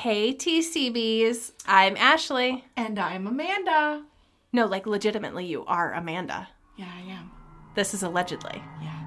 Hey 0.00 0.32
TCBs, 0.32 1.52
I'm 1.66 1.94
Ashley. 1.98 2.64
And 2.74 2.98
I'm 2.98 3.26
Amanda. 3.26 4.02
No, 4.50 4.64
like 4.64 4.86
legitimately, 4.86 5.44
you 5.44 5.62
are 5.66 5.92
Amanda. 5.92 6.48
Yeah, 6.78 6.88
I 6.90 7.02
am. 7.10 7.30
This 7.74 7.92
is 7.92 8.02
allegedly. 8.02 8.62
Yeah. 8.80 8.99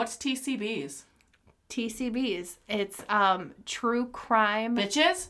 What's 0.00 0.16
TCBs? 0.16 1.02
TCBs. 1.68 2.56
It's 2.68 3.04
um 3.10 3.52
true 3.66 4.06
crime. 4.06 4.74
Bitches? 4.74 5.28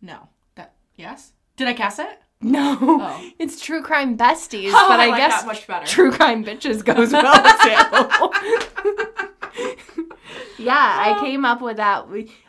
No. 0.00 0.28
That 0.54 0.72
yes? 0.96 1.32
Did 1.58 1.68
I 1.68 1.74
guess 1.74 1.98
it? 1.98 2.18
No, 2.40 2.78
Oh. 2.80 3.30
it's 3.38 3.60
true 3.60 3.82
crime 3.82 4.16
besties, 4.16 4.70
Oh, 4.72 4.86
but 4.88 4.98
I 4.98 5.06
I, 5.06 5.08
like 5.08 5.18
guess 5.18 5.44
much 5.44 5.66
better. 5.66 5.84
true 5.86 6.10
crime 6.10 6.42
bitches 6.42 6.82
goes 6.84 7.12
well 7.12 7.34
too. 7.62 8.94
yeah, 10.58 11.16
I 11.16 11.18
came 11.20 11.44
up 11.44 11.60
with 11.60 11.76
that. 11.76 12.06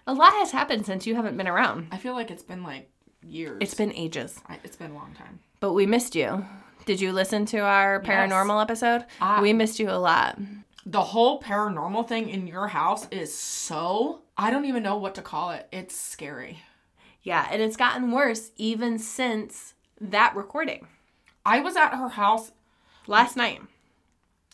A 0.07 0.13
lot 0.13 0.31
has 0.33 0.51
happened 0.51 0.85
since 0.85 1.05
you 1.05 1.15
haven't 1.15 1.35
been 1.37 1.47
around. 1.47 1.87
I 1.91 1.97
feel 1.97 2.13
like 2.13 2.31
it's 2.31 2.43
been 2.43 2.63
like 2.63 2.89
years. 3.21 3.57
It's 3.61 3.73
been 3.73 3.91
ages, 3.93 4.39
I, 4.47 4.59
it's 4.63 4.75
been 4.77 4.91
a 4.91 4.95
long 4.95 5.13
time. 5.13 5.39
but 5.59 5.73
we 5.73 5.85
missed 5.85 6.15
you. 6.15 6.45
Did 6.85 7.01
you 7.01 7.11
listen 7.11 7.45
to 7.47 7.57
our 7.59 8.01
paranormal 8.01 8.61
episode? 8.61 9.05
Ah. 9.19 9.41
we 9.41 9.51
missed 9.53 9.79
you 9.79 9.89
a 9.89 9.99
lot. 9.99 10.39
The 10.85 11.01
whole 11.01 11.41
paranormal 11.41 12.07
thing 12.07 12.29
in 12.29 12.47
your 12.47 12.67
house 12.67 13.07
is 13.11 13.35
so 13.37 14.21
I 14.37 14.49
don't 14.49 14.65
even 14.65 14.83
know 14.83 14.97
what 14.97 15.15
to 15.15 15.21
call 15.21 15.51
it. 15.51 15.67
It's 15.71 15.95
scary. 15.95 16.59
Yeah, 17.21 17.47
and 17.51 17.61
it's 17.61 17.75
gotten 17.77 18.11
worse 18.11 18.51
even 18.55 18.97
since 18.97 19.73
that 19.99 20.35
recording 20.35 20.87
I 21.45 21.59
was 21.59 21.75
at 21.75 21.95
her 21.95 22.09
house 22.09 22.51
last 23.07 23.35
night. 23.35 23.61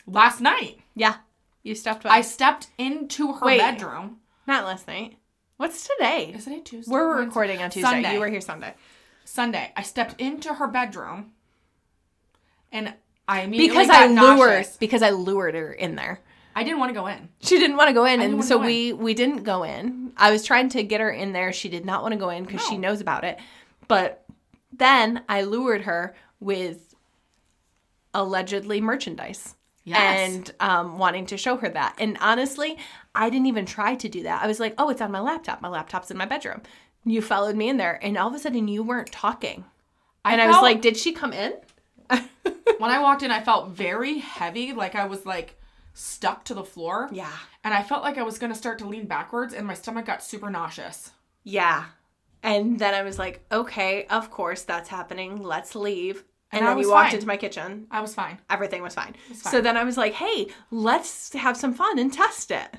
last 0.07 0.41
night. 0.41 0.79
Yeah, 0.95 1.17
you 1.63 1.75
stepped 1.75 2.03
by. 2.03 2.09
I 2.09 2.21
stepped 2.21 2.67
into 2.77 3.33
her 3.33 3.45
Wait. 3.45 3.59
bedroom. 3.59 4.17
Not 4.47 4.65
last 4.65 4.87
night. 4.87 5.17
What's 5.57 5.87
today? 5.87 6.33
Is 6.35 6.47
it 6.47 6.65
Tuesday? 6.65 6.91
We're 6.91 7.09
Wednesday? 7.09 7.25
recording 7.27 7.61
on 7.61 7.69
Tuesday. 7.69 7.89
Sunday. 7.89 8.13
You 8.13 8.19
were 8.19 8.27
here 8.29 8.41
Sunday. 8.41 8.73
Sunday. 9.23 9.71
I 9.75 9.81
stepped 9.83 10.19
into 10.19 10.55
her 10.55 10.67
bedroom 10.67 11.31
and 12.71 12.93
I 13.27 13.41
immediately 13.41 13.69
Because 13.69 13.89
I 13.89 14.07
lured 14.07 14.15
nauseous. 14.15 14.77
because 14.77 15.01
I 15.01 15.09
lured 15.11 15.55
her 15.55 15.71
in 15.73 15.95
there. 15.95 16.21
I 16.55 16.63
didn't 16.63 16.79
want 16.79 16.89
to 16.91 16.93
go 16.93 17.07
in. 17.07 17.27
She 17.41 17.57
didn't 17.59 17.75
want 17.75 17.89
to 17.89 17.93
go 17.93 18.05
in, 18.05 18.21
and 18.21 18.43
so 18.43 18.57
we 18.57 18.93
we 18.93 19.13
didn't 19.13 19.43
go 19.43 19.63
in. 19.63 20.13
I 20.15 20.31
was 20.31 20.43
trying 20.45 20.69
to 20.69 20.83
get 20.83 21.01
her 21.01 21.11
in 21.11 21.33
there. 21.33 21.51
She 21.51 21.67
did 21.67 21.85
not 21.85 22.01
want 22.01 22.13
to 22.13 22.17
go 22.17 22.29
in 22.29 22.45
because 22.45 22.65
she 22.65 22.77
knows 22.77 23.01
about 23.01 23.25
it. 23.25 23.37
But 23.89 24.23
then 24.71 25.23
I 25.27 25.41
lured 25.41 25.81
her 25.81 26.15
with 26.39 26.95
allegedly 28.13 28.81
merchandise. 28.81 29.55
Yes. 29.83 30.29
And 30.31 30.53
um, 30.59 30.97
wanting 30.97 31.27
to 31.27 31.37
show 31.37 31.57
her 31.57 31.69
that. 31.69 31.95
And 31.99 32.17
honestly, 32.19 32.77
I 33.13 33.29
didn't 33.29 33.45
even 33.47 33.65
try 33.67 33.95
to 33.95 34.09
do 34.09 34.23
that. 34.23 34.41
I 34.41 34.47
was 34.47 34.59
like, 34.59 34.73
oh, 34.79 34.89
it's 34.89 35.01
on 35.01 35.11
my 35.11 35.19
laptop. 35.19 35.61
My 35.61 35.67
laptop's 35.67 36.09
in 36.09 36.17
my 36.17 36.25
bedroom. 36.25 36.61
You 37.03 37.21
followed 37.21 37.55
me 37.55 37.69
in 37.69 37.77
there, 37.77 37.99
and 38.01 38.17
all 38.17 38.29
of 38.29 38.33
a 38.33 38.39
sudden 38.39 38.67
you 38.67 38.81
weren't 38.81 39.11
talking. 39.11 39.63
and 40.23 40.41
I 40.41 40.47
was 40.47 40.61
like, 40.61 40.81
did 40.81 40.97
she 40.97 41.11
come 41.11 41.33
in? 41.33 41.53
when 42.77 42.91
I 42.91 42.99
walked 43.01 43.23
in, 43.23 43.31
I 43.31 43.41
felt 43.41 43.69
very 43.69 44.19
heavy, 44.19 44.73
like 44.73 44.95
I 44.95 45.05
was 45.05 45.25
like 45.25 45.59
stuck 45.93 46.43
to 46.45 46.53
the 46.53 46.63
floor. 46.63 47.09
yeah. 47.11 47.31
And 47.63 47.73
I 47.73 47.81
felt 47.81 48.03
like 48.03 48.17
I 48.19 48.23
was 48.23 48.37
gonna 48.37 48.53
start 48.55 48.79
to 48.79 48.87
lean 48.87 49.05
backwards, 49.07 49.53
and 49.53 49.65
my 49.65 49.73
stomach 49.73 50.05
got 50.05 50.23
super 50.23 50.49
nauseous. 50.49 51.11
Yeah. 51.43 51.85
And 52.43 52.77
then 52.77 52.93
I 52.93 53.01
was 53.01 53.17
like, 53.17 53.43
okay, 53.51 54.05
of 54.07 54.29
course 54.29 54.61
that's 54.63 54.89
happening. 54.89 55.41
Let's 55.41 55.73
leave. 55.75 56.23
And, 56.51 56.59
And 56.61 56.67
then 56.67 56.77
you 56.77 56.91
walked 56.91 57.07
fine. 57.09 57.15
into 57.15 57.27
my 57.27 57.37
kitchen. 57.37 57.87
I 57.89 58.01
was 58.01 58.13
fine. 58.13 58.37
Everything 58.51 58.83
was 58.83 58.93
fine. 58.93 59.15
fine. 59.27 59.35
So 59.51 59.61
then 59.61 59.77
I 59.77 59.83
was 59.83 59.97
like, 59.97 60.13
hey, 60.13 60.47
let's 60.69 61.33
have 61.33 61.57
some 61.57 61.73
fun 61.73 61.97
and 61.97 62.13
test 62.13 62.51
it. 62.51 62.69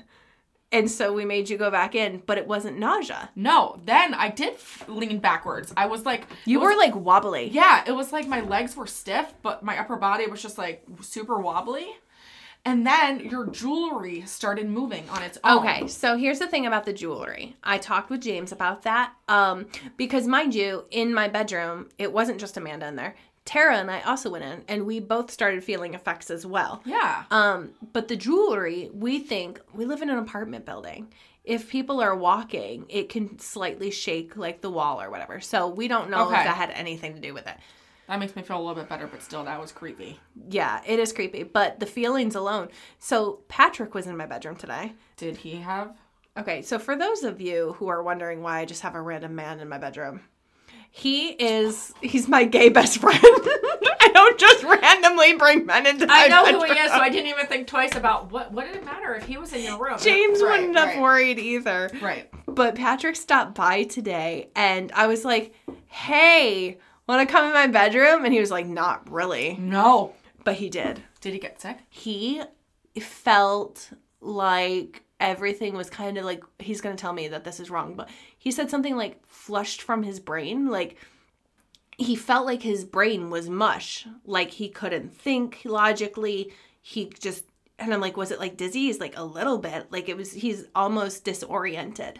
And 0.71 0.91
so 0.91 1.13
we 1.13 1.23
made 1.23 1.49
you 1.49 1.57
go 1.57 1.71
back 1.71 1.95
in, 1.95 2.21
but 2.25 2.37
it 2.37 2.45
wasn't 2.45 2.77
nausea. 2.77 3.29
No, 3.35 3.79
then 3.85 4.13
I 4.13 4.29
did 4.29 4.55
lean 4.87 5.19
backwards. 5.19 5.73
I 5.77 5.85
was 5.85 6.05
like, 6.05 6.25
You 6.45 6.59
was- 6.59 6.71
were 6.71 6.77
like 6.77 6.93
wobbly. 6.95 7.47
yeah, 7.49 7.83
it 7.87 7.93
was 7.93 8.11
like 8.11 8.27
my 8.27 8.41
legs 8.41 8.75
were 8.75 8.87
stiff, 8.87 9.33
but 9.41 9.63
my 9.63 9.79
upper 9.79 9.95
body 9.95 10.27
was 10.27 10.41
just 10.41 10.57
like 10.57 10.83
super 11.01 11.39
wobbly. 11.39 11.87
And 12.65 12.85
then 12.85 13.21
your 13.21 13.45
jewelry 13.47 14.23
started 14.25 14.67
moving 14.67 15.09
on 15.09 15.23
its 15.23 15.37
own. 15.45 15.59
Okay, 15.59 15.87
so 15.87 16.17
here's 16.17 16.39
the 16.39 16.47
thing 16.47 16.65
about 16.65 16.83
the 16.85 16.91
jewelry. 16.91 17.55
I 17.63 17.77
talked 17.77 18.09
with 18.09 18.19
James 18.21 18.51
about 18.51 18.81
that. 18.81 19.13
Um, 19.29 19.67
because 19.95 20.27
mind 20.27 20.53
you, 20.53 20.83
in 20.91 21.13
my 21.13 21.29
bedroom, 21.29 21.87
it 21.97 22.11
wasn't 22.11 22.41
just 22.41 22.57
Amanda 22.57 22.87
in 22.87 22.97
there. 22.97 23.15
Tara 23.47 23.77
and 23.77 23.89
I 23.89 24.01
also 24.01 24.29
went 24.29 24.43
in, 24.43 24.63
and 24.67 24.85
we 24.85 24.99
both 24.99 25.31
started 25.31 25.63
feeling 25.63 25.93
effects 25.95 26.29
as 26.29 26.45
well. 26.45 26.83
Yeah. 26.85 27.23
Um, 27.31 27.71
but 27.93 28.09
the 28.09 28.15
jewelry, 28.17 28.91
we 28.93 29.19
think 29.19 29.59
we 29.73 29.85
live 29.85 30.01
in 30.01 30.09
an 30.09 30.17
apartment 30.19 30.65
building. 30.65 31.11
If 31.45 31.69
people 31.69 32.01
are 32.01 32.13
walking, 32.13 32.85
it 32.89 33.07
can 33.07 33.39
slightly 33.39 33.89
shake 33.89 34.35
like 34.35 34.59
the 34.59 34.69
wall 34.69 35.01
or 35.01 35.09
whatever. 35.09 35.39
So 35.39 35.69
we 35.69 35.87
don't 35.87 36.09
know 36.09 36.27
Okay. 36.27 36.37
if 36.37 36.43
that 36.43 36.57
had 36.57 36.71
anything 36.71 37.13
to 37.15 37.21
do 37.21 37.33
with 37.33 37.47
it. 37.47 37.55
That 38.09 38.19
makes 38.19 38.35
me 38.35 38.41
feel 38.41 38.57
a 38.57 38.59
little 38.59 38.75
bit 38.75 38.89
better, 38.89 39.07
but 39.07 39.21
still, 39.23 39.45
that 39.45 39.59
was 39.59 39.71
creepy. 39.71 40.19
Yeah, 40.49 40.81
it 40.85 40.99
is 40.99 41.13
creepy, 41.13 41.43
but 41.43 41.79
the 41.79 41.85
feelings 41.85 42.35
alone. 42.35 42.67
So 42.99 43.39
Patrick 43.47 43.93
was 43.95 44.07
in 44.07 44.17
my 44.17 44.25
bedroom 44.25 44.57
today. 44.57 44.91
Did 45.15 45.37
he 45.37 45.55
have? 45.57 45.95
Okay, 46.37 46.61
so 46.61 46.79
for 46.79 46.95
those 46.97 47.23
of 47.23 47.39
you 47.41 47.75
who 47.79 47.87
are 47.87 48.03
wondering 48.03 48.41
why 48.41 48.59
I 48.59 48.65
just 48.65 48.81
have 48.81 48.95
a 48.95 49.01
random 49.01 49.35
man 49.35 49.59
in 49.61 49.67
my 49.69 49.77
bedroom, 49.77 50.21
he 50.91 51.29
is 51.29 51.93
he's 52.01 52.27
my 52.27 52.43
gay 52.43 52.69
best 52.69 52.99
friend. 52.99 53.19
I 53.23 54.09
don't 54.13 54.39
just 54.39 54.63
randomly 54.63 55.33
bring 55.35 55.65
men 55.65 55.85
into 55.85 56.07
my 56.07 56.25
I 56.25 56.27
know 56.27 56.45
bedroom. 56.45 56.61
who 56.67 56.73
he 56.73 56.79
is, 56.79 56.91
so 56.91 56.97
I 56.97 57.09
didn't 57.09 57.27
even 57.29 57.45
think 57.47 57.67
twice 57.67 57.95
about 57.95 58.31
what. 58.31 58.51
What 58.51 58.65
did 58.65 58.75
it 58.77 58.85
matter 58.85 59.13
if 59.15 59.25
he 59.25 59.37
was 59.37 59.53
in 59.53 59.63
your 59.63 59.77
room? 59.83 59.97
James 60.01 60.41
Right, 60.41 60.59
wouldn't 60.59 60.77
have 60.77 60.99
worried 61.01 61.39
either. 61.39 61.89
Right. 62.01 62.29
But 62.47 62.75
Patrick 62.75 63.15
stopped 63.15 63.55
by 63.55 63.83
today 63.83 64.49
and 64.55 64.91
I 64.93 65.07
was 65.07 65.23
like, 65.23 65.53
hey, 65.85 66.79
want 67.07 67.27
to 67.27 67.31
come 67.31 67.45
in 67.45 67.53
my 67.53 67.67
bedroom? 67.67 68.25
And 68.25 68.33
he 68.33 68.39
was 68.39 68.49
like, 68.51 68.65
not 68.65 69.11
really. 69.11 69.57
No. 69.59 70.13
But 70.43 70.55
he 70.55 70.69
did. 70.69 71.03
Did 71.21 71.33
he 71.33 71.39
get 71.39 71.61
sick? 71.61 71.77
He 71.89 72.41
felt 72.99 73.91
like 74.21 75.03
everything 75.19 75.75
was 75.75 75.89
kind 75.89 76.17
of 76.17 76.25
like, 76.25 76.43
he's 76.59 76.81
going 76.81 76.95
to 76.95 77.01
tell 77.01 77.13
me 77.13 77.27
that 77.29 77.43
this 77.43 77.59
is 77.59 77.69
wrong, 77.69 77.95
but 77.95 78.09
he 78.37 78.51
said 78.51 78.69
something 78.69 78.95
like 78.95 79.25
flushed 79.25 79.81
from 79.81 80.03
his 80.03 80.19
brain. 80.19 80.67
Like, 80.67 80.97
he 81.97 82.15
felt 82.15 82.45
like 82.45 82.61
his 82.61 82.85
brain 82.85 83.29
was 83.29 83.49
mush. 83.49 84.05
Like, 84.25 84.51
he 84.51 84.69
couldn't 84.69 85.15
think 85.15 85.61
logically. 85.65 86.53
He 86.81 87.11
just, 87.19 87.45
and 87.79 87.93
I'm 87.93 88.01
like, 88.01 88.17
was 88.17 88.31
it 88.31 88.39
like 88.39 88.57
dizzy? 88.57 88.81
He's 88.81 88.99
like, 88.99 89.17
a 89.17 89.23
little 89.23 89.57
bit. 89.57 89.91
Like, 89.91 90.07
it 90.07 90.17
was, 90.17 90.31
he's 90.31 90.65
almost 90.75 91.23
disoriented, 91.23 92.19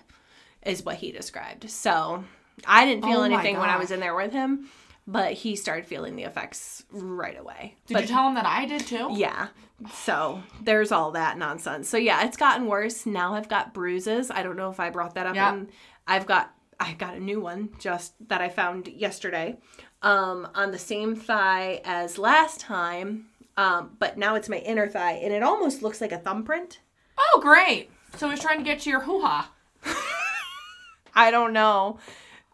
is 0.65 0.83
what 0.83 0.95
he 0.95 1.11
described. 1.11 1.69
So, 1.69 2.23
I 2.65 2.85
didn't 2.85 3.03
feel 3.03 3.19
Oh 3.19 3.23
anything 3.23 3.59
when 3.59 3.69
I 3.69 3.77
was 3.77 3.91
in 3.91 3.99
there 3.99 4.15
with 4.15 4.33
him, 4.33 4.67
but 5.07 5.33
he 5.33 5.55
started 5.55 5.87
feeling 5.87 6.15
the 6.15 6.23
effects 6.23 6.83
right 6.91 7.39
away. 7.39 7.75
Did 7.87 7.93
but 7.93 8.03
you 8.03 8.09
tell 8.09 8.27
him 8.27 8.35
that 8.35 8.45
I 8.45 8.65
did 8.65 8.85
too? 8.85 9.09
yeah. 9.13 9.47
So 9.93 10.41
there's 10.61 10.91
all 10.91 11.11
that 11.11 11.37
nonsense. 11.37 11.87
So 11.87 11.97
yeah, 11.97 12.25
it's 12.25 12.37
gotten 12.37 12.65
worse. 12.65 13.05
Now 13.05 13.35
I've 13.35 13.47
got 13.47 13.73
bruises. 13.73 14.31
I 14.31 14.41
don't 14.43 14.57
know 14.57 14.71
if 14.71 14.79
I 14.79 14.89
brought 14.89 15.13
that 15.15 15.27
up. 15.27 15.35
Yeah. 15.35 15.53
And 15.53 15.69
I've 16.07 16.25
got 16.25 16.53
I 16.79 16.93
got 16.93 17.15
a 17.15 17.19
new 17.19 17.39
one 17.39 17.69
just 17.79 18.13
that 18.27 18.41
I 18.41 18.49
found 18.49 18.87
yesterday. 18.87 19.57
Um, 20.01 20.47
on 20.53 20.71
the 20.71 20.77
same 20.79 21.15
thigh 21.15 21.81
as 21.85 22.17
last 22.17 22.59
time. 22.59 23.27
Um, 23.55 23.95
but 23.97 24.17
now 24.17 24.35
it's 24.35 24.49
my 24.49 24.57
inner 24.57 24.87
thigh 24.87 25.13
and 25.13 25.33
it 25.33 25.41
almost 25.41 25.81
looks 25.81 26.01
like 26.01 26.11
a 26.11 26.19
thumbprint. 26.19 26.79
Oh, 27.17 27.39
great. 27.41 27.89
So 28.15 28.29
he's 28.29 28.39
trying 28.39 28.59
to 28.59 28.63
get 28.63 28.81
to 28.81 28.89
your 28.89 29.01
hoo 29.01 29.21
ha. 29.21 29.51
I 31.15 31.31
don't 31.31 31.53
know. 31.53 31.97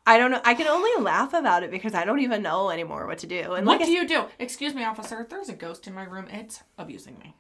I 0.05 0.17
don't 0.17 0.31
know. 0.31 0.41
I 0.43 0.53
can 0.53 0.67
only 0.67 1.01
laugh 1.03 1.33
about 1.33 1.63
it 1.63 1.71
because 1.71 1.93
I 1.93 2.03
don't 2.03 2.19
even 2.19 2.41
know 2.41 2.69
anymore 2.69 3.07
what 3.07 3.19
to 3.19 3.27
do. 3.27 3.53
And 3.53 3.65
What 3.65 3.79
like 3.79 3.85
do 3.87 3.91
you 3.93 4.05
do? 4.07 4.25
Excuse 4.39 4.73
me, 4.75 4.83
officer. 4.83 5.25
There's 5.29 5.49
a 5.49 5.53
ghost 5.53 5.87
in 5.87 5.93
my 5.93 6.03
room. 6.03 6.27
It's 6.29 6.61
abusing 6.77 7.17
me. 7.19 7.35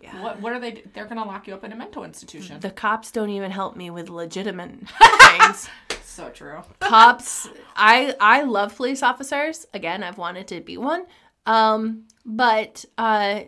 Yeah. 0.00 0.22
What? 0.22 0.40
What 0.40 0.52
are 0.52 0.60
they? 0.60 0.70
do- 0.72 0.82
They're 0.94 1.06
gonna 1.06 1.24
lock 1.24 1.48
you 1.48 1.54
up 1.54 1.64
in 1.64 1.72
a 1.72 1.76
mental 1.76 2.04
institution. 2.04 2.60
the 2.60 2.70
cops 2.70 3.10
don't 3.10 3.30
even 3.30 3.50
help 3.50 3.74
me 3.76 3.90
with 3.90 4.08
legitimate 4.08 4.70
things. 5.20 5.68
so 6.04 6.28
true. 6.30 6.62
cops 6.80 7.48
i 7.76 8.14
i 8.20 8.42
love 8.42 8.74
police 8.74 9.02
officers 9.02 9.66
again 9.74 10.02
i've 10.02 10.16
wanted 10.16 10.48
to 10.48 10.60
be 10.62 10.78
one 10.78 11.04
um 11.44 12.04
but 12.24 12.84
uh, 12.96 13.40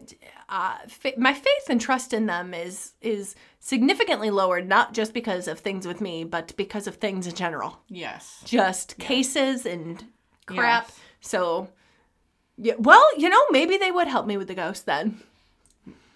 uh 0.49 0.77
fa- 0.89 1.13
my 1.19 1.35
faith 1.35 1.69
and 1.69 1.81
trust 1.81 2.13
in 2.13 2.27
them 2.27 2.55
is 2.55 2.93
is 3.01 3.35
significantly 3.61 4.31
lowered 4.31 4.67
not 4.69 4.95
just 4.95 5.13
because 5.13 5.47
of 5.49 5.59
things 5.59 5.87
with 5.87 6.01
me 6.01 6.25
but 6.25 6.57
because 6.57 6.87
of 6.87 6.97
things 6.97 7.27
in 7.27 7.35
general 7.35 7.79
Yes. 7.89 8.41
just 8.45 8.97
cases 8.99 9.67
and 9.67 10.05
crap 10.47 10.85
Yes. 10.89 10.99
so 11.21 11.69
yeah 12.57 12.75
well 12.79 13.05
you 13.19 13.29
know 13.29 13.45
maybe 13.51 13.77
they 13.77 13.91
would 13.91 14.09
help 14.09 14.27
me 14.27 14.37
with 14.37 14.49
the 14.49 14.55
ghost 14.55 14.87
then 14.87 15.21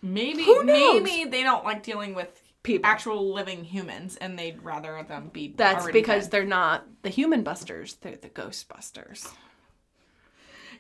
Maybe 0.05 0.43
Who 0.45 0.65
knows? 0.65 1.01
maybe 1.05 1.31
they 1.31 1.45
don't 1.45 1.65
like 1.65 1.85
dealing 1.85 2.13
with 2.15 2.43
People. 2.65 2.91
actual 2.91 3.33
living 3.33 3.63
humans 3.63 4.17
and 4.17 4.37
they'd 4.37 4.61
rather 4.61 5.01
them 5.07 5.31
be 5.33 5.55
That's 5.57 5.87
because 5.93 6.25
dead. 6.25 6.31
they're 6.33 6.45
not 6.45 6.87
the 7.03 7.09
human 7.09 7.45
busters, 7.45 7.95
they're 8.01 8.17
the 8.17 8.29
ghost 8.29 8.69
busters. 8.69 9.29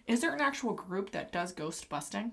Is 0.08 0.20
there 0.22 0.34
an 0.34 0.40
actual 0.40 0.72
group 0.72 1.12
that 1.12 1.30
does 1.30 1.52
ghost 1.52 1.88
busting? 1.88 2.32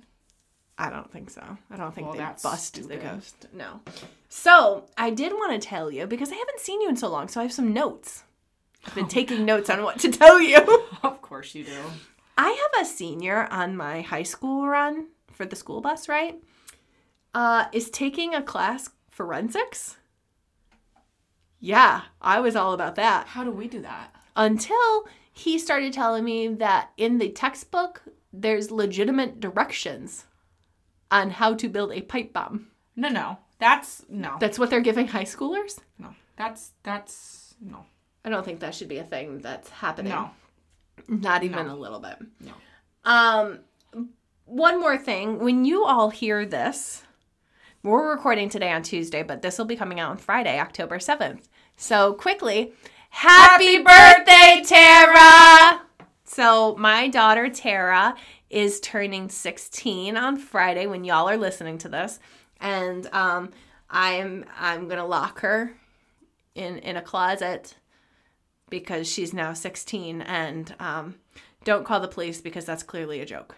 I 0.82 0.90
don't 0.90 1.12
think 1.12 1.30
so. 1.30 1.58
I 1.70 1.76
don't 1.76 1.94
think 1.94 2.08
Well, 2.08 2.16
they 2.16 2.42
bust 2.42 2.88
the 2.88 2.96
ghost. 2.96 3.48
No. 3.54 3.82
So 4.30 4.86
I 4.98 5.10
did 5.10 5.34
want 5.34 5.52
to 5.62 5.68
tell 5.68 5.92
you 5.92 6.08
because 6.08 6.32
I 6.32 6.36
haven't 6.36 6.62
seen 6.62 6.80
you 6.82 6.88
in 6.88 6.96
so 6.96 7.10
long, 7.10 7.28
so 7.28 7.42
I 7.42 7.44
have 7.44 7.52
some 7.52 7.74
notes. 7.74 8.24
I've 8.88 8.96
been 8.96 9.08
taking 9.20 9.44
notes 9.44 9.70
on 9.70 9.84
what 9.84 10.00
to 10.00 10.10
tell 10.10 10.40
you. 10.42 10.58
Of 11.04 11.22
course 11.22 11.54
you 11.54 11.64
do. 11.66 11.82
I 12.38 12.50
have 12.50 12.82
a 12.82 12.86
senior 12.90 13.48
on 13.52 13.76
my 13.78 14.02
high 14.02 14.24
school 14.24 14.68
run 14.68 15.08
for 15.32 15.46
the 15.46 15.56
school 15.56 15.80
bus, 15.82 16.08
right? 16.10 16.42
Uh, 17.34 17.66
is 17.74 17.90
taking 17.90 18.34
a 18.34 18.42
class 18.42 18.90
forensics. 19.12 19.98
Yeah, 21.60 22.02
I 22.22 22.40
was 22.40 22.56
all 22.56 22.72
about 22.74 22.96
that 22.96 23.28
How 23.28 23.44
do 23.44 23.52
we 23.52 23.68
do 23.68 23.82
that? 23.82 24.16
until 24.36 25.08
he 25.34 25.60
started 25.60 25.92
telling 25.92 26.24
me 26.24 26.48
that 26.48 26.92
in 26.96 27.18
the 27.18 27.30
textbook 27.30 28.02
there's 28.32 28.72
legitimate 28.72 29.40
directions 29.42 30.26
on 31.12 31.30
how 31.32 31.54
to 31.56 31.68
build 31.70 31.92
a 31.92 32.02
pipe 32.02 32.34
bomb. 32.34 32.68
No, 32.96 33.10
no. 33.10 33.38
That's 33.60 34.06
no. 34.10 34.38
That's 34.40 34.58
what 34.60 34.70
they're 34.70 34.80
giving 34.82 35.08
high 35.08 35.26
schoolers? 35.26 35.80
no. 35.98 36.16
That's 36.38 36.72
that's 36.84 37.56
no. 37.62 37.86
I 38.24 38.30
don't 38.30 38.46
think 38.46 38.62
that 38.62 38.74
should 38.76 38.88
be 38.88 38.98
a 39.00 39.04
thing 39.04 39.40
that's 39.40 39.70
happening. 39.70 40.12
No. 40.14 40.32
Not 41.08 41.44
even 41.44 41.66
No. 41.68 41.74
a 41.74 41.76
little 41.76 42.00
bit. 42.00 42.18
No. 42.40 42.52
Um 43.04 43.60
one 44.46 44.80
more 44.80 44.98
thing, 44.98 45.40
when 45.40 45.64
you 45.66 45.86
all 45.86 46.10
hear 46.10 46.46
this, 46.46 47.04
we're 47.84 48.10
recording 48.10 48.50
today 48.50 48.72
on 48.72 48.82
Tuesday, 48.84 49.22
but 49.22 49.42
this 49.42 49.58
will 49.58 49.66
be 49.66 49.76
coming 49.76 50.00
out 50.00 50.10
on 50.12 50.18
Friday, 50.18 50.60
October 50.60 50.98
7th. 50.98 51.44
So 51.78 52.14
quickly, 52.14 52.74
happy 53.10 53.84
birthday, 53.84 54.64
Tara! 54.66 55.82
So 56.24 56.76
my 56.78 57.08
daughter 57.10 57.48
Tara 57.50 58.16
is 58.50 58.80
turning 58.80 59.30
16 59.30 60.18
on 60.18 60.38
Friday 60.38 60.88
when 60.88 61.04
y'all 61.04 61.30
are 61.30 61.38
listening 61.38 61.78
to 61.80 61.90
this. 61.90 62.20
And 62.60 63.08
um 63.14 63.52
I'm 63.90 64.46
I'm 64.58 64.88
gonna 64.88 65.06
lock 65.06 65.42
her 65.42 65.74
in 66.56 66.80
in 66.80 66.98
a 66.98 67.02
closet 67.02 67.76
because 68.70 69.12
she's 69.12 69.34
now 69.34 69.54
16 69.54 70.22
and 70.22 70.76
um 70.80 71.16
don't 71.64 71.86
call 71.86 72.00
the 72.00 72.08
police 72.08 72.42
because 72.42 72.66
that's 72.66 72.84
clearly 72.84 73.20
a 73.20 73.26
joke. 73.26 73.56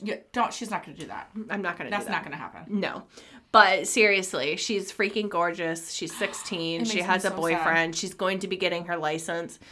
Yeah, 0.00 0.16
don't. 0.32 0.52
She's 0.52 0.70
not 0.70 0.84
going 0.84 0.96
to 0.96 1.02
do 1.02 1.08
that. 1.08 1.30
I'm 1.50 1.60
not 1.60 1.76
gonna 1.76 1.90
That's 1.90 2.04
do 2.04 2.10
that. 2.10 2.16
not 2.18 2.22
going 2.22 2.32
to 2.32 2.38
happen. 2.38 2.80
No. 2.80 3.04
But 3.50 3.88
seriously, 3.88 4.56
she's 4.56 4.92
freaking 4.92 5.28
gorgeous. 5.28 5.92
She's 5.92 6.14
16. 6.16 6.84
She 6.84 7.00
has 7.00 7.24
a 7.24 7.30
so 7.30 7.36
boyfriend. 7.36 7.96
She's 7.96 8.14
going 8.14 8.40
to 8.40 8.46
be 8.46 8.56
getting 8.56 8.84
her 8.84 8.96
license. 8.96 9.58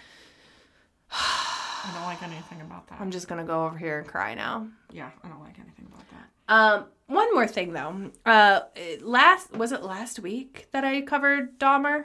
I 1.87 1.93
don't 1.95 2.03
like 2.05 2.23
anything 2.23 2.61
about 2.63 2.87
that. 2.89 3.01
I'm 3.01 3.11
just 3.11 3.29
to 3.41 3.47
go 3.47 3.65
over 3.67 3.79
here 3.79 3.99
and 4.01 4.07
cry 4.09 4.35
now. 4.35 4.67
yeah, 4.93 5.11
I 5.23 5.29
don't 5.29 5.41
like 5.43 5.59
anything 5.61 5.87
about 5.87 6.05
that. 6.11 6.53
Um, 6.53 6.87
one 7.07 7.33
more 7.35 7.47
thing 7.47 7.73
though. 7.73 8.11
Uh, 8.25 8.61
last 9.01 9.53
was 9.53 9.73
it 9.73 9.83
last 9.83 10.19
week 10.21 10.67
that 10.73 10.85
I 10.85 11.01
covered 11.03 11.59
Dahmer, 11.59 12.05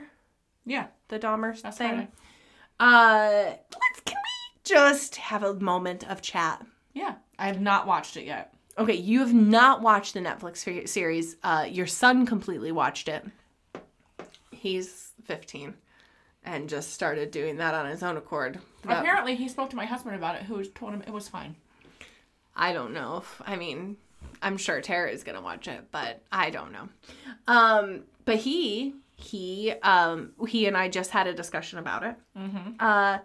Yeah, 0.64 0.86
the 1.08 1.18
Dahmer 1.18 1.60
that's 1.60 1.78
thing. 1.78 1.88
Friday. 1.90 2.08
Uh, 2.80 3.54
let's 3.54 4.00
can 4.04 4.16
we 4.16 4.60
just 4.64 5.16
have 5.16 5.42
a 5.42 5.54
moment 5.54 6.08
of 6.08 6.22
chat? 6.22 6.64
Yeah, 6.94 7.14
I 7.38 7.46
have 7.46 7.60
not 7.60 7.86
watched 7.86 8.16
it 8.16 8.24
yet. 8.24 8.54
Okay, 8.78 8.94
you 8.94 9.20
have 9.20 9.34
not 9.34 9.82
watched 9.82 10.14
the 10.14 10.20
Netflix 10.20 10.58
se- 10.58 10.86
series. 10.86 11.36
Uh, 11.42 11.66
your 11.68 11.86
son 11.86 12.24
completely 12.26 12.72
watched 12.72 13.08
it. 13.08 13.24
He's 14.50 15.12
15 15.24 15.74
and 16.44 16.68
just 16.68 16.92
started 16.92 17.30
doing 17.30 17.56
that 17.58 17.74
on 17.74 17.86
his 17.86 18.02
own 18.02 18.16
accord. 18.16 18.58
But 18.84 18.98
Apparently, 18.98 19.34
he 19.36 19.48
spoke 19.48 19.70
to 19.70 19.76
my 19.76 19.86
husband 19.86 20.16
about 20.16 20.36
it, 20.36 20.42
who 20.42 20.64
told 20.64 20.92
him 20.92 21.02
it 21.06 21.12
was 21.12 21.28
fine. 21.28 21.56
I 22.56 22.72
don't 22.72 22.92
know 22.92 23.18
if, 23.18 23.42
I 23.46 23.56
mean, 23.56 23.96
I'm 24.42 24.56
sure 24.56 24.80
Tara 24.80 25.10
is 25.10 25.24
going 25.24 25.36
to 25.36 25.42
watch 25.42 25.68
it, 25.68 25.86
but 25.90 26.22
I 26.30 26.50
don't 26.50 26.72
know. 26.72 26.88
Um, 27.48 28.02
but 28.24 28.36
he, 28.36 28.94
he, 29.16 29.72
um, 29.82 30.32
he 30.48 30.66
and 30.66 30.76
I 30.76 30.88
just 30.88 31.10
had 31.12 31.26
a 31.26 31.32
discussion 31.34 31.78
about 31.78 32.02
it. 32.02 32.16
Mm-hmm. 32.36 32.70
Uh, 32.78 33.18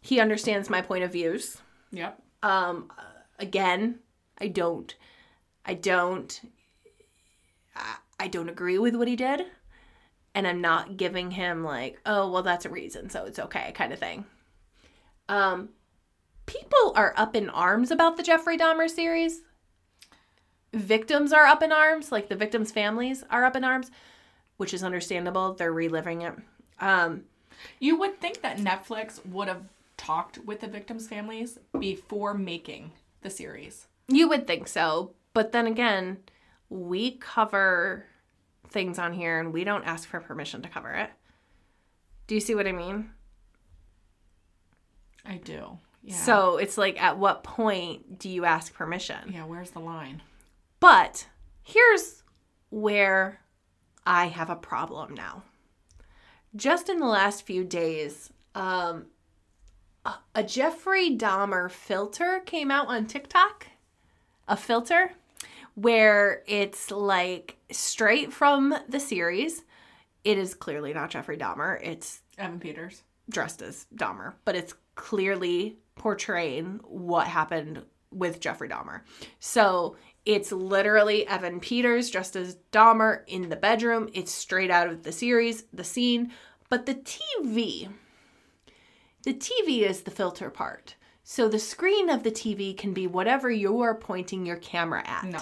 he 0.00 0.20
understands 0.20 0.70
my 0.70 0.80
point 0.82 1.04
of 1.04 1.12
views. 1.12 1.58
Yep. 1.90 2.20
um 2.42 2.90
again 3.38 3.98
i 4.38 4.46
don't 4.46 4.94
i 5.64 5.72
don't 5.72 6.42
I, 7.74 7.96
I 8.20 8.28
don't 8.28 8.50
agree 8.50 8.78
with 8.78 8.94
what 8.94 9.08
he 9.08 9.16
did 9.16 9.46
and 10.38 10.46
i'm 10.46 10.60
not 10.60 10.96
giving 10.96 11.32
him 11.32 11.64
like 11.64 12.00
oh 12.06 12.30
well 12.30 12.44
that's 12.44 12.64
a 12.64 12.70
reason 12.70 13.10
so 13.10 13.24
it's 13.24 13.40
okay 13.40 13.72
kind 13.72 13.92
of 13.92 13.98
thing. 13.98 14.24
Um 15.28 15.70
people 16.46 16.92
are 16.94 17.12
up 17.16 17.34
in 17.34 17.50
arms 17.50 17.90
about 17.90 18.16
the 18.16 18.22
jeffrey 18.22 18.56
dahmer 18.56 18.88
series. 18.88 19.42
Victims 20.72 21.32
are 21.32 21.44
up 21.44 21.60
in 21.62 21.72
arms 21.72 22.12
like 22.12 22.28
the 22.28 22.36
victims 22.36 22.70
families 22.70 23.24
are 23.30 23.44
up 23.44 23.56
in 23.56 23.64
arms 23.64 23.90
which 24.58 24.72
is 24.72 24.84
understandable 24.84 25.54
they're 25.54 25.72
reliving 25.72 26.22
it. 26.22 26.34
Um 26.80 27.24
You 27.80 27.98
would 27.98 28.20
think 28.20 28.40
that 28.42 28.58
Netflix 28.58 29.26
would 29.26 29.48
have 29.48 29.64
talked 29.96 30.38
with 30.38 30.60
the 30.60 30.68
victims' 30.68 31.08
families 31.08 31.58
before 31.80 32.32
making 32.32 32.92
the 33.22 33.30
series. 33.30 33.88
You 34.06 34.28
would 34.28 34.46
think 34.46 34.68
so, 34.68 35.14
but 35.34 35.50
then 35.50 35.66
again, 35.66 36.18
we 36.70 37.16
cover 37.18 38.04
things 38.68 38.98
on 38.98 39.12
here 39.12 39.38
and 39.40 39.52
we 39.52 39.64
don't 39.64 39.84
ask 39.84 40.08
for 40.08 40.20
permission 40.20 40.62
to 40.62 40.68
cover 40.68 40.90
it. 40.92 41.10
Do 42.26 42.34
you 42.34 42.40
see 42.40 42.54
what 42.54 42.66
I 42.66 42.72
mean? 42.72 43.10
I 45.24 45.36
do. 45.36 45.78
Yeah. 46.02 46.14
So 46.16 46.56
it's 46.58 46.78
like, 46.78 47.00
at 47.02 47.18
what 47.18 47.42
point 47.44 48.18
do 48.18 48.28
you 48.28 48.44
ask 48.44 48.72
permission? 48.72 49.32
yeah, 49.32 49.44
where's 49.44 49.70
the 49.70 49.80
line? 49.80 50.22
But 50.80 51.26
here's 51.62 52.22
where 52.70 53.40
I 54.06 54.26
have 54.26 54.48
a 54.50 54.56
problem 54.56 55.14
now. 55.14 55.42
Just 56.56 56.88
in 56.88 56.98
the 56.98 57.06
last 57.06 57.42
few 57.44 57.64
days, 57.64 58.30
um, 58.54 59.06
a- 60.04 60.18
a 60.34 60.42
Jeffrey 60.42 61.10
Dahmer 61.16 61.70
filter 61.70 62.40
came 62.46 62.70
out 62.70 62.86
on 62.88 63.06
TikTok. 63.06 63.66
A 64.46 64.56
filter 64.56 65.12
where 65.78 66.42
it's 66.48 66.90
like 66.90 67.56
straight 67.70 68.32
from 68.32 68.74
the 68.88 68.98
series. 68.98 69.62
It 70.24 70.36
is 70.36 70.54
clearly 70.54 70.92
not 70.92 71.10
Jeffrey 71.10 71.38
Dahmer. 71.38 71.78
It's 71.80 72.20
Evan 72.36 72.58
Peters. 72.58 73.04
dressed 73.30 73.62
as 73.62 73.86
Dahmer, 73.94 74.34
but 74.44 74.56
it's 74.56 74.74
clearly 74.96 75.78
portraying 75.94 76.80
what 76.82 77.28
happened 77.28 77.82
with 78.10 78.40
Jeffrey 78.40 78.68
Dahmer. 78.68 79.02
So 79.38 79.96
it's 80.26 80.50
literally 80.50 81.26
Evan 81.28 81.60
Peters 81.60 82.10
dressed 82.10 82.34
as 82.34 82.56
Dahmer 82.72 83.22
in 83.28 83.48
the 83.48 83.56
bedroom. 83.56 84.08
It's 84.14 84.32
straight 84.32 84.72
out 84.72 84.88
of 84.88 85.04
the 85.04 85.12
series, 85.12 85.64
the 85.72 85.84
scene. 85.84 86.32
But 86.68 86.86
the 86.86 86.96
TV, 86.96 87.88
the 89.22 89.34
TV 89.34 89.82
is 89.82 90.02
the 90.02 90.10
filter 90.10 90.50
part. 90.50 90.96
So 91.22 91.48
the 91.48 91.58
screen 91.60 92.10
of 92.10 92.24
the 92.24 92.32
TV 92.32 92.76
can 92.76 92.92
be 92.92 93.06
whatever 93.06 93.48
you're 93.50 93.94
pointing 93.94 94.44
your 94.44 94.56
camera 94.56 95.06
at. 95.06 95.24
No. 95.24 95.40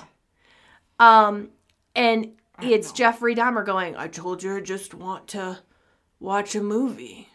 Um, 0.99 1.51
and 1.95 2.33
it's 2.63 2.89
know. 2.89 2.95
Jeffrey 2.95 3.35
Dahmer 3.35 3.65
going, 3.65 3.97
I 3.97 4.09
told 4.09 4.43
you 4.43 4.57
I 4.57 4.61
just 4.61 4.95
want 4.95 5.29
to 5.29 5.59
watch 6.21 6.55
a 6.55 6.63
movie. 6.63 7.29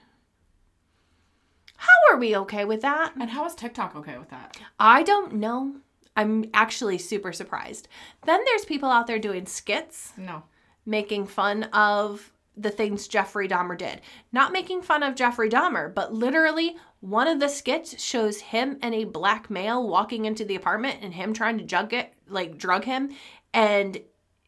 How 1.77 2.13
are 2.13 2.17
we 2.19 2.35
okay 2.37 2.65
with 2.65 2.81
that? 2.81 3.13
And 3.19 3.29
how 3.29 3.45
is 3.45 3.55
TikTok 3.55 3.95
okay 3.95 4.17
with 4.17 4.29
that? 4.29 4.57
I 4.79 5.03
don't 5.03 5.33
know. 5.33 5.75
I'm 6.15 6.45
actually 6.53 6.97
super 6.97 7.31
surprised. 7.33 7.87
Then 8.25 8.41
there's 8.45 8.65
people 8.65 8.89
out 8.89 9.07
there 9.07 9.19
doing 9.19 9.45
skits, 9.45 10.13
No. 10.17 10.43
making 10.85 11.27
fun 11.27 11.63
of 11.73 12.31
the 12.57 12.69
things 12.69 13.07
Jeffrey 13.07 13.47
Dahmer 13.47 13.77
did. 13.77 14.01
Not 14.31 14.51
making 14.51 14.81
fun 14.81 15.03
of 15.03 15.15
Jeffrey 15.15 15.49
Dahmer, 15.49 15.91
but 15.91 16.13
literally 16.13 16.75
one 16.99 17.27
of 17.27 17.39
the 17.39 17.47
skits 17.47 17.99
shows 18.03 18.41
him 18.41 18.77
and 18.81 18.93
a 18.93 19.05
black 19.05 19.49
male 19.49 19.87
walking 19.87 20.25
into 20.25 20.43
the 20.45 20.55
apartment 20.55 20.97
and 21.01 21.13
him 21.13 21.33
trying 21.33 21.57
to 21.57 21.63
jug 21.63 21.93
it, 21.93 22.13
like 22.27 22.57
drug 22.57 22.83
him, 22.83 23.09
and 23.53 23.99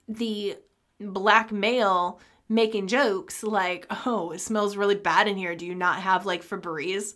the 0.07 0.57
black 1.00 1.51
male 1.51 2.19
making 2.50 2.88
jokes 2.88 3.43
like, 3.43 3.88
"Oh, 4.05 4.31
it 4.31 4.39
smells 4.39 4.77
really 4.77 4.95
bad 4.95 5.27
in 5.27 5.38
here. 5.38 5.55
Do 5.55 5.65
you 5.65 5.75
not 5.75 6.00
have 6.01 6.25
like 6.25 6.43
Febreze?" 6.43 7.15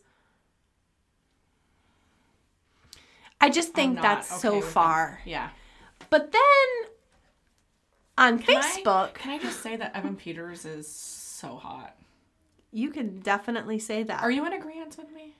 I 3.39 3.49
just 3.49 3.73
think 3.73 4.01
that's 4.01 4.31
okay 4.31 4.39
so 4.39 4.61
that. 4.61 4.63
far. 4.71 5.21
Yeah. 5.25 5.49
But 6.09 6.31
then 6.31 6.41
on 8.17 8.39
Can 8.39 8.57
I- 8.57 8.61
Facebook, 8.61 9.13
can 9.15 9.31
I 9.31 9.37
just 9.37 9.61
say 9.61 9.75
that 9.75 9.95
Evan 9.95 10.15
Peters 10.15 10.65
is 10.65 10.87
so 10.87 11.55
hot? 11.55 11.93
you 12.71 12.91
can 12.91 13.19
definitely 13.21 13.79
say 13.79 14.03
that. 14.03 14.21
Are 14.21 14.29
you 14.29 14.45
in 14.45 14.53
agreement 14.53 14.95
with 14.97 15.09
me? 15.11 15.35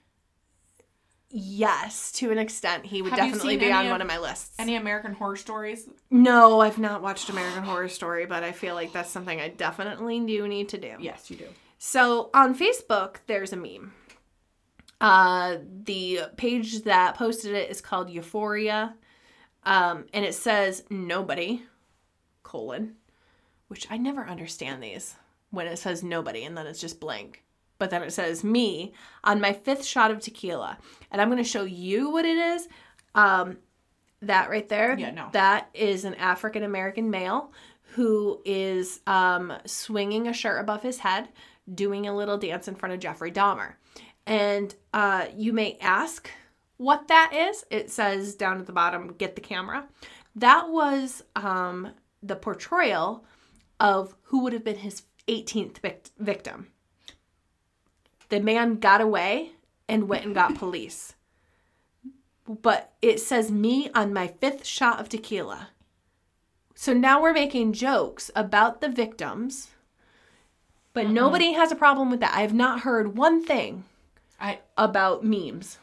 Yes, 1.29 2.12
to 2.13 2.31
an 2.31 2.38
extent, 2.38 2.86
he 2.86 3.01
would 3.01 3.12
Have 3.12 3.19
you 3.19 3.25
definitely 3.34 3.53
seen 3.53 3.60
be 3.60 3.65
any 3.65 3.74
on 3.74 3.86
of- 3.86 3.91
one 3.91 4.01
of 4.01 4.07
my 4.07 4.17
lists. 4.19 4.53
Any 4.60 4.75
American 4.75 5.13
Horror 5.13 5.36
Stories? 5.36 5.89
no, 6.10 6.60
I've 6.62 6.77
not 6.79 7.01
watched 7.01 7.29
American 7.29 7.63
Horror 7.63 7.89
Story, 7.89 8.25
but 8.25 8.43
I 8.43 8.51
feel 8.51 8.75
like 8.75 8.93
that's 8.93 9.10
something 9.10 9.39
I 9.39 9.50
definitely 9.50 10.19
do 10.25 10.48
need 10.48 10.69
to 10.69 10.77
do. 10.77 10.96
Yes, 11.00 11.29
you 11.29 11.38
do. 11.38 11.48
So 11.77 12.29
on 12.34 12.57
Facebook, 12.57 13.17
there's 13.27 13.53
a 13.53 13.57
meme. 13.57 13.93
Uh, 15.00 15.57
the 15.84 16.22
page 16.38 16.84
that 16.84 17.15
posted 17.15 17.53
it 17.53 17.69
is 17.69 17.81
called 17.81 18.10
Euphoria, 18.10 18.96
um, 19.63 20.05
and 20.13 20.25
it 20.25 20.34
says 20.34 20.84
nobody 20.89 21.62
colon, 22.41 22.96
which 23.67 23.86
I 23.91 23.98
never 23.98 24.25
understand 24.25 24.81
these 24.81 25.15
when 25.51 25.67
it 25.67 25.77
says 25.77 26.03
nobody 26.03 26.43
and 26.46 26.57
then 26.57 26.65
it's 26.65 26.81
just 26.81 27.00
blank. 27.00 27.43
But 27.79 27.89
then 27.89 28.03
it 28.03 28.12
says 28.12 28.43
me 28.43 28.93
on 29.24 29.39
my 29.41 29.53
fifth 29.53 29.86
shot 29.86 30.12
of 30.12 30.19
tequila, 30.19 30.77
and 31.12 31.22
I'm 31.22 31.29
going 31.29 31.43
to 31.43 31.50
show 31.50 31.63
you 31.63 32.10
what 32.12 32.25
it 32.25 32.38
is. 32.38 32.67
Um, 33.15 33.57
that 34.22 34.50
right 34.50 34.67
there, 34.67 34.98
Yeah, 34.98 35.12
no. 35.12 35.29
that 35.34 35.69
is 35.75 36.03
an 36.03 36.15
African 36.15 36.63
American 36.63 37.10
male 37.12 37.51
who 37.93 38.41
is 38.46 39.00
um, 39.07 39.53
swinging 39.65 40.27
a 40.27 40.34
shirt 40.34 40.60
above 40.60 40.81
his 40.81 40.98
head, 41.00 41.29
doing 41.74 42.07
a 42.07 42.15
little 42.15 42.38
dance 42.38 42.67
in 42.67 42.75
front 42.75 42.93
of 42.93 43.00
Jeffrey 43.00 43.31
Dahmer. 43.31 43.74
And 44.25 44.74
uh, 44.93 45.27
you 45.36 45.53
may 45.53 45.77
ask 45.81 46.29
what 46.77 47.07
that 47.07 47.31
is. 47.34 47.63
It 47.69 47.91
says 47.91 48.36
down 48.36 48.60
at 48.60 48.65
the 48.65 48.74
bottom, 48.74 49.13
get 49.17 49.36
the 49.36 49.41
camera. 49.41 49.88
That 50.36 50.69
was 50.69 51.24
um, 51.36 51.91
the 52.22 52.36
portrayal 52.36 53.24
of 53.79 54.15
who 54.24 54.43
would 54.43 54.53
have 54.53 54.63
been 54.63 54.77
his 54.77 55.03
18th 55.27 55.77
vic- 55.79 56.10
victim. 56.19 56.67
The 58.29 58.39
man 58.39 58.75
got 58.75 59.01
away 59.01 59.51
and 59.88 60.10
went 60.10 60.25
and 60.25 60.36
got 60.36 60.55
police. 60.55 61.15
But 62.48 62.93
it 63.01 63.19
says 63.19 63.51
me 63.51 63.89
on 63.93 64.13
my 64.13 64.27
fifth 64.27 64.65
shot 64.65 65.00
of 65.00 65.10
tequila. 65.10 65.69
So 66.75 66.93
now 66.93 67.22
we're 67.22 67.34
making 67.34 67.74
jokes 67.74 68.29
about 68.36 68.81
the 68.81 68.89
victims, 68.89 69.69
but 70.93 71.05
mm-hmm. 71.05 71.13
nobody 71.15 71.53
has 71.53 71.72
a 71.72 71.75
problem 71.75 72.12
with 72.12 72.19
that. 72.19 72.36
I 72.36 72.41
have 72.41 72.53
not 72.53 72.81
heard 72.81 73.17
one 73.17 73.43
thing 73.43 73.84
I 74.39 74.60
about 74.77 75.24
memes. 75.24 75.79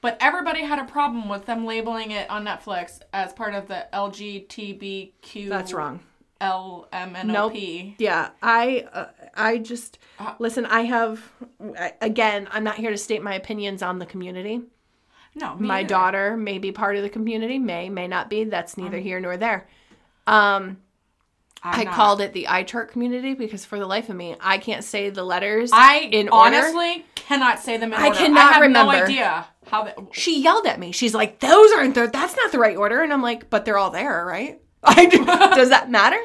but 0.00 0.16
everybody 0.20 0.62
had 0.62 0.78
a 0.78 0.84
problem 0.84 1.28
with 1.28 1.46
them 1.46 1.66
labeling 1.66 2.12
it 2.12 2.30
on 2.30 2.44
Netflix 2.44 3.00
as 3.12 3.32
part 3.32 3.54
of 3.54 3.66
the 3.66 3.88
LGBTQ. 3.92 5.48
That's 5.48 5.72
wrong. 5.72 6.00
LMNOP. 6.40 7.94
Yeah, 7.98 8.30
I 8.42 8.86
uh, 8.92 9.06
I 9.34 9.58
just 9.58 9.98
Uh, 10.18 10.34
listen. 10.38 10.66
I 10.66 10.82
have 10.82 11.22
again. 12.00 12.48
I'm 12.50 12.64
not 12.64 12.76
here 12.76 12.90
to 12.90 12.98
state 12.98 13.22
my 13.22 13.34
opinions 13.34 13.82
on 13.82 13.98
the 13.98 14.06
community. 14.06 14.62
No, 15.34 15.54
me 15.56 15.66
my 15.68 15.76
neither. 15.82 15.88
daughter 15.88 16.36
may 16.36 16.58
be 16.58 16.72
part 16.72 16.96
of 16.96 17.02
the 17.02 17.10
community, 17.10 17.58
may 17.58 17.88
may 17.88 18.08
not 18.08 18.30
be. 18.30 18.44
That's 18.44 18.76
neither 18.76 18.98
here 18.98 19.20
nor 19.20 19.36
there. 19.36 19.68
Um, 20.26 20.78
I'm 21.62 21.80
I 21.80 21.84
not. 21.84 21.94
called 21.94 22.20
it 22.20 22.32
the 22.32 22.46
iChart 22.48 22.88
community 22.88 23.34
because 23.34 23.64
for 23.64 23.78
the 23.78 23.86
life 23.86 24.08
of 24.08 24.16
me, 24.16 24.36
I 24.40 24.58
can't 24.58 24.84
say 24.84 25.10
the 25.10 25.24
letters 25.24 25.70
I 25.72 26.00
in 26.12 26.28
order. 26.28 26.56
honestly 26.56 27.04
cannot 27.14 27.58
say 27.60 27.76
them 27.76 27.92
in 27.92 27.98
I 28.00 28.06
order. 28.08 28.18
cannot 28.18 28.50
I 28.50 28.52
have 28.54 28.62
remember. 28.62 28.92
no 28.92 29.02
idea 29.04 29.46
how 29.66 29.84
they. 29.84 29.94
She 30.12 30.40
yelled 30.42 30.66
at 30.66 30.78
me. 30.78 30.92
She's 30.92 31.14
like, 31.14 31.40
"Those 31.40 31.72
aren't 31.72 31.94
the. 31.94 32.06
That's 32.06 32.36
not 32.36 32.52
the 32.52 32.58
right 32.58 32.76
order." 32.76 33.02
And 33.02 33.12
I'm 33.12 33.22
like, 33.22 33.50
"But 33.50 33.64
they're 33.64 33.78
all 33.78 33.90
there, 33.90 34.24
right?" 34.24 34.60
I 34.86 35.06
do, 35.06 35.24
does 35.24 35.70
that 35.70 35.90
matter? 35.90 36.18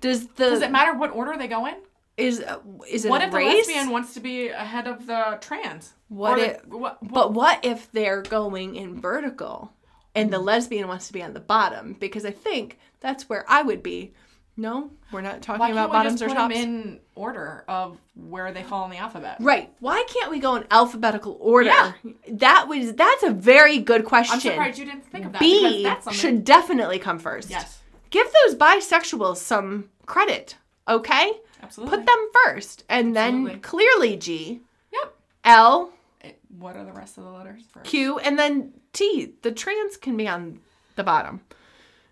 Does 0.00 0.26
the 0.28 0.50
Does 0.50 0.62
it 0.62 0.70
matter 0.70 0.94
what 0.98 1.10
order 1.12 1.36
they 1.36 1.48
go 1.48 1.66
in? 1.66 1.74
is 2.16 2.40
uh, 2.40 2.58
is 2.88 3.04
it 3.04 3.08
What 3.10 3.22
a 3.22 3.24
if 3.24 3.30
the 3.32 3.36
race? 3.38 3.66
lesbian 3.66 3.90
wants 3.90 4.14
to 4.14 4.20
be 4.20 4.48
ahead 4.48 4.86
of 4.86 5.06
the 5.06 5.38
trans? 5.40 5.94
What 6.08 6.38
Or 6.38 6.42
if- 6.42 6.62
the, 6.62 6.76
what, 6.76 7.02
what- 7.02 7.12
But 7.12 7.32
what 7.34 7.64
if 7.64 7.90
they're 7.92 8.22
going 8.22 8.76
in 8.76 9.00
vertical 9.00 9.72
and 10.14 10.32
the 10.32 10.38
lesbian 10.38 10.86
wants 10.86 11.08
to 11.08 11.12
be 11.12 11.22
on 11.22 11.32
the 11.32 11.40
bottom? 11.40 11.96
Because 11.98 12.24
I 12.24 12.30
think 12.30 12.78
that's 13.00 13.28
where 13.28 13.44
I 13.48 13.62
would 13.62 13.82
be. 13.82 14.12
No, 14.56 14.92
we're 15.10 15.20
not 15.22 15.42
talking 15.42 15.58
why 15.58 15.70
about 15.70 15.90
bottoms 15.90 16.22
or 16.22 16.28
tops. 16.28 16.54
in 16.54 17.00
order 17.16 17.64
of 17.66 17.98
where 18.14 18.52
they 18.52 18.62
fall 18.62 18.84
in 18.84 18.92
the 18.92 18.98
alphabet? 18.98 19.38
Right. 19.40 19.72
Why 19.80 20.04
can't 20.06 20.30
we 20.30 20.38
go 20.38 20.54
in 20.54 20.64
alphabetical 20.70 21.36
order? 21.40 21.70
Yeah. 21.70 21.92
That 22.28 22.68
was 22.68 22.92
that's 22.92 23.24
a 23.24 23.30
very 23.32 23.78
good 23.78 24.04
question. 24.04 24.34
I'm 24.34 24.40
surprised 24.40 24.78
you 24.78 24.84
didn't 24.84 25.06
think 25.06 25.26
of 25.26 25.32
that. 25.32 25.40
B 25.40 25.82
that's 25.82 26.04
something. 26.04 26.20
should 26.20 26.44
definitely 26.44 27.00
come 27.00 27.18
first. 27.18 27.50
yes, 27.50 27.80
Give 28.14 28.28
those 28.46 28.54
bisexuals 28.54 29.38
some 29.38 29.90
credit, 30.06 30.56
okay? 30.86 31.32
absolutely. 31.60 31.96
Put 31.98 32.06
them 32.06 32.28
first. 32.44 32.84
And 32.88 33.16
then 33.16 33.58
clearly 33.60 34.16
G, 34.16 34.60
Yep. 34.92 35.14
L, 35.42 35.92
It- 36.20 36.38
what 36.58 36.76
are 36.76 36.84
the 36.84 36.92
rest 36.92 37.18
of 37.18 37.24
the 37.24 37.30
letters? 37.30 37.64
First? 37.72 37.86
Q, 37.86 38.18
and 38.20 38.38
then 38.38 38.72
T. 38.92 39.34
The 39.42 39.50
trans 39.50 39.96
can 39.96 40.16
be 40.16 40.28
on 40.28 40.60
the 40.94 41.02
bottom 41.02 41.40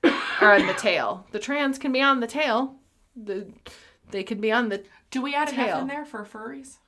or 0.03 0.53
on 0.55 0.67
the 0.67 0.75
tail. 0.75 1.25
The 1.31 1.39
trans 1.39 1.79
can 1.79 1.93
be 1.93 2.03
on 2.03 2.19
the 2.19 2.27
tail. 2.27 2.75
The 3.15 3.47
they 4.11 4.25
could 4.25 4.41
be 4.41 4.51
on 4.51 4.71
the 4.71 4.83
Do 5.13 5.23
we 5.23 5.35
add 5.37 5.51
an 5.51 5.55
Tail. 5.55 5.77
F 5.77 5.83
in 5.83 5.87
there 5.89 6.05
for 6.05 6.25
furries, 6.25 6.79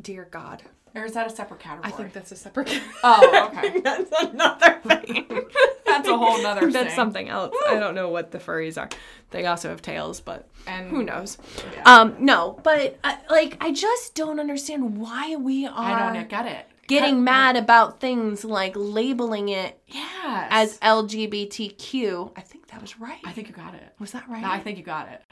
dear 0.00 0.28
God. 0.30 0.62
Or 0.94 1.04
is 1.04 1.12
that 1.12 1.26
a 1.26 1.30
separate 1.30 1.60
category? 1.60 1.92
I 1.92 1.96
think 1.96 2.12
that's 2.12 2.32
a 2.32 2.36
separate. 2.36 2.66
category. 2.68 2.92
Oh, 3.04 3.50
okay. 3.56 3.80
that's 3.84 4.10
another 4.22 4.80
thing. 4.86 5.26
That's 5.86 6.08
a 6.08 6.16
whole 6.18 6.42
nother 6.42 6.62
thing. 6.62 6.72
That's 6.72 6.86
thing. 6.88 6.96
something 6.96 7.28
else. 7.28 7.54
I 7.68 7.78
don't 7.78 7.94
know 7.94 8.08
what 8.08 8.32
the 8.32 8.38
furries 8.38 8.76
are. 8.76 8.88
They 9.30 9.46
also 9.46 9.68
have 9.68 9.80
tails, 9.80 10.20
but 10.20 10.48
And 10.66 10.90
who 10.90 11.04
knows? 11.04 11.38
Yeah. 11.72 11.82
Um, 11.86 12.16
no, 12.18 12.58
but 12.64 12.98
uh, 13.04 13.14
like 13.30 13.56
I 13.60 13.70
just 13.72 14.16
don't 14.16 14.40
understand 14.40 14.98
why 14.98 15.36
we 15.36 15.66
are 15.66 15.72
I 15.76 16.12
don't 16.14 16.28
get 16.28 16.46
it. 16.46 16.66
getting 16.88 17.22
mad 17.22 17.54
about 17.56 18.00
things 18.00 18.44
like 18.44 18.72
labeling 18.74 19.50
it 19.50 19.78
Yes. 19.86 20.48
as 20.50 20.78
LGBTQ. 20.80 22.32
I 22.36 22.40
think 22.40 22.66
that 22.68 22.80
was 22.80 22.98
right. 22.98 23.20
I 23.24 23.30
think 23.32 23.48
you 23.48 23.54
got 23.54 23.74
it. 23.74 23.94
was 24.00 24.10
that 24.12 24.28
right? 24.28 24.42
No, 24.42 24.50
I 24.50 24.58
think 24.58 24.78
you 24.78 24.84
got 24.84 25.08
it. 25.08 25.22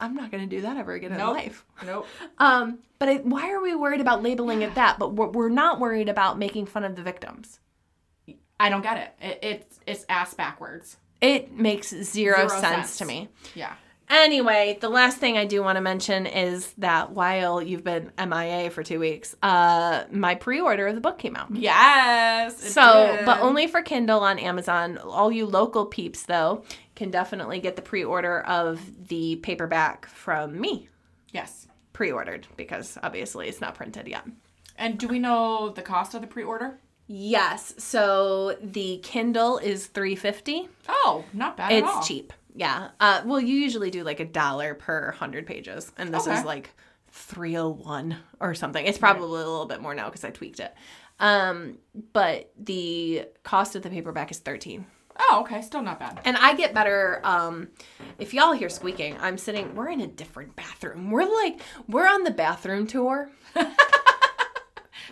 I'm 0.00 0.14
not 0.14 0.30
going 0.30 0.48
to 0.48 0.56
do 0.56 0.62
that 0.62 0.76
ever 0.76 0.92
again 0.92 1.12
in 1.12 1.18
Nope. 1.18 1.34
life. 1.36 1.64
Nope. 1.86 2.06
Um, 2.38 2.78
but 2.98 3.08
I, 3.08 3.16
why 3.18 3.50
are 3.52 3.60
we 3.62 3.74
worried 3.74 4.00
about 4.00 4.22
labeling 4.22 4.62
it 4.62 4.74
that? 4.74 4.98
But 4.98 5.14
we're, 5.14 5.28
we're 5.28 5.48
not 5.48 5.80
worried 5.80 6.08
about 6.08 6.38
making 6.38 6.66
fun 6.66 6.84
of 6.84 6.96
the 6.96 7.02
victims. 7.02 7.60
I 8.58 8.68
don't 8.68 8.82
get 8.82 8.96
it. 8.96 9.24
it 9.26 9.38
it's 9.42 9.80
it's 9.86 10.06
ass 10.08 10.32
backwards. 10.34 10.96
It 11.20 11.52
makes 11.52 11.88
zero, 11.88 12.36
Zero 12.36 12.48
sense, 12.48 12.62
sense. 12.90 12.98
to 12.98 13.04
me. 13.04 13.28
Yeah. 13.54 13.74
Anyway, 14.10 14.76
the 14.82 14.90
last 14.90 15.16
thing 15.16 15.38
I 15.38 15.46
do 15.46 15.62
want 15.62 15.76
to 15.76 15.80
mention 15.80 16.26
is 16.26 16.72
that 16.74 17.12
while 17.12 17.62
you've 17.62 17.82
been 17.84 18.12
MIA 18.18 18.68
for 18.70 18.82
two 18.82 19.00
weeks, 19.00 19.34
uh, 19.42 20.04
my 20.12 20.34
pre-order 20.34 20.86
of 20.88 20.94
the 20.94 21.00
book 21.00 21.18
came 21.18 21.34
out. 21.36 21.48
Yes. 21.56 22.72
So, 22.74 23.14
did. 23.16 23.24
but 23.24 23.40
only 23.40 23.66
for 23.66 23.80
Kindle 23.80 24.20
on 24.20 24.38
Amazon. 24.38 24.98
All 24.98 25.32
you 25.32 25.46
local 25.46 25.86
peeps, 25.86 26.24
though, 26.24 26.64
can 26.94 27.10
definitely 27.10 27.60
get 27.60 27.76
the 27.76 27.82
pre-order 27.82 28.40
of 28.42 28.80
the 29.08 29.36
paperback 29.36 30.06
from 30.06 30.60
me. 30.60 30.88
yes. 31.32 31.66
Pre-ordered 31.92 32.48
because 32.56 32.98
obviously 33.04 33.46
it's 33.48 33.60
not 33.60 33.76
printed 33.76 34.08
yet. 34.08 34.24
And 34.76 34.98
do 34.98 35.06
we 35.06 35.20
know 35.20 35.68
the 35.70 35.82
cost 35.82 36.14
of 36.14 36.22
the 36.22 36.26
pre-order? 36.26 36.76
Yes. 37.06 37.72
So 37.78 38.56
the 38.60 38.98
Kindle 39.04 39.58
is 39.58 39.86
three 39.86 40.16
fifty. 40.16 40.68
Oh, 40.88 41.24
not 41.32 41.56
bad 41.56 41.70
at 41.70 41.84
all. 41.84 41.98
It's 41.98 42.08
cheap. 42.08 42.32
Yeah. 42.56 42.88
Uh, 42.98 43.22
well, 43.24 43.38
you 43.40 43.54
usually 43.56 43.90
do 43.92 44.02
like 44.02 44.18
a 44.18 44.24
dollar 44.24 44.74
per 44.74 45.12
hundred 45.12 45.46
pages, 45.46 45.92
and 45.96 46.12
this 46.12 46.26
Okay. 46.26 46.36
is 46.38 46.44
like 46.44 46.70
three 47.12 47.56
oh 47.56 47.68
one 47.68 48.16
or 48.40 48.54
something. 48.54 48.84
It's 48.84 48.98
probably 48.98 49.26
a 49.26 49.44
little 49.44 49.66
bit 49.66 49.80
more 49.80 49.94
now 49.94 50.06
because 50.06 50.24
I 50.24 50.30
tweaked 50.30 50.58
it. 50.58 50.74
Um, 51.20 51.78
but 52.12 52.50
the 52.58 53.26
cost 53.44 53.76
of 53.76 53.82
the 53.82 53.90
paperback 53.90 54.32
is 54.32 54.38
thirteen. 54.40 54.86
Oh, 55.18 55.40
okay. 55.42 55.62
Still 55.62 55.82
not 55.82 55.98
bad. 56.00 56.20
And 56.24 56.36
I 56.36 56.54
get 56.54 56.74
better. 56.74 57.20
Um, 57.24 57.68
if 58.18 58.34
y'all 58.34 58.52
hear 58.52 58.68
squeaking, 58.68 59.16
I'm 59.20 59.38
sitting. 59.38 59.74
We're 59.74 59.88
in 59.90 60.00
a 60.00 60.06
different 60.06 60.56
bathroom. 60.56 61.10
We're 61.10 61.24
like 61.24 61.60
we're 61.88 62.08
on 62.08 62.24
the 62.24 62.30
bathroom 62.32 62.86
tour. 62.86 63.30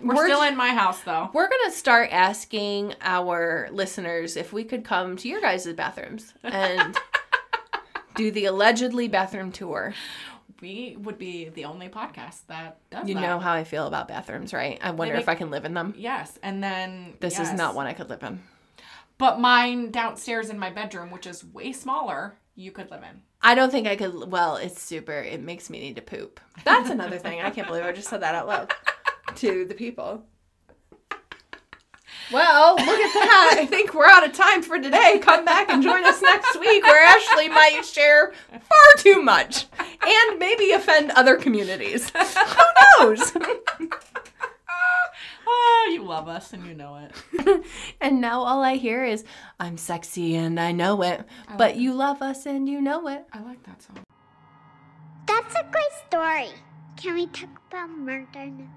We're, 0.03 0.15
We're- 0.17 0.29
still 0.29 0.43
in 0.43 0.57
my 0.57 0.71
house 0.71 1.01
though. 1.03 1.31
We're 1.33 1.49
gonna 1.49 1.71
start 1.71 2.09
asking 2.13 2.95
our 3.03 3.69
listeners 3.71 4.37
if 4.37 4.53
we 4.53 4.65
could 4.65 4.85
come 4.85 5.17
to 5.19 5.29
your 5.29 5.41
guys' 5.41 5.67
bathrooms 5.75 6.33
and 6.43 6.97
do 8.17 8.31
the 8.33 8.47
allegedly 8.47 9.07
bathroom 9.07 9.53
tour. 9.53 9.95
We 10.61 10.97
would 10.99 11.19
be 11.19 11.51
the 11.51 11.67
only 11.67 11.89
podcast 11.89 12.47
that 12.49 12.79
does 12.91 13.03
that. 13.03 13.09
You 13.09 13.15
that. 13.15 13.21
know 13.21 13.39
how 13.39 13.53
I 13.53 13.65
feel 13.65 13.87
about 13.87 14.09
bathrooms, 14.09 14.53
right? 14.53 14.79
I 14.83 14.91
wonder 14.93 15.15
make- 15.15 15.23
if 15.23 15.29
I 15.29 15.35
can 15.37 15.51
live 15.51 15.65
in 15.67 15.75
them. 15.75 15.95
Yes, 15.97 16.37
and 16.43 16.65
then 16.65 17.15
This 17.21 17.39
is 17.39 17.53
not 17.53 17.75
one 17.77 17.87
I 17.87 17.93
could 17.93 18.09
live 18.09 18.23
in. 18.25 18.41
But 19.23 19.39
mine 19.39 19.93
downstairs 19.93 20.51
in 20.51 20.59
my 20.59 20.71
bedroom, 20.71 21.13
which 21.13 21.29
is 21.29 21.45
way 21.45 21.71
smaller, 21.73 22.35
you 22.57 22.73
could 22.73 22.91
live 22.91 23.05
in. 23.05 23.23
I 23.41 23.55
don't 23.55 23.71
think 23.71 23.87
I 23.87 23.95
could. 23.95 24.33
Well, 24.33 24.57
it's 24.57 24.83
super. 24.83 25.13
It 25.13 25.41
makes 25.41 25.71
me 25.71 25.79
need 25.79 25.95
to 25.95 26.03
poop. 26.03 26.41
That's 26.65 26.91
another 26.91 27.19
thing. 27.19 27.41
I 27.41 27.51
can't 27.51 27.69
believe 27.69 27.85
I 27.85 27.93
just 27.93 28.09
said 28.09 28.23
that 28.23 28.35
out 28.35 28.49
loud 28.49 28.75
to 29.37 29.65
the 29.65 29.75
people. 29.75 30.25
Well, 32.33 32.75
look 32.75 32.99
at 32.99 33.15
that. 33.15 33.55
I 33.61 33.65
think 33.65 33.95
we're 33.95 34.07
out 34.07 34.27
of 34.27 34.33
time 34.33 34.61
for 34.61 34.81
today. 34.81 35.21
Come 35.23 35.45
back 35.45 35.71
and 35.71 35.85
join 35.85 36.05
us 36.05 36.21
next 36.21 36.59
week 36.59 36.83
where 36.83 37.07
Ashley 37.07 37.49
might 37.49 37.83
share 37.85 38.33
far 38.51 38.95
too 38.97 39.23
much 39.23 39.67
and 39.79 40.41
maybe 40.41 40.73
offend 40.73 41.13
other 41.13 41.37
communities. 41.37 42.11
Who 42.11 43.05
knows? 43.07 43.33
Oh, 45.55 45.91
you 45.93 46.03
love 46.05 46.29
us 46.29 46.53
and 46.53 46.67
you 46.67 46.75
know 46.75 46.97
it. 46.97 47.65
and 48.01 48.21
now 48.21 48.41
all 48.43 48.63
I 48.63 48.77
hear 48.77 49.05
is, 49.05 49.25
I'm 49.61 49.77
sexy 49.77 50.35
and 50.35 50.59
I 50.59 50.73
know 50.73 51.03
it. 51.03 51.25
but 51.59 51.77
you 51.77 51.93
love 51.93 52.23
us 52.23 52.47
and 52.47 52.69
you 52.69 52.81
know 52.81 53.07
it. 53.09 53.25
I 53.33 53.41
like 53.43 53.63
that 53.65 53.83
song. 53.83 53.99
That's 55.27 55.55
a 55.55 55.65
great 55.71 55.93
story. 56.09 56.49
Can 56.97 57.15
we 57.15 57.27
talk 57.27 57.51
about 57.69 57.91
murder 57.91 58.47
now? 58.47 58.69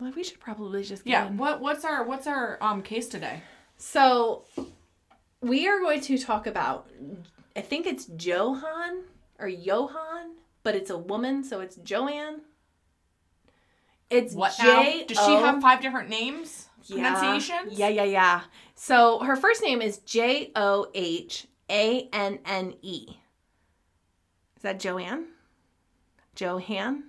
Well, 0.00 0.12
we 0.14 0.24
should 0.24 0.40
probably 0.40 0.82
just 0.82 1.04
get 1.04 1.10
Yeah. 1.10 1.26
in. 1.28 1.36
What 1.36 1.60
what's 1.60 1.84
our 1.84 2.04
what's 2.04 2.26
our 2.26 2.58
um 2.60 2.82
case 2.82 3.08
today? 3.08 3.42
So, 3.86 4.44
we 5.42 5.68
are 5.68 5.78
going 5.78 6.00
to 6.00 6.16
talk 6.16 6.46
about, 6.46 6.88
I 7.54 7.60
think 7.60 7.86
it's 7.86 8.08
Johan 8.18 9.02
or 9.38 9.46
Johan, 9.46 10.36
but 10.62 10.74
it's 10.74 10.88
a 10.88 10.96
woman, 10.96 11.44
so 11.44 11.60
it's 11.60 11.76
Joanne. 11.76 12.40
It's 14.08 14.34
What 14.34 14.54
now? 14.58 14.82
Does 15.06 15.18
she 15.18 15.32
have 15.34 15.60
five 15.60 15.82
different 15.82 16.08
names? 16.08 16.68
Pronunciations? 16.88 17.78
Yeah, 17.78 17.88
yeah, 17.88 18.04
yeah. 18.04 18.40
So 18.74 19.18
her 19.18 19.36
first 19.36 19.62
name 19.62 19.82
is 19.82 19.98
J 19.98 20.50
O 20.56 20.86
H 20.94 21.46
A 21.70 22.08
N 22.12 22.38
N 22.46 22.74
E. 22.80 23.06
Is 24.56 24.62
that 24.62 24.80
Joanne? 24.80 25.26
Johan? 26.38 27.04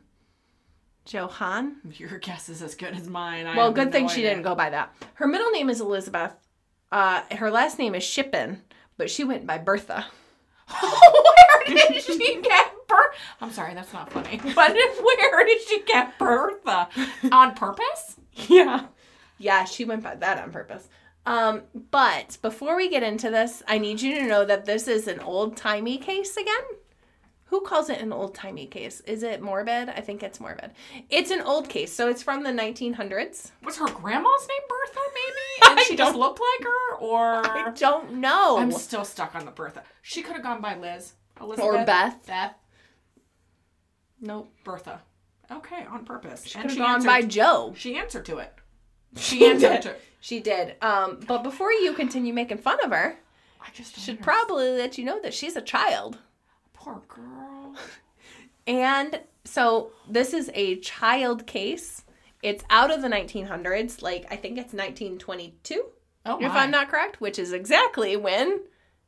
Johan? 1.07 1.77
Your 1.97 2.17
guess 2.19 2.49
is 2.49 2.61
as 2.61 2.75
good 2.75 2.95
as 2.95 3.07
mine. 3.07 3.47
I 3.47 3.55
Well, 3.55 3.71
good 3.71 3.87
no 3.87 3.91
thing 3.91 4.07
she 4.09 4.15
idea. 4.21 4.31
didn't 4.31 4.43
go 4.43 4.55
by 4.55 4.69
that. 4.71 4.93
Her 5.15 5.27
middle 5.27 5.51
name 5.51 5.69
is 5.69 5.79
Elizabeth. 5.79 6.33
Uh, 6.91 7.21
her 7.31 7.51
last 7.51 7.79
name 7.79 7.95
is 7.95 8.03
Schippan, 8.03 8.59
but 8.97 9.09
she 9.09 9.23
went 9.23 9.45
by 9.45 9.57
Bertha. 9.57 10.05
where 10.81 11.65
did 11.67 12.01
she 12.03 12.41
get 12.41 12.73
Bertha? 12.87 13.15
I'm 13.41 13.51
sorry, 13.51 13.73
that's 13.73 13.93
not 13.93 14.11
funny. 14.11 14.39
But 14.55 14.73
where 14.73 15.45
did 15.45 15.61
she 15.61 15.81
get 15.83 16.17
Bertha? 16.17 16.89
On 17.31 17.53
purpose? 17.53 18.17
Yeah. 18.47 18.87
Yeah, 19.37 19.65
she 19.65 19.85
went 19.85 20.03
by 20.03 20.15
that 20.15 20.41
on 20.41 20.51
purpose. 20.51 20.87
Um, 21.25 21.63
but 21.91 22.37
before 22.41 22.75
we 22.75 22.89
get 22.89 23.03
into 23.03 23.29
this, 23.29 23.63
I 23.67 23.79
need 23.79 24.01
you 24.01 24.15
to 24.15 24.27
know 24.27 24.45
that 24.45 24.65
this 24.65 24.87
is 24.87 25.07
an 25.07 25.19
old 25.19 25.57
timey 25.57 25.97
case 25.97 26.37
again. 26.37 26.63
Who 27.49 27.61
calls 27.61 27.89
it 27.89 28.01
an 28.01 28.11
old 28.11 28.33
timey 28.33 28.65
case? 28.65 29.01
Is 29.01 29.21
it 29.21 29.41
morbid? 29.41 29.89
I 29.89 30.01
think 30.01 30.23
it's 30.23 30.39
morbid. 30.39 30.71
It's 31.09 31.29
an 31.31 31.41
old 31.41 31.69
case, 31.69 31.93
so 31.93 32.09
it's 32.09 32.23
from 32.23 32.43
the 32.43 32.49
1900s. 32.49 33.51
Was 33.63 33.77
her 33.77 33.85
grandma's 33.87 34.47
name 34.47 34.67
Bertha, 34.67 34.99
maybe? 35.13 35.35
And 35.71 35.79
I 35.79 35.83
she 35.83 35.95
just 35.95 36.15
looked 36.15 36.39
like 36.39 36.67
her? 36.67 36.95
Or. 36.97 37.45
I 37.45 37.71
don't 37.75 38.15
know. 38.15 38.57
I'm 38.57 38.71
still 38.71 39.05
stuck 39.05 39.35
on 39.35 39.45
the 39.45 39.51
Bertha. 39.51 39.83
She 40.01 40.21
could 40.21 40.33
have 40.33 40.43
gone 40.43 40.61
by 40.61 40.75
Liz. 40.75 41.13
Elizabeth. 41.39 41.65
or 41.65 41.85
Beth. 41.85 42.25
Beth. 42.27 42.55
Nope. 44.21 44.51
Bertha. 44.63 45.01
Okay, 45.51 45.85
on 45.85 46.05
purpose. 46.05 46.45
She 46.45 46.57
And 46.57 46.63
could 46.69 46.77
have 46.77 46.79
gone 46.79 46.95
answered, 46.95 47.07
by 47.07 47.21
Joe. 47.21 47.73
She 47.77 47.95
answered 47.97 48.25
to 48.25 48.37
it. 48.39 48.53
She 49.17 49.45
answered 49.45 49.81
to 49.83 49.95
She 50.19 50.39
did. 50.41 50.75
Um, 50.81 51.19
but 51.27 51.43
before 51.43 51.71
you 51.71 51.93
continue 51.93 52.33
making 52.33 52.57
fun 52.57 52.83
of 52.83 52.91
her, 52.91 53.17
I 53.61 53.67
just 53.73 53.97
should 53.97 54.19
probably 54.21 54.71
let 54.71 54.97
you 54.97 55.05
know 55.05 55.21
that 55.21 55.33
she's 55.33 55.55
a 55.55 55.61
child. 55.61 56.17
Poor 56.85 57.01
girl. 57.07 57.75
And 58.67 59.21
so 59.43 59.91
this 60.07 60.33
is 60.33 60.51
a 60.53 60.75
child 60.77 61.47
case. 61.47 62.03
It's 62.43 62.63
out 62.69 62.91
of 62.91 63.01
the 63.01 63.07
1900s, 63.07 64.03
like 64.03 64.25
I 64.31 64.35
think 64.35 64.53
it's 64.59 64.71
1922, 64.73 65.83
Oh, 66.27 66.37
if 66.39 66.51
my. 66.51 66.59
I'm 66.59 66.69
not 66.71 66.89
correct, 66.89 67.19
which 67.19 67.39
is 67.39 67.53
exactly 67.53 68.15
when, 68.15 68.59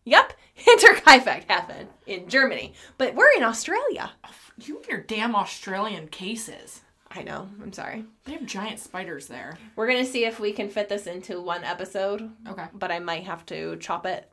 yep, 0.05 0.33
Hinterkaifeck 0.57 1.43
happened 1.47 1.89
in 2.07 2.27
Germany. 2.27 2.73
But 2.97 3.13
we're 3.13 3.31
in 3.37 3.43
Australia. 3.43 4.11
You 4.59 4.77
and 4.77 4.87
your 4.87 5.01
damn 5.01 5.35
Australian 5.35 6.07
cases. 6.07 6.81
I 7.11 7.21
know, 7.21 7.47
I'm 7.61 7.73
sorry. 7.73 8.05
They 8.25 8.33
have 8.33 8.45
giant 8.47 8.79
spiders 8.79 9.27
there. 9.27 9.55
We're 9.75 9.87
going 9.87 10.03
to 10.03 10.11
see 10.11 10.25
if 10.25 10.39
we 10.39 10.51
can 10.51 10.69
fit 10.69 10.89
this 10.89 11.05
into 11.05 11.39
one 11.41 11.63
episode, 11.63 12.31
Okay. 12.47 12.65
but 12.73 12.91
I 12.91 12.97
might 12.99 13.23
have 13.25 13.45
to 13.47 13.77
chop 13.77 14.07
it. 14.07 14.29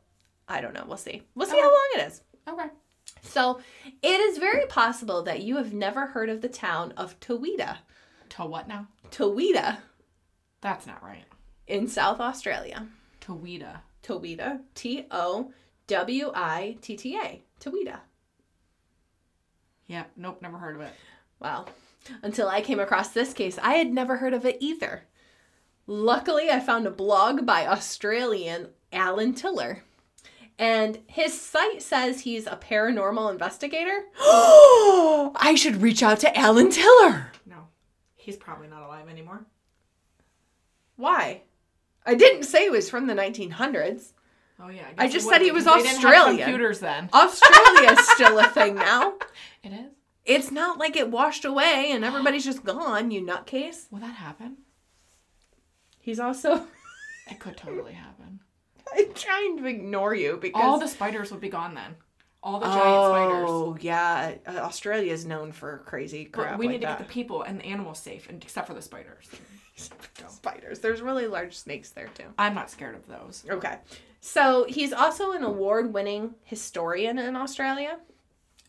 I 0.49 0.61
don't 0.63 0.73
know. 0.75 0.85
We'll 0.89 0.97
see. 0.97 1.23
We'll 1.35 1.47
see 1.47 1.53
Okay. 1.55 1.61
how 1.63 1.69
long 1.69 1.89
it 1.97 2.07
is. 2.07 2.23
Okay. 2.49 2.67
So, 3.25 3.61
it 4.03 4.21
is 4.21 4.39
very 4.39 4.67
possible 4.67 5.23
that 5.25 5.43
you 5.43 5.57
have 5.57 5.73
never 5.73 6.07
heard 6.07 6.29
of 6.29 6.41
the 6.41 6.49
town 6.49 6.93
of 6.97 7.19
Towitta. 7.21 7.79
To 8.31 8.47
what 8.47 8.69
now? 8.69 8.89
Towitta 9.11 9.79
That's 10.61 10.87
not 10.87 11.03
right. 11.03 11.25
in 11.67 11.89
South 11.89 12.21
Australia. 12.21 12.87
Towitta. 13.21 13.81
Towitta. 14.03 14.61
T 14.75 15.07
O 15.11 15.53
W 15.87 16.33
I 16.35 16.77
T 16.81 16.97
T 16.97 17.17
A. 17.17 17.43
Towitta. 17.61 18.01
Yeah. 19.87 20.05
Nope. 20.17 20.41
Never 20.43 20.59
heard 20.59 20.77
of 20.77 20.83
it. 20.83 20.93
Well, 21.39 21.69
until 22.23 22.49
I 22.49 22.61
came 22.61 22.81
across 22.81 23.11
this 23.11 23.33
case, 23.33 23.59
I 23.63 23.75
had 23.75 23.93
never 23.93 24.17
heard 24.17 24.35
of 24.35 24.45
it 24.45 24.59
either. 24.61 25.03
Luckily, 25.87 26.51
I 26.51 26.61
found 26.61 26.87
a 26.87 26.91
blog 26.91 27.45
by 27.45 27.67
Australian 27.67 28.69
Alan 28.93 29.35
Tiller. 29.35 29.83
And 30.59 31.01
his 31.09 31.39
site 31.41 31.83
says 31.83 32.21
he's 32.21 32.47
a 32.47 32.57
paranormal 32.57 33.31
investigator. 33.33 34.05
I 34.21 35.55
should 35.57 35.83
reach 35.83 36.03
out 36.03 36.21
to 36.21 36.39
Alan 36.39 36.71
Tiller. 36.71 37.33
No. 37.45 37.69
He's 38.15 38.37
probably 38.37 38.69
not 38.69 38.83
alive 38.83 39.09
anymore. 39.09 39.45
Why? 40.97 41.43
I 42.07 42.15
didn't 42.15 42.45
say 42.45 42.65
he 42.65 42.71
was 42.71 42.89
from 42.89 43.07
the 43.07 43.15
1900s. 43.15 44.13
Oh 44.61 44.69
yeah. 44.69 44.83
I 44.97 45.05
guess 45.07 45.15
just 45.15 45.27
it 45.27 45.31
said 45.31 45.43
he 45.43 45.51
was 45.51 45.65
was 45.65 45.75
'cause 45.75 45.83
they 45.83 45.89
didn't 45.89 46.03
have 46.03 46.13
Australian. 46.15 46.45
computers 46.45 46.79
then. 46.79 47.11
Australia's 47.13 48.09
still 48.11 48.39
a 48.39 48.45
thing 48.47 48.75
now. 48.77 49.15
It 49.65 49.73
is. 49.73 49.91
It's 50.25 50.51
not 50.53 50.79
like 50.79 50.95
it 50.97 51.11
washed 51.11 51.45
away 51.45 51.91
and 51.91 52.05
everybody's 52.05 52.45
just 52.45 52.63
gone, 52.65 53.11
you 53.11 53.21
nutcase. 53.23 53.91
Will 53.91 53.99
that 53.99 54.15
happen? 54.15 54.59
He's 55.99 56.21
also. 56.21 56.67
It 57.31 57.41
could 57.41 57.57
totally 57.57 57.95
happen. 57.95 58.41
I'm 58.97 59.13
trying 59.15 59.59
to 59.59 59.67
ignore 59.67 60.15
you 60.15 60.39
because. 60.41 60.63
All 60.63 60.79
the 60.79 60.89
spiders 60.89 61.31
would 61.31 61.41
be 61.41 61.49
gone 61.49 61.75
then. 61.75 61.97
All 62.43 62.61
the 62.61 62.67
giant 62.67 62.77
spiders. 62.83 63.49
Oh, 63.51 63.77
yeah. 63.81 64.35
Uh, 64.47 64.51
Australia 64.59 65.13
is 65.13 65.25
known 65.25 65.51
for 65.53 65.79
crazy 65.87 66.27
crap. 66.27 66.53
But 66.53 66.59
we 66.59 66.67
like 66.67 66.73
need 66.75 66.81
to 66.83 66.87
that. 66.89 66.99
get 66.99 67.09
the 67.09 67.13
people 67.13 67.43
and 67.43 67.59
the 67.59 67.65
animals 67.65 67.99
safe, 67.99 68.29
and 68.29 68.43
except 68.43 68.67
for 68.67 68.75
the 68.75 68.83
spiders. 68.83 69.29
spiders. 70.29 70.79
There's 70.81 71.01
really 71.01 71.27
large 71.27 71.57
snakes 71.57 71.91
there 71.91 72.09
too. 72.09 72.25
I'm 72.39 72.55
not 72.55 72.71
scared 72.71 72.97
of 72.97 73.07
those. 73.07 73.45
Okay. 73.49 73.79
So 74.21 74.65
he's 74.69 74.93
also 74.93 75.33
an 75.33 75.43
award 75.43 75.93
winning 75.93 76.35
historian 76.45 77.19
in 77.19 77.37
Australia. 77.37 77.99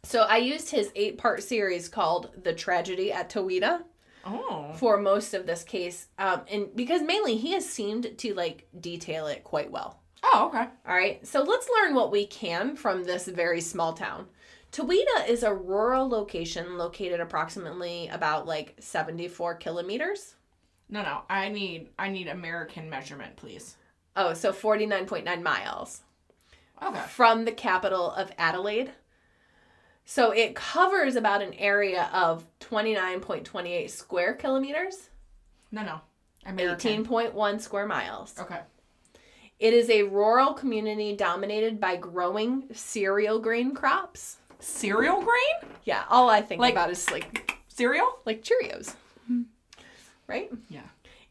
So 0.04 0.22
I 0.22 0.38
used 0.38 0.70
his 0.72 0.92
eight 0.96 1.18
part 1.18 1.44
series 1.44 1.90
called 1.90 2.32
The 2.44 2.54
Tragedy 2.54 3.12
at 3.12 3.30
Towitta 3.30 3.84
Oh. 4.26 4.74
for 4.78 4.98
most 4.98 5.34
of 5.34 5.46
this 5.46 5.64
case. 5.64 6.08
Um, 6.18 6.42
and 6.50 6.76
because 6.76 7.02
mainly 7.04 7.38
he 7.38 7.52
has 7.52 7.68
seemed 7.68 8.18
to 8.20 8.34
like 8.34 8.68
detail 8.80 9.28
it 9.28 9.44
quite 9.44 9.70
well. 9.72 10.02
Oh, 10.34 10.48
okay. 10.50 10.68
All 10.88 10.96
right. 10.96 11.26
So 11.26 11.44
let's 11.44 11.70
learn 11.70 11.94
what 11.96 12.12
we 12.12 12.26
can 12.26 12.76
from 12.76 13.04
this 13.04 13.28
very 13.28 13.62
small 13.62 13.94
town. 13.94 14.28
Towitta 14.72 15.28
is 15.30 15.44
a 15.44 15.54
rural 15.54 16.10
location 16.10 16.78
located 16.78 17.20
approximately 17.20 18.08
about 18.10 18.46
like 18.48 18.76
74 18.80 19.56
kilometers. 19.56 20.36
No, 20.90 21.02
no. 21.04 21.22
I 21.30 21.50
need 21.50 21.90
I 21.98 22.10
need 22.10 22.28
American 22.28 22.90
measurement, 22.90 23.36
please. 23.38 23.78
Oh, 24.16 24.34
so 24.34 24.52
49.9 24.52 25.42
miles. 25.42 26.02
Okay. 26.84 27.00
from 27.08 27.46
the 27.46 27.52
capital 27.54 28.12
of 28.12 28.32
Adelaide. 28.38 28.92
So 30.04 30.32
it 30.32 30.56
covers 30.56 31.16
about 31.16 31.42
an 31.42 31.54
area 31.54 32.10
of 32.14 32.46
29.28 32.60 33.90
square 33.90 34.34
kilometers, 34.34 35.10
No, 35.72 35.84
no. 35.84 36.02
American. 36.46 37.06
18.1 37.06 37.62
square 37.62 37.88
miles. 37.88 38.36
Okay. 38.40 38.60
It 39.66 39.74
is 39.74 39.90
a 39.90 40.04
rural 40.04 40.54
community 40.54 41.16
dominated 41.16 41.80
by 41.80 41.96
growing 41.96 42.66
cereal 42.72 43.40
grain 43.40 43.74
crops. 43.74 44.38
Cereal 44.60 45.24
grain? 45.24 45.72
Yeah, 45.86 46.04
all 46.08 46.30
I 46.30 46.44
think 46.44 46.62
Like- 46.62 46.76
about 46.76 46.92
is 46.92 47.10
like 47.10 47.58
Cereal? 47.68 48.20
like 48.26 48.44
Cheerios. 48.44 48.94
Mm-hmm. 49.24 49.42
Right? 50.28 50.52
Yeah. 50.70 50.84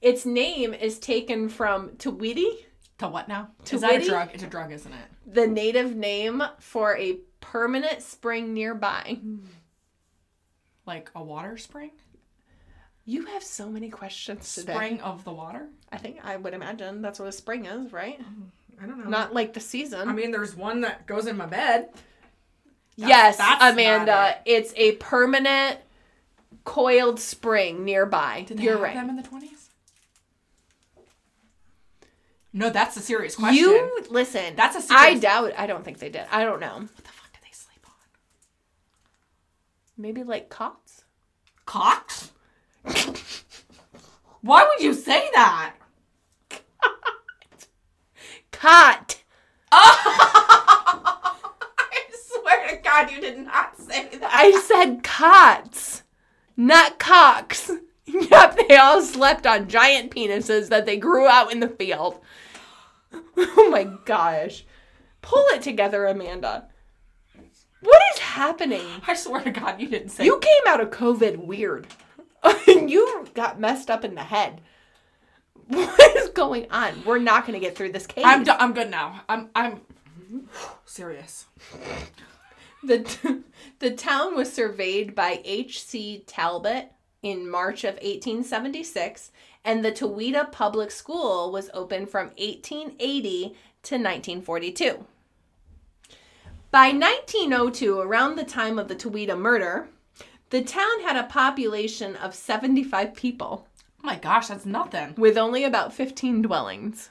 Its 0.03 0.27
name 0.27 0.75
is 0.75 0.99
taken 0.99 1.49
from 1.49 1.91
Tweety, 1.97 2.67
To 2.99 3.07
what 3.07 3.29
now? 3.29 3.51
To 3.67 3.77
Is 3.77 3.83
that 3.83 3.93
a 3.93 3.95
witty? 3.99 4.09
drug? 4.09 4.31
It's 4.35 4.43
a 4.43 4.49
drug, 4.49 4.73
isn't 4.73 4.93
it? 4.93 5.07
the 5.33 5.47
native 5.47 5.95
name 5.95 6.43
for 6.59 6.97
a 6.97 7.19
permanent 7.41 8.03
spring 8.03 8.53
nearby. 8.53 9.17
Like 10.87 11.09
a 11.15 11.23
water 11.23 11.57
spring? 11.57 11.93
You 13.07 13.27
have 13.27 13.43
so 13.43 13.69
many 13.69 13.91
questions 13.91 14.55
today. 14.55 14.73
Spring 14.75 15.01
of 15.03 15.25
the 15.25 15.33
water? 15.33 15.69
I 15.93 15.99
think 15.99 16.19
I 16.25 16.37
would 16.37 16.55
imagine 16.55 17.03
that's 17.03 17.19
what 17.19 17.29
a 17.29 17.33
spring 17.33 17.67
is, 17.67 17.93
right? 17.93 18.19
Um, 18.21 18.51
I 18.83 18.87
don't 18.87 18.99
know. 19.05 19.11
Not 19.11 19.35
like 19.35 19.53
the 19.53 19.61
season. 19.61 20.09
I 20.09 20.13
mean, 20.13 20.31
there's 20.31 20.57
one 20.57 20.81
that 20.83 21.07
goes 21.07 21.27
in 21.27 21.37
my 21.37 21.47
bed. 21.47 21.91
yes, 22.97 23.37
that's 23.37 23.63
Amanda, 23.63 24.37
it's 24.47 24.73
a 24.77 24.93
permanent 24.93 25.79
coiled 26.65 27.21
spring 27.21 27.85
nearby. 27.85 28.45
Did 28.49 28.59
they 28.59 28.65
You're 28.65 28.73
have 28.75 28.83
right. 28.83 28.95
them 28.95 29.11
in 29.11 29.17
the 29.17 29.23
20s? 29.23 29.51
No, 32.53 32.71
that's 32.71 32.97
a 32.97 33.01
serious 33.01 33.35
question. 33.37 33.57
You 33.65 34.01
listen. 34.11 34.55
That's 34.57 34.77
a 34.77 34.95
I 34.95 35.11
serious- 35.11 35.17
I 35.17 35.19
doubt. 35.19 35.53
I 35.59 35.67
don't 35.67 35.85
think 35.85 35.99
they 35.99 36.09
did. 36.09 36.25
I 36.31 36.45
don't 36.45 36.61
know. 36.61 36.75
What 36.75 36.97
the 36.97 37.03
fuck 37.11 37.33
did 37.33 37.43
they 37.43 37.53
sleep 37.53 37.85
on? 37.85 37.93
Maybe 39.99 40.23
like 40.23 40.49
cots. 40.49 41.05
Cocks? 41.67 42.31
Why 44.41 44.63
would 44.65 44.85
you 44.85 44.93
say 44.93 45.29
that? 45.35 45.75
Cot. 48.53 49.23
I 49.73 51.33
swear 52.13 52.69
to 52.69 52.77
God, 52.83 53.11
you 53.11 53.21
did 53.21 53.39
not 53.39 53.79
say 53.79 54.09
that. 54.19 54.31
I 54.33 54.53
said 54.61 55.03
cots, 55.03 56.03
not 56.57 56.99
cocks. 56.99 57.71
Yep, 58.07 58.69
they 58.69 58.77
all 58.77 59.01
slept 59.01 59.47
on 59.47 59.67
giant 59.67 60.15
penises 60.15 60.69
that 60.69 60.85
they 60.85 60.99
grew 60.99 61.27
out 61.27 61.51
in 61.51 61.61
the 61.61 61.69
field. 61.69 62.21
Oh 63.37 63.71
my 63.71 63.85
gosh. 64.05 64.65
Pull 65.23 65.45
it 65.49 65.63
together, 65.63 66.07
Amanda. 66.07 66.69
What 67.81 68.03
is 68.13 68.21
happening? 68.21 68.87
I 69.07 69.15
swear 69.15 69.41
to 69.43 69.51
God, 69.51 69.81
you 69.81 69.89
didn't 69.89 70.11
say 70.11 70.25
You 70.25 70.39
came 70.39 70.63
out 70.67 70.81
of 70.81 70.91
COVID 70.91 71.39
weird. 71.39 71.87
you 72.67 73.27
got 73.35 73.61
messed 73.61 73.91
up 73.91 74.05
in 74.05 74.15
the 74.15 74.23
head. 74.23 74.61
What 75.69 76.17
is 76.17 76.29
going 76.31 76.71
on? 76.71 77.05
We're 77.05 77.19
not 77.19 77.47
going 77.47 77.59
to 77.59 77.65
get 77.65 77.77
through 77.77 77.93
this 77.93 78.07
case. 78.07 78.25
I'm, 78.27 78.45
do- 78.45 78.53
I'm 78.53 78.75
good 78.75 78.91
now. 78.91 79.23
I'm 79.29 79.49
I'm 79.55 79.81
serious. 80.85 81.47
The, 82.83 83.03
t- 83.03 83.41
the 83.79 83.93
town 83.93 84.37
was 84.37 84.53
surveyed 84.53 85.15
by 85.15 85.41
H.C. 85.45 86.25
Talbot 86.27 86.93
in 87.23 87.49
March 87.49 87.83
of 87.85 87.95
1876, 87.95 89.33
and 89.65 89.83
the 89.83 89.91
Towitta 89.91 90.53
Public 90.53 90.91
School 90.91 91.51
was 91.51 91.71
open 91.73 92.05
from 92.07 92.27
1880 92.37 93.55
to 93.85 93.95
1942. 93.95 95.07
By 96.71 96.89
1902, 96.89 98.01
around 98.01 98.37
the 98.37 98.45
time 98.45 98.79
of 98.79 98.89
the 98.89 98.97
Towitta 98.97 99.39
murder, 99.39 99.89
the 100.51 100.63
town 100.63 101.01
had 101.03 101.17
a 101.17 101.25
population 101.29 102.17
of 102.17 102.35
75 102.35 103.15
people, 103.15 103.67
Oh 104.03 104.07
my 104.07 104.17
gosh, 104.17 104.49
that's 104.49 104.67
nothing. 104.67 105.15
with 105.17 105.37
only 105.39 105.65
about 105.65 105.93
15 105.93 106.43
dwellings. 106.43 107.11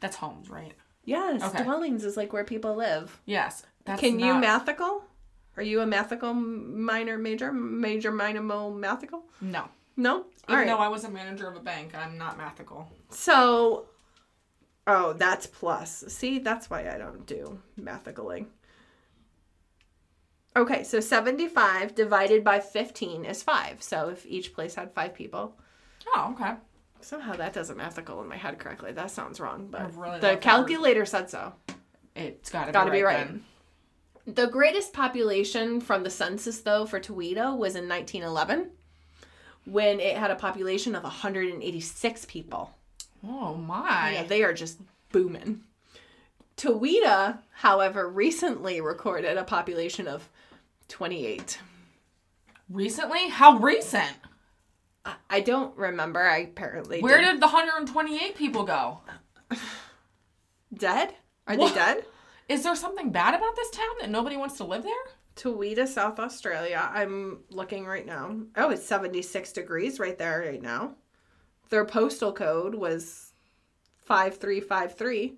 That's 0.00 0.16
homes, 0.16 0.50
right? 0.50 0.72
Yes, 1.04 1.42
Okay. 1.42 1.62
dwellings 1.64 2.04
is 2.04 2.16
like 2.16 2.32
where 2.32 2.44
people 2.44 2.74
live. 2.74 3.20
Yes. 3.24 3.64
That's 3.84 4.00
Can 4.00 4.18
you 4.20 4.34
not- 4.34 4.66
mathical? 4.66 5.02
Are 5.56 5.62
you 5.62 5.80
a 5.80 5.86
mathical 5.86 6.34
minor 6.34 7.16
major? 7.16 7.52
Major 7.52 8.12
minor 8.12 8.42
mo 8.42 8.70
mathical? 8.72 9.22
No. 9.40 9.68
No? 9.96 10.16
All 10.16 10.24
Even 10.48 10.58
right. 10.58 10.66
though 10.66 10.76
I 10.78 10.88
was 10.88 11.04
a 11.04 11.08
manager 11.10 11.48
of 11.48 11.56
a 11.56 11.60
bank, 11.60 11.94
I'm 11.94 12.18
not 12.18 12.38
mathical. 12.38 12.86
So, 13.08 13.86
oh, 14.86 15.14
that's 15.14 15.46
plus. 15.46 16.04
See, 16.08 16.38
that's 16.40 16.68
why 16.68 16.90
I 16.90 16.98
don't 16.98 17.24
do 17.24 17.58
mathicaling. 17.80 18.46
Okay, 20.56 20.84
so 20.84 21.00
75 21.00 21.94
divided 21.94 22.42
by 22.42 22.60
15 22.60 23.26
is 23.26 23.42
5. 23.42 23.82
So 23.82 24.08
if 24.08 24.24
each 24.26 24.54
place 24.54 24.74
had 24.74 24.92
5 24.94 25.14
people. 25.14 25.54
Oh, 26.14 26.34
okay. 26.34 26.54
Somehow 27.02 27.34
that 27.36 27.52
doesn't 27.52 27.78
mathical 27.78 28.22
in 28.22 28.28
my 28.28 28.36
head 28.36 28.58
correctly. 28.58 28.92
That 28.92 29.10
sounds 29.10 29.38
wrong, 29.38 29.68
but 29.70 29.94
really 29.94 30.18
the 30.18 30.38
calculator 30.38 31.04
said 31.04 31.28
so. 31.28 31.52
It's 32.14 32.48
gotta, 32.48 32.72
Gotta 32.72 32.90
be 32.90 32.98
be 32.98 33.02
right. 33.02 33.28
right. 33.28 33.42
The 34.26 34.46
greatest 34.46 34.92
population 34.92 35.80
from 35.80 36.02
the 36.02 36.10
census, 36.10 36.60
though, 36.60 36.86
for 36.86 36.98
Towitta 36.98 37.56
was 37.56 37.76
in 37.76 37.86
1911 37.88 38.70
when 39.66 40.00
it 40.00 40.16
had 40.16 40.30
a 40.30 40.36
population 40.36 40.94
of 40.96 41.02
186 41.02 42.24
people. 42.24 42.70
Oh 43.22 43.54
my. 43.54 44.12
Yeah, 44.14 44.22
they 44.24 44.42
are 44.42 44.54
just 44.54 44.80
booming. 45.12 45.62
Towitta, 46.56 47.38
however, 47.52 48.08
recently 48.08 48.80
recorded 48.80 49.36
a 49.36 49.44
population 49.44 50.08
of 50.08 50.28
28. 50.88 51.58
Recently? 52.68 53.28
How 53.28 53.58
recent? 53.58 54.12
I- 55.04 55.16
I 55.30 55.40
don't 55.40 55.76
remember. 55.76 56.20
I 56.22 56.38
apparently 56.38 57.00
Where 57.00 57.18
did. 57.20 57.32
did 57.32 57.40
the 57.40 57.46
128 57.46 58.36
people 58.36 58.64
go? 58.64 59.00
dead? 60.74 61.14
Are 61.46 61.56
What? 61.56 61.68
they 61.70 61.74
dead? 61.80 62.04
Is 62.48 62.62
there 62.62 62.76
something 62.76 63.10
bad 63.10 63.34
about 63.34 63.56
this 63.56 63.70
town 63.70 63.94
that 64.00 64.10
nobody 64.10 64.36
wants 64.36 64.56
to 64.58 64.64
live 64.64 64.82
there? 64.82 64.92
Towitta, 65.36 65.86
South 65.86 66.18
Australia. 66.18 66.88
I'm 66.92 67.40
looking 67.50 67.84
right 67.86 68.06
now. 68.06 68.36
Oh, 68.56 68.70
it's 68.70 68.84
76 68.86 69.52
degrees 69.52 69.98
right 70.00 70.16
there 70.18 70.40
right 70.40 70.62
now. 70.62 70.94
Their 71.68 71.84
postal 71.84 72.32
code 72.32 72.74
was 72.74 73.32
5353. 74.06 75.36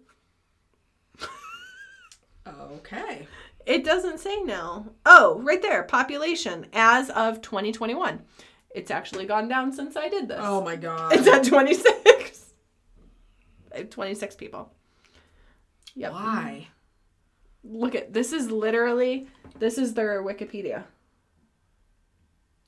Okay. 2.47 3.27
It 3.69 3.85
doesn't 3.85 4.19
say 4.19 4.41
now. 4.41 4.87
Oh, 5.05 5.43
right 5.43 5.61
there. 5.61 5.83
Population 5.83 6.67
as 6.73 7.11
of 7.11 7.43
2021. 7.43 8.23
It's 8.71 8.91
actually 8.91 9.27
gone 9.27 9.47
down 9.47 9.73
since 9.73 9.95
I 9.95 10.09
did 10.09 10.27
this. 10.27 10.41
Oh 10.41 10.63
my 10.65 10.75
god. 10.75 11.13
It's 11.13 11.29
at 11.29 11.45
26. 11.45 12.55
26 13.91 14.37
people. 14.37 14.73
Yep. 15.95 16.13
Why? 16.13 16.69
Look 17.63 17.95
at 17.95 18.15
this 18.15 18.33
is 18.33 18.51
literally 18.51 19.29
this 19.59 19.77
is 19.77 19.93
their 19.93 20.23
Wikipedia. 20.23 20.85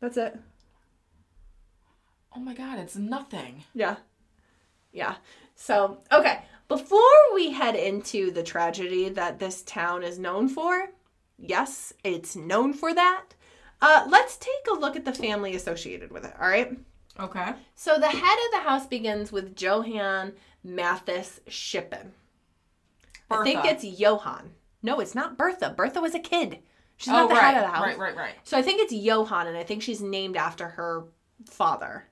That's 0.01 0.19
it. 0.19 0.39
Oh 2.37 2.41
my 2.41 2.53
god, 2.53 2.79
it's 2.79 2.97
nothing. 2.97 3.65
Yeah. 3.73 3.97
Yeah. 4.93 5.15
So, 5.55 6.03
okay. 6.13 6.43
Before 6.71 7.01
we 7.35 7.51
head 7.51 7.75
into 7.75 8.31
the 8.31 8.45
tragedy 8.45 9.09
that 9.09 9.41
this 9.41 9.63
town 9.63 10.05
is 10.05 10.21
known 10.21 10.49
for, 10.49 10.91
yes, 11.37 11.93
it's 12.05 12.37
known 12.37 12.75
for 12.75 12.95
that. 12.95 13.25
Uh, 13.83 14.07
let's 14.09 14.37
take 14.37 14.69
a 14.71 14.79
look 14.79 14.95
at 14.95 15.05
the 15.05 15.13
family 15.13 15.57
associated 15.57 16.13
with 16.13 16.25
it, 16.25 16.33
all 16.41 16.49
right? 16.49 16.79
Okay. 17.19 17.55
So, 17.75 17.99
the 17.99 18.07
head 18.07 18.39
of 18.47 18.53
the 18.53 18.69
house 18.69 18.87
begins 18.87 19.33
with 19.33 19.61
Johann 19.61 20.35
Mathis 20.63 21.41
Schippan. 21.49 22.13
I 23.29 23.43
think 23.43 23.65
it's 23.65 23.83
Johann. 23.83 24.53
No, 24.81 25.01
it's 25.01 25.17
not 25.17 25.37
Bertha. 25.37 25.75
Bertha 25.77 26.01
was 26.01 26.15
a 26.15 26.21
kid. 26.21 26.61
She's 26.99 27.13
oh, 27.13 27.17
not 27.17 27.31
the 27.31 27.35
right. 27.35 27.43
head 27.47 27.65
of 27.65 27.69
the 27.69 27.77
house. 27.77 27.85
Right, 27.85 27.99
right, 27.99 28.17
right. 28.17 28.35
So 28.45 28.57
I 28.57 28.63
think 28.63 28.81
it's 28.81 28.93
Johann, 28.93 29.49
and 29.49 29.57
I 29.57 29.65
think 29.65 29.83
she's 29.83 30.01
named 30.01 30.37
after 30.37 30.69
her 30.69 31.07
father. 31.47 32.07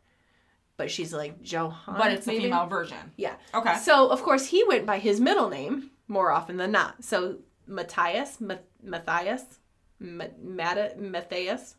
But 0.79 0.91
she's 0.91 1.13
like 1.13 1.35
Johann. 1.43 1.97
But 1.99 2.13
it's 2.13 2.25
the 2.25 2.33
maybe? 2.33 2.45
female 2.45 2.67
version. 2.67 2.97
Yeah. 3.17 3.35
Okay. 3.53 3.77
So 3.79 4.09
of 4.09 4.23
course 4.23 4.47
he 4.47 4.65
went 4.65 4.87
by 4.87 4.99
his 4.99 5.21
middle 5.21 5.51
name 5.51 5.91
more 6.07 6.31
often 6.33 6.57
than 6.57 6.73
not. 6.73 7.05
So 7.05 7.41
Matthias, 7.67 8.41
Ma- 8.41 8.55
Matthias, 8.83 9.59
Ma- 10.01 10.25
Matthias. 10.41 11.75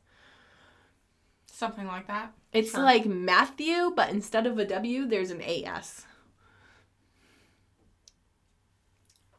Something 1.48 1.88
like 1.88 2.06
that. 2.08 2.34
It's 2.54 2.72
Sure. 2.72 2.84
like 2.84 3.06
Matthew, 3.06 3.92
but 3.96 4.10
instead 4.10 4.46
of 4.46 4.58
a 4.60 4.66
W, 4.66 5.06
there's 5.08 5.32
an 5.32 5.42
AS. 5.42 6.06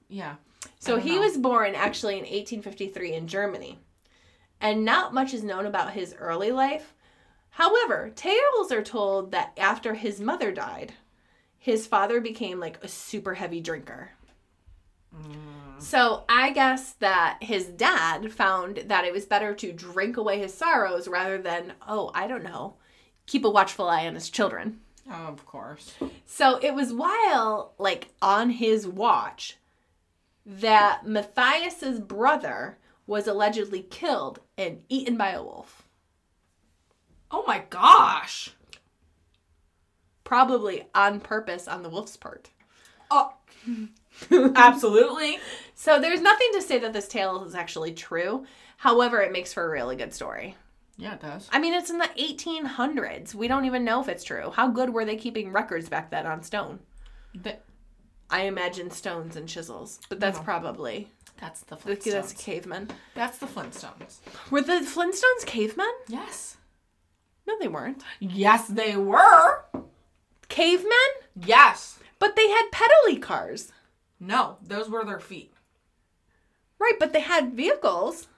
Yeah. 0.09 0.37
So 0.79 0.96
he 0.96 1.16
know. 1.16 1.20
was 1.23 1.37
born 1.38 1.75
actually 1.75 2.14
in 2.14 2.20
1853 2.25 3.12
in 3.12 3.29
Germany. 3.29 3.79
And 4.61 4.85
not 4.85 5.14
much 5.14 5.33
is 5.33 5.42
known 5.44 5.66
about 5.66 5.92
his 5.92 6.14
early 6.18 6.51
life. 6.51 6.94
However, 7.61 8.11
tales 8.16 8.73
are 8.73 8.83
told 8.83 9.33
that 9.33 9.53
after 9.59 9.92
his 9.92 10.18
mother 10.18 10.51
died, 10.51 10.94
his 11.59 11.87
father 11.87 12.18
became 12.18 12.59
like 12.59 12.83
a 12.83 12.88
super 12.88 13.35
heavy 13.35 13.61
drinker. 13.61 14.12
Mm. 15.14 15.79
So 15.79 16.25
I 16.27 16.53
guess 16.53 16.92
that 17.01 17.37
his 17.42 17.66
dad 17.66 18.33
found 18.33 18.85
that 18.87 19.05
it 19.05 19.12
was 19.12 19.27
better 19.27 19.53
to 19.57 19.75
drink 19.75 20.16
away 20.16 20.38
his 20.38 20.55
sorrows 20.55 21.07
rather 21.07 21.37
than, 21.37 21.75
oh, 21.87 22.11
I 22.14 22.29
don't 22.29 22.44
know, 22.44 22.77
keep 23.27 23.44
a 23.44 23.51
watchful 23.51 23.90
eye 23.90 24.07
on 24.07 24.14
his 24.14 24.31
children. 24.31 24.81
Oh, 25.11 25.27
Of 25.27 25.44
course. 25.44 25.92
So 26.25 26.59
it 26.62 26.75
was 26.75 26.94
while, 26.94 27.75
like, 27.77 28.09
on 28.23 28.49
his 28.49 28.88
watch 28.88 29.59
that 30.46 31.07
Matthias's 31.07 32.01
brother 32.01 32.79
was 33.07 33.27
allegedly 33.27 33.83
killed 33.83 34.40
and 34.57 34.81
eaten 34.88 35.18
by 35.18 35.33
a 35.33 35.42
wolf. 35.42 35.80
Oh 37.31 37.45
my 37.47 37.62
gosh. 37.71 38.51
Probably 40.25 40.87
on 40.95 41.21
purpose 41.21 41.66
on 41.69 41.83
the 41.83 41.88
wolf's 41.88 42.16
part. 42.16 42.51
Oh. 43.11 43.35
Absolutely. 44.31 45.38
So 45.75 46.01
there's 46.01 46.21
nothing 46.21 46.49
to 46.55 46.62
say 46.62 46.79
that 46.79 46.93
this 46.93 47.09
tale 47.09 47.45
is 47.45 47.55
actually 47.55 47.93
true. 47.95 48.47
However, 48.77 49.21
it 49.21 49.33
makes 49.33 49.53
for 49.53 49.64
a 49.64 49.71
really 49.71 49.97
good 49.97 50.14
story. 50.14 50.57
Yeah, 50.97 51.14
it 51.14 51.21
does. 51.21 51.49
I 51.51 51.59
mean, 51.59 51.75
it's 51.75 51.90
in 51.90 51.99
the 51.99 52.11
1800s. 52.19 53.35
We 53.35 53.49
don't 53.49 53.64
even 53.64 53.85
know 53.85 54.01
if 54.01 54.09
it's 54.09 54.25
true. 54.25 54.51
How 54.55 54.69
good 54.69 54.90
were 54.90 55.05
they 55.05 55.16
keeping 55.16 55.51
records 55.53 55.88
back 55.88 56.11
then 56.11 56.27
on 56.27 56.43
stone? 56.43 56.81
Th- 57.43 57.57
I 58.31 58.43
imagine 58.43 58.90
stones 58.90 59.35
and 59.37 59.49
chisels, 59.49 59.99
but 60.09 60.21
that's 60.21 60.38
No. 60.38 60.45
probably 60.45 61.11
that's 61.40 61.62
the 61.62 61.77
Flintstones. 61.77 62.12
that's 62.12 62.33
cavemen. 62.35 62.90
That's 63.14 63.38
the 63.38 63.47
Flintstones. 63.47 64.19
Were 64.51 64.61
the 64.61 64.75
Flintstones 64.85 65.47
cavemen? 65.47 65.90
Yes. 66.07 66.57
No, 67.51 67.59
they 67.59 67.69
weren't. 67.69 68.03
Yes, 68.21 68.69
they 68.69 68.97
were. 68.97 69.65
Cavemen? 70.49 70.91
Yes. 71.45 71.99
But 72.21 72.37
they 72.37 72.49
had 72.49 72.71
pedally 72.73 73.21
cars. 73.21 73.73
No, 74.21 74.59
those 74.63 74.89
were 74.89 75.05
their 75.05 75.19
feet. 75.21 75.53
Right, 76.79 76.95
but 77.01 77.13
they 77.13 77.21
had 77.21 77.55
vehicles. 77.55 78.29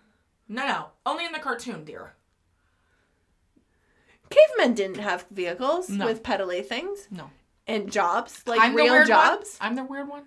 No, 0.49 0.67
no, 0.67 0.87
only 1.05 1.27
in 1.27 1.33
the 1.33 1.39
cartoon, 1.39 1.85
dear. 1.85 2.15
Cavemen 4.31 4.75
didn't 4.75 4.99
have 4.99 5.27
vehicles 5.31 5.91
No. 5.91 6.07
with 6.07 6.23
pedally 6.23 6.65
things 6.65 7.07
No. 7.11 7.31
and 7.67 7.93
jobs, 7.93 8.43
like 8.47 8.61
I'm 8.61 8.73
the 8.73 8.83
real 8.83 8.93
weird 8.95 9.09
jobs. 9.09 9.59
One? 9.59 9.69
I'm 9.71 9.77
the 9.77 9.85
weird 9.85 10.09
one. 10.09 10.25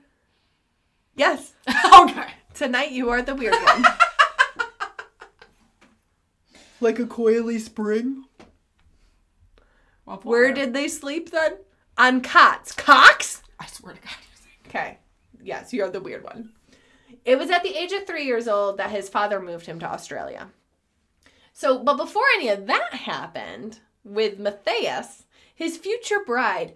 Yes. 1.15 1.53
okay. 1.99 2.27
Tonight 2.53 2.91
you 2.91 3.09
are 3.09 3.21
the 3.23 3.33
weird 3.35 3.55
one. 3.55 3.83
like 6.81 6.99
a 6.99 7.05
coily 7.05 7.59
spring. 7.59 8.25
Well, 10.05 10.19
Where 10.23 10.53
did 10.53 10.73
they 10.73 10.87
sleep 10.87 11.31
then? 11.31 11.57
On 11.97 12.21
cots. 12.21 12.71
Cocks? 12.71 13.41
I 13.59 13.65
swear 13.67 13.93
to 13.93 14.01
God? 14.01 14.11
Okay. 14.67 14.97
Yes, 15.41 15.73
you're 15.73 15.89
the 15.89 16.01
weird 16.01 16.23
one. 16.23 16.51
It 17.23 17.39
was 17.39 17.49
at 17.49 17.63
the 17.63 17.75
age 17.75 17.91
of 17.91 18.05
three 18.05 18.25
years 18.25 18.47
old 18.47 18.77
that 18.77 18.91
his 18.91 19.09
father 19.09 19.39
moved 19.39 19.65
him 19.65 19.79
to 19.79 19.85
Australia. 19.85 20.49
So, 21.53 21.83
but 21.83 21.97
before 21.97 22.25
any 22.35 22.49
of 22.49 22.67
that 22.67 22.93
happened 22.93 23.79
with 24.03 24.39
Matthias, 24.39 25.23
his 25.53 25.77
future 25.77 26.19
bride, 26.25 26.73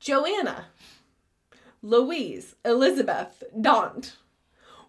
Joanna 0.00 0.66
Louise 1.82 2.56
Elizabeth 2.64 3.42
Daunt, 3.60 4.16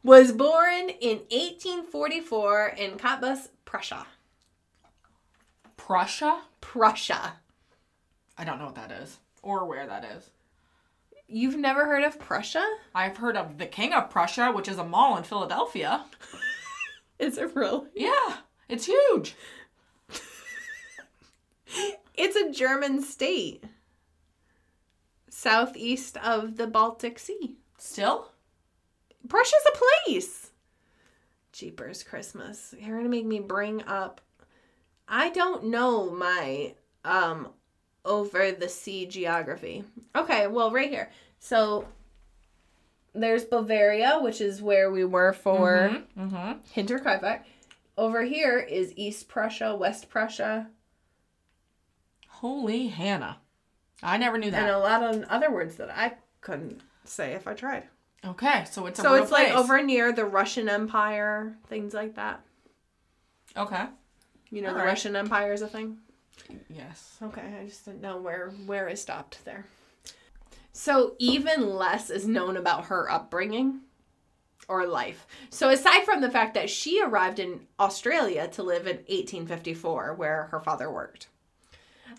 was 0.01 0.31
born 0.31 0.89
in 0.89 1.17
1844 1.29 2.67
in 2.77 2.91
Cottbus, 2.91 3.49
Prussia. 3.65 4.05
Prussia? 5.75 6.41
Prussia. 6.61 7.33
I 8.37 8.43
don't 8.43 8.59
know 8.59 8.65
what 8.65 8.75
that 8.75 8.91
is 8.91 9.17
or 9.41 9.65
where 9.65 9.87
that 9.87 10.05
is. 10.05 10.29
You've 11.27 11.57
never 11.57 11.85
heard 11.85 12.03
of 12.03 12.19
Prussia? 12.19 12.65
I've 12.93 13.17
heard 13.17 13.35
of 13.35 13.57
the 13.57 13.65
King 13.65 13.93
of 13.93 14.09
Prussia, 14.09 14.51
which 14.51 14.67
is 14.67 14.77
a 14.77 14.83
mall 14.83 15.17
in 15.17 15.23
Philadelphia. 15.23 16.05
Is 17.19 17.37
it 17.37 17.55
really? 17.55 17.87
Yeah, 17.95 18.37
it's 18.69 18.85
huge. 18.85 19.35
It's 22.17 22.37
a 22.37 22.49
German 22.51 23.01
state. 23.01 23.65
Southeast 25.29 26.15
of 26.17 26.55
the 26.55 26.65
Baltic 26.65 27.19
Sea. 27.19 27.57
Still? 27.77 28.31
Prussia's 29.27 29.67
a 29.67 29.77
place. 30.07 30.51
Jeepers 31.51 32.03
Christmas. 32.03 32.73
You're 32.79 32.97
gonna 32.97 33.09
make 33.09 33.25
me 33.25 33.39
bring 33.39 33.83
up 33.83 34.21
I 35.07 35.29
don't 35.29 35.65
know 35.65 36.09
my 36.09 36.75
um 37.03 37.49
over 38.05 38.51
the 38.51 38.69
sea 38.69 39.05
geography. 39.05 39.83
Okay, 40.15 40.47
well 40.47 40.71
right 40.71 40.89
here. 40.89 41.09
So 41.39 41.87
there's 43.13 43.43
Bavaria, 43.43 44.19
which 44.21 44.39
is 44.41 44.61
where 44.61 44.91
we 44.91 45.03
were 45.05 45.33
for 45.33 46.01
Mm-hmm. 46.17 46.53
Hinterkaifeck. 46.79 47.41
Over 47.97 48.23
here 48.23 48.59
is 48.59 48.93
East 48.95 49.27
Prussia, 49.29 49.75
West 49.75 50.09
Prussia, 50.09 50.67
Holy 52.27 52.87
Hannah. 52.87 53.37
I 54.03 54.17
never 54.17 54.37
knew 54.37 54.51
that. 54.51 54.61
and 54.63 54.69
a 54.71 54.77
lot 54.79 55.01
of 55.01 55.23
other 55.29 55.49
words 55.51 55.77
that 55.77 55.89
I 55.89 56.13
couldn't 56.41 56.81
say 57.05 57.31
if 57.33 57.47
I 57.47 57.53
tried. 57.53 57.83
Okay, 58.25 58.65
so 58.69 58.85
it's 58.87 58.99
a 58.99 59.03
So 59.03 59.13
it's 59.13 59.31
like 59.31 59.53
over 59.53 59.81
near 59.81 60.11
the 60.11 60.25
Russian 60.25 60.67
Empire, 60.67 61.55
things 61.67 61.93
like 61.93 62.15
that. 62.15 62.41
Okay. 63.55 63.85
You 64.51 64.61
know, 64.61 64.69
the 64.69 64.73
Alright. 64.73 64.87
Russian 64.87 65.15
Empire 65.15 65.53
is 65.53 65.61
a 65.61 65.67
thing. 65.67 65.97
Yes. 66.69 67.17
Okay, 67.21 67.59
I 67.61 67.65
just 67.65 67.85
didn't 67.85 68.01
know 68.01 68.17
where 68.17 68.49
where 68.65 68.87
it 68.87 68.99
stopped 68.99 69.43
there. 69.45 69.65
So 70.73 71.15
even 71.19 71.69
less 71.69 72.09
is 72.09 72.27
known 72.27 72.57
about 72.57 72.85
her 72.85 73.09
upbringing 73.09 73.81
or 74.67 74.85
life. 74.85 75.25
So 75.49 75.69
aside 75.69 76.03
from 76.03 76.21
the 76.21 76.31
fact 76.31 76.53
that 76.55 76.69
she 76.69 77.01
arrived 77.01 77.39
in 77.39 77.61
Australia 77.79 78.47
to 78.49 78.63
live 78.63 78.87
in 78.87 78.97
1854 78.97 80.15
where 80.15 80.47
her 80.51 80.59
father 80.59 80.91
worked. 80.91 81.27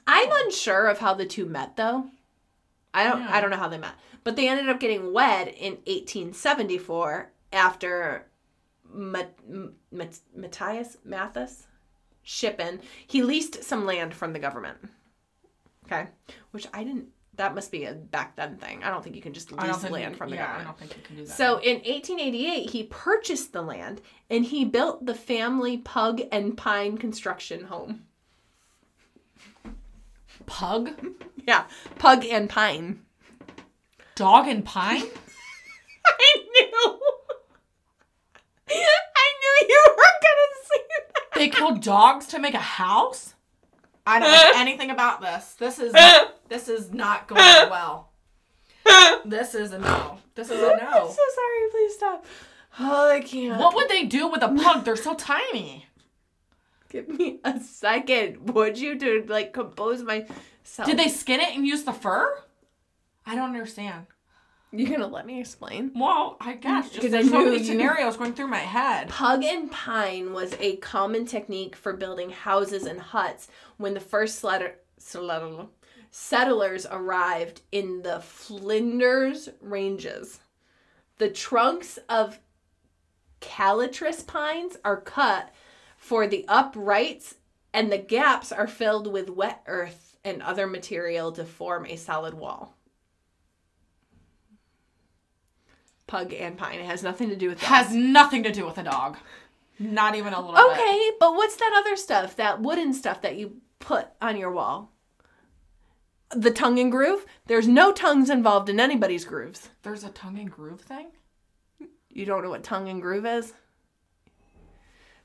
I'm 0.06 0.28
oh. 0.30 0.42
unsure 0.44 0.86
of 0.86 1.00
how 1.00 1.14
the 1.14 1.26
two 1.26 1.46
met 1.46 1.76
though. 1.76 2.06
I 2.94 3.04
don't 3.04 3.20
Yeah. 3.20 3.28
I 3.30 3.40
don't 3.40 3.50
know 3.50 3.56
how 3.56 3.68
they 3.68 3.78
met. 3.78 3.94
But 4.24 4.36
they 4.36 4.48
ended 4.48 4.68
up 4.68 4.80
getting 4.80 5.12
wed 5.12 5.48
in 5.48 5.74
1874 5.84 7.30
after 7.52 8.26
Mat- 8.92 9.38
Mat- 9.92 10.20
Matthias 10.34 10.96
Mathis 11.04 11.66
Schippan. 12.26 12.80
He 13.06 13.22
leased 13.22 13.62
some 13.64 13.86
land 13.86 14.14
from 14.14 14.32
the 14.32 14.38
government. 14.38 14.78
Okay. 15.86 16.08
Which 16.50 16.66
I 16.74 16.82
didn't 16.84 17.08
that 17.36 17.54
must 17.54 17.70
be 17.70 17.84
a 17.84 17.92
back 17.92 18.34
then 18.36 18.56
thing. 18.56 18.82
I 18.82 18.90
don't 18.90 19.02
think 19.04 19.14
you 19.14 19.22
can 19.22 19.34
just 19.34 19.52
lease 19.52 19.82
land 19.90 20.12
you, 20.12 20.16
from 20.16 20.30
the 20.30 20.36
yeah, 20.36 20.56
I 20.58 20.64
don't 20.64 20.78
think 20.78 20.96
you 20.96 21.02
can 21.02 21.16
do 21.16 21.26
that. 21.26 21.36
So 21.36 21.58
in 21.58 21.76
1888, 21.76 22.70
he 22.70 22.84
purchased 22.84 23.52
the 23.52 23.62
land 23.62 24.00
and 24.30 24.44
he 24.44 24.64
built 24.64 25.04
the 25.04 25.14
family 25.14 25.78
Pug 25.78 26.22
and 26.32 26.56
Pine 26.56 26.96
construction 26.98 27.64
home. 27.64 28.04
pug, 30.46 30.90
Yeah, 31.46 31.64
Pug 31.98 32.24
and 32.24 32.48
Pine. 32.48 33.02
dog, 34.14 34.48
and 34.48 34.64
pine. 34.64 35.02
I 36.06 36.34
knew. 36.36 37.00
I 38.68 38.72
knew 39.40 39.66
you 39.68 39.84
were 39.88 39.94
gonna 39.94 40.04
say 40.04 40.04
that. 40.04 40.05
They 41.36 41.48
killed 41.48 41.82
dogs 41.82 42.26
to 42.28 42.38
make 42.38 42.54
a 42.54 42.58
house. 42.58 43.34
I 44.06 44.18
don't 44.20 44.30
know 44.30 44.52
anything 44.60 44.90
about 44.90 45.20
this. 45.20 45.54
This 45.54 45.78
is 45.78 45.92
this 46.48 46.68
is 46.68 46.92
not 46.92 47.26
going 47.28 47.40
well. 47.70 48.10
This 49.24 49.54
is 49.54 49.72
a 49.72 49.78
no. 49.78 50.18
This 50.34 50.50
is 50.50 50.58
a 50.58 50.76
no. 50.76 50.90
I'm 50.90 51.08
so 51.08 51.22
sorry. 51.34 51.70
Please 51.70 51.94
stop. 51.94 52.24
Oh, 52.78 53.10
I 53.10 53.20
can't. 53.20 53.58
What 53.58 53.74
would 53.74 53.88
they 53.88 54.04
do 54.04 54.28
with 54.28 54.42
a 54.42 54.48
pug? 54.48 54.84
They're 54.84 54.96
so 54.96 55.14
tiny. 55.14 55.86
Give 56.88 57.08
me 57.08 57.40
a 57.42 57.58
second, 57.58 58.54
would 58.54 58.78
you, 58.78 58.96
to 58.98 59.24
like 59.26 59.52
compose 59.52 60.02
myself? 60.02 60.86
Did 60.86 60.98
they 60.98 61.08
skin 61.08 61.40
it 61.40 61.56
and 61.56 61.66
use 61.66 61.82
the 61.82 61.92
fur? 61.92 62.38
I 63.24 63.34
don't 63.34 63.48
understand. 63.48 64.06
You 64.72 64.88
gonna 64.88 65.06
let 65.06 65.26
me 65.26 65.40
explain? 65.40 65.92
Well, 65.94 66.36
I 66.40 66.54
guess 66.54 66.90
just 66.90 66.96
Because 66.96 67.14
I 67.14 67.18
there's 67.18 67.30
so 67.30 67.38
knew 67.40 67.52
many 67.52 67.64
scenarios 67.64 68.16
going 68.16 68.34
through 68.34 68.48
my 68.48 68.58
head. 68.58 69.08
Pug 69.08 69.44
and 69.44 69.70
pine 69.70 70.32
was 70.32 70.54
a 70.58 70.76
common 70.76 71.24
technique 71.24 71.76
for 71.76 71.92
building 71.92 72.30
houses 72.30 72.84
and 72.84 73.00
huts 73.00 73.48
when 73.76 73.94
the 73.94 74.00
first 74.00 74.42
sledder- 74.42 74.74
settlers 76.10 76.86
arrived 76.90 77.62
in 77.72 78.02
the 78.02 78.20
Flinders 78.20 79.48
Ranges. 79.60 80.40
The 81.18 81.30
trunks 81.30 81.98
of 82.08 82.40
callitris 83.40 84.26
pines 84.26 84.76
are 84.84 85.00
cut 85.00 85.52
for 85.96 86.26
the 86.26 86.44
uprights, 86.48 87.36
and 87.72 87.90
the 87.92 87.98
gaps 87.98 88.52
are 88.52 88.66
filled 88.66 89.06
with 89.06 89.30
wet 89.30 89.62
earth 89.66 90.16
and 90.24 90.42
other 90.42 90.66
material 90.66 91.32
to 91.32 91.44
form 91.44 91.86
a 91.86 91.96
solid 91.96 92.34
wall. 92.34 92.75
Pug 96.06 96.32
and 96.32 96.56
pine. 96.56 96.78
It 96.78 96.86
has 96.86 97.02
nothing 97.02 97.28
to 97.30 97.36
do 97.36 97.48
with 97.48 97.60
that. 97.60 97.66
Has 97.66 97.94
nothing 97.94 98.42
to 98.44 98.52
do 98.52 98.64
with 98.64 98.78
a 98.78 98.84
dog. 98.84 99.16
Not 99.78 100.14
even 100.14 100.32
a 100.32 100.40
little 100.40 100.54
bit. 100.54 100.78
Okay, 100.78 101.10
but 101.20 101.34
what's 101.34 101.56
that 101.56 101.74
other 101.76 101.96
stuff? 101.96 102.36
That 102.36 102.62
wooden 102.62 102.94
stuff 102.94 103.22
that 103.22 103.36
you 103.36 103.56
put 103.78 104.06
on 104.22 104.36
your 104.36 104.52
wall? 104.52 104.92
The 106.34 106.50
tongue 106.50 106.78
and 106.78 106.90
groove? 106.90 107.26
There's 107.46 107.68
no 107.68 107.92
tongues 107.92 108.30
involved 108.30 108.68
in 108.68 108.80
anybody's 108.80 109.24
grooves. 109.24 109.70
There's 109.82 110.04
a 110.04 110.10
tongue 110.10 110.38
and 110.38 110.50
groove 110.50 110.80
thing? 110.80 111.08
You 112.08 112.24
don't 112.24 112.42
know 112.42 112.50
what 112.50 112.64
tongue 112.64 112.88
and 112.88 113.02
groove 113.02 113.26
is? 113.26 113.52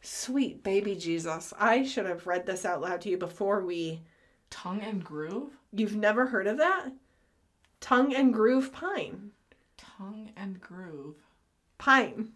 Sweet 0.01 0.63
baby 0.63 0.95
Jesus. 0.95 1.53
I 1.59 1.83
should 1.83 2.05
have 2.05 2.27
read 2.27 2.45
this 2.45 2.65
out 2.65 2.81
loud 2.81 3.01
to 3.01 3.09
you 3.09 3.17
before 3.17 3.63
we. 3.63 4.01
Tongue 4.49 4.81
and 4.81 5.03
groove? 5.03 5.53
You've 5.71 5.95
never 5.95 6.25
heard 6.25 6.47
of 6.47 6.57
that? 6.57 6.89
Tongue 7.79 8.13
and 8.13 8.33
groove 8.33 8.73
pine. 8.73 9.31
Tongue 10.01 10.31
and 10.35 10.59
groove. 10.59 11.15
Pine. 11.77 12.31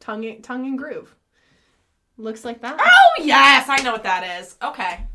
Tongue 0.00 0.24
and, 0.24 0.42
tongue 0.42 0.66
and 0.66 0.76
groove. 0.76 1.14
Looks 2.18 2.44
like 2.44 2.60
that. 2.62 2.76
Oh, 2.80 3.22
yes, 3.22 3.68
I 3.68 3.80
know 3.82 3.92
what 3.92 4.02
that 4.02 4.40
is. 4.40 4.56
Okay. 4.60 5.06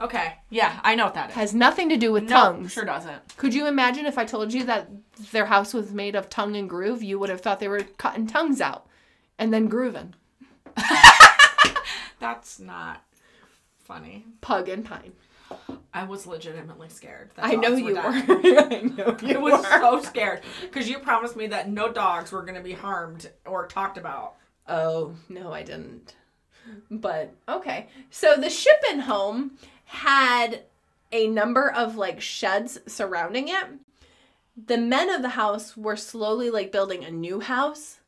Okay. 0.00 0.34
Yeah, 0.50 0.80
I 0.82 0.96
know 0.96 1.04
what 1.04 1.14
that 1.14 1.30
is. 1.30 1.36
Has 1.36 1.54
nothing 1.54 1.88
to 1.90 1.96
do 1.96 2.10
with 2.10 2.24
No, 2.24 2.28
tongues. 2.30 2.72
sure 2.72 2.84
doesn't. 2.84 3.36
Could 3.36 3.54
you 3.54 3.68
imagine 3.68 4.06
if 4.06 4.18
I 4.18 4.24
told 4.24 4.52
you 4.52 4.64
that 4.64 4.90
their 5.30 5.46
house 5.46 5.72
was 5.72 5.92
made 5.92 6.16
of 6.16 6.28
tongue 6.28 6.56
and 6.56 6.68
groove? 6.68 7.00
You 7.00 7.20
would 7.20 7.30
have 7.30 7.42
thought 7.42 7.60
they 7.60 7.68
were 7.68 7.84
cutting 7.96 8.26
tongues 8.26 8.60
out 8.60 8.88
and 9.38 9.54
then 9.54 9.68
grooving. 9.68 10.14
That's 12.18 12.58
not 12.58 13.04
funny. 13.84 14.26
Pug 14.40 14.68
and 14.68 14.84
pine. 14.84 15.12
I 15.98 16.04
was 16.04 16.26
legitimately 16.26 16.88
scared. 16.88 17.30
that 17.36 17.44
I 17.50 17.54
know 17.54 17.74
you 17.76 17.94
were. 17.96 18.00
I 18.06 18.82
know 18.96 19.16
you 19.22 19.36
I 19.36 19.38
was 19.38 19.62
were. 19.62 19.80
so 19.80 20.02
scared 20.02 20.42
because 20.62 20.88
you 20.88 20.98
promised 20.98 21.36
me 21.36 21.46
that 21.48 21.68
no 21.68 21.90
dogs 21.92 22.32
were 22.32 22.42
going 22.42 22.54
to 22.54 22.62
be 22.62 22.72
harmed 22.72 23.30
or 23.46 23.66
talked 23.66 23.98
about. 23.98 24.34
Oh, 24.66 25.14
no, 25.28 25.52
I 25.52 25.62
didn't. 25.62 26.14
But 26.90 27.34
okay. 27.48 27.88
So 28.10 28.36
the 28.36 28.48
Schippan 28.48 29.00
home 29.02 29.58
had 29.84 30.64
a 31.12 31.26
number 31.26 31.70
of 31.70 31.96
like 31.96 32.20
sheds 32.20 32.78
surrounding 32.86 33.48
it. 33.48 33.64
the 34.56 34.76
men 34.78 35.08
of 35.10 35.22
the 35.22 35.30
house 35.30 35.76
were 35.76 35.96
slowly 35.96 36.50
like 36.50 36.72
building 36.72 37.04
a 37.04 37.10
new 37.10 37.40
house 37.40 37.98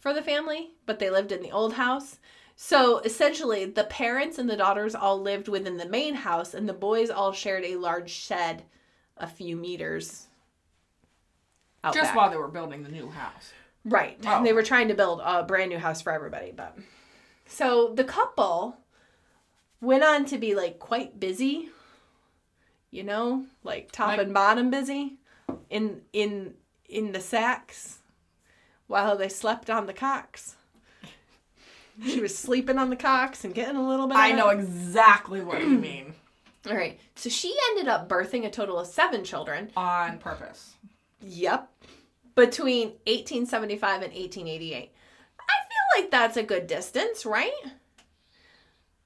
for 0.00 0.12
the 0.12 0.22
family, 0.22 0.70
but 0.86 0.98
they 0.98 1.10
lived 1.10 1.30
in 1.32 1.42
the 1.42 1.52
old 1.52 1.74
house. 1.74 2.18
So 2.64 2.98
essentially, 2.98 3.64
the 3.64 3.82
parents 3.82 4.38
and 4.38 4.48
the 4.48 4.56
daughters 4.56 4.94
all 4.94 5.20
lived 5.20 5.48
within 5.48 5.78
the 5.78 5.88
main 5.88 6.14
house, 6.14 6.54
and 6.54 6.68
the 6.68 6.72
boys 6.72 7.10
all 7.10 7.32
shared 7.32 7.64
a 7.64 7.74
large 7.74 8.08
shed 8.08 8.62
a 9.16 9.26
few 9.26 9.56
meters 9.56 10.28
out 11.82 11.92
Just 11.92 12.10
back. 12.10 12.16
while 12.16 12.30
they 12.30 12.36
were 12.36 12.46
building 12.46 12.84
the 12.84 12.88
new 12.88 13.10
house. 13.10 13.52
Right. 13.84 14.16
Oh. 14.24 14.44
They 14.44 14.52
were 14.52 14.62
trying 14.62 14.86
to 14.86 14.94
build 14.94 15.20
a 15.24 15.42
brand 15.42 15.70
new 15.70 15.78
house 15.78 16.00
for 16.02 16.12
everybody, 16.12 16.52
but 16.52 16.78
so 17.46 17.92
the 17.96 18.04
couple 18.04 18.76
went 19.80 20.04
on 20.04 20.24
to 20.26 20.38
be 20.38 20.54
like 20.54 20.78
quite 20.78 21.18
busy. 21.18 21.70
You 22.92 23.02
know, 23.02 23.46
like 23.64 23.90
top 23.90 24.06
Like- 24.10 24.20
and 24.20 24.32
bottom 24.32 24.70
busy 24.70 25.16
in 25.68 26.02
in 26.12 26.54
in 26.88 27.10
the 27.10 27.20
sacks 27.20 27.98
while 28.86 29.16
they 29.16 29.28
slept 29.28 29.68
on 29.68 29.86
the 29.86 29.92
cocks. 29.92 30.54
She 32.04 32.20
was 32.20 32.36
sleeping 32.36 32.78
on 32.78 32.90
the 32.90 32.96
cocks 32.96 33.44
and 33.44 33.54
getting 33.54 33.76
a 33.76 33.86
little 33.86 34.06
bit. 34.06 34.14
of 34.16 34.20
I 34.22 34.28
it. 34.30 34.36
know 34.36 34.48
exactly 34.48 35.42
what 35.42 35.60
you 35.60 35.68
mean. 35.78 36.14
All 36.68 36.76
right. 36.76 36.98
So 37.16 37.28
she 37.28 37.54
ended 37.70 37.88
up 37.88 38.08
birthing 38.08 38.46
a 38.46 38.50
total 38.50 38.78
of 38.78 38.86
seven 38.86 39.24
children. 39.24 39.70
On 39.76 40.18
purpose. 40.18 40.74
Yep. 41.20 41.68
Between 42.34 42.88
1875 43.06 43.94
and 44.02 44.12
1888. 44.12 44.90
I 45.40 45.42
feel 45.42 46.02
like 46.02 46.10
that's 46.10 46.36
a 46.36 46.42
good 46.42 46.66
distance, 46.66 47.26
right? 47.26 47.52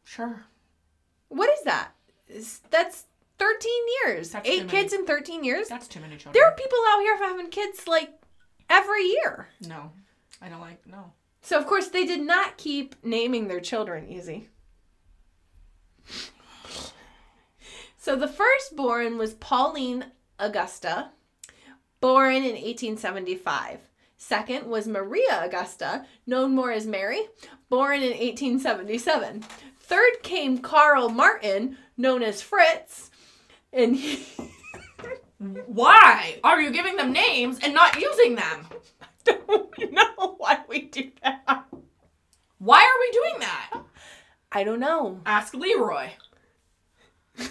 Sure. 0.04 0.44
What 1.28 1.50
is 1.50 1.62
that? 1.64 1.92
Is- 2.28 2.60
That's 2.70 3.04
13 3.38 3.72
years. 4.04 4.30
That's 4.30 4.48
Eight 4.48 4.68
kids 4.68 4.92
in 4.92 5.04
13 5.06 5.44
years. 5.44 5.68
That's 5.68 5.88
too 5.88 6.00
many 6.00 6.16
children. 6.16 6.32
There 6.34 6.46
are 6.46 6.54
people 6.54 6.78
out 6.90 7.00
here 7.00 7.16
having 7.18 7.48
kids 7.50 7.86
like 7.88 8.10
every 8.70 9.02
year. 9.04 9.48
No. 9.66 9.90
I 10.40 10.48
don't 10.48 10.60
like 10.60 10.86
no. 10.86 11.12
So, 11.46 11.56
of 11.56 11.66
course, 11.68 11.86
they 11.86 12.04
did 12.04 12.22
not 12.22 12.56
keep 12.56 12.96
naming 13.04 13.46
their 13.46 13.60
children 13.60 14.08
easy. 14.08 14.48
So, 17.96 18.16
the 18.16 18.26
firstborn 18.26 19.16
was 19.16 19.34
Pauline 19.34 20.06
Augusta, 20.40 21.10
born 22.00 22.38
in 22.38 22.56
1875. 22.56 23.78
Second 24.16 24.66
was 24.66 24.88
Maria 24.88 25.44
Augusta, 25.44 26.04
known 26.26 26.52
more 26.52 26.72
as 26.72 26.84
Mary, 26.84 27.20
born 27.68 28.02
in 28.02 28.10
1877. 28.10 29.44
Third 29.78 30.14
came 30.24 30.58
Carl 30.58 31.10
Martin, 31.10 31.76
known 31.96 32.24
as 32.24 32.42
Fritz, 32.42 33.12
and 33.72 33.94
he, 33.94 34.26
Why 35.38 36.40
are 36.42 36.60
you 36.60 36.72
giving 36.72 36.96
them 36.96 37.12
names 37.12 37.60
and 37.62 37.72
not 37.72 38.00
using 38.00 38.34
them? 38.34 38.66
Don't 39.26 39.78
know 39.92 40.34
why 40.38 40.60
we 40.68 40.82
do 40.82 41.10
that. 41.22 41.64
Why 42.58 42.78
are 42.80 43.00
we 43.00 43.10
doing 43.12 43.40
that? 43.40 43.72
I 44.52 44.64
don't 44.64 44.80
know. 44.80 45.20
Ask 45.26 45.54
Leroy. 45.54 46.10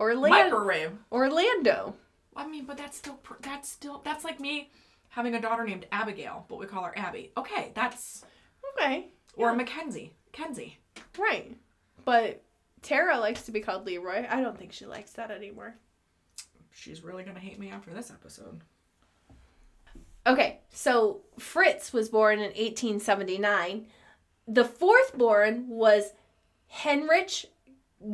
Orlando. 0.00 0.28
Microwave. 0.44 0.92
Orlando. 1.10 1.94
I 2.36 2.46
mean, 2.46 2.64
but 2.64 2.76
that's 2.76 2.96
still 2.96 3.18
that's 3.42 3.68
still 3.68 4.00
that's 4.04 4.24
like 4.24 4.40
me 4.40 4.70
having 5.08 5.34
a 5.34 5.40
daughter 5.40 5.64
named 5.64 5.86
Abigail, 5.92 6.46
but 6.48 6.58
we 6.58 6.66
call 6.66 6.84
her 6.84 6.96
Abby. 6.96 7.32
Okay, 7.36 7.72
that's 7.74 8.24
Okay. 8.78 9.08
or 9.36 9.52
Mackenzie. 9.54 10.14
Kenzie. 10.32 10.78
Right. 11.18 11.56
But 12.04 12.42
Tara 12.82 13.18
likes 13.18 13.42
to 13.42 13.52
be 13.52 13.60
called 13.60 13.84
Leroy. 13.86 14.26
I 14.30 14.40
don't 14.40 14.56
think 14.56 14.72
she 14.72 14.86
likes 14.86 15.12
that 15.12 15.30
anymore. 15.30 15.74
She's 16.72 17.02
really 17.02 17.24
gonna 17.24 17.40
hate 17.40 17.58
me 17.58 17.70
after 17.70 17.90
this 17.92 18.10
episode. 18.10 18.60
Okay, 20.30 20.60
so 20.70 21.22
Fritz 21.40 21.92
was 21.92 22.08
born 22.08 22.38
in 22.38 22.52
1879. 22.52 23.86
The 24.46 24.64
fourth 24.64 25.18
born 25.18 25.66
was 25.66 26.12
Heinrich 26.68 27.46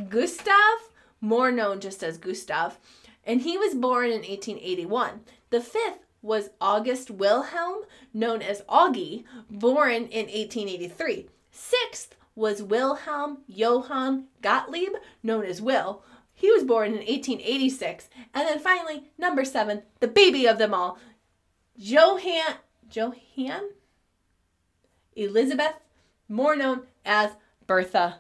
Gustav, 0.09 0.89
more 1.21 1.53
known 1.53 1.79
just 1.79 2.03
as 2.03 2.17
Gustav, 2.17 2.79
and 3.23 3.43
he 3.43 3.59
was 3.59 3.75
born 3.75 4.07
in 4.07 4.23
1881. 4.23 5.21
The 5.51 5.61
fifth 5.61 6.07
was 6.23 6.49
August 6.59 7.11
Wilhelm, 7.11 7.83
known 8.15 8.41
as 8.41 8.63
Augie, 8.63 9.25
born 9.51 10.05
in 10.05 10.25
1883. 10.29 11.27
Sixth 11.51 12.17
was 12.35 12.63
Wilhelm 12.63 13.41
Johann 13.47 14.29
Gottlieb, 14.41 14.95
known 15.23 15.45
as 15.45 15.61
Will. 15.61 16.03
He 16.33 16.51
was 16.51 16.65
born 16.65 16.89
in 16.89 16.99
1886. 16.99 18.09
And 18.33 18.49
then 18.49 18.59
finally, 18.59 19.05
number 19.19 19.45
seven, 19.45 19.83
the 20.01 20.09
baby 20.09 20.47
of 20.47 20.57
them 20.57 20.73
all, 20.73 20.99
Johann 21.77 22.55
Johann 22.91 23.71
Elizabeth, 25.15 25.75
more 26.29 26.55
known 26.57 26.83
as 27.05 27.31
Bertha, 27.67 28.17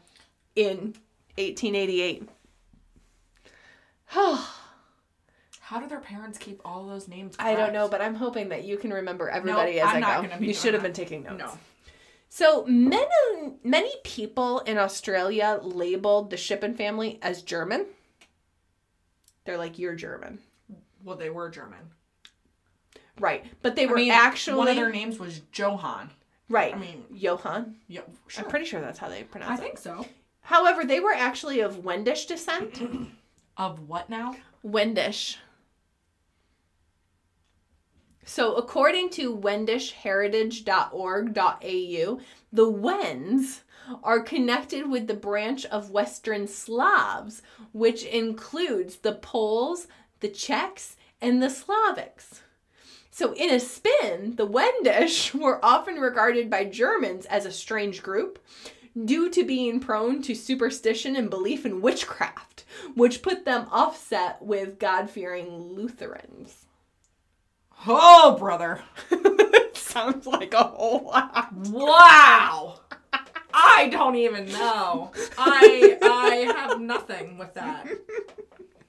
in 0.55 0.95
1888. 1.37 2.29
How 4.09 5.81
do 5.81 5.89
their 5.89 6.01
parents 6.01 6.39
keep 6.39 6.61
all 6.65 6.87
those 6.87 7.09
names? 7.09 7.35
I 7.39 7.55
don't 7.55 7.73
know, 7.73 7.89
but 7.89 8.01
I'm 8.01 8.15
hoping 8.15 8.51
that 8.51 8.65
you 8.65 8.77
can 8.77 8.93
remember 8.93 9.29
everybody 9.29 9.81
as 9.81 9.89
I'm 9.89 9.97
I 9.97 10.01
not 10.01 10.31
go. 10.31 10.37
you 10.45 10.55
should 10.55 10.75
have 10.75 10.83
that. 10.83 10.95
been 10.95 11.05
taking 11.05 11.25
notes. 11.25 11.39
No. 11.39 11.59
So 12.29 12.65
many 12.67 13.07
many 13.65 13.93
people 14.05 14.61
in 14.61 14.79
Australia 14.79 15.59
labeled 15.63 16.31
the 16.31 16.37
Schippan 16.37 16.77
family 16.77 17.19
as 17.21 17.43
German. 17.43 17.87
They're 19.45 19.59
like 19.59 19.79
you're 19.79 19.95
German, 19.95 20.39
Well, 21.05 21.17
they 21.17 21.31
were 21.31 21.49
German. 21.51 21.79
Right? 23.19 23.45
But 23.63 23.77
they 23.77 23.85
I 23.85 23.91
were 23.91 23.97
mean, 23.97 24.11
actually 24.13 24.59
one 24.59 24.69
of 24.69 24.77
their 24.77 24.91
names 24.91 25.19
was 25.19 25.41
Johann. 25.53 26.11
right. 26.49 26.75
I 26.75 26.79
mean, 26.79 27.05
Johann. 27.13 27.77
yeah, 27.89 28.01
sure. 28.27 28.45
I'm 28.45 28.51
pretty 28.51 28.67
sure 28.67 28.81
that's 28.81 28.99
how 28.99 29.09
they 29.09 29.23
pronounce 29.25 29.53
I 29.53 29.55
it. 29.55 29.59
I 29.59 29.61
think 29.63 29.79
so. 29.79 30.07
However, 30.43 30.85
they 30.85 31.01
were 31.01 31.15
actually 31.15 31.61
of 31.61 31.85
Wendish 31.85 32.27
descent. 32.27 32.81
Of 33.59 33.89
what 33.89 34.11
now? 34.11 34.37
Wendish. 34.63 35.39
So, 38.23 38.55
according 38.55 39.09
to 39.11 39.35
wendishheritage.org.au, 39.35 42.21
the 42.53 42.69
Wends 42.71 43.63
are 44.03 44.21
connected 44.21 44.91
with 44.91 45.07
the 45.07 45.15
branch 45.15 45.65
of 45.67 45.91
Western 45.91 46.47
Slavs, 46.47 47.43
which 47.73 48.05
includes 48.05 48.97
the 48.97 49.13
Poles, 49.15 49.87
the 50.21 50.29
Czechs, 50.29 50.97
and 51.21 51.43
the 51.43 51.47
Slavics. 51.47 52.41
So, 53.17 53.33
in 53.33 53.49
a 53.49 53.59
spin, 53.59 54.35
the 54.37 54.45
Wendish 54.45 55.33
were 55.35 55.59
often 55.65 55.95
regarded 55.95 56.51
by 56.51 56.65
Germans 56.65 57.25
as 57.25 57.47
a 57.47 57.51
strange 57.51 58.03
group 58.03 58.39
due 59.07 59.31
to 59.31 59.43
being 59.43 59.81
prone 59.81 60.21
to 60.21 60.35
superstition 60.35 61.17
and 61.17 61.31
belief 61.31 61.65
in 61.65 61.81
witchcraft, 61.81 62.65
which 62.95 63.23
put 63.23 63.47
them 63.47 63.69
offset 63.71 64.43
with 64.43 64.79
God 64.79 65.09
fearing 65.09 65.49
Lutherans. 65.49 66.67
Oh, 67.87 68.37
brother. 68.39 68.83
Sounds 69.73 70.27
like 70.27 70.53
a 70.53 70.65
whole 70.65 71.05
lot. 71.07 71.55
Wow. 71.55 72.81
I 73.55 73.89
don't 73.89 74.17
even 74.17 74.45
know. 74.53 75.11
I 75.39 75.97
I 76.03 76.53
have 76.55 76.83
nothing 76.83 77.39
with 77.39 77.55
that. 77.55 77.89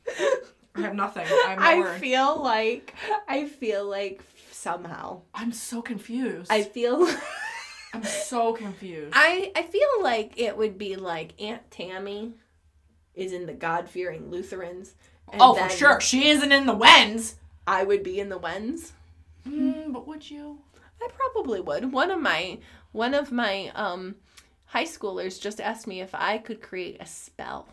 I 0.78 0.82
have 0.82 0.96
nothing. 0.96 1.26
I 1.28 1.50
have 1.50 1.60
no 1.60 1.66
I 1.66 1.80
words. 1.80 2.00
feel 2.00 2.42
like, 2.42 2.94
I 3.28 3.46
feel 3.48 3.86
like 3.90 4.22
somehow, 4.52 5.22
I'm 5.34 5.52
so 5.52 5.82
confused. 5.82 6.52
I 6.52 6.64
feel, 6.64 7.08
I'm 7.94 8.04
so 8.04 8.54
confused. 8.54 9.14
I, 9.16 9.52
I 9.56 9.64
feel 9.64 9.88
like 10.02 10.40
it 10.40 10.56
would 10.58 10.78
be 10.78 10.96
like 10.96 11.40
Aunt 11.42 11.70
Tammy 11.72 12.34
is 13.16 13.34
in 13.34 13.46
the 13.46 13.54
God 13.54 13.90
fearing 13.90 14.30
Lutherans. 14.30 14.94
and 15.32 15.42
oh, 15.42 15.56
for 15.56 15.70
sure. 15.70 16.00
She 16.02 16.30
isn't 16.30 16.52
in 16.52 16.66
the 16.66 16.76
Wends. 16.76 17.36
I 17.66 17.84
would 17.84 18.04
be 18.04 18.20
in 18.20 18.30
the 18.30 18.38
Wends. 18.38 18.94
Mm, 19.48 19.92
but 19.92 20.08
would 20.08 20.30
you? 20.30 20.60
I 21.02 21.10
probably 21.14 21.60
would. 21.62 21.92
One 21.92 22.12
of 22.12 22.20
my 22.20 22.60
one 22.92 23.14
of 23.14 23.32
my 23.32 23.72
um 23.76 24.16
high 24.66 24.86
schoolers 24.86 25.40
just 25.40 25.62
asked 25.62 25.88
me 25.88 26.02
if 26.02 26.14
I 26.14 26.38
could 26.38 26.62
create 26.62 26.98
a 27.00 27.06
spell 27.06 27.68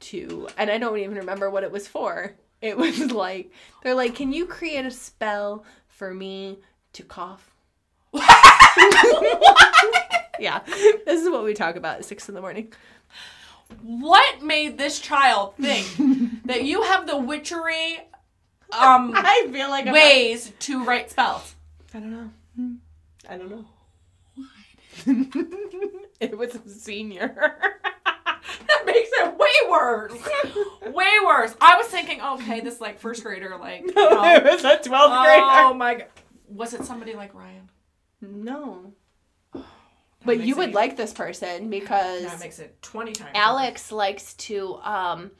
to 0.00 0.48
and 0.56 0.70
I 0.70 0.78
don't 0.78 0.98
even 0.98 1.16
remember 1.16 1.50
what 1.50 1.64
it 1.64 1.72
was 1.72 1.86
for. 1.88 2.34
It 2.60 2.76
was 2.78 3.10
like 3.12 3.52
they're 3.82 3.94
like, 3.94 4.14
"Can 4.14 4.32
you 4.32 4.46
create 4.46 4.84
a 4.84 4.90
spell 4.90 5.64
for 5.88 6.12
me 6.12 6.58
to 6.94 7.02
cough?" 7.02 7.50
yeah. 10.40 10.60
This 11.06 11.22
is 11.22 11.30
what 11.30 11.44
we 11.44 11.54
talk 11.54 11.76
about 11.76 11.98
at 11.98 12.04
6 12.04 12.28
in 12.28 12.34
the 12.34 12.40
morning. 12.40 12.72
What 13.82 14.42
made 14.42 14.78
this 14.78 14.98
child 14.98 15.54
think 15.56 15.86
that 16.44 16.64
you 16.64 16.82
have 16.82 17.06
the 17.06 17.16
witchery 17.16 18.00
um 18.72 19.12
I 19.14 19.48
feel 19.52 19.68
like 19.68 19.86
I'm 19.86 19.92
ways 19.92 20.52
to 20.60 20.84
write 20.84 21.10
spells? 21.10 21.54
I 21.94 22.00
don't 22.00 22.10
know. 22.12 22.30
I 23.28 23.36
don't 23.36 23.50
know. 23.50 23.64
it 26.20 26.36
was 26.36 26.54
a 26.54 26.68
senior. 26.68 27.54
That 29.24 29.38
way 29.38 29.70
worse. 29.70 30.12
way 30.12 30.90
way 30.92 31.12
worse. 31.24 31.54
I 31.60 31.76
was 31.76 31.86
thinking, 31.86 32.20
okay, 32.20 32.60
this 32.60 32.80
like 32.80 32.98
first 32.98 33.22
grader, 33.22 33.56
like, 33.60 33.82
you 33.86 33.92
it 33.96 34.44
was 34.44 34.64
a 34.64 34.76
12th 34.78 34.90
oh 34.90 35.74
my 35.74 35.94
god, 35.96 36.06
was 36.48 36.74
it 36.74 36.84
somebody 36.84 37.14
like 37.14 37.34
Ryan? 37.34 37.70
No. 38.20 38.92
That 39.54 39.62
But 40.26 40.40
you 40.40 40.56
would 40.56 40.64
even- 40.70 40.74
like 40.74 40.96
this 40.96 41.12
person 41.12 41.70
because 41.70 42.24
That 42.24 42.40
makes 42.40 42.58
it 42.58 42.80
twenty 42.82 43.12
times. 43.12 43.30
Alex 43.34 43.90
likes 43.90 44.34
to 44.34 44.76
um 44.82 45.30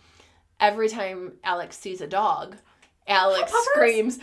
every 0.59 0.89
time 0.89 1.33
Alex 1.45 1.77
sees 1.79 2.01
a 2.01 2.07
dog, 2.07 2.57
Alex 3.07 3.51
Puppers? 3.51 3.67
screams, 3.75 4.19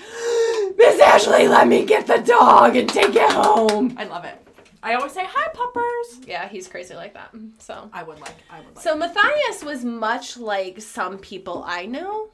Miss 0.78 0.99
Ashley, 0.99 1.47
let 1.47 1.68
me 1.68 1.86
get 1.86 2.08
the 2.08 2.18
dog 2.20 2.76
and 2.76 2.89
take 2.89 3.14
it 3.16 3.32
home. 3.32 3.95
I 3.99 4.05
love 4.05 4.26
it. 4.26 4.47
I 4.84 4.93
always 4.95 5.11
say 5.11 5.23
hi, 5.28 5.49
puppers. 5.53 6.25
Yeah, 6.28 6.47
he's 6.47 6.67
crazy 6.67 6.93
like 6.95 7.13
that. 7.15 7.34
So 7.59 7.89
I 7.93 8.03
would 8.03 8.19
like. 8.19 8.36
I 8.49 8.59
would 8.59 8.75
like. 8.75 8.84
So 8.84 8.95
Matthias 8.95 9.63
was 9.63 9.84
much 9.84 10.38
like 10.38 10.82
some 10.82 11.17
people 11.17 11.63
I 11.65 11.86
know 11.86 12.30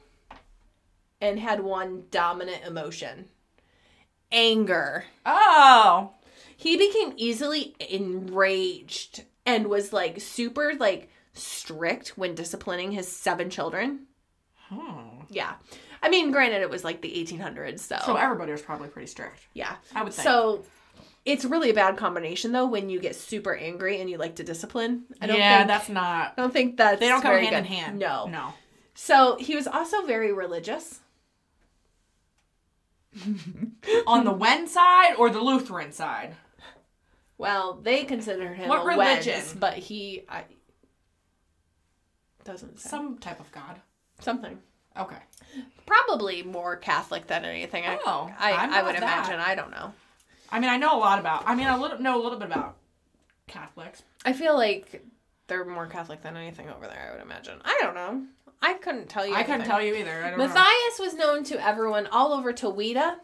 and 1.20 1.38
had 1.38 1.60
one 1.60 2.04
dominant 2.10 2.64
emotion. 2.66 3.26
Anger. 4.32 5.04
oh, 5.24 6.10
He 6.56 6.76
became 6.76 7.12
easily 7.16 7.74
enraged 7.78 9.24
and 9.46 9.68
was 9.68 9.92
like 9.92 10.20
super 10.20 10.74
like 10.78 11.08
strict 11.32 12.16
when 12.18 12.34
disciplining 12.34 12.92
his 12.92 13.08
seven 13.08 13.48
children. 13.50 14.06
hmm. 14.68 15.20
Yeah. 15.30 15.54
I 16.02 16.08
mean, 16.10 16.32
granted 16.32 16.60
it 16.60 16.68
was 16.68 16.84
like 16.84 17.00
the 17.00 17.08
1800s, 17.10 17.78
so, 17.80 17.96
so 18.04 18.16
everybody 18.16 18.52
was 18.52 18.60
probably 18.60 18.88
pretty 18.88 19.06
strict. 19.06 19.40
yeah. 19.54 19.76
I 19.94 20.02
would 20.04 20.12
think. 20.12 20.26
So 20.28 20.64
it's 21.24 21.44
really 21.44 21.70
a 21.70 21.74
bad 21.74 21.96
combination 21.96 22.52
though 22.52 22.66
when 22.66 22.90
you 22.90 23.00
get 23.00 23.16
super 23.16 23.54
angry 23.54 24.00
and 24.00 24.10
you 24.10 24.18
like 24.18 24.36
to 24.36 24.44
discipline. 24.44 25.04
I 25.20 25.26
don't 25.26 25.38
yeah, 25.38 25.58
think 25.58 25.68
that's 25.68 25.88
not. 25.88 26.34
I 26.36 26.42
don't 26.42 26.52
think 26.52 26.76
that's 26.76 27.00
They 27.00 27.08
don't 27.08 27.22
go 27.22 27.30
hand 27.30 27.54
in 27.56 27.64
hand. 27.64 27.98
No. 27.98 28.26
no. 28.26 28.52
So 28.94 29.36
he 29.40 29.56
was 29.56 29.66
also 29.66 30.02
very 30.02 30.32
religious. 30.32 31.00
On 34.06 34.24
the 34.24 34.32
Wen 34.32 34.66
side 34.66 35.14
or 35.18 35.30
the 35.30 35.40
Lutheran 35.40 35.92
side? 35.92 36.34
Well, 37.38 37.74
they 37.82 38.04
consider 38.04 38.52
him 38.54 38.68
What 38.68 38.84
a 38.84 38.86
religion? 38.86 39.34
Wends, 39.34 39.54
but 39.54 39.74
he 39.74 40.24
I, 40.28 40.44
doesn't 42.44 42.78
say 42.80 42.88
Some 42.88 43.18
type 43.18 43.40
of 43.40 43.50
God. 43.52 43.80
something. 44.20 44.58
Okay. 44.96 45.16
Probably 45.86 46.42
more 46.42 46.76
Catholic 46.76 47.26
than 47.26 47.44
anything. 47.44 47.84
I, 47.84 47.98
Oh, 48.04 48.30
I, 48.38 48.52
I'm 48.52 48.72
I 48.72 48.82
would 48.82 48.94
that. 48.94 49.02
imagine. 49.02 49.40
I 49.40 49.54
don't 49.54 49.70
know. 49.72 49.92
I 50.54 50.60
mean, 50.60 50.70
I 50.70 50.76
know 50.76 50.96
a 50.96 51.00
lot 51.00 51.18
about. 51.18 51.42
I 51.48 51.56
mean, 51.56 51.66
I 51.66 51.76
little, 51.76 51.98
know 51.98 52.14
a 52.14 52.22
little 52.22 52.38
bit 52.38 52.46
about 52.46 52.76
Catholics. 53.48 54.04
I 54.24 54.32
feel 54.32 54.54
like 54.54 55.02
they're 55.48 55.64
more 55.64 55.88
Catholic 55.88 56.22
than 56.22 56.36
anything 56.36 56.70
over 56.70 56.86
there. 56.86 57.08
I 57.08 57.12
would 57.12 57.20
imagine. 57.20 57.60
I 57.64 57.76
don't 57.82 57.96
know. 57.96 58.22
I 58.62 58.74
couldn't 58.74 59.08
tell 59.08 59.26
you. 59.26 59.34
I 59.34 59.42
couldn't 59.42 59.66
tell 59.66 59.82
you 59.82 59.96
either. 59.96 60.22
I 60.22 60.30
don't 60.30 60.38
know. 60.38 60.46
Matthias 60.46 61.00
was 61.00 61.14
known 61.14 61.42
to 61.44 61.60
everyone 61.60 62.06
all 62.06 62.32
over 62.32 62.52
Towitta. 62.52 63.16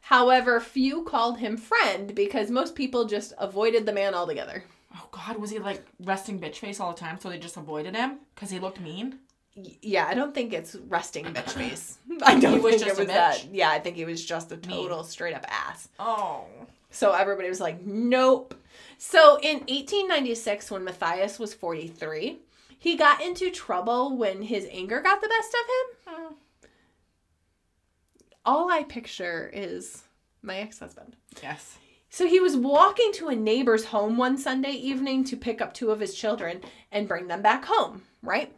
However, 0.00 0.58
few 0.58 1.04
called 1.04 1.36
him 1.36 1.58
friend 1.58 2.14
because 2.14 2.50
most 2.50 2.74
people 2.74 3.04
just 3.04 3.34
avoided 3.36 3.84
the 3.84 3.92
man 3.92 4.14
altogether. 4.14 4.64
Oh 4.96 5.06
God, 5.12 5.36
was 5.36 5.50
he 5.50 5.58
like 5.58 5.84
resting 6.02 6.40
bitch 6.40 6.56
face 6.56 6.80
all 6.80 6.94
the 6.94 6.98
time, 6.98 7.20
so 7.20 7.28
they 7.28 7.38
just 7.38 7.58
avoided 7.58 7.94
him 7.94 8.20
because 8.34 8.48
he 8.48 8.58
looked 8.58 8.80
mean? 8.80 9.18
Yeah, 9.54 10.06
I 10.06 10.14
don't 10.14 10.34
think 10.34 10.52
it's 10.52 10.74
resting 10.88 11.24
bitch 11.34 11.50
face. 11.50 11.98
I 12.22 12.38
don't 12.38 12.54
He 12.54 12.58
was 12.60 12.76
think 12.76 12.86
just 12.86 12.98
it 13.00 13.02
a 13.02 13.06
was 13.06 13.10
bitch? 13.10 13.14
that. 13.14 13.44
Yeah, 13.54 13.70
I 13.70 13.78
think 13.80 13.96
he 13.96 14.04
was 14.04 14.24
just 14.24 14.52
a 14.52 14.56
total 14.56 15.02
straight 15.04 15.34
up 15.34 15.44
ass. 15.48 15.88
Oh. 15.98 16.44
So 16.90 17.12
everybody 17.12 17.48
was 17.48 17.60
like, 17.60 17.84
nope. 17.84 18.54
So 18.98 19.38
in 19.42 19.58
1896, 19.60 20.70
when 20.70 20.84
Matthias 20.84 21.38
was 21.38 21.54
43, 21.54 22.38
he 22.78 22.96
got 22.96 23.20
into 23.20 23.50
trouble 23.50 24.16
when 24.16 24.42
his 24.42 24.66
anger 24.70 25.00
got 25.00 25.20
the 25.20 25.28
best 25.28 25.54
of 25.54 26.14
him. 26.14 26.16
Oh. 26.32 26.68
All 28.44 28.70
I 28.70 28.82
picture 28.84 29.50
is 29.52 30.02
my 30.42 30.56
ex 30.58 30.78
husband. 30.78 31.16
Yes. 31.42 31.76
So 32.08 32.26
he 32.26 32.40
was 32.40 32.56
walking 32.56 33.12
to 33.14 33.28
a 33.28 33.36
neighbor's 33.36 33.84
home 33.86 34.16
one 34.16 34.36
Sunday 34.38 34.72
evening 34.72 35.24
to 35.24 35.36
pick 35.36 35.60
up 35.60 35.74
two 35.74 35.90
of 35.90 36.00
his 36.00 36.14
children 36.14 36.60
and 36.90 37.06
bring 37.06 37.28
them 37.28 37.42
back 37.42 37.64
home, 37.66 38.02
right? 38.22 38.52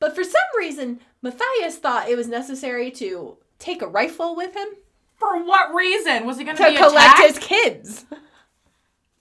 But 0.00 0.14
for 0.14 0.24
some 0.24 0.42
reason, 0.58 1.00
Matthias 1.22 1.78
thought 1.78 2.08
it 2.08 2.16
was 2.16 2.28
necessary 2.28 2.90
to 2.92 3.38
take 3.58 3.80
a 3.82 3.86
rifle 3.86 4.34
with 4.36 4.54
him 4.54 4.68
For 5.16 5.42
what 5.44 5.74
reason 5.74 6.26
was 6.26 6.38
he 6.38 6.44
going 6.44 6.56
to 6.56 6.64
to 6.64 6.70
be 6.70 6.76
collect 6.76 7.18
attacked? 7.18 7.22
his 7.22 7.38
kids. 7.38 8.04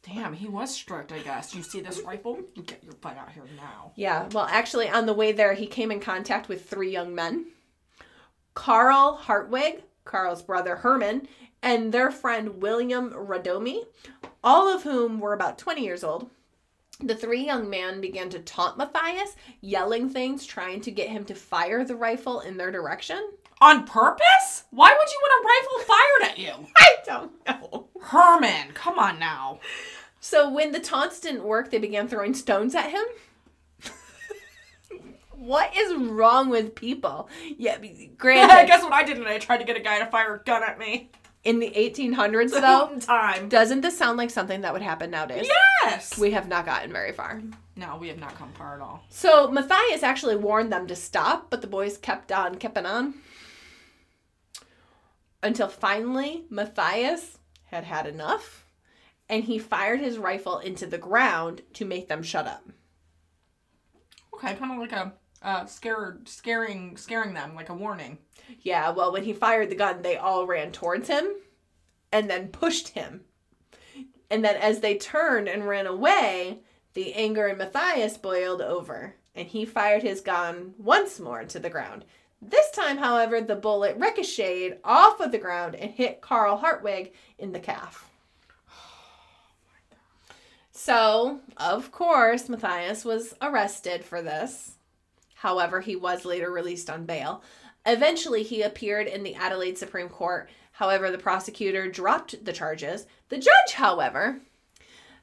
Damn, 0.05 0.34
he 0.34 0.47
was 0.47 0.74
strict. 0.74 1.11
I 1.13 1.19
guess. 1.19 1.55
You 1.55 1.63
see 1.63 1.80
this 1.80 2.01
rifle? 2.01 2.39
You 2.55 2.63
get 2.63 2.84
your 2.84 2.93
butt 2.95 3.17
out 3.17 3.32
here 3.32 3.43
now. 3.55 3.93
Yeah, 3.95 4.28
well, 4.34 4.47
actually, 4.49 4.89
on 4.89 5.05
the 5.05 5.13
way 5.13 5.32
there, 5.32 5.53
he 5.53 5.65
came 5.65 5.91
in 5.91 6.01
contact 6.01 6.49
with 6.49 6.69
three 6.69 6.91
young 6.91 7.15
men 7.15 7.45
Carl 8.53 9.15
Hartwig, 9.15 9.84
Carl's 10.03 10.41
brother 10.41 10.76
Herman, 10.78 11.28
and 11.61 11.93
their 11.93 12.11
friend 12.11 12.61
William 12.61 13.11
Radomi, 13.11 13.86
all 14.43 14.67
of 14.67 14.84
whom 14.84 15.19
were 15.19 15.34
about 15.34 15.57
20 15.57 15.82
years 15.84 16.03
old. 16.03 16.30
The 17.05 17.15
three 17.15 17.45
young 17.45 17.69
men 17.69 17.99
began 17.99 18.29
to 18.29 18.39
taunt 18.39 18.77
Matthias, 18.77 19.35
yelling 19.59 20.09
things, 20.09 20.45
trying 20.45 20.79
to 20.81 20.91
get 20.91 21.09
him 21.09 21.25
to 21.25 21.35
fire 21.35 21.83
the 21.83 21.97
rifle 21.97 22.39
in 22.39 22.55
their 22.55 22.71
direction. 22.71 23.31
On 23.59 23.85
purpose? 23.85 24.63
Why 24.71 24.89
would 24.89 25.11
you 25.11 25.21
want 25.21 25.43
a 25.43 25.47
rifle 25.47 25.95
fired 25.95 26.31
at 26.31 26.39
you? 26.39 26.67
I 26.77 26.95
don't 27.05 27.31
know. 27.45 27.87
Herman, 28.01 28.71
come 28.73 28.97
on 28.97 29.19
now. 29.19 29.59
So 30.21 30.49
when 30.49 30.71
the 30.71 30.79
taunts 30.79 31.19
didn't 31.19 31.43
work, 31.43 31.71
they 31.71 31.77
began 31.77 32.07
throwing 32.07 32.33
stones 32.33 32.73
at 32.73 32.89
him. 32.89 33.03
what 35.31 35.75
is 35.75 35.93
wrong 35.95 36.49
with 36.49 36.73
people? 36.73 37.27
Yeah, 37.57 37.79
granted, 38.17 38.53
I 38.53 38.65
Guess 38.65 38.83
what 38.83 38.93
I 38.93 39.03
did 39.03 39.17
today? 39.17 39.35
I 39.35 39.39
tried 39.39 39.57
to 39.57 39.65
get 39.65 39.75
a 39.75 39.81
guy 39.81 39.99
to 39.99 40.05
fire 40.05 40.35
a 40.35 40.39
gun 40.39 40.63
at 40.63 40.79
me. 40.79 41.11
In 41.43 41.59
the 41.59 41.69
1800s, 41.71 42.51
though, 42.61 42.97
time. 42.99 43.49
doesn't 43.49 43.81
this 43.81 43.97
sound 43.97 44.17
like 44.17 44.29
something 44.29 44.61
that 44.61 44.73
would 44.73 44.81
happen 44.81 45.11
nowadays? 45.11 45.47
Yes. 45.83 46.17
We 46.17 46.31
have 46.31 46.47
not 46.47 46.65
gotten 46.65 46.91
very 46.91 47.11
far. 47.11 47.41
no, 47.75 47.97
we 47.97 48.07
have 48.07 48.19
not 48.19 48.35
come 48.35 48.51
far 48.53 48.75
at 48.75 48.81
all. 48.81 49.03
So 49.09 49.49
Matthias 49.51 50.03
actually 50.03 50.35
warned 50.37 50.71
them 50.71 50.87
to 50.87 50.95
stop, 50.95 51.49
but 51.49 51.61
the 51.61 51.67
boys 51.67 51.97
kept 51.97 52.31
on, 52.31 52.55
kept 52.55 52.77
on. 52.77 53.15
Until 55.41 55.67
finally, 55.67 56.45
Matthias 56.49 57.37
had 57.65 57.83
had 57.83 58.07
enough, 58.07 58.65
and 59.27 59.43
he 59.43 59.59
fired 59.59 59.99
his 59.99 60.17
rifle 60.17 60.59
into 60.59 60.85
the 60.85 60.97
ground 60.97 61.61
to 61.73 61.83
make 61.85 62.07
them 62.07 62.23
shut 62.23 62.47
up. 62.47 62.63
Okay, 64.33 64.53
kind 64.55 64.71
of 64.71 64.77
like 64.79 64.93
a 64.93 65.13
uh, 65.41 65.65
scared, 65.65 66.29
scaring, 66.29 66.95
scaring 66.95 67.33
them, 67.33 67.55
like 67.55 67.67
a 67.69 67.73
warning. 67.73 68.17
Yeah, 68.61 68.91
well, 68.91 69.11
when 69.11 69.23
he 69.23 69.33
fired 69.33 69.69
the 69.69 69.75
gun, 69.75 70.01
they 70.01 70.17
all 70.17 70.45
ran 70.45 70.71
towards 70.71 71.07
him 71.07 71.35
and 72.11 72.29
then 72.29 72.49
pushed 72.49 72.89
him. 72.89 73.21
And 74.29 74.43
then 74.43 74.55
as 74.55 74.79
they 74.79 74.97
turned 74.97 75.47
and 75.47 75.67
ran 75.67 75.87
away, 75.87 76.59
the 76.93 77.13
anger 77.13 77.47
in 77.47 77.57
Matthias 77.57 78.17
boiled 78.17 78.61
over, 78.61 79.15
and 79.35 79.47
he 79.47 79.65
fired 79.65 80.03
his 80.03 80.21
gun 80.21 80.75
once 80.77 81.19
more 81.19 81.43
to 81.43 81.59
the 81.59 81.69
ground. 81.69 82.05
This 82.41 82.71
time, 82.71 82.97
however, 82.97 83.41
the 83.41 83.55
bullet 83.55 83.97
ricocheted 83.97 84.79
off 84.83 85.19
of 85.19 85.31
the 85.31 85.37
ground 85.37 85.75
and 85.75 85.91
hit 85.91 86.21
Carl 86.21 86.57
Hartwig 86.57 87.13
in 87.37 87.51
the 87.51 87.59
calf. 87.59 88.09
So, 90.75 91.39
of 91.55 91.91
course, 91.91 92.49
Matthias 92.49 93.05
was 93.05 93.35
arrested 93.41 94.03
for 94.03 94.21
this. 94.23 94.75
However, 95.35 95.81
he 95.81 95.95
was 95.95 96.25
later 96.25 96.51
released 96.51 96.89
on 96.89 97.05
bail. 97.05 97.43
Eventually, 97.86 98.43
he 98.43 98.61
appeared 98.61 99.07
in 99.07 99.23
the 99.23 99.36
Adelaide 99.36 99.77
Supreme 99.77 100.09
Court. 100.09 100.49
However, 100.73 101.11
the 101.11 101.17
prosecutor 101.17 101.88
dropped 101.88 102.45
the 102.45 102.53
charges. 102.53 103.05
The 103.29 103.38
judge, 103.38 103.73
however, 103.73 104.39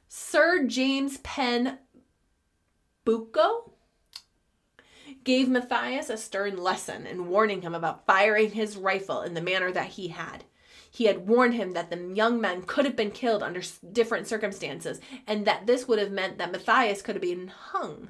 Sir 0.07 0.65
James 0.65 1.17
Penn 1.19 1.79
Boucaut, 3.03 3.71
gave 5.23 5.49
Matthias 5.49 6.09
a 6.09 6.17
stern 6.17 6.57
lesson 6.57 7.05
and 7.05 7.27
warning 7.27 7.61
him 7.61 7.75
about 7.75 8.05
firing 8.05 8.51
his 8.51 8.77
rifle 8.77 9.21
in 9.21 9.33
the 9.33 9.41
manner 9.41 9.71
that 9.71 9.89
he 9.89 10.09
had. 10.09 10.43
He 10.89 11.05
had 11.05 11.27
warned 11.27 11.53
him 11.53 11.71
that 11.71 11.89
the 11.89 12.11
young 12.13 12.41
men 12.41 12.63
could 12.63 12.85
have 12.85 12.95
been 12.97 13.11
killed 13.11 13.41
under 13.41 13.61
different 13.91 14.27
circumstances 14.27 14.99
and 15.25 15.45
that 15.45 15.65
this 15.65 15.87
would 15.87 15.99
have 15.99 16.11
meant 16.11 16.37
that 16.37 16.51
Matthias 16.51 17.01
could 17.01 17.15
have 17.15 17.21
been 17.21 17.47
hung. 17.47 18.09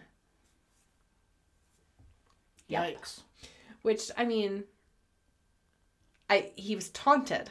Yep. 2.67 2.97
Yikes. 2.97 3.19
Which 3.81 4.11
I 4.17 4.25
mean, 4.25 4.65
I 6.29 6.51
he 6.55 6.75
was 6.75 6.89
taunted. 6.89 7.49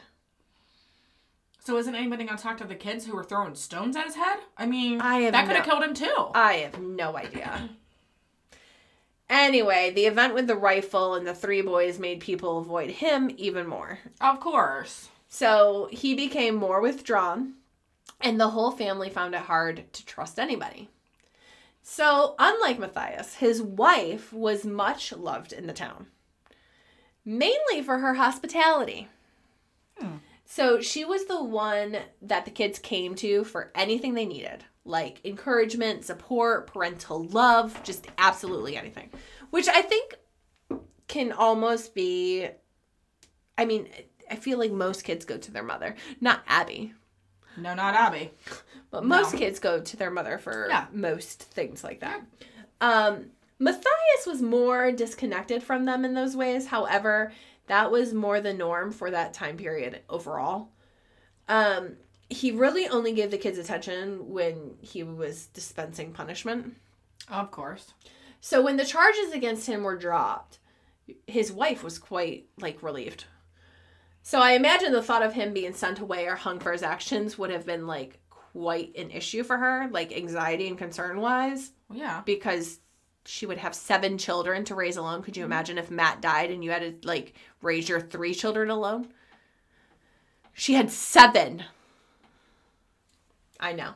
So 1.63 1.77
isn't 1.77 1.95
anybody 1.95 2.25
gonna 2.25 2.39
talk 2.39 2.57
to 2.59 2.65
the 2.65 2.75
kids 2.75 3.05
who 3.05 3.15
were 3.15 3.25
throwing 3.25 3.55
stones 3.55 3.97
at 3.97 4.07
his 4.07 4.15
head? 4.15 4.39
I 4.57 4.67
mean, 4.67 5.01
I 5.01 5.31
that 5.31 5.47
could 5.47 5.57
have 5.57 5.67
no- 5.67 5.71
killed 5.73 5.85
him 5.85 5.95
too. 5.95 6.31
I 6.35 6.55
have 6.55 6.81
no 6.81 7.17
idea. 7.17 7.69
Anyway, 9.29 9.91
the 9.95 10.07
event 10.07 10.35
with 10.35 10.49
the 10.49 10.57
rifle 10.57 11.15
and 11.15 11.25
the 11.27 11.35
three 11.35 11.63
boys 11.63 12.01
made 12.01 12.19
people 12.21 12.59
avoid 12.59 12.91
him 12.91 13.31
even 13.37 13.67
more. 13.67 14.01
of 14.21 14.41
course. 14.41 15.09
So 15.29 15.89
he 15.93 16.15
became 16.15 16.57
more 16.57 16.81
withdrawn, 16.81 17.55
and 18.21 18.41
the 18.41 18.49
whole 18.51 18.73
family 18.73 19.09
found 19.09 19.35
it 19.37 19.43
hard 19.43 19.93
to 19.93 20.05
trust 20.05 20.41
anybody. 20.41 20.89
So, 21.83 22.35
unlike 22.41 22.81
Matthias, 22.81 23.37
his 23.37 23.63
wife 23.63 24.33
was 24.33 24.65
much 24.65 25.13
loved 25.13 25.53
in 25.53 25.69
the 25.69 25.73
town. 25.73 26.09
Mainly 27.25 27.83
for 27.83 27.99
her 27.99 28.15
hospitality. 28.15 29.09
So 30.45 30.81
she 30.81 31.05
was 31.05 31.27
the 31.27 31.43
one 31.45 31.97
that 32.23 32.45
the 32.45 32.51
kids 32.51 32.79
came 32.79 33.15
to 33.17 33.45
for 33.45 33.71
anything 33.75 34.15
they 34.15 34.27
needed, 34.27 34.65
like 34.85 35.25
encouragement, 35.25 36.05
support, 36.05 36.67
parental 36.67 37.23
love, 37.25 37.81
just 37.85 38.09
absolutely 38.19 38.77
anything. 38.77 39.11
Which 39.51 39.69
I 39.69 39.83
think 39.83 40.15
can 41.07 41.33
almost 41.33 41.95
be 41.95 42.49
I 43.59 43.65
mean, 43.67 43.89
I 44.31 44.37
feel 44.37 44.59
like 44.59 44.73
most 44.73 45.03
kids 45.05 45.25
go 45.27 45.37
to 45.37 45.51
their 45.53 45.63
mother, 45.63 45.95
not 46.21 46.41
Abby, 46.47 46.95
No, 47.59 47.75
not 47.75 47.95
Abby. 47.95 48.33
but 48.91 49.05
most 49.05 49.35
No. 49.35 49.39
kids 49.39 49.59
go 49.61 49.81
to 49.81 49.97
their 49.97 50.11
mother 50.11 50.39
for 50.39 50.67
Yeah. 50.69 50.87
most 50.93 51.43
things 51.43 51.85
like 51.85 52.01
that. 52.01 52.23
Um, 52.81 53.33
Matthias 53.61 54.27
was 54.27 54.41
more 54.41 54.91
disconnected 54.91 55.63
from 55.63 55.85
them 55.85 56.05
in 56.05 56.15
those 56.15 56.35
ways. 56.35 56.67
However, 56.67 57.33
that 57.67 57.93
was 57.93 58.15
more 58.15 58.41
the 58.41 58.55
norm 58.55 58.91
for 58.91 59.11
that 59.11 59.35
time 59.35 59.57
period 59.57 60.01
overall. 60.09 60.71
Um, 61.47 61.97
he 62.31 62.53
really 62.53 62.89
only 62.89 63.13
gave 63.13 63.31
the 63.31 63.39
kids 63.39 63.59
attention 63.59 64.31
when 64.31 64.77
he 64.81 65.03
was 65.03 65.47
dispensing 65.49 66.13
punishment. 66.13 66.75
Of 67.29 67.51
course. 67.51 67.93
So 68.41 68.63
when 68.63 68.77
the 68.77 68.85
charges 68.85 69.33
against 69.33 69.67
him 69.67 69.83
were 69.83 69.99
dropped, 69.99 70.59
his 71.27 71.53
wife 71.53 71.85
was 71.85 71.99
quite 71.99 72.47
like 72.59 72.83
relieved. 72.83 73.25
So 74.23 74.41
I 74.41 74.53
imagine 74.53 74.93
the 74.93 75.03
thought 75.03 75.23
of 75.23 75.35
him 75.35 75.53
being 75.53 75.75
sent 75.75 75.99
away 75.99 76.27
or 76.27 76.37
hung 76.37 76.61
for 76.61 76.73
his 76.73 76.83
actions 76.83 77.37
would 77.37 77.51
have 77.51 77.67
been 77.67 77.87
like 77.87 78.21
quite 78.31 78.97
an 78.97 79.11
issue 79.11 79.43
for 79.43 79.59
her, 79.59 79.89
like 79.91 80.17
anxiety 80.17 80.69
and 80.69 80.79
concern 80.79 81.21
wise, 81.21 81.73
yeah. 81.93 82.23
because 82.25 82.81
she 83.25 83.47
would 83.47 83.59
have 83.59 83.75
seven 83.75 84.19
children 84.19 84.65
to 84.65 84.75
raise 84.75 84.97
alone. 84.97 85.23
Could 85.23 85.37
you 85.37 85.43
mm-hmm. 85.43 85.53
imagine 85.53 85.79
if 85.79 85.91
Matt 85.91 86.21
died 86.21 86.51
and 86.51 86.65
you 86.65 86.71
had 86.71 87.03
to 87.03 87.09
like 87.09 87.35
raise 87.63 87.89
your 87.89 88.01
three 88.01 88.35
children 88.35 88.71
alone? 88.71 89.09
She 90.53 90.75
had 90.75 90.91
seven. 90.91 91.65
I 93.59 93.73
know. 93.73 93.93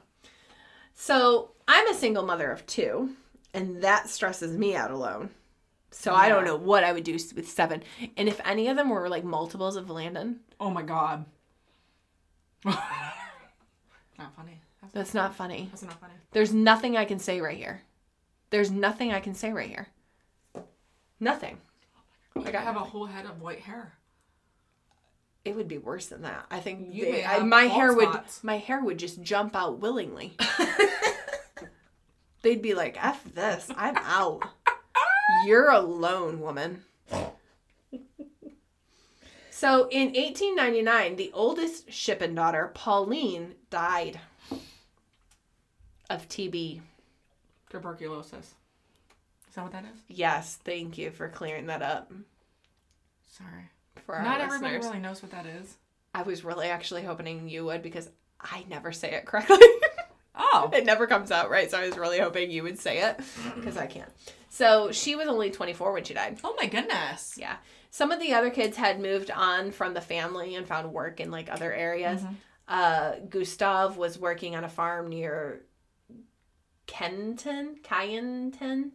So 0.94 1.50
I'm 1.66 1.88
a 1.88 1.94
single 1.94 2.24
mother 2.24 2.50
of 2.50 2.66
two, 2.66 3.16
and 3.52 3.82
that 3.82 4.08
stresses 4.08 4.56
me 4.56 4.76
out 4.76 4.90
alone. 4.90 5.30
So 5.90 6.12
I 6.12 6.28
don't 6.28 6.44
know 6.44 6.56
what 6.56 6.84
I 6.84 6.92
would 6.92 7.04
do 7.04 7.12
with 7.12 7.48
seven. 7.48 7.82
And 8.16 8.28
if 8.28 8.40
any 8.44 8.68
of 8.68 8.76
them 8.76 8.90
were 8.90 9.08
like 9.08 9.24
multiples 9.24 9.76
of 9.76 9.90
Landon, 9.90 10.40
Oh 10.60 10.70
my 10.70 10.82
god. 10.82 11.24
not 12.64 12.80
funny. 14.34 14.60
That's, 14.80 14.94
that's 14.94 15.14
not 15.14 15.34
funny. 15.34 15.68
that's 15.70 15.82
not 15.82 16.00
funny. 16.00 16.14
There's 16.32 16.52
nothing 16.52 16.96
I 16.96 17.04
can 17.04 17.18
say 17.18 17.40
right 17.40 17.56
here. 17.56 17.82
There's 18.54 18.70
nothing 18.70 19.12
I 19.12 19.18
can 19.18 19.34
say 19.34 19.52
right 19.52 19.68
here. 19.68 19.88
Nothing. 21.18 21.58
Like 22.36 22.46
I 22.46 22.52
got 22.52 22.62
have 22.62 22.76
a 22.76 22.78
whole 22.84 23.04
head 23.04 23.24
of 23.24 23.40
white 23.42 23.58
hair. 23.58 23.94
It 25.44 25.56
would 25.56 25.66
be 25.66 25.78
worse 25.78 26.06
than 26.06 26.22
that. 26.22 26.46
I 26.52 26.60
think 26.60 26.94
You 26.94 27.04
they- 27.06 27.10
may 27.10 27.24
I- 27.24 27.40
my 27.40 27.66
bald 27.66 27.80
hair 27.80 27.92
would 27.94 28.20
my 28.44 28.58
hair 28.58 28.80
would 28.80 28.96
just 28.96 29.20
jump 29.22 29.56
out 29.56 29.80
willingly. 29.80 30.36
They'd 32.42 32.62
be 32.62 32.74
like, 32.74 32.96
"F 33.04 33.24
this, 33.34 33.68
I'm 33.76 33.96
out. 33.96 34.44
You're 35.48 35.70
alone, 35.72 36.38
woman." 36.40 36.84
So 39.50 39.88
in 39.88 40.12
1899, 40.14 41.16
the 41.16 41.32
oldest 41.34 41.88
Schippan 41.88 42.36
daughter, 42.36 42.70
Pauline, 42.72 43.56
died 43.70 44.20
of 46.08 46.28
TB. 46.28 46.82
Tuberculosis. 47.74 48.54
Is 49.48 49.54
that 49.54 49.62
what 49.62 49.72
that 49.72 49.84
is? 49.84 50.00
Yes, 50.08 50.58
thank 50.64 50.96
you 50.96 51.10
for 51.10 51.28
clearing 51.28 51.66
that 51.66 51.82
up 51.82 52.12
Sorry. 53.30 53.70
for 54.06 54.14
our 54.16 54.22
Not 54.22 54.40
everybody 54.40 54.76
really 54.76 55.00
knows 55.00 55.22
what 55.22 55.32
that 55.32 55.46
is. 55.46 55.76
I 56.14 56.22
was 56.22 56.44
really 56.44 56.68
actually 56.68 57.02
hoping 57.02 57.48
you 57.48 57.64
would 57.64 57.82
because 57.82 58.08
I 58.40 58.64
never 58.68 58.92
say 58.92 59.12
it 59.12 59.26
correctly. 59.26 59.58
Oh. 60.36 60.68
it 60.72 60.84
never 60.84 61.06
comes 61.06 61.30
out 61.30 61.48
right, 61.48 61.70
so 61.70 61.78
I 61.78 61.86
was 61.86 61.96
really 61.96 62.18
hoping 62.18 62.50
you 62.50 62.64
would 62.64 62.78
say 62.78 63.02
it 63.02 63.20
because 63.54 63.76
I 63.76 63.86
can't. 63.86 64.10
So 64.48 64.90
she 64.90 65.14
was 65.14 65.28
only 65.28 65.50
24 65.52 65.92
when 65.92 66.02
she 66.02 66.12
died. 66.12 66.38
Oh 66.42 66.56
my 66.60 66.66
goodness. 66.66 67.36
Yeah. 67.38 67.56
Some 67.90 68.10
of 68.10 68.18
the 68.18 68.34
other 68.34 68.50
kids 68.50 68.76
had 68.76 69.00
moved 69.00 69.30
on 69.30 69.70
from 69.70 69.94
the 69.94 70.00
family 70.00 70.56
and 70.56 70.66
found 70.66 70.92
work 70.92 71.20
in 71.20 71.30
like 71.30 71.52
other 71.52 71.72
areas. 71.72 72.24
Uh, 72.66 73.12
Gustav 73.30 73.96
was 73.96 74.18
working 74.18 74.56
on 74.56 74.64
a 74.64 74.68
farm 74.68 75.08
near 75.08 75.62
Kenton, 76.86 77.76
Keyneton. 77.82 78.92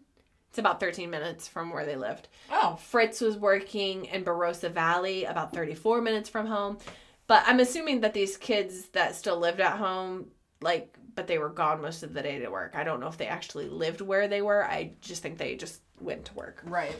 It's 0.49 0.57
about 0.57 0.79
13 0.79 1.09
minutes 1.09 1.47
from 1.47 1.71
where 1.71 1.85
they 1.85 1.95
lived. 1.95 2.27
Oh. 2.51 2.77
Fritz 2.81 3.21
was 3.21 3.37
working 3.37 4.05
in 4.05 4.23
Barossa 4.23 4.71
Valley, 4.71 5.25
about 5.25 5.53
34 5.53 6.01
minutes 6.01 6.29
from 6.29 6.47
home. 6.47 6.79
But 7.27 7.43
I'm 7.45 7.59
assuming 7.59 8.01
that 8.01 8.15
these 8.15 8.37
kids 8.37 8.85
that 8.89 9.15
still 9.15 9.37
lived 9.37 9.59
at 9.59 9.77
home, 9.77 10.31
like, 10.61 10.97
but 11.13 11.27
they 11.27 11.37
were 11.37 11.49
gone 11.49 11.81
most 11.81 12.01
of 12.01 12.13
the 12.13 12.23
day 12.23 12.39
to 12.39 12.49
work. 12.49 12.73
I 12.75 12.83
don't 12.83 12.99
know 12.99 13.07
if 13.07 13.17
they 13.17 13.27
actually 13.27 13.69
lived 13.69 14.01
where 14.01 14.27
they 14.27 14.41
were. 14.41 14.65
I 14.65 14.93
just 15.01 15.21
think 15.21 15.37
they 15.37 15.55
just 15.55 15.81
went 15.99 16.25
to 16.25 16.33
work. 16.33 16.63
Right. 16.65 16.99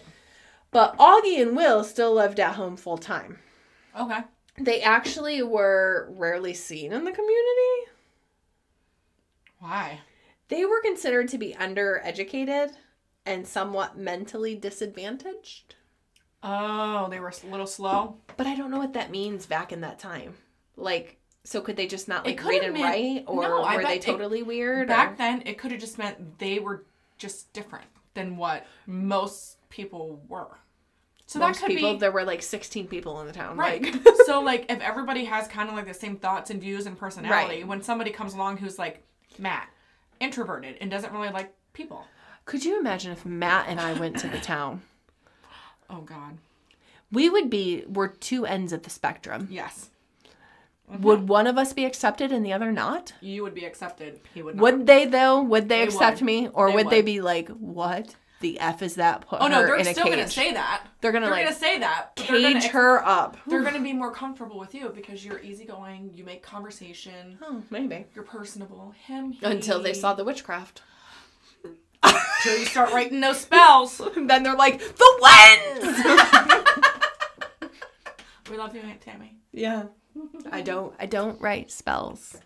But 0.72 0.98
Augie 0.98 1.42
and 1.42 1.56
Will 1.56 1.84
still 1.84 2.14
lived 2.14 2.40
at 2.40 2.54
home 2.54 2.78
full 2.78 3.00
time. 3.00 3.40
Okay. 4.00 4.20
They 4.60 4.82
actually 4.82 5.42
were 5.42 6.10
rarely 6.12 6.54
seen 6.54 6.94
in 6.94 7.06
the 7.06 7.12
community. 7.12 7.92
Why? 9.60 10.00
They 10.50 10.66
were 10.66 10.82
considered 10.82 11.28
to 11.30 11.38
be 11.38 11.54
undereducated 11.54 12.74
and 13.26 13.47
somewhat 13.47 13.97
mentally 13.97 14.56
disadvantaged. 14.56 15.76
Oh, 16.41 17.08
they 17.10 17.20
were 17.20 17.30
a 17.43 17.47
little 17.52 17.68
slow. 17.68 18.18
But 18.38 18.47
I 18.47 18.56
don't 18.56 18.72
know 18.72 18.78
what 18.80 18.93
that 18.93 19.12
means 19.12 19.45
back 19.45 19.72
in 19.72 19.82
that 19.82 20.00
time. 20.00 20.34
Like, 20.76 21.18
so 21.43 21.62
could 21.62 21.76
they 21.76 21.88
just 21.88 22.08
not 22.08 22.26
like 22.26 22.43
read 22.43 22.64
and 22.64 22.74
meant- 22.74 22.84
write, 22.86 23.24
or 23.28 23.41
No, 23.43 23.62
were 23.62 23.84
they 23.84 23.95
it- 23.97 24.02
totally 24.02 24.43
weird? 24.43 24.88
Back 24.88 25.14
or- 25.14 25.16
then, 25.18 25.43
it 25.45 25.58
could 25.58 25.72
have 25.72 25.80
just 25.80 25.97
meant 25.97 26.39
they 26.39 26.60
were 26.60 26.86
just 27.18 27.52
different 27.54 27.88
than 28.14 28.38
what 28.38 28.66
most 28.88 29.58
people 29.70 30.22
were. 30.28 30.58
So 31.26 31.38
most 31.39 31.60
that 31.60 31.68
could 31.68 31.76
people, 31.76 31.93
be 31.93 32.00
there 32.00 32.12
were 32.12 32.24
like 32.24 32.41
sixteen 32.41 32.88
people 32.88 33.22
in 33.22 33.28
the 33.28 33.34
town. 33.34 33.56
right. 33.58 33.84
Like, 33.84 34.02
so 34.26 34.39
like 34.52 34.66
if 34.70 34.80
everybody 34.80 35.26
has 35.26 35.47
kind 35.47 35.70
of 35.70 35.76
like 35.76 35.86
the 35.86 35.93
same 35.93 36.16
thoughts 36.18 36.50
and 36.50 36.60
views 36.60 36.86
and 36.88 36.97
personality, 36.97 37.58
Right. 37.60 37.68
when 37.68 37.84
somebody 37.84 38.10
comes 38.12 38.34
along 38.34 38.58
who's 38.58 38.80
like 38.80 39.04
Matt, 39.38 39.70
introverted 40.20 40.78
and 40.82 40.89
doesn't 40.91 41.13
really 41.13 41.30
like 41.30 41.53
people. 41.74 42.05
could 42.45 42.65
you 42.65 42.80
imagine 42.80 43.11
if 43.11 43.26
Matt 43.26 43.67
and 43.70 43.80
I 43.80 43.93
went 43.93 44.17
to 44.20 44.28
the 44.28 44.39
town? 44.39 44.82
Oh 45.91 46.01
God. 46.01 46.38
We 47.11 47.32
would 47.32 47.49
be 47.49 47.84
we're 47.88 48.09
two 48.09 48.45
ends 48.45 48.72
of 48.74 48.84
the 48.84 48.91
spectrum. 48.91 49.47
Yes. 49.49 49.89
Mm-hmm. 50.91 51.01
Would 51.01 51.28
one 51.28 51.47
of 51.47 51.57
us 51.57 51.74
be 51.74 51.84
accepted 51.86 52.32
and 52.32 52.45
the 52.45 52.53
other 52.53 52.72
not? 52.72 53.13
You 53.22 53.41
would 53.41 53.55
be 53.55 53.65
accepted. 53.65 54.20
He 54.36 54.43
would 54.43 54.55
not. 54.55 54.61
Would 54.61 54.86
they 54.86 55.05
though? 55.05 55.41
Would 55.41 55.63
they, 55.67 55.78
They 55.80 55.84
accept 55.84 56.17
would. 56.22 56.26
me, 56.28 56.47
or 56.53 56.70
They 56.70 56.76
would, 56.76 56.89
they 56.91 57.01
be 57.01 57.22
like, 57.22 57.49
"What 57.49 58.15
the 58.40 58.60
f 58.60 58.82
is 58.82 58.96
that?" 58.96 59.28
Put 59.28 59.42
Oh 59.42 59.48
no, 59.48 59.62
her 59.62 59.68
they're 59.68 59.76
in 59.78 59.86
still 59.86 60.06
gonna 60.06 60.28
say 60.30 60.54
that. 60.54 60.86
They're 61.02 61.12
gonna 61.12 61.28
They're 61.28 61.36
like 61.36 61.46
gonna 61.46 61.56
say 61.56 61.80
that. 61.80 62.12
but 62.16 62.26
cage 62.26 62.54
gonna, 62.54 62.68
her 62.70 63.06
up. 63.06 63.38
They're 63.48 63.64
gonna 63.64 63.80
be 63.82 63.94
more 63.94 64.12
comfortable 64.12 64.60
with 64.60 64.74
you 64.74 64.90
because 64.90 65.24
you're 65.26 65.40
easygoing. 65.40 66.12
You 66.14 66.24
make 66.24 66.42
conversation. 66.44 67.38
Oh, 67.42 67.62
maybe 67.70 68.06
You're 68.16 68.24
personable. 68.26 68.94
Him. 69.06 69.32
He. 69.32 69.46
until 69.46 69.82
they 69.82 69.94
saw 69.94 70.14
the 70.14 70.24
witchcraft. 70.24 70.82
Until 72.02 72.58
you 72.58 72.66
start 72.66 72.94
writing 72.94 73.20
those 73.20 73.42
spells. 73.42 73.98
then 74.16 74.44
they're 74.44 74.56
like, 74.56 74.80
"The 74.80 75.20
lens." 75.22 76.00
we 78.50 78.58
love 78.58 78.74
you, 78.74 78.82
Aunt 78.82 79.02
Tammy. 79.02 79.38
yeah, 79.52 79.84
I 80.52 80.62
don't. 80.62 80.94
I 81.00 81.06
don't 81.06 81.40
write 81.42 81.72
spells. 81.72 82.38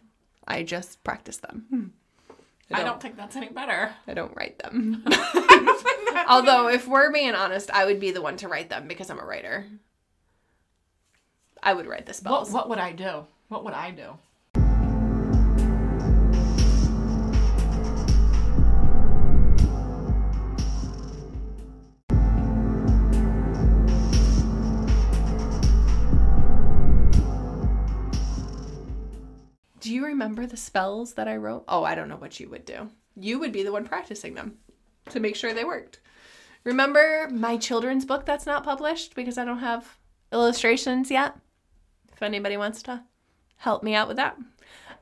I 0.48 0.64
just 0.64 1.04
practice 1.04 1.38
them. 1.38 1.66
Hmm. 1.70 1.86
I 2.72 2.84
don't 2.84 3.02
think 3.02 3.18
that's 3.18 3.36
any 3.36 3.50
better. 3.50 3.94
I 4.08 4.14
don't 4.14 4.36
write 4.36 4.58
them. 4.60 5.04
Although, 6.28 6.70
if 6.70 6.88
we're 6.88 7.12
being 7.12 7.36
honest, 7.36 7.70
I 7.72 7.86
would 7.86 8.00
be 8.00 8.12
the 8.12 8.22
one 8.22 8.38
to 8.38 8.48
write 8.48 8.70
them 8.70 8.88
because 8.88 9.10
I'm 9.10 9.20
a 9.20 9.26
writer. 9.26 9.66
I 11.62 11.74
would 11.74 11.88
write 11.88 12.06
the 12.06 12.12
What, 12.12 12.16
spells. 12.16 12.52
what 12.52 12.70
would 12.70 12.80
I 12.80 12.92
do? 12.92 13.26
What 13.48 13.64
would 13.66 13.74
I 13.74 13.92
do? 13.92 14.18
Do 29.84 29.94
you 29.94 30.06
remember 30.06 30.46
the 30.46 30.56
spells 30.56 31.16
that 31.16 31.28
I 31.28 31.36
wrote? 31.36 31.66
Oh, 31.68 31.84
I 31.84 31.94
don't 31.94 32.08
know 32.08 32.16
what 32.16 32.40
you 32.40 32.50
would 32.50 32.64
do. 32.64 32.90
You 33.18 33.38
would 33.40 33.52
be 33.52 33.64
the 33.64 33.72
one 33.74 33.84
practicing 33.84 34.34
them 34.34 34.60
to 35.10 35.20
make 35.20 35.36
sure 35.36 35.54
they 35.54 35.66
worked. 35.66 36.00
Remember 36.64 37.28
my 37.30 37.58
children's 37.58 38.06
book 38.06 38.26
that's 38.26 38.46
not 38.46 38.64
published 38.64 39.14
because 39.14 39.38
I 39.38 39.44
don't 39.44 39.60
have 39.60 39.98
illustrations 40.32 41.12
yet? 41.12 41.36
If 42.14 42.24
anybody 42.24 42.56
wants 42.56 42.82
to 42.84 43.04
help 43.58 43.84
me 43.84 43.94
out 43.94 44.08
with 44.08 44.16
that. 44.16 44.38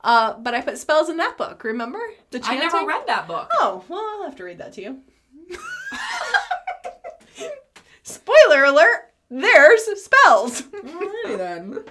Uh, 0.02 0.36
but 0.38 0.52
I 0.52 0.60
put 0.60 0.78
spells 0.78 1.08
in 1.08 1.16
that 1.18 1.38
book, 1.38 1.62
remember? 1.62 2.00
The 2.32 2.40
I 2.42 2.56
never 2.56 2.70
chanting? 2.70 2.88
read 2.88 3.06
that 3.06 3.28
book. 3.28 3.50
Oh, 3.52 3.84
well, 3.86 4.00
I'll 4.00 4.24
have 4.24 4.36
to 4.38 4.44
read 4.44 4.58
that 4.58 4.72
to 4.72 4.82
you. 4.82 5.00
Spoiler 8.02 8.64
alert! 8.64 9.12
there's 9.30 9.84
spells. 10.02 10.62
Alrighty 10.62 11.38
then. 11.38 11.84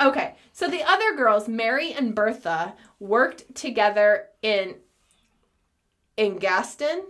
Okay, 0.00 0.36
so 0.60 0.68
the 0.68 0.82
other 0.82 1.16
girls, 1.16 1.48
Mary 1.48 1.94
and 1.94 2.14
Bertha, 2.14 2.74
worked 2.98 3.54
together 3.54 4.26
in 4.42 4.74
Angaston 6.18 7.04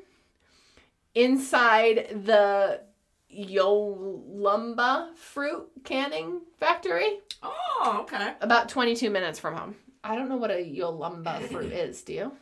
inside 1.16 2.22
the 2.24 2.80
Yalumba 3.28 5.16
fruit 5.16 5.68
canning 5.82 6.42
factory, 6.58 7.18
Oh, 7.42 7.98
okay. 8.02 8.34
about 8.40 8.68
22 8.68 9.10
minutes 9.10 9.40
from 9.40 9.56
home. 9.56 9.74
I 10.04 10.14
don't 10.14 10.28
know 10.28 10.36
what 10.36 10.52
a 10.52 10.64
Yalumba 10.64 11.48
fruit 11.48 11.72
is, 11.72 12.02
do 12.02 12.12
you? 12.12 12.32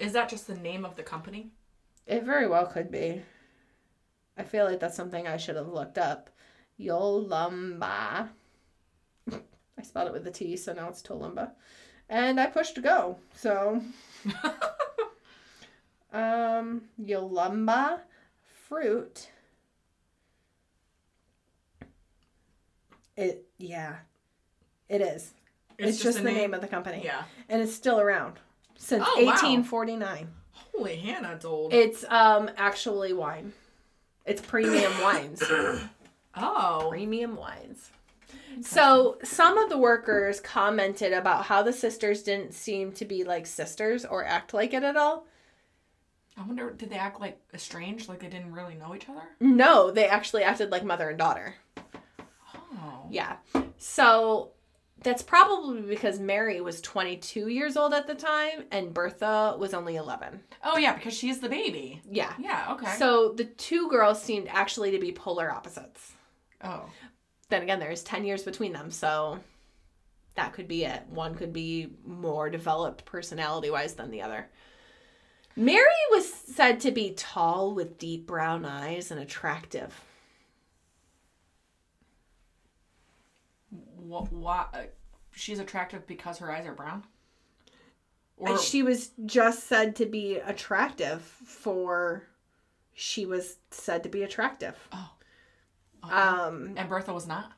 Is 0.00 0.14
that 0.14 0.28
just 0.28 0.48
the 0.48 0.56
name 0.56 0.84
of 0.84 0.96
the 0.96 1.04
company? 1.04 1.52
It 2.08 2.24
very 2.24 2.48
well 2.48 2.66
could 2.66 2.90
be. 2.90 3.22
I 4.36 4.42
feel 4.42 4.64
like 4.64 4.80
that's 4.80 4.96
something 4.96 5.28
I 5.28 5.36
should 5.36 5.54
have 5.54 5.68
looked 5.68 5.96
up. 5.96 6.28
Yalumba. 6.80 8.30
I 9.78 9.82
spelled 9.82 10.08
it 10.08 10.12
with 10.12 10.26
a 10.26 10.30
T, 10.30 10.56
so 10.56 10.72
now 10.72 10.88
it's 10.88 11.02
Tolumba. 11.02 11.50
And 12.08 12.40
I 12.40 12.46
pushed 12.46 12.74
to 12.76 12.80
go. 12.80 13.18
So, 13.34 13.82
um, 16.12 16.82
Yalumba 17.02 18.00
fruit. 18.68 19.28
It, 23.16 23.46
yeah, 23.58 23.96
it 24.88 25.00
is. 25.00 25.32
It's, 25.78 26.02
just, 26.02 26.20
a 26.20 26.22
the 26.22 26.30
name. 26.32 26.54
of 26.54 26.60
the 26.60 26.68
company. 26.68 27.02
Yeah. 27.04 27.22
And 27.48 27.60
it's 27.60 27.74
still 27.74 28.00
around 28.00 28.34
since 28.76 29.04
Oh, 29.06 29.20
wow. 29.20 29.26
1849. 29.26 30.28
Holy 30.74 30.96
Hannah, 30.96 31.32
it's 31.34 31.44
old. 31.44 31.72
It's 31.72 32.04
um 32.08 32.50
actually 32.56 33.12
wine. 33.12 33.52
It's 34.24 34.40
premium 34.40 34.92
wines. 35.02 35.42
oh. 36.34 36.88
Premium 36.90 37.36
wines. 37.36 37.90
So 38.62 39.18
some 39.22 39.58
of 39.58 39.68
the 39.68 39.78
workers 39.78 40.40
commented 40.40 41.12
about 41.12 41.44
how 41.44 41.62
the 41.62 41.72
sisters 41.72 42.22
didn't 42.22 42.54
seem 42.54 42.92
to 42.92 43.04
be 43.04 43.22
like 43.24 43.46
sisters 43.46 44.04
or 44.04 44.24
act 44.24 44.54
like 44.54 44.72
it 44.72 44.82
at 44.82 44.96
all. 44.96 45.26
I 46.38 46.42
wonder, 46.42 46.70
did 46.70 46.90
they 46.90 46.96
act 46.96 47.20
like 47.20 47.38
estranged, 47.54 48.08
like 48.08 48.20
they 48.20 48.28
didn't 48.28 48.52
really 48.52 48.74
know 48.74 48.94
each 48.94 49.08
other? 49.08 49.22
No, 49.40 49.90
they 49.90 50.06
actually 50.06 50.42
acted 50.42 50.70
like 50.70 50.84
mother 50.84 51.08
and 51.08 51.18
daughter. 51.18 51.54
Oh. 52.18 53.06
Yeah. 53.10 53.36
So 53.78 54.52
that's 55.02 55.22
probably 55.22 55.82
because 55.82 56.18
Mary 56.18 56.60
was 56.60 56.80
22 56.80 57.48
years 57.48 57.76
old 57.76 57.94
at 57.94 58.06
the 58.06 58.14
time 58.14 58.64
and 58.70 58.92
Bertha 58.92 59.56
was 59.58 59.72
only 59.72 59.96
11. 59.96 60.40
Oh, 60.64 60.76
yeah, 60.76 60.94
because 60.94 61.14
she's 61.14 61.40
the 61.40 61.48
baby. 61.48 62.02
Yeah. 62.10 62.32
Yeah, 62.38 62.68
okay. 62.72 62.92
So 62.98 63.32
the 63.32 63.44
two 63.44 63.88
girls 63.88 64.22
seemed 64.22 64.48
actually 64.48 64.90
to 64.92 64.98
be 64.98 65.12
polar 65.12 65.50
opposites. 65.50 66.12
oh. 66.64 66.84
Then 67.48 67.62
again, 67.62 67.78
there's 67.78 68.02
10 68.02 68.24
years 68.24 68.42
between 68.42 68.72
them, 68.72 68.90
so 68.90 69.38
that 70.34 70.52
could 70.52 70.68
be 70.68 70.84
it. 70.84 71.04
One 71.08 71.34
could 71.34 71.52
be 71.52 71.88
more 72.04 72.50
developed 72.50 73.04
personality 73.04 73.70
wise 73.70 73.94
than 73.94 74.10
the 74.10 74.22
other. 74.22 74.48
Mary 75.56 75.86
was 76.10 76.30
said 76.30 76.80
to 76.80 76.90
be 76.90 77.14
tall 77.14 77.74
with 77.74 77.98
deep 77.98 78.26
brown 78.26 78.64
eyes 78.64 79.10
and 79.10 79.20
attractive. 79.20 79.98
What, 83.96 84.30
what, 84.32 84.68
uh, 84.74 84.82
she's 85.32 85.58
attractive 85.58 86.06
because 86.06 86.38
her 86.38 86.52
eyes 86.52 86.66
are 86.66 86.74
brown? 86.74 87.04
Or, 88.36 88.50
And 88.50 88.60
she 88.60 88.82
was 88.82 89.10
just 89.24 89.66
said 89.66 89.96
to 89.96 90.06
be 90.06 90.36
attractive 90.36 91.22
for 91.22 92.24
she 92.92 93.24
was 93.24 93.56
said 93.70 94.02
to 94.02 94.08
be 94.08 94.22
attractive. 94.22 94.76
oh. 94.92 95.10
Um 96.10 96.74
And 96.76 96.88
Bertha 96.88 97.12
was 97.12 97.26
not? 97.26 97.52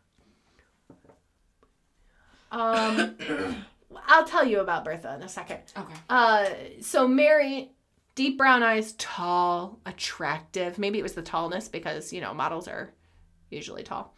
um 2.50 3.16
I'll 4.06 4.24
tell 4.24 4.44
you 4.46 4.60
about 4.60 4.84
Bertha 4.84 5.14
in 5.14 5.22
a 5.22 5.28
second. 5.28 5.60
Okay. 5.76 5.94
Uh, 6.10 6.46
so 6.80 7.08
Mary, 7.08 7.72
deep 8.14 8.36
brown 8.38 8.62
eyes, 8.62 8.92
tall, 8.92 9.80
attractive. 9.86 10.78
Maybe 10.78 10.98
it 10.98 11.02
was 11.02 11.14
the 11.14 11.22
tallness 11.22 11.70
because 11.70 12.12
you 12.12 12.20
know 12.20 12.32
models 12.34 12.68
are 12.68 12.92
usually 13.50 13.82
tall. 13.82 14.14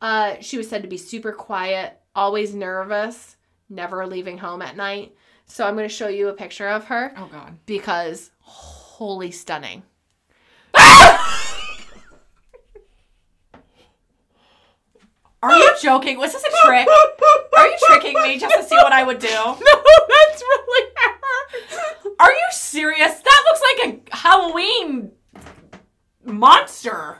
Uh, 0.00 0.36
she 0.40 0.56
was 0.58 0.68
said 0.68 0.82
to 0.82 0.88
be 0.88 0.96
super 0.98 1.32
quiet, 1.32 2.00
always 2.14 2.54
nervous, 2.54 3.36
never 3.68 4.06
leaving 4.06 4.38
home 4.38 4.60
at 4.62 4.76
night. 4.76 5.14
So 5.46 5.66
I'm 5.66 5.74
going 5.76 5.88
to 5.88 5.94
show 5.94 6.08
you 6.08 6.28
a 6.28 6.32
picture 6.34 6.68
of 6.68 6.84
her 6.86 7.12
Oh, 7.16 7.28
God. 7.30 7.58
because 7.66 8.30
holy 8.40 9.30
stunning. 9.30 9.82
Are 15.42 15.52
you 15.52 15.72
joking? 15.80 16.18
Was 16.18 16.32
this 16.32 16.44
a 16.44 16.66
trick? 16.66 16.86
Are 17.56 17.66
you 17.66 17.76
tricking 17.86 18.14
me 18.22 18.38
just 18.38 18.54
to 18.54 18.62
see 18.62 18.76
what 18.76 18.92
I 18.92 19.02
would 19.02 19.18
do? 19.18 19.28
No, 19.28 19.56
that's 20.08 20.42
really 20.42 20.90
her. 20.96 22.10
Are 22.20 22.30
you 22.32 22.46
serious? 22.52 23.14
That 23.20 23.44
looks 23.46 23.62
like 23.68 23.78
a 24.12 24.16
Halloween 24.16 25.12
monster. 26.24 27.18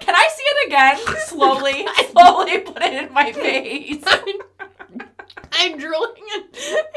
Can 0.00 0.14
I 0.14 0.28
see 0.32 0.42
it 0.44 0.66
again? 0.68 0.98
Slowly, 1.26 1.86
slowly 2.12 2.58
put 2.60 2.82
it 2.82 3.04
in 3.04 3.12
my 3.12 3.32
face. 3.32 4.04
I'm 5.52 5.78
drooling 5.78 6.22
I 6.28 6.42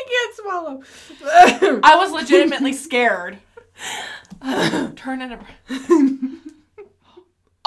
can't 0.08 0.36
swallow. 0.36 0.82
I 1.84 1.95
was 1.95 2.12
legitimately 2.12 2.74
scared. 2.74 3.38
Turn 4.95 5.22
it 5.22 5.32
around. 5.32 6.41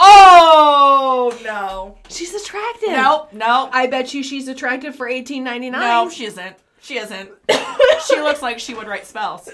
Oh 0.03 1.39
no! 1.45 1.99
She's 2.09 2.35
attractive. 2.35 2.89
Nope, 2.91 3.33
nope, 3.33 3.71
I 3.73 3.87
bet 3.87 4.15
you 4.15 4.23
she's 4.23 4.49
attractive 4.49 4.97
for 4.97 5.07
18.99. 5.09 5.71
no, 5.73 6.09
she 6.11 6.25
isn't. 6.25 6.57
She 6.81 6.99
isn't. 6.99 7.31
She 8.09 8.19
looks 8.19 8.41
like 8.41 8.59
she 8.59 8.73
would 8.73 8.87
write 8.89 9.07
spells. 9.07 9.47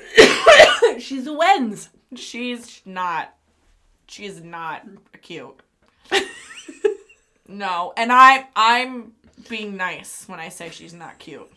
she's 1.01 1.27
a 1.27 1.33
Wends. 1.33 1.89
She's 2.15 2.81
not. 2.85 3.35
She's 4.07 4.41
not 4.41 4.83
cute. 5.21 5.61
No, 7.49 7.93
and 7.97 8.13
I 8.13 8.47
I'm 8.55 9.13
being 9.49 9.77
nice 9.77 10.25
when 10.29 10.39
I 10.41 10.49
say 10.49 10.71
she's 10.71 10.95
not 10.95 11.19
cute. 11.19 11.51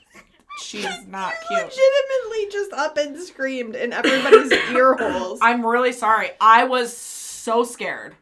She's 0.63 0.83
not 1.07 1.33
cute. 1.47 1.59
Legitimately 1.63 2.51
just 2.51 2.73
up 2.73 2.97
and 2.97 3.17
screamed 3.19 3.75
in 3.75 3.93
everybody's 3.93 4.51
ear 4.71 4.95
holes. 4.95 5.39
I'm 5.41 5.65
really 5.65 5.93
sorry. 5.93 6.29
I 6.41 6.63
was 6.65 6.95
so 6.95 7.63
scared. 7.63 8.15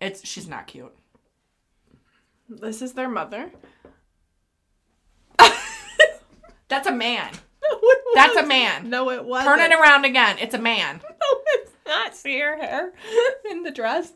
It's 0.00 0.26
she's 0.26 0.48
not 0.48 0.66
cute. 0.66 0.94
This 2.48 2.82
is 2.82 2.94
their 2.94 3.08
mother. 3.08 3.50
That's 6.68 6.86
a 6.86 6.92
man. 6.92 7.30
No, 8.12 8.14
That's 8.16 8.36
a 8.38 8.46
man. 8.46 8.90
No, 8.90 9.10
it 9.10 9.24
wasn't. 9.24 9.56
Turn 9.56 9.70
it 9.70 9.72
around 9.74 10.04
again. 10.04 10.36
It's 10.40 10.54
a 10.54 10.58
man. 10.58 11.00
No, 11.10 11.40
it's 11.54 11.72
not. 11.86 12.16
See 12.16 12.40
her 12.40 12.56
hair 12.56 12.92
in 13.50 13.62
the 13.62 13.70
dress? 13.70 14.12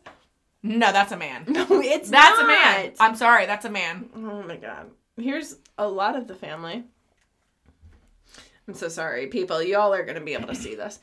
No, 0.65 0.91
that's 0.91 1.13
a 1.13 1.17
man. 1.17 1.45
No, 1.47 1.65
it's 1.71 2.11
That's 2.11 2.39
not. 2.41 2.45
a 2.45 2.49
man. 2.49 2.93
I'm 2.99 3.15
sorry, 3.15 3.47
that's 3.47 3.65
a 3.65 3.71
man. 3.71 4.09
Oh 4.17 4.43
my 4.43 4.57
god. 4.57 4.91
Here's 5.17 5.57
a 5.79 5.87
lot 5.87 6.17
of 6.17 6.27
the 6.27 6.35
family. 6.35 6.83
I'm 8.67 8.75
so 8.75 8.89
sorry, 8.89 9.29
people. 9.29 9.63
Y'all 9.63 9.95
are 9.95 10.03
going 10.05 10.19
to 10.19 10.25
be 10.25 10.35
able 10.35 10.49
to 10.49 10.55
see 10.57 10.75
this. 10.75 10.99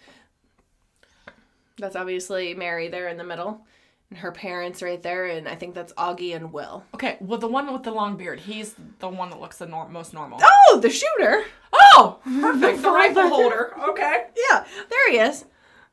That's 1.78 1.96
obviously 1.96 2.54
Mary 2.56 2.90
there 2.90 3.08
in 3.08 3.16
the 3.18 3.24
middle. 3.24 3.66
And 4.12 4.20
her 4.20 4.32
parents 4.32 4.84
right 4.84 5.02
there. 5.02 5.26
And 5.26 5.48
I 5.48 5.56
think 5.56 5.74
that's 5.74 5.94
Augie 5.94 6.36
and 6.36 6.54
Will. 6.54 6.84
Okay, 6.94 7.18
well 7.22 7.40
the 7.40 7.48
one 7.48 7.72
with 7.74 7.84
the 7.84 7.92
long 7.92 8.18
beard, 8.18 8.40
he's 8.42 8.76
the 9.00 9.10
one 9.10 9.30
that 9.32 9.40
looks 9.42 9.58
the 9.58 9.66
nor- 9.66 9.90
most 9.90 10.14
normal. 10.14 10.40
Oh, 10.44 10.80
the 10.80 10.90
shooter. 10.90 11.44
Oh, 11.74 12.20
perfect. 12.24 12.82
The 12.84 12.92
rifle 12.92 13.30
holder. 13.30 13.74
Okay. 13.90 14.26
Yeah, 14.52 14.66
there 14.90 15.12
he 15.12 15.18
is. 15.18 15.46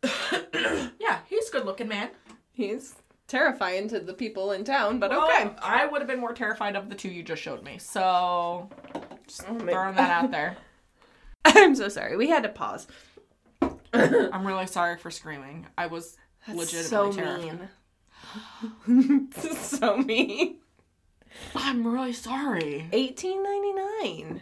Yeah, 1.01 1.21
he's 1.27 1.49
a 1.49 1.53
good 1.53 1.65
looking 1.65 1.89
man. 1.89 2.11
He's 2.53 2.95
terrifying 3.29 3.89
to 3.89 4.01
the 4.01 4.13
people 4.13 4.53
in 4.53 4.65
town, 4.65 4.99
but 4.99 5.11
okay. 5.13 5.51
I 5.63 5.87
would 5.87 6.01
have 6.01 6.09
been 6.09 6.21
more 6.21 6.35
terrified 6.35 6.77
of 6.77 6.89
the 6.91 6.95
two 6.95 7.09
you 7.09 7.23
just 7.23 7.41
showed 7.43 7.63
me. 7.65 7.79
So, 7.79 8.69
just 9.27 9.45
Oh 9.49 9.59
throwing 9.59 9.95
that 9.95 10.11
out 10.11 10.31
there. 10.31 10.57
I'm 11.45 11.75
so 11.75 11.89
sorry. 11.89 12.17
We 12.17 12.29
had 12.29 12.43
to 12.43 12.49
pause. 12.49 12.87
I'm 13.93 14.47
really 14.47 14.67
sorry 14.67 14.99
for 14.99 15.11
screaming. 15.11 15.67
I 15.79 15.87
was 15.87 16.17
legitimately 16.53 16.83
so 16.89 17.13
terrified. 17.13 17.45
mean. 17.59 17.69
so 19.61 19.97
mean. 19.99 20.57
I'm 21.55 21.87
really 21.87 22.13
sorry. 22.13 22.89
18.99. 22.93 24.41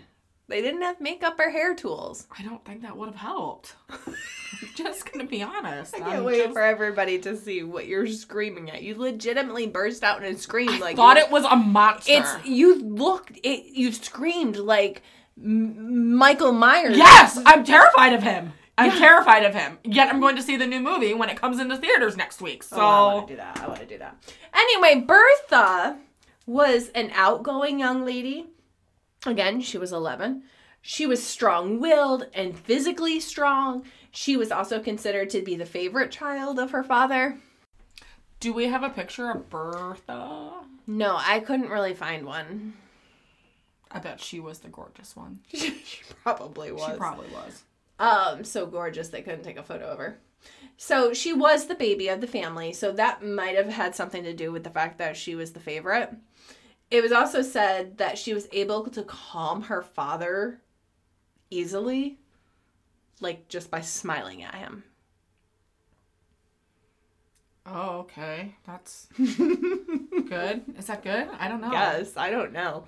They 0.48 0.62
didn't 0.62 0.82
have 0.82 1.00
makeup 1.00 1.38
or 1.40 1.50
hair 1.50 1.74
tools. 1.74 2.28
I 2.38 2.42
don't 2.44 2.64
think 2.64 2.82
that 2.82 2.96
would 2.96 3.06
have 3.06 3.16
helped. 3.16 3.74
I'm 3.90 4.14
just 4.76 5.10
gonna 5.12 5.26
be 5.26 5.42
honest. 5.42 5.94
I 5.96 5.98
can't 5.98 6.10
I'm 6.18 6.24
wait 6.24 6.38
just- 6.44 6.52
for 6.52 6.62
everybody 6.62 7.18
to 7.20 7.36
see 7.36 7.64
what 7.64 7.86
you're 7.86 8.06
screaming 8.06 8.70
at. 8.70 8.82
You 8.82 8.94
legitimately 8.96 9.66
burst 9.66 10.04
out 10.04 10.22
and 10.22 10.38
screamed 10.38 10.80
like 10.80 10.94
Thought 10.96 11.16
it 11.16 11.30
was 11.32 11.44
a 11.44 11.56
monster. 11.56 12.12
It's 12.12 12.46
you 12.46 12.80
looked 12.80 13.38
it. 13.42 13.64
You 13.76 13.90
screamed 13.92 14.56
like 14.56 15.02
M- 15.36 16.14
Michael 16.14 16.52
Myers. 16.52 16.96
yes. 16.96 17.38
I'm 17.44 17.64
terrified 17.64 18.12
of 18.12 18.22
him. 18.22 18.52
I'm 18.78 18.90
terrified 18.90 19.44
of 19.44 19.54
him. 19.54 19.78
Yet 19.84 20.08
I'm 20.08 20.20
going 20.20 20.36
to 20.36 20.42
see 20.42 20.56
the 20.56 20.66
new 20.66 20.80
movie 20.80 21.14
when 21.14 21.28
it 21.30 21.40
comes 21.40 21.58
into 21.58 21.76
theaters 21.76 22.16
next 22.16 22.40
week. 22.42 22.62
So 22.62 22.76
Oh, 22.76 22.80
I 22.80 23.14
want 23.14 23.28
to 23.28 23.32
do 23.32 23.36
that. 23.38 23.60
I 23.62 23.66
want 23.68 23.80
to 23.80 23.86
do 23.86 23.98
that. 23.98 24.16
Anyway, 24.54 25.04
Bertha 25.06 25.98
was 26.46 26.88
an 26.90 27.10
outgoing 27.14 27.78
young 27.80 28.04
lady. 28.04 28.46
Again, 29.24 29.60
she 29.60 29.78
was 29.78 29.92
11. 29.92 30.42
She 30.82 31.06
was 31.06 31.24
strong 31.24 31.80
willed 31.80 32.26
and 32.34 32.56
physically 32.56 33.18
strong. 33.18 33.84
She 34.12 34.36
was 34.36 34.52
also 34.52 34.78
considered 34.80 35.30
to 35.30 35.42
be 35.42 35.56
the 35.56 35.66
favorite 35.66 36.10
child 36.10 36.58
of 36.58 36.70
her 36.70 36.84
father. 36.84 37.38
do 38.40 38.52
we 38.52 38.66
have 38.66 38.82
a 38.82 38.90
picture 38.90 39.30
of 39.30 39.48
Bertha? 39.50 40.52
No, 40.86 41.16
I 41.18 41.40
couldn't 41.40 41.70
really 41.70 41.94
find 41.94 42.24
one. 42.24 42.74
I 43.90 43.98
bet 43.98 44.20
she 44.20 44.38
was 44.38 44.60
the 44.60 44.68
gorgeous 44.68 45.16
one. 45.16 45.40
she 45.52 45.74
probably 46.22 46.70
was. 46.70 46.92
She 46.92 46.98
probably 46.98 47.28
was. 47.30 47.64
Um 47.98 48.44
so 48.44 48.66
gorgeous 48.66 49.08
they 49.08 49.22
couldn't 49.22 49.42
take 49.44 49.58
a 49.58 49.62
photo 49.62 49.86
of 49.86 49.98
her. 49.98 50.18
So 50.76 51.14
she 51.14 51.32
was 51.32 51.66
the 51.66 51.74
baby 51.74 52.08
of 52.08 52.20
the 52.20 52.26
family, 52.26 52.72
so 52.72 52.92
that 52.92 53.24
might 53.24 53.56
have 53.56 53.68
had 53.68 53.94
something 53.94 54.22
to 54.24 54.34
do 54.34 54.52
with 54.52 54.64
the 54.64 54.70
fact 54.70 54.98
that 54.98 55.16
she 55.16 55.34
was 55.34 55.52
the 55.52 55.60
favorite. 55.60 56.10
It 56.90 57.02
was 57.02 57.12
also 57.12 57.42
said 57.42 57.98
that 57.98 58.18
she 58.18 58.34
was 58.34 58.46
able 58.52 58.84
to 58.90 59.02
calm 59.02 59.62
her 59.62 59.82
father 59.82 60.60
easily, 61.50 62.18
like 63.20 63.48
just 63.48 63.70
by 63.70 63.80
smiling 63.80 64.42
at 64.42 64.54
him. 64.54 64.84
Oh, 67.64 67.98
okay. 68.00 68.54
That's 68.66 69.08
good. 69.16 70.62
Is 70.78 70.86
that 70.86 71.02
good? 71.02 71.28
I 71.38 71.48
don't 71.48 71.60
know. 71.60 71.72
Yes, 71.72 72.16
I 72.16 72.30
don't 72.30 72.52
know. 72.52 72.84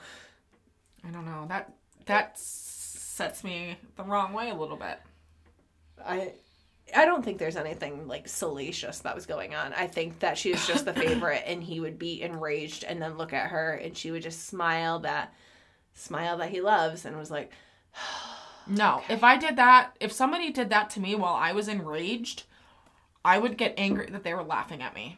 I 1.05 1.11
don't 1.11 1.25
know. 1.25 1.47
That 1.49 1.75
that 2.07 2.39
sets 3.19 3.43
me 3.43 3.77
the 3.97 4.05
wrong 4.05 4.33
way 4.33 4.49
a 4.49 4.55
little 4.55 4.77
bit. 4.77 4.99
I 6.03 6.33
I 6.97 7.05
don't 7.05 7.23
think 7.23 7.37
there's 7.37 7.57
anything 7.57 8.07
like 8.07 8.29
salacious 8.29 9.01
that 9.01 9.15
was 9.15 9.27
going 9.27 9.55
on. 9.55 9.75
I 9.75 9.89
think 9.89 10.21
that 10.21 10.39
she 10.39 10.53
was 10.53 10.67
just 10.67 10.85
the 10.85 10.95
favorite 11.05 11.43
and 11.45 11.63
he 11.63 11.81
would 11.81 11.99
be 11.99 12.23
enraged 12.23 12.85
and 12.85 13.03
then 13.03 13.19
look 13.19 13.35
at 13.35 13.51
her 13.51 13.73
and 13.73 13.95
she 13.97 14.13
would 14.13 14.23
just 14.23 14.47
smile 14.47 15.01
that 15.01 15.35
smile 15.93 16.39
that 16.39 16.51
he 16.51 16.61
loves 16.63 17.05
and 17.05 17.19
was 17.19 17.31
like 17.31 17.53
No, 18.69 19.03
if 19.09 19.25
I 19.25 19.39
did 19.39 19.57
that, 19.57 19.97
if 19.99 20.13
somebody 20.13 20.51
did 20.51 20.69
that 20.71 20.91
to 20.91 21.01
me 21.01 21.15
while 21.15 21.35
I 21.35 21.53
was 21.53 21.69
enraged, 21.69 22.43
I 23.25 23.39
would 23.39 23.57
get 23.57 23.73
angry 23.79 24.09
that 24.11 24.23
they 24.25 24.35
were 24.35 24.43
laughing 24.43 24.83
at 24.83 24.95
me. 24.95 25.17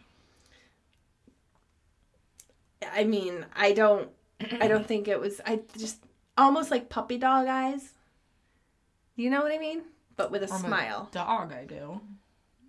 I 2.94 3.03
mean, 3.05 3.44
I 3.55 3.72
don't 3.72 4.09
I 4.61 4.68
don't 4.68 4.86
think 4.86 5.07
it 5.07 5.20
was 5.20 5.40
I 5.44 5.61
just 5.76 5.98
almost 6.36 6.70
like 6.70 6.88
puppy 6.88 7.18
dog 7.18 7.46
eyes. 7.46 7.92
You 9.16 9.30
know 9.30 9.42
what 9.42 9.52
I 9.52 9.58
mean? 9.58 9.82
But 10.16 10.30
with 10.30 10.42
a 10.42 10.48
From 10.48 10.56
a 10.56 10.68
smile. 10.68 11.08
dog, 11.12 11.52
I 11.52 11.64
do. 11.64 12.00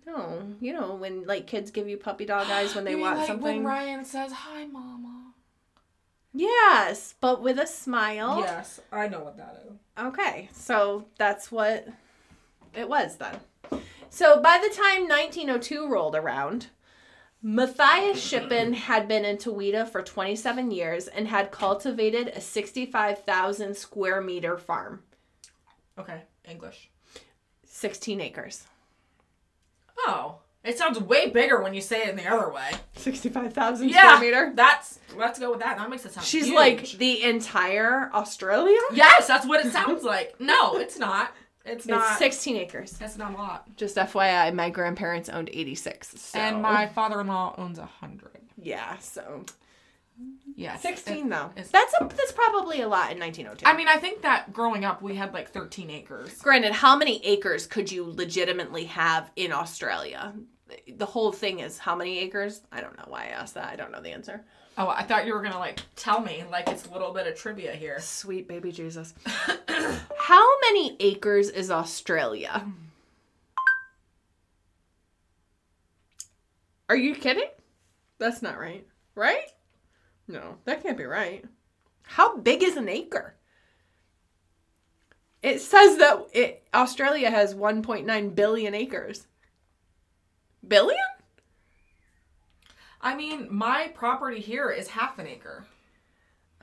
No, 0.06 0.42
you 0.60 0.72
know 0.72 0.94
when 0.96 1.24
like 1.26 1.46
kids 1.46 1.70
give 1.70 1.88
you 1.88 1.96
puppy 1.96 2.24
dog 2.24 2.48
eyes 2.50 2.74
when 2.74 2.84
they 2.84 2.94
want 2.96 3.18
like 3.18 3.26
something. 3.26 3.44
When 3.44 3.64
Ryan 3.64 4.04
says, 4.04 4.32
"Hi, 4.32 4.64
Mama." 4.66 5.32
yes, 6.32 7.14
but 7.20 7.42
with 7.42 7.58
a 7.58 7.66
smile. 7.66 8.40
Yes, 8.40 8.80
I 8.90 9.08
know 9.08 9.20
what 9.20 9.36
that 9.36 9.64
is. 9.66 9.72
Okay, 9.98 10.48
so 10.52 11.06
that's 11.18 11.52
what 11.52 11.86
it 12.74 12.88
was 12.88 13.16
then. 13.16 13.36
So 14.10 14.40
by 14.40 14.58
the 14.58 14.74
time 14.74 15.02
1902 15.08 15.88
rolled 15.88 16.16
around, 16.16 16.66
Matthias 17.42 18.18
Schippan 18.20 18.72
had 18.74 19.08
been 19.08 19.24
in 19.24 19.36
Towitta 19.36 19.88
for 19.88 20.00
27 20.02 20.70
years 20.70 21.08
and 21.08 21.26
had 21.26 21.50
cultivated 21.50 22.28
a 22.28 22.40
65,000 22.40 23.76
square 23.76 24.20
meter 24.20 24.56
farm, 24.56 25.02
Okay, 25.98 26.22
English. 26.48 26.88
16 27.66 28.20
acres. 28.20 28.64
Oh, 29.98 30.36
it 30.64 30.78
sounds 30.78 31.00
way 31.00 31.28
bigger 31.30 31.60
when 31.60 31.74
you 31.74 31.80
say 31.80 32.02
it 32.04 32.08
in 32.10 32.16
the 32.16 32.26
other 32.28 32.50
way. 32.52 32.70
65,000 32.96 33.88
Yeah, 33.88 34.14
square 34.14 34.20
meter? 34.20 34.52
that's 34.54 35.00
let's 35.16 35.38
go 35.40 35.50
with 35.50 35.60
that. 35.60 35.76
That 35.78 35.90
makes 35.90 36.04
it 36.06 36.12
sound. 36.12 36.24
She's 36.26 36.46
huge. 36.46 36.54
like 36.54 36.90
the 36.92 37.24
entire 37.24 38.10
Australia? 38.14 38.78
yes, 38.94 39.26
that's 39.26 39.46
what 39.46 39.64
it 39.66 39.72
sounds 39.72 40.04
like. 40.04 40.40
No, 40.40 40.76
it's 40.76 40.98
not. 40.98 41.32
It's 41.64 41.86
not. 41.86 42.18
16 42.18 42.56
acres. 42.56 42.92
That's 42.92 43.16
not 43.16 43.34
a 43.34 43.36
lot. 43.36 43.76
Just 43.76 43.96
FYI, 43.96 44.52
my 44.54 44.70
grandparents 44.70 45.28
owned 45.28 45.50
86. 45.52 46.20
So. 46.20 46.38
And 46.38 46.62
my 46.62 46.86
father-in-law 46.88 47.54
owns 47.58 47.78
a 47.78 47.86
hundred. 47.86 48.40
Yeah, 48.56 48.98
so 48.98 49.44
Yes, 50.54 50.82
16 50.82 51.26
It- 51.26 51.30
though. 51.30 51.50
That's 51.56 51.94
a, 52.00 52.04
that's 52.04 52.32
probably 52.32 52.82
a 52.82 52.88
lot 52.88 53.10
in 53.12 53.18
1902. 53.18 53.66
I 53.66 53.76
mean, 53.76 53.88
I 53.88 53.96
think 53.96 54.22
that 54.22 54.52
growing 54.52 54.84
up, 54.84 55.00
we 55.02 55.14
had 55.14 55.32
like 55.32 55.50
13 55.50 55.90
acres. 55.90 56.40
Granted, 56.42 56.72
how 56.72 56.96
many 56.96 57.24
acres 57.24 57.66
could 57.66 57.90
you 57.90 58.04
legitimately 58.04 58.84
have 58.84 59.30
in 59.36 59.52
Australia? 59.52 60.34
The 60.96 61.06
whole 61.06 61.32
thing 61.32 61.60
is 61.60 61.78
how 61.78 61.96
many 61.96 62.18
acres? 62.18 62.62
I 62.70 62.80
don't 62.80 62.96
know 62.96 63.04
why 63.08 63.24
I 63.24 63.28
asked 63.28 63.54
that. 63.54 63.70
I 63.72 63.76
don't 63.76 63.92
know 63.92 64.00
the 64.02 64.10
answer. 64.10 64.44
Oh, 64.78 64.88
I 64.88 65.02
thought 65.02 65.26
you 65.26 65.34
were 65.34 65.42
gonna 65.42 65.58
like 65.58 65.80
tell 65.96 66.20
me 66.20 66.44
like 66.50 66.68
it's 66.68 66.86
a 66.86 66.92
little 66.92 67.12
bit 67.12 67.26
of 67.26 67.36
trivia 67.36 67.72
here. 67.72 68.00
Sweet 68.00 68.48
baby 68.48 68.72
Jesus. 68.72 69.14
how 70.18 70.60
many 70.60 70.96
acres 71.00 71.50
is 71.50 71.70
Australia? 71.70 72.64
Are 76.88 76.96
you 76.96 77.14
kidding? 77.14 77.48
That's 78.18 78.42
not 78.42 78.58
right. 78.58 78.86
Right? 79.14 79.46
No, 80.28 80.56
that 80.64 80.82
can't 80.82 80.96
be 80.96 81.04
right. 81.04 81.44
How 82.02 82.36
big 82.36 82.62
is 82.62 82.76
an 82.76 82.88
acre? 82.88 83.34
It 85.42 85.60
says 85.60 85.98
that 85.98 86.26
it, 86.32 86.66
Australia 86.72 87.30
has 87.30 87.54
1.9 87.54 88.34
billion 88.34 88.74
acres. 88.74 89.26
Billion? 90.66 90.98
I 93.02 93.14
mean, 93.16 93.48
my 93.50 93.90
property 93.94 94.40
here 94.40 94.70
is 94.70 94.88
half 94.88 95.18
an 95.18 95.26
acre. 95.26 95.66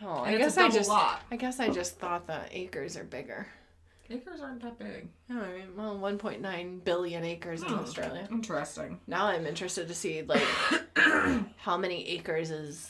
Oh, 0.01 0.23
And 0.23 0.35
I 0.35 0.37
guess 0.37 0.57
a 0.57 0.61
I 0.61 0.69
just 0.69 0.89
lot. 0.89 1.21
I 1.29 1.35
guess 1.35 1.59
I 1.59 1.69
just 1.69 1.97
thought 1.99 2.27
that 2.27 2.49
acres 2.51 2.95
are 2.95 3.03
bigger. 3.03 3.47
Acres 4.09 4.41
aren't 4.41 4.61
that 4.63 4.79
big. 4.79 5.07
All 5.29 5.37
right, 5.37 5.65
well, 5.77 5.95
1.9 5.99 6.83
billion 6.83 7.23
acres 7.23 7.61
in 7.61 7.71
Australia. 7.73 8.27
Interesting. 8.31 8.99
Now 9.05 9.25
I'm 9.25 9.45
interested 9.45 9.87
to 9.87 9.93
see 9.93 10.23
like 10.23 10.41
how 11.57 11.77
many 11.77 12.07
acres 12.09 12.49
is 12.49 12.89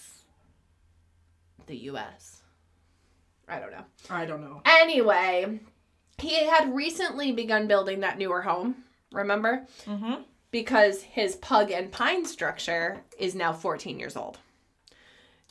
the 1.65 1.75
U.S. 1.75 2.41
I 3.49 3.59
don't 3.59 3.71
know. 3.71 3.83
I 4.09 4.25
don't 4.25 4.41
know. 4.41 4.61
Anyway, 4.63 5.59
he 6.19 6.45
had 6.45 6.73
recently 6.73 7.31
begun 7.31 7.67
building 7.67 7.99
that 8.01 8.17
newer 8.17 8.41
home. 8.41 8.75
Remember? 9.11 9.65
Mm-hmm. 9.85 10.21
Because 10.51 11.01
his 11.03 11.35
pug 11.37 11.71
and 11.71 11.91
pine 11.91 12.25
structure 12.25 13.01
is 13.17 13.35
now 13.35 13.53
14 13.53 13.99
years 13.99 14.15
old. 14.15 14.37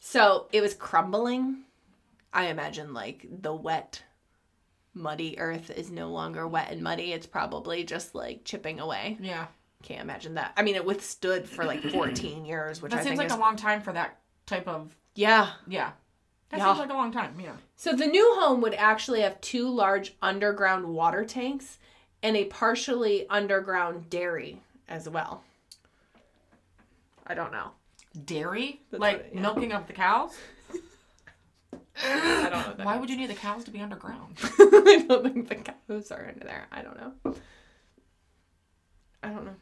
So 0.01 0.47
it 0.53 0.61
was 0.61 0.75
crumbling. 0.75 1.65
I 2.33 2.47
imagine 2.47 2.95
like 2.95 3.27
the 3.31 3.55
wet, 3.55 4.03
muddy 4.95 5.39
earth 5.39 5.71
is 5.71 5.91
no 5.91 6.11
longer 6.11 6.47
wet 6.47 6.71
and 6.71 6.83
muddy. 6.83 7.13
It's 7.13 7.27
probably 7.27 7.85
just 7.85 8.15
like 8.15 8.45
chipping 8.45 8.81
away. 8.81 9.17
Yeah. 9.21 9.47
Can't 9.83 10.01
imagine 10.03 10.35
that. 10.35 10.53
I 10.57 10.63
mean, 10.63 10.75
it 10.75 10.85
withstood 10.85 11.49
for 11.49 11.65
like 11.65 11.83
14 11.91 12.45
years, 12.45 12.83
which 12.83 12.93
That 12.93 13.01
I 13.01 13.05
seems 13.05 13.19
like 13.19 13.29
is. 13.29 13.33
a 13.33 13.39
long 13.39 13.57
time 13.57 13.81
for 13.81 13.93
that 13.93 14.19
type 14.47 14.67
of. 14.69 14.95
yeah. 15.15 15.51
Yeah. 15.67 15.93
That 16.51 16.59
Yeah. 16.61 16.67
seems 16.67 16.79
like 16.79 16.91
a 16.91 16.95
long 16.95 17.13
time. 17.13 17.39
Yeah. 17.39 17.53
So 17.77 17.93
the 17.93 18.07
new 18.07 18.35
home 18.41 18.61
would 18.63 18.75
actually 18.75 19.21
have 19.21 19.41
two 19.41 19.69
large 19.69 20.15
underground 20.23 20.87
water 20.87 21.25
tanks 21.25 21.79
and 22.23 22.37
a 22.37 22.45
partially 22.47 23.29
underground 23.29 24.09
dairy 24.11 24.61
as 24.89 25.09
well. 25.09 25.43
I 27.27 27.35
don't 27.35 27.53
know. 27.53 27.73
Dairy? 28.25 28.81
That's 28.91 29.01
like 29.01 29.17
what- 29.25 29.35
yeah. 29.35 29.41
milking 29.41 29.73
of 29.73 29.87
the 29.87 29.93
cows? 29.93 30.33
I 32.05 32.49
don't 32.51 32.53
know. 32.53 32.75
That 32.77 32.87
Why 32.87 32.93
means. 32.93 33.01
would 33.01 33.11
you 33.11 33.17
need 33.17 33.31
the 33.31 33.35
cows 33.35 33.65
to 33.65 33.71
be 33.71 33.81
underground? 33.81 34.39
I 34.43 35.05
don't 35.09 35.23
think 35.25 35.49
the 35.49 35.57
cows 35.89 36.11
are 36.11 36.27
under 36.29 36.45
there. 36.45 36.67
I 36.71 36.83
don't 36.83 36.97
know. 36.97 37.35
I 39.23 39.29
don't 39.31 39.45
know. 39.45 39.57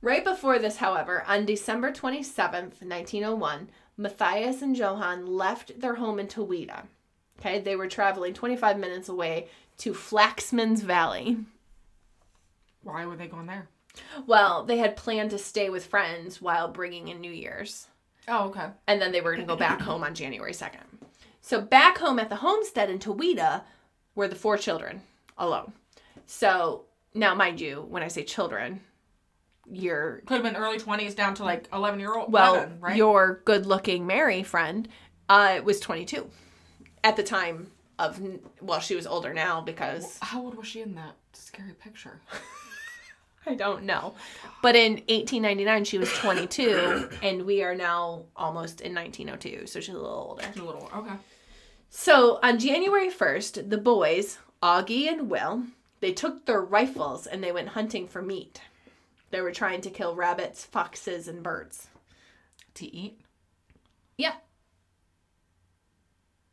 Right 0.00 0.24
before 0.24 0.58
this, 0.58 0.78
however, 0.78 1.22
on 1.28 1.44
December 1.46 1.92
27th, 1.92 2.82
1901, 2.82 3.68
Matthias 3.96 4.62
and 4.62 4.76
Johann 4.76 5.26
left 5.26 5.78
their 5.78 5.94
home 5.96 6.18
in 6.18 6.26
Towitta. 6.26 6.84
Okay, 7.38 7.60
they 7.60 7.76
were 7.76 7.86
traveling 7.86 8.34
25 8.34 8.78
minutes 8.78 9.08
away 9.08 9.48
to 9.78 9.92
Flaxman's 9.92 10.80
Valley. 10.82 11.36
Why 12.82 13.06
were 13.06 13.14
they 13.16 13.28
going 13.28 13.46
there? 13.46 13.68
Well, 14.26 14.64
they 14.64 14.78
had 14.78 14.96
planned 14.96 15.30
to 15.30 15.38
stay 15.38 15.68
with 15.70 15.86
friends 15.86 16.40
while 16.40 16.68
bringing 16.68 17.08
in 17.08 17.20
New 17.20 17.32
Year's. 17.32 17.86
Oh, 18.28 18.48
okay. 18.50 18.68
and 18.86 19.02
then 19.02 19.10
they 19.10 19.20
were 19.20 19.32
going 19.34 19.44
to 19.44 19.52
go 19.52 19.56
back 19.56 19.80
home 19.88 20.04
on 20.04 20.14
January 20.14 20.52
2nd. 20.52 20.84
So 21.40 21.60
back 21.60 21.98
home 21.98 22.20
at 22.20 22.28
the 22.28 22.36
homestead 22.36 22.88
in 22.88 23.00
Towitta 23.00 23.62
were 24.14 24.28
the 24.28 24.36
four 24.36 24.56
children 24.56 25.02
alone. 25.36 25.72
So 26.26 26.84
now, 27.14 27.34
mind 27.34 27.60
you, 27.60 27.84
when 27.90 28.04
I 28.04 28.08
say 28.08 28.22
children, 28.22 28.80
your 29.70 30.22
Could 30.26 30.34
have 30.34 30.44
been 30.44 30.56
early 30.56 30.78
20s 30.78 31.16
down 31.16 31.34
to 31.34 31.44
like 31.44 31.68
11 31.72 31.98
year 31.98 32.14
old. 32.14 32.32
well, 32.32 32.54
11, 32.54 32.80
right? 32.80 32.96
your 32.96 33.40
good-looking 33.44 34.06
Mary 34.06 34.42
friend 34.44 34.88
uh, 35.28 35.60
was 35.64 35.80
22 35.80 36.28
at 37.02 37.16
the 37.16 37.22
time 37.24 37.72
of 37.98 38.20
well, 38.60 38.80
she 38.80 38.94
was 38.94 39.06
older 39.06 39.34
now 39.34 39.60
because 39.60 40.18
How 40.22 40.42
old 40.42 40.54
was 40.56 40.66
she 40.66 40.80
in 40.80 40.94
that 40.94 41.16
scary 41.32 41.72
picture? 41.74 42.20
I 43.46 43.54
don't 43.54 43.84
know. 43.84 44.14
But 44.62 44.76
in 44.76 44.92
1899 44.92 45.84
she 45.84 45.98
was 45.98 46.12
22 46.14 47.08
and 47.22 47.42
we 47.44 47.62
are 47.62 47.74
now 47.74 48.24
almost 48.36 48.80
in 48.80 48.94
1902, 48.94 49.66
so 49.66 49.80
she's 49.80 49.94
a 49.94 49.98
little 49.98 50.10
older. 50.10 50.44
A 50.44 50.62
little. 50.62 50.90
Okay. 50.94 51.14
So 51.90 52.38
on 52.42 52.58
January 52.58 53.10
1st, 53.10 53.68
the 53.68 53.78
boys, 53.78 54.38
Augie 54.62 55.08
and 55.08 55.28
Will, 55.28 55.64
they 56.00 56.12
took 56.12 56.46
their 56.46 56.60
rifles 56.60 57.26
and 57.26 57.42
they 57.42 57.52
went 57.52 57.68
hunting 57.68 58.08
for 58.08 58.22
meat. 58.22 58.60
They 59.30 59.40
were 59.40 59.52
trying 59.52 59.80
to 59.82 59.90
kill 59.90 60.14
rabbits, 60.14 60.64
foxes, 60.64 61.28
and 61.28 61.42
birds. 61.42 61.88
To 62.74 62.86
eat. 62.86 63.20
Yeah. 64.16 64.34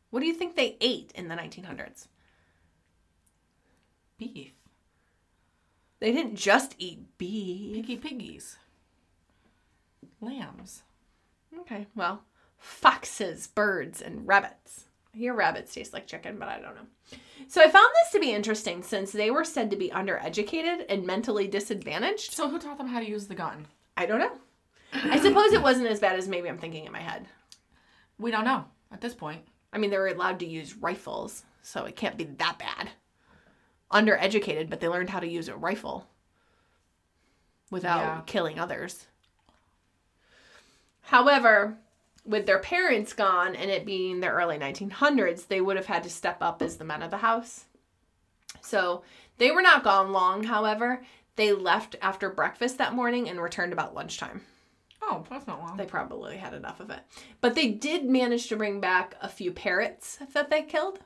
What 0.10 0.22
do 0.22 0.26
you 0.26 0.34
think 0.34 0.56
they 0.56 0.78
ate 0.82 1.12
in 1.16 1.28
the 1.28 1.36
1900s? 1.36 2.08
Beef. 4.18 4.59
They 6.00 6.12
didn't 6.12 6.36
just 6.36 6.76
eat 6.78 7.18
beef. 7.18 7.76
Piggy 7.76 7.98
piggies. 7.98 8.58
Lambs. 10.22 10.84
Okay, 11.62 11.88
well, 11.96 12.24
foxes, 12.58 13.48
birds, 13.48 14.02
and 14.02 14.28
rabbits. 14.28 14.86
I 15.14 15.18
hear 15.18 15.34
rabbits 15.34 15.74
taste 15.74 15.94
like 15.94 16.08
chicken, 16.08 16.38
but 16.38 16.48
I 16.48 16.60
don't 16.60 16.76
know. 16.76 17.18
So 17.48 17.62
I 17.62 17.70
found 17.70 17.88
this 18.04 18.12
to 18.14 18.20
be 18.20 18.32
interesting 18.32 18.84
since 18.84 19.12
they 19.12 19.32
were 19.32 19.44
said 19.44 19.72
to 19.72 19.76
be 19.76 19.90
undereducated 19.90 20.86
and 20.88 21.06
mentally 21.06 21.48
disadvantaged. 21.48 22.34
So 22.34 22.50
who 22.50 22.60
taught 22.60 22.78
them 22.78 22.88
how 22.88 23.00
to 23.00 23.10
use 23.10 23.28
the 23.28 23.36
gun? 23.36 23.66
I 23.98 24.06
don't 24.06 24.20
know. 24.20 24.38
I 24.94 25.20
suppose 25.20 25.54
it 25.54 25.62
wasn't 25.62 25.88
as 25.88 26.00
bad 26.00 26.18
as 26.18 26.28
maybe 26.28 26.50
I'm 26.50 26.58
thinking 26.58 26.86
in 26.86 26.92
my 26.92 27.00
head. 27.00 27.28
We 28.18 28.32
don't 28.32 28.46
know 28.46 28.66
at 28.92 29.02
this 29.02 29.16
point. 29.16 29.42
I 29.72 29.78
mean, 29.78 29.90
they 29.90 29.98
were 29.98 30.08
allowed 30.08 30.40
to 30.40 30.48
use 30.48 30.76
rifles, 30.76 31.44
so 31.62 31.86
it 31.86 31.96
can't 31.96 32.18
be 32.18 32.24
that 32.26 32.58
bad. 32.60 32.90
Undereducated, 33.92 34.70
but 34.70 34.80
they 34.80 34.88
learned 34.88 35.10
how 35.10 35.20
to 35.20 35.28
use 35.28 35.48
a 35.48 35.56
rifle 35.56 36.08
without 37.72 38.00
Yeah. 38.02 38.22
killing 38.26 38.60
others. 38.60 39.08
However, 41.04 41.78
with 42.26 42.46
their 42.46 42.60
parents 42.60 43.14
gone 43.14 43.56
and 43.56 43.72
it 43.72 43.86
being 43.86 44.20
the 44.20 44.28
early 44.30 44.58
1900s, 44.58 45.48
they 45.48 45.62
would 45.62 45.78
have 45.78 45.88
had 45.88 46.04
to 46.04 46.10
step 46.10 46.38
up 46.42 46.62
as 46.62 46.78
the 46.78 46.84
men 46.86 47.02
of 47.02 47.10
the 47.12 47.18
house. 47.18 47.66
So 48.62 49.04
they 49.38 49.52
were 49.52 49.62
not 49.62 49.84
gone 49.84 50.12
long, 50.12 50.44
however. 50.44 51.04
They 51.36 51.54
left 51.54 51.96
after 52.02 52.30
breakfast 52.30 52.78
that 52.78 52.94
morning 52.94 53.30
and 53.30 53.42
returned 53.42 53.74
about 53.74 53.96
lunchtime. 53.96 54.46
Oh, 55.02 55.26
that's 55.30 55.48
not 55.48 55.62
long. 55.62 55.78
They 55.78 55.86
probably 55.86 56.38
had 56.38 56.54
enough 56.54 56.80
of 56.80 56.90
it. 56.92 57.00
But 57.42 57.56
they 57.56 57.70
did 57.70 58.06
manage 58.06 58.48
to 58.50 58.58
bring 58.58 58.80
back 58.82 59.16
a 59.22 59.30
few 59.30 59.52
parrots 59.52 60.20
that 60.34 60.50
they 60.50 60.62
killed. 60.62 61.00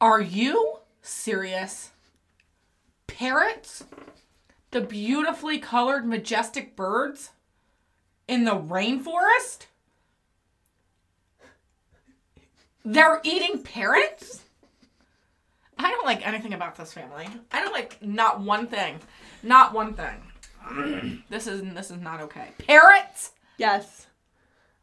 Are 0.00 0.20
you 0.20 0.78
serious? 1.02 1.90
Parrots? 3.06 3.84
The 4.70 4.80
beautifully 4.80 5.58
colored, 5.58 6.06
majestic 6.06 6.76
birds? 6.76 7.30
In 8.28 8.44
the 8.44 8.54
rainforest? 8.54 9.66
They're 12.84 13.20
eating 13.24 13.62
parrots? 13.62 14.42
I 15.78 15.90
don't 15.90 16.06
like 16.06 16.26
anything 16.26 16.54
about 16.54 16.76
this 16.76 16.92
family. 16.92 17.26
I 17.52 17.60
don't 17.62 17.72
like 17.72 18.02
not 18.02 18.40
one 18.40 18.66
thing. 18.66 19.00
Not 19.42 19.72
one 19.72 19.94
thing. 19.94 21.22
this 21.28 21.46
is 21.46 21.62
this 21.74 21.90
is 21.90 22.00
not 22.00 22.20
okay. 22.20 22.48
Parrots? 22.66 23.32
Yes. 23.56 24.06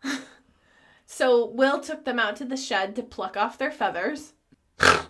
so 1.05 1.45
Will 1.47 1.79
took 1.79 2.05
them 2.05 2.19
out 2.19 2.35
to 2.37 2.45
the 2.45 2.57
shed 2.57 2.95
to 2.95 3.03
pluck 3.03 3.37
off 3.37 3.57
their 3.57 3.71
feathers. 3.71 4.33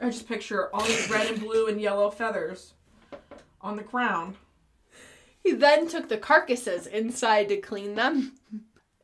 I 0.00 0.06
just 0.06 0.28
picture 0.28 0.74
all 0.74 0.84
these 0.84 1.10
red 1.10 1.30
and 1.30 1.40
blue 1.40 1.66
and 1.66 1.80
yellow 1.80 2.10
feathers 2.10 2.74
on 3.60 3.76
the 3.76 3.82
crown. 3.82 4.36
He 5.42 5.52
then 5.52 5.88
took 5.88 6.08
the 6.08 6.18
carcasses 6.18 6.86
inside 6.86 7.48
to 7.48 7.56
clean 7.56 7.94
them. 7.94 8.32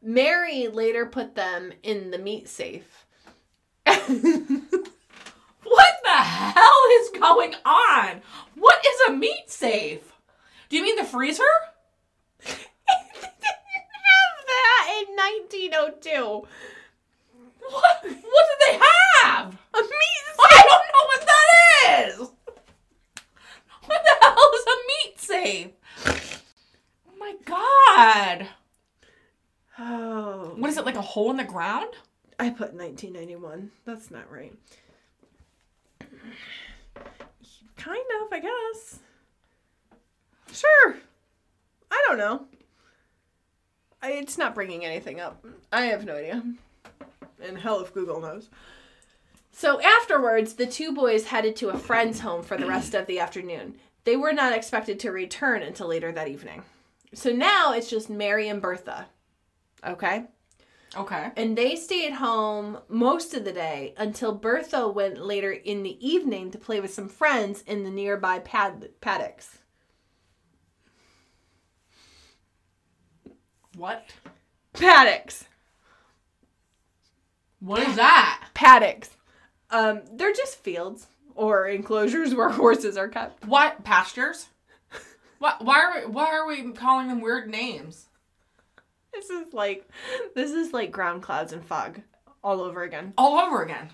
Mary 0.02 0.68
later 0.68 1.06
put 1.06 1.34
them 1.34 1.72
in 1.82 2.10
the 2.10 2.18
meat 2.18 2.48
safe. 2.48 3.06
What 5.66 5.96
the 6.04 6.10
hell 6.10 6.82
is 7.00 7.10
going 7.20 7.54
on? 7.64 8.22
What 8.54 8.78
is 8.86 9.00
a 9.08 9.12
meat 9.12 9.50
safe? 9.50 10.12
Do 10.68 10.76
you 10.76 10.82
mean 10.82 10.96
the 10.96 11.04
freezer? 11.04 11.42
Didn't 12.46 12.56
have 12.56 14.38
that 14.46 15.02
in 15.02 15.16
1902. 15.60 16.46
What? 17.70 18.02
What 18.02 18.46
did 18.48 18.60
they 18.66 18.78
have? 18.78 19.54
A 19.74 19.80
meat 19.80 20.16
I 20.38 20.62
don't 20.68 20.86
know 20.92 21.04
what 21.06 21.22
that 21.26 21.48
is. 22.08 22.18
What 23.86 24.02
the 24.04 24.16
hell 24.20 24.52
is 24.54 24.66
a 24.66 24.76
meat 24.88 25.20
safe? 25.20 26.42
Oh 27.08 27.16
my 27.18 27.34
god. 27.44 28.48
Oh. 29.78 30.54
What 30.56 30.70
is 30.70 30.78
it 30.78 30.86
like 30.86 30.96
a 30.96 31.02
hole 31.02 31.30
in 31.30 31.36
the 31.36 31.44
ground? 31.44 31.94
I 32.38 32.50
put 32.50 32.74
1991. 32.74 33.70
That's 33.84 34.10
not 34.10 34.30
right. 34.30 34.54
Kind 37.76 38.04
of, 38.22 38.32
I 38.32 38.40
guess. 38.40 38.98
Sure. 40.52 40.96
I 41.90 42.04
don't 42.08 42.18
know. 42.18 42.46
I, 44.02 44.12
it's 44.12 44.38
not 44.38 44.54
bringing 44.54 44.84
anything 44.84 45.20
up. 45.20 45.44
I 45.72 45.82
have 45.86 46.04
no 46.04 46.16
idea. 46.16 46.42
And 47.42 47.58
hell 47.58 47.80
if 47.80 47.92
Google 47.92 48.20
knows. 48.20 48.48
So 49.52 49.80
afterwards, 49.80 50.54
the 50.54 50.66
two 50.66 50.92
boys 50.92 51.24
headed 51.24 51.56
to 51.56 51.70
a 51.70 51.78
friend's 51.78 52.20
home 52.20 52.42
for 52.42 52.56
the 52.56 52.66
rest 52.66 52.94
of 52.94 53.06
the 53.06 53.20
afternoon. 53.20 53.76
They 54.04 54.16
were 54.16 54.32
not 54.32 54.52
expected 54.52 55.00
to 55.00 55.10
return 55.10 55.62
until 55.62 55.88
later 55.88 56.12
that 56.12 56.28
evening. 56.28 56.62
So 57.14 57.32
now 57.32 57.72
it's 57.72 57.88
just 57.88 58.10
Mary 58.10 58.48
and 58.48 58.60
Bertha. 58.60 59.06
Okay? 59.84 60.26
Okay. 60.94 61.30
And 61.36 61.56
they 61.56 61.76
stayed 61.76 62.12
home 62.12 62.78
most 62.88 63.34
of 63.34 63.44
the 63.44 63.52
day 63.52 63.94
until 63.96 64.34
Bertha 64.34 64.88
went 64.88 65.24
later 65.24 65.52
in 65.52 65.82
the 65.82 66.06
evening 66.06 66.50
to 66.50 66.58
play 66.58 66.80
with 66.80 66.92
some 66.92 67.08
friends 67.08 67.62
in 67.62 67.84
the 67.84 67.90
nearby 67.90 68.38
pad- 68.38 68.90
paddocks. 69.00 69.58
What? 73.76 74.04
Paddocks. 74.72 75.44
What 77.66 77.82
is 77.82 77.96
that? 77.96 78.44
Paddocks. 78.54 79.10
Um, 79.70 80.02
they're 80.12 80.32
just 80.32 80.56
fields 80.56 81.08
or 81.34 81.66
enclosures 81.66 82.32
where 82.36 82.48
horses 82.48 82.96
are 82.96 83.08
kept. 83.08 83.44
What 83.44 83.82
pastures? 83.82 84.48
What? 85.40 85.64
Why 85.64 85.80
are 85.80 86.00
we? 86.00 86.06
Why 86.06 86.26
are 86.26 86.46
we 86.46 86.72
calling 86.72 87.08
them 87.08 87.20
weird 87.20 87.50
names? 87.50 88.06
This 89.12 89.30
is 89.30 89.52
like 89.52 89.88
this 90.36 90.52
is 90.52 90.72
like 90.72 90.92
ground 90.92 91.22
clouds 91.22 91.52
and 91.52 91.64
fog 91.64 92.00
all 92.44 92.60
over 92.60 92.84
again. 92.84 93.12
All 93.18 93.38
over 93.38 93.64
again. 93.64 93.90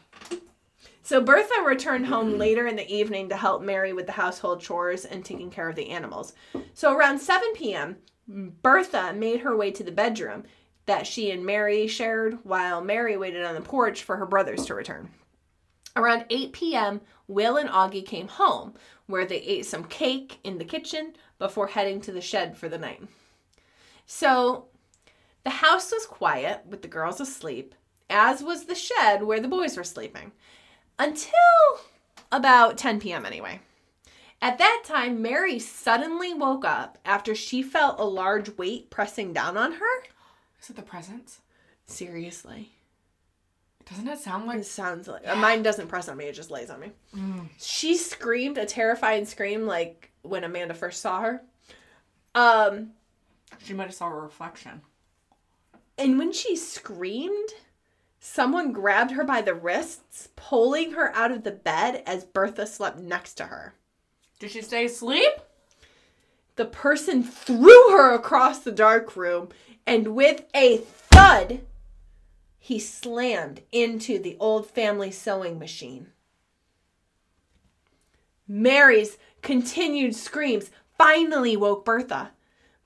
So 1.03 1.23
Bertha 1.23 1.63
returned 1.65 2.07
home 2.07 2.39
later 2.39 2.67
in 2.67 2.77
the 2.77 2.89
evening 2.95 3.31
to 3.31 3.37
help 3.37 3.63
Mary 3.63 3.93
with 3.93 4.07
the 4.07 4.13
household 4.13 4.61
chores 4.61 5.05
and 5.05 5.25
taking 5.25 5.51
care 5.51 5.69
of 5.69 5.77
the 5.77 5.89
animals. 5.89 6.35
So 6.75 6.95
around 6.95 7.19
7 7.19 7.55
p.m., 7.55 7.97
Bertha 8.29 9.13
made 9.13 9.41
her 9.41 9.57
way 9.57 9.73
to 9.73 9.83
the 9.83 9.91
bedroom 9.91 10.45
that 10.87 11.07
she 11.07 11.31
and 11.31 11.45
Mary 11.45 11.87
shared 11.87 12.39
while 12.43 12.81
Mary 12.81 13.17
waited 13.17 13.45
on 13.45 13.55
the 13.55 13.61
porch 13.61 14.03
for 14.03 14.17
her 14.17 14.27
brothers 14.27 14.65
to 14.67 14.75
return. 14.75 15.11
Around 15.95 16.27
8 16.31 16.53
p.m., 16.53 17.01
Will 17.29 17.57
and 17.57 17.69
Augie 17.69 18.05
came 18.05 18.29
home, 18.29 18.75
where 19.07 19.27
they 19.27 19.37
ate 19.37 19.67
some 19.67 19.85
cake 19.85 20.39
in 20.43 20.59
the 20.59 20.65
kitchen 20.65 21.15
before 21.39 21.69
heading 21.69 22.01
to 22.03 22.13
the 22.13 22.21
shed 22.21 22.57
for 22.57 22.69
the 22.69 22.79
night. 22.79 23.03
So 24.07 24.67
the 25.45 25.51
house 25.51 25.93
was 25.93 26.07
quiet 26.07 26.63
with 26.67 26.83
the 26.83 26.89
girls 26.89 27.21
asleep, 27.21 27.75
as 28.09 28.43
was 28.43 28.65
the 28.65 28.75
shed 28.75 29.23
where 29.23 29.41
the 29.41 29.49
boys 29.49 29.77
were 29.77 29.85
sleeping 29.85 30.33
until 30.99 31.33
about 32.31 32.79
10 32.79 33.01
p.m. 33.01 33.27
anyway. 33.27 33.61
At 34.41 34.59
that 34.59 34.83
time, 34.85 35.23
Mary 35.23 35.59
suddenly 35.59 36.35
woke 36.35 36.65
up 36.65 36.99
after 37.05 37.35
she 37.35 37.63
felt 37.63 38.01
a 38.01 38.05
large 38.05 38.57
weight 38.57 38.91
pressing 38.91 39.33
down 39.33 39.57
on 39.57 39.73
her. 39.73 40.03
Is 40.63 40.71
it 40.71 40.77
the 40.77 40.83
presents? 40.83 41.41
Seriously. 41.87 42.71
Doesn't 43.89 44.07
it 44.07 44.19
sound 44.21 44.47
like 44.47 44.61
It 44.61 44.67
sounds 44.67 45.09
like 45.09 45.27
uh, 45.27 45.35
mine 45.35 45.63
doesn't 45.63 45.89
press 45.89 46.09
on 46.09 46.17
me, 46.17 46.27
it 46.27 46.35
just 46.35 46.51
lays 46.53 46.71
on 46.71 46.81
me. 46.81 46.93
She 47.59 47.97
screamed 47.97 48.57
a 48.59 48.65
terrifying 48.65 49.25
scream 49.25 49.67
like 49.67 50.13
when 50.23 50.45
Amanda 50.45 50.75
first 50.75 51.01
saw 51.01 51.21
her. 51.23 51.43
Um 52.35 52.93
she 53.65 53.75
might 53.75 53.87
have 53.87 53.95
saw 53.95 54.07
a 54.09 54.15
reflection? 54.15 54.81
and 55.99 56.19
when 56.19 56.33
she 56.33 56.57
screamed, 56.57 57.51
someone 58.19 58.73
grabbed 58.73 59.11
her 59.11 59.25
by 59.25 59.43
the 59.43 59.55
wrists, 59.55 60.29
pulling 60.37 60.93
her 60.93 61.15
out 61.15 61.31
of 61.31 61.45
the 61.45 61.51
bed 61.51 62.03
as 62.07 62.25
Bertha 62.25 62.67
slept 62.67 62.99
next 62.99 63.35
to 63.35 63.45
her. 63.47 63.75
Did 64.39 64.51
she 64.53 64.63
stay 64.63 64.87
asleep? 64.87 65.33
The 66.57 66.65
person 66.65 67.23
threw 67.23 67.91
her 67.91 68.15
across 68.15 68.61
the 68.61 68.73
dark 68.73 69.17
room 69.17 69.51
and 69.87 70.15
with 70.15 70.45
a 70.55 70.79
thud 70.79 71.61
he 72.59 72.79
slammed 72.79 73.61
into 73.73 74.19
the 74.19 74.37
old 74.39 74.71
family 74.71 75.11
sewing 75.11 75.59
machine. 75.59 76.09
Mary's 78.47 79.19
continued 79.43 80.15
screams 80.15 80.71
finally 80.97 81.57
woke 81.57 81.85
Bertha. 81.85 82.31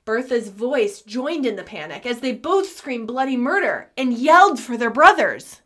Bertha's 0.07 0.49
voice 0.49 1.03
joined 1.03 1.44
in 1.44 1.57
the 1.57 1.62
panic 1.62 2.07
as 2.07 2.20
they 2.20 2.32
both 2.32 2.68
screamed 2.68 3.09
bloody 3.09 3.36
murder 3.36 3.90
and 3.97 4.14
yelled 4.14 4.61
for 4.61 4.76
their 4.76 4.90
brothers. 4.90 5.61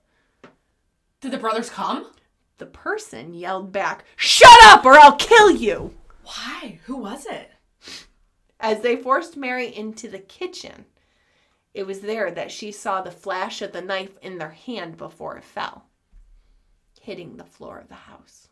Did 1.21 1.33
the 1.33 1.39
brothers 1.39 1.71
come? 1.71 2.11
The 2.59 2.67
person 2.67 3.35
yelled 3.35 3.71
back, 3.71 4.05
Shut 4.17 4.49
up 4.65 4.85
or 4.85 4.95
I'll 4.95 5.17
kill 5.17 5.51
you! 5.51 5.95
Why? 6.25 6.81
Who 6.85 6.97
was 6.97 7.27
it? 7.27 7.51
As 8.59 8.81
they 8.81 8.97
forced 8.97 9.37
Mary 9.37 9.75
into 9.75 10.09
the 10.09 10.19
kitchen, 10.19 10.87
it 11.75 11.87
was 11.87 12.01
there 12.01 12.31
that 12.31 12.51
she 12.51 12.73
saw 12.73 13.01
the 13.01 13.11
flash 13.11 13.63
of 13.63 13.73
the 13.73 13.81
knife 13.81 14.19
in 14.23 14.39
their 14.39 14.51
hand 14.51 14.97
before 14.97 15.37
it 15.37 15.45
fell, 15.45 15.85
hitting 17.01 17.37
the 17.37 17.45
floor 17.45 17.79
of 17.79 17.89
the 17.89 17.95
house. 17.95 18.49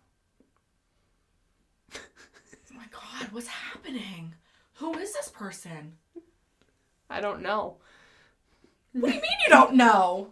Oh 1.94 1.98
my 2.74 2.84
god, 2.90 3.32
what's 3.32 3.48
happening? 3.48 4.34
Who 4.74 4.96
is 4.98 5.12
this 5.12 5.28
person? 5.28 5.94
I 7.10 7.20
don't 7.20 7.42
know. 7.42 7.78
What 8.92 9.08
do 9.08 9.14
you 9.14 9.22
mean 9.22 9.38
you 9.46 9.50
don't 9.50 9.74
know? 9.74 10.28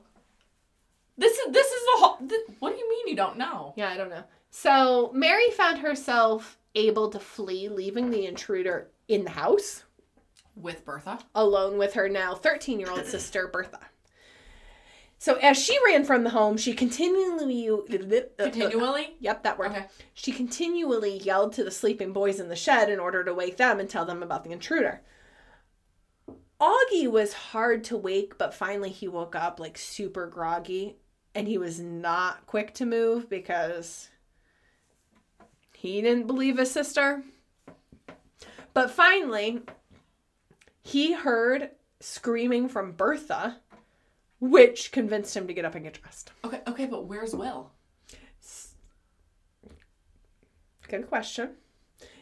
This 1.18 1.36
is 1.38 1.52
this 1.52 1.66
is 1.66 1.82
the 1.86 1.98
whole. 1.98 2.18
Th- 2.18 2.58
what 2.58 2.72
do 2.72 2.78
you 2.78 2.88
mean 2.88 3.08
you 3.08 3.16
don't 3.16 3.38
know? 3.38 3.72
Yeah, 3.76 3.88
I 3.88 3.96
don't 3.96 4.10
know. 4.10 4.24
So 4.50 5.10
Mary 5.14 5.50
found 5.50 5.78
herself 5.78 6.58
able 6.74 7.08
to 7.10 7.18
flee, 7.18 7.68
leaving 7.68 8.10
the 8.10 8.26
intruder 8.26 8.88
in 9.08 9.24
the 9.24 9.30
house 9.30 9.82
With 10.56 10.84
Bertha. 10.84 11.18
alone 11.34 11.76
with 11.78 11.94
her 11.94 12.08
now 12.08 12.34
13 12.34 12.80
year 12.80 12.90
old 12.90 13.06
sister, 13.06 13.46
Bertha. 13.46 13.80
So 15.18 15.34
as 15.36 15.62
she 15.62 15.78
ran 15.86 16.04
from 16.04 16.24
the 16.24 16.30
home, 16.30 16.56
she 16.56 16.74
continually. 16.74 17.68
Uh, 17.70 17.76
uh, 17.76 18.22
continually. 18.38 19.16
Yep, 19.20 19.42
that 19.44 19.58
word. 19.58 19.70
Okay. 19.70 19.86
She 20.14 20.32
continually 20.32 21.18
yelled 21.18 21.52
to 21.54 21.64
the 21.64 21.70
sleeping 21.70 22.12
boys 22.12 22.38
in 22.38 22.48
the 22.48 22.56
shed 22.56 22.90
in 22.90 23.00
order 23.00 23.24
to 23.24 23.34
wake 23.34 23.56
them 23.56 23.80
and 23.80 23.88
tell 23.88 24.04
them 24.04 24.22
about 24.22 24.44
the 24.44 24.52
intruder. 24.52 25.00
Augie 26.60 27.10
was 27.10 27.32
hard 27.32 27.84
to 27.84 27.96
wake, 27.96 28.38
but 28.38 28.54
finally 28.54 28.90
he 28.90 29.08
woke 29.08 29.34
up 29.34 29.60
like 29.60 29.76
super 29.76 30.26
groggy 30.26 30.96
and 31.34 31.46
he 31.46 31.58
was 31.58 31.78
not 31.78 32.46
quick 32.46 32.72
to 32.74 32.86
move 32.86 33.28
because 33.28 34.08
he 35.74 36.00
didn't 36.00 36.26
believe 36.26 36.56
his 36.56 36.70
sister. 36.70 37.22
But 38.72 38.90
finally, 38.90 39.62
he 40.86 41.14
heard 41.14 41.70
screaming 41.98 42.68
from 42.68 42.92
Bertha, 42.92 43.56
which 44.38 44.92
convinced 44.92 45.36
him 45.36 45.48
to 45.48 45.52
get 45.52 45.64
up 45.64 45.74
and 45.74 45.82
get 45.82 46.00
dressed. 46.00 46.30
Okay. 46.44 46.60
Okay, 46.64 46.86
but 46.86 47.06
where's 47.06 47.34
Will? 47.34 47.72
Good 50.88 51.08
question. 51.08 51.54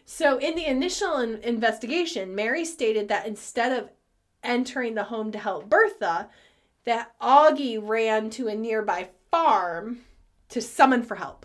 So, 0.06 0.38
in 0.38 0.54
the 0.54 0.64
initial 0.64 1.18
in- 1.18 1.42
investigation, 1.42 2.34
Mary 2.34 2.64
stated 2.64 3.08
that 3.08 3.26
instead 3.26 3.70
of 3.70 3.90
entering 4.42 4.94
the 4.94 5.04
home 5.04 5.30
to 5.32 5.38
help 5.38 5.68
Bertha, 5.68 6.30
that 6.84 7.12
Augie 7.20 7.78
ran 7.78 8.30
to 8.30 8.48
a 8.48 8.54
nearby 8.54 9.10
farm 9.30 10.00
to 10.48 10.62
summon 10.62 11.02
for 11.02 11.16
help. 11.16 11.44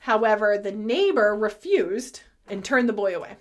However, 0.00 0.58
the 0.58 0.72
neighbor 0.72 1.36
refused 1.36 2.22
and 2.48 2.64
turned 2.64 2.88
the 2.88 2.92
boy 2.92 3.14
away. 3.14 3.36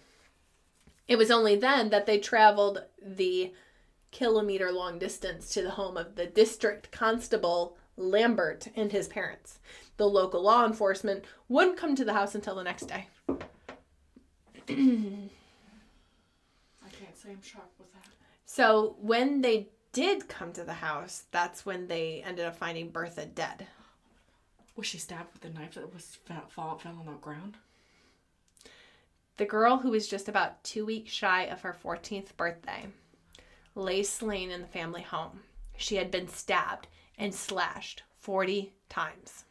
It 1.07 1.17
was 1.17 1.29
only 1.29 1.55
then 1.55 1.89
that 1.89 2.05
they 2.05 2.17
traveled 2.19 2.83
the 3.01 3.53
kilometer 4.11 4.71
long 4.71 4.97
distance 4.97 5.49
to 5.49 5.61
the 5.61 5.71
home 5.71 5.97
of 5.97 6.15
the 6.15 6.25
district 6.25 6.91
constable 6.91 7.77
Lambert 7.97 8.67
and 8.75 8.91
his 8.91 9.07
parents. 9.07 9.59
The 9.97 10.07
local 10.07 10.41
law 10.41 10.65
enforcement 10.65 11.23
wouldn't 11.47 11.77
come 11.77 11.95
to 11.95 12.05
the 12.05 12.13
house 12.13 12.35
until 12.35 12.55
the 12.55 12.63
next 12.63 12.87
day. 12.87 13.07
I 14.67 14.73
can't 16.89 17.15
say 17.15 17.29
I'm 17.29 17.41
shocked 17.41 17.77
with 17.77 17.93
that. 17.93 18.07
So 18.45 18.95
when 18.99 19.41
they 19.41 19.69
did 19.93 20.27
come 20.27 20.51
to 20.53 20.63
the 20.63 20.73
house, 20.73 21.23
that's 21.31 21.65
when 21.65 21.87
they 21.87 22.21
ended 22.25 22.45
up 22.45 22.57
finding 22.57 22.89
Bertha 22.89 23.25
dead. 23.25 23.67
Was 24.75 24.87
she 24.87 24.97
stabbed 24.97 25.33
with 25.33 25.45
a 25.45 25.53
knife 25.57 25.75
that 25.75 25.93
was 25.93 26.17
fell, 26.25 26.47
fall, 26.49 26.77
fell 26.77 26.97
on 26.99 27.05
the 27.05 27.13
ground? 27.13 27.55
The 29.38 29.45
girl 29.45 29.77
who 29.77 29.91
was 29.91 30.07
just 30.07 30.29
about 30.29 30.63
two 30.63 30.86
weeks 30.86 31.11
shy 31.11 31.43
of 31.43 31.61
her 31.61 31.75
14th 31.83 32.38
birthday 32.38 32.88
lay 33.75 34.01
slain 34.01 34.49
in 34.49 34.61
the 34.61 34.67
family 34.67 35.01
home. 35.01 35.41
She 35.75 35.97
had 35.97 36.09
been 36.09 36.29
stabbed 36.29 36.88
and 37.17 37.36
slashed 37.36 38.03
40 38.19 38.73
times. 38.88 39.43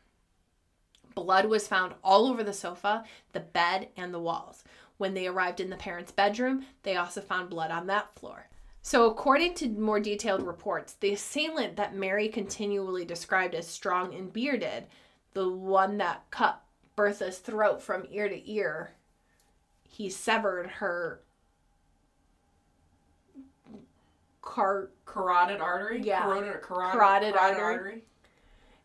Blood 1.14 1.46
was 1.46 1.68
found 1.68 1.94
all 2.02 2.26
over 2.26 2.42
the 2.42 2.54
sofa, 2.54 3.04
the 3.32 3.40
bed, 3.40 3.88
and 3.94 4.12
the 4.12 4.20
walls. 4.20 4.64
When 4.96 5.12
they 5.12 5.26
arrived 5.26 5.60
in 5.60 5.68
the 5.68 5.76
parents' 5.76 6.12
bedroom, 6.12 6.64
they 6.82 6.96
also 6.96 7.20
found 7.20 7.50
blood 7.50 7.70
on 7.70 7.86
that 7.88 8.14
floor. 8.14 8.48
So, 8.80 9.10
according 9.10 9.54
to 9.56 9.68
more 9.68 10.00
detailed 10.00 10.46
reports, 10.46 10.94
the 10.94 11.12
assailant 11.12 11.76
that 11.76 11.94
Mary 11.94 12.28
continually 12.28 13.04
described 13.04 13.54
as 13.54 13.66
strong 13.66 14.14
and 14.14 14.32
bearded, 14.32 14.86
the 15.34 15.48
one 15.48 15.98
that 15.98 16.24
cut 16.30 16.62
Bertha's 16.96 17.38
throat 17.38 17.82
from 17.82 18.06
ear 18.10 18.28
to 18.28 18.50
ear, 18.50 18.94
he 19.94 20.10
severed 20.10 20.66
her 20.66 21.20
car 24.42 24.90
Carotid 25.06 25.60
artery. 25.60 26.02
Yeah. 26.02 26.22
Carotid, 26.22 26.62
carotid, 26.62 26.92
Carotid 26.92 27.36
artery. 27.36 28.02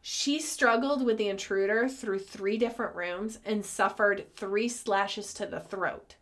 She 0.01 0.39
struggled 0.39 1.03
with 1.03 1.17
the 1.17 1.27
intruder 1.27 1.89
through 1.89 2.19
three 2.19 2.57
different 2.57 2.95
rooms 2.95 3.39
and 3.43 3.65
suffered 3.65 4.27
three 4.35 4.69
slashes 4.69 5.33
to 5.33 5.47
the 5.47 5.59
throat. 5.59 6.15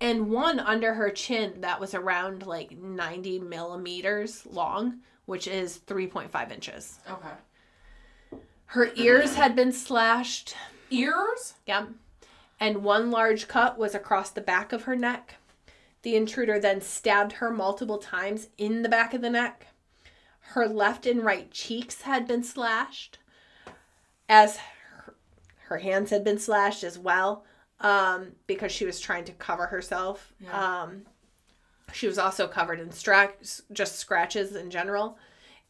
And 0.00 0.30
one 0.30 0.60
under 0.60 0.94
her 0.94 1.10
chin 1.10 1.60
that 1.62 1.80
was 1.80 1.92
around 1.92 2.46
like 2.46 2.78
90 2.78 3.40
millimeters 3.40 4.46
long, 4.46 5.00
which 5.26 5.48
is 5.48 5.80
3.5 5.86 6.52
inches. 6.52 7.00
Okay. 7.10 8.40
Her 8.66 8.90
ears 8.94 9.34
had 9.34 9.56
been 9.56 9.72
slashed. 9.72 10.54
Ears? 10.90 11.54
Yep. 11.66 11.88
And 12.60 12.84
one 12.84 13.10
large 13.10 13.48
cut 13.48 13.78
was 13.78 13.94
across 13.94 14.30
the 14.30 14.40
back 14.40 14.72
of 14.72 14.84
her 14.84 14.96
neck. 14.96 15.36
The 16.02 16.16
intruder 16.16 16.58
then 16.58 16.80
stabbed 16.80 17.32
her 17.32 17.50
multiple 17.50 17.98
times 17.98 18.48
in 18.58 18.82
the 18.82 18.88
back 18.88 19.14
of 19.14 19.22
the 19.22 19.30
neck. 19.30 19.68
Her 20.48 20.68
left 20.68 21.06
and 21.06 21.24
right 21.24 21.50
cheeks 21.50 22.02
had 22.02 22.28
been 22.28 22.44
slashed, 22.44 23.18
as 24.28 24.58
her, 24.58 25.14
her 25.68 25.78
hands 25.78 26.10
had 26.10 26.22
been 26.22 26.38
slashed 26.38 26.84
as 26.84 26.98
well, 26.98 27.44
um, 27.80 28.32
because 28.46 28.70
she 28.70 28.84
was 28.84 29.00
trying 29.00 29.24
to 29.24 29.32
cover 29.32 29.66
herself. 29.66 30.34
Yeah. 30.38 30.82
Um, 30.82 31.06
she 31.92 32.06
was 32.06 32.18
also 32.18 32.46
covered 32.46 32.80
in 32.80 32.90
stra- 32.90 33.32
just 33.72 33.96
scratches 33.96 34.54
in 34.54 34.70
general. 34.70 35.16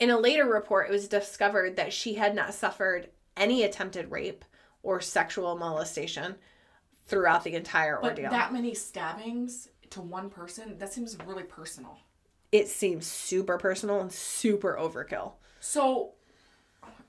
In 0.01 0.11
a 0.11 0.19
later 0.19 0.45
report, 0.45 0.89
it 0.89 0.93
was 0.93 1.07
discovered 1.07 1.77
that 1.77 1.93
she 1.93 2.15
had 2.15 2.35
not 2.35 2.55
suffered 2.55 3.09
any 3.37 3.63
attempted 3.63 4.11
rape 4.11 4.45
or 4.83 5.01
sexual 5.01 5.57
molestation 5.57 6.35
throughout 7.07 7.45
the 7.45 7.55
entire 7.55 7.99
But 8.01 8.13
ordeal. 8.13 8.31
that 8.31 8.53
many 8.53 8.75
stabbings 8.75 9.69
to 9.91 10.01
one 10.01 10.31
person, 10.31 10.79
that 10.79 10.93
seems 10.93 11.17
really 11.27 11.43
personal. 11.45 11.99
it 12.53 12.69
seems 12.69 13.07
super 13.07 13.59
personal 13.59 14.01
and 14.01 14.13
super 14.13 14.77
overkill. 14.81 15.33
So, 15.61 16.13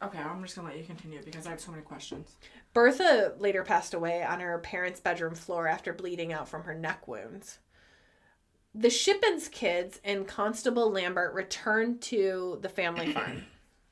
okay, 0.01 0.17
I'm 0.19 0.41
just 0.43 0.55
gonna 0.55 0.69
let 0.69 0.77
you 0.77 0.83
continue 0.83 1.21
because 1.23 1.45
I 1.45 1.51
have 1.51 1.59
so 1.61 1.71
many 1.71 1.83
questions. 1.83 2.35
Bertha 2.73 3.33
later 3.39 3.63
passed 3.63 3.93
away 3.93 4.23
on 4.23 4.39
her 4.39 4.57
parents' 4.59 4.99
bedroom 4.99 5.35
floor 5.35 5.67
after 5.67 5.93
bleeding 5.93 6.33
out 6.33 6.49
from 6.49 6.63
her 6.63 6.73
neck 6.73 7.07
wounds. 7.07 7.59
The 8.73 8.89
Schippans 8.89 9.49
kids 9.49 10.01
and 10.03 10.27
Constable 10.27 10.91
Lambert 10.91 11.33
returned 11.33 12.01
to 12.03 12.57
the 12.61 12.67
family 12.69 13.13
farm, 13.13 13.43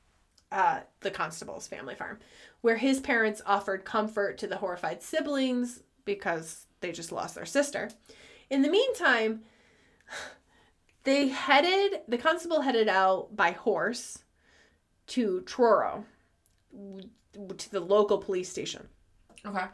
uh, 0.52 0.80
the 1.00 1.10
constable's 1.10 1.66
family 1.66 1.94
farm, 1.94 2.18
where 2.60 2.76
his 2.76 3.00
parents 3.00 3.40
offered 3.46 3.84
comfort 3.86 4.36
to 4.38 4.46
the 4.46 4.56
horrified 4.58 5.02
siblings 5.02 5.82
because 6.04 6.66
they 6.80 6.92
just 6.92 7.12
lost 7.12 7.34
their 7.34 7.46
sister. 7.46 7.90
In 8.50 8.62
the 8.62 8.68
meantime, 8.70 9.42
they 11.04 11.28
headed, 11.28 12.00
the 12.08 12.18
constable 12.18 12.60
headed 12.62 12.88
out 12.88 13.34
by 13.36 13.52
horse 13.52 14.18
to 15.08 15.42
Truro, 15.42 16.04
to 17.58 17.70
the 17.70 17.80
local 17.80 18.18
police 18.18 18.48
station 18.48 18.88
Okay. 19.46 19.64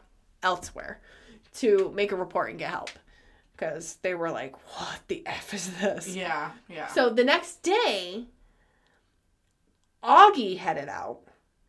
elsewhere 0.43 1.01
to 1.55 1.91
make 1.95 2.11
a 2.11 2.15
report 2.15 2.49
and 2.49 2.59
get 2.59 2.69
help 2.69 2.89
because 3.53 3.95
they 4.01 4.13
were 4.15 4.31
like, 4.31 4.53
"What 4.77 4.99
the 5.07 5.23
f 5.25 5.53
is 5.53 5.79
this?" 5.79 6.15
Yeah, 6.15 6.51
yeah. 6.67 6.87
So 6.87 7.09
the 7.09 7.23
next 7.23 7.61
day, 7.61 8.25
Augie 10.03 10.57
headed 10.57 10.89
out 10.89 11.21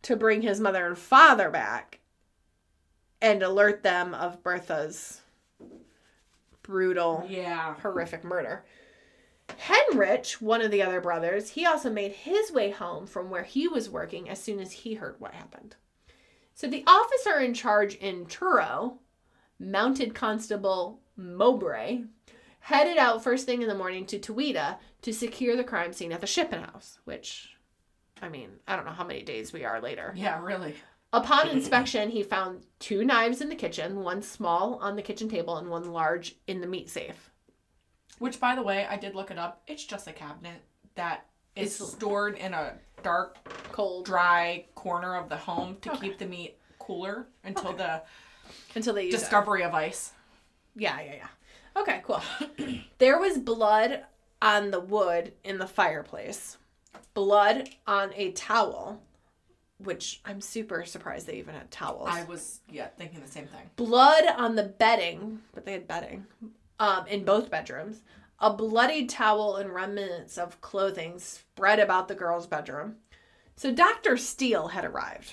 to 0.03 0.17
bring 0.17 0.43
his 0.43 0.59
mother 0.61 0.87
and 0.87 0.97
father 0.99 1.51
back 1.51 2.01
and 3.23 3.43
alert 3.43 3.83
them 3.83 4.13
of 4.13 4.43
Bertha's 4.43 5.23
brutal, 6.63 7.25
yeah. 7.29 7.77
horrific 7.81 8.25
murder. 8.25 8.65
Henrich, 9.49 10.41
one 10.41 10.61
of 10.61 10.71
the 10.71 10.83
other 10.83 11.01
brothers, 11.01 11.51
he 11.51 11.65
also 11.65 11.91
made 11.91 12.13
his 12.13 12.51
way 12.51 12.71
home 12.71 13.07
from 13.07 13.31
where 13.31 13.45
he 13.45 13.69
was 13.69 13.89
working 13.89 14.29
as 14.29 14.43
soon 14.43 14.59
as 14.61 14.73
he 14.73 14.95
heard 14.95 15.17
what 15.19 15.35
happened. 15.35 15.77
So 16.55 16.67
the 16.67 16.85
officer 16.87 17.39
in 17.39 17.55
charge 17.55 17.95
in 17.95 18.27
Truro, 18.27 18.99
Mounted 19.59 20.15
Constable 20.15 21.01
Mowbray, 21.17 22.03
headed 22.61 22.99
out 22.99 23.23
first 23.23 23.47
thing 23.47 23.63
in 23.63 23.69
the 23.69 23.75
morning 23.75 24.07
to 24.07 24.19
Towitta 24.19 24.77
to 25.03 25.13
secure 25.13 25.57
the 25.57 25.65
crime 25.65 25.93
scene 25.93 26.13
at 26.13 26.21
the 26.21 26.27
Schippan 26.27 26.65
house, 26.65 26.99
which, 27.05 27.57
I 28.21 28.29
mean, 28.29 28.51
I 28.67 28.77
don't 28.77 28.85
know 28.85 28.93
how 28.93 29.05
many 29.05 29.23
days 29.23 29.53
we 29.53 29.65
are 29.65 29.81
later. 29.81 30.13
Yeah, 30.17 30.41
really. 30.43 30.75
Upon 31.13 31.49
inspection, 31.51 32.09
he 32.09 32.23
found 32.23 32.63
two 32.79 33.05
knives 33.05 33.41
in 33.41 33.49
the 33.51 33.55
kitchen, 33.55 34.03
one 34.03 34.23
small 34.23 34.77
on 34.81 34.97
the 34.97 35.03
kitchen 35.03 35.29
table 35.29 35.57
and 35.59 35.69
one 35.69 35.93
large 35.93 36.37
in 36.47 36.61
the 36.61 36.67
meat 36.67 36.89
safe. 36.89 37.31
Which, 38.19 38.41
by 38.41 38.55
the 38.55 38.63
way, 38.63 38.87
I 38.89 38.97
did 38.97 39.15
look 39.15 39.31
it 39.31 39.39
up. 39.39 39.63
It's 39.67 39.85
just 39.85 40.07
a 40.09 40.13
cabinet 40.13 40.63
that 40.95 41.27
is 41.55 41.75
It's- 41.81 41.93
stored 41.93 42.37
in 42.39 42.55
a 42.55 42.79
dark, 43.03 43.37
Cold 43.73 44.05
dry 44.07 44.67
corner 44.75 45.17
of 45.17 45.29
the 45.29 45.37
home 45.37 45.79
to 45.81 45.91
Okay. 45.93 46.09
keep 46.09 46.19
the 46.19 46.27
meat 46.27 46.59
cooler 46.79 47.27
until 47.45 47.73
the 47.73 48.03
until 48.75 48.93
they 48.95 49.05
use 49.05 49.15
it. 49.15 49.19
discovery 49.19 49.63
of 49.63 49.73
ice. 49.75 50.13
Yeah, 50.77 51.01
yeah, 51.01 51.15
yeah. 51.15 51.29
Okay, 51.81 52.03
cool. 52.05 52.21
there 52.99 53.19
was 53.19 53.39
blood 53.39 54.05
on 54.43 54.71
the 54.71 54.81
wood 54.81 55.33
in 55.45 55.59
the 55.59 55.67
fireplace. 55.67 56.59
Blood 57.15 57.71
on 57.87 58.13
a 58.15 58.33
towel, 58.33 59.01
which 59.85 60.21
I'm 60.25 60.41
super 60.41 60.85
surprised 60.85 61.27
they 61.27 61.35
even 61.35 61.55
had 61.55 61.71
towels. 61.71 62.09
I 62.11 62.25
was, 62.25 62.61
yeah, 62.71 62.89
thinking 62.99 63.21
the 63.21 63.29
same 63.29 63.47
thing. 63.47 63.71
blood 63.77 64.25
on 64.37 64.57
the 64.57 64.65
bedding, 64.65 65.41
but 65.55 65.65
they 65.65 65.73
had 65.73 65.89
bedding, 65.89 66.27
um, 66.79 67.07
in 67.07 67.25
both 67.25 67.51
bedrooms. 67.51 68.03
A 68.41 68.53
bloodied 68.53 69.09
towel 69.09 69.57
and 69.57 69.73
remnants 69.73 70.37
of 70.37 70.61
clothing 70.61 71.19
spread 71.19 71.79
about 71.79 72.09
the 72.09 72.15
girl's 72.15 72.47
bedroom. 72.47 72.97
So 73.55 73.71
Dr. 73.71 74.17
Steele 74.17 74.69
had 74.69 74.85
arrived 74.85 75.33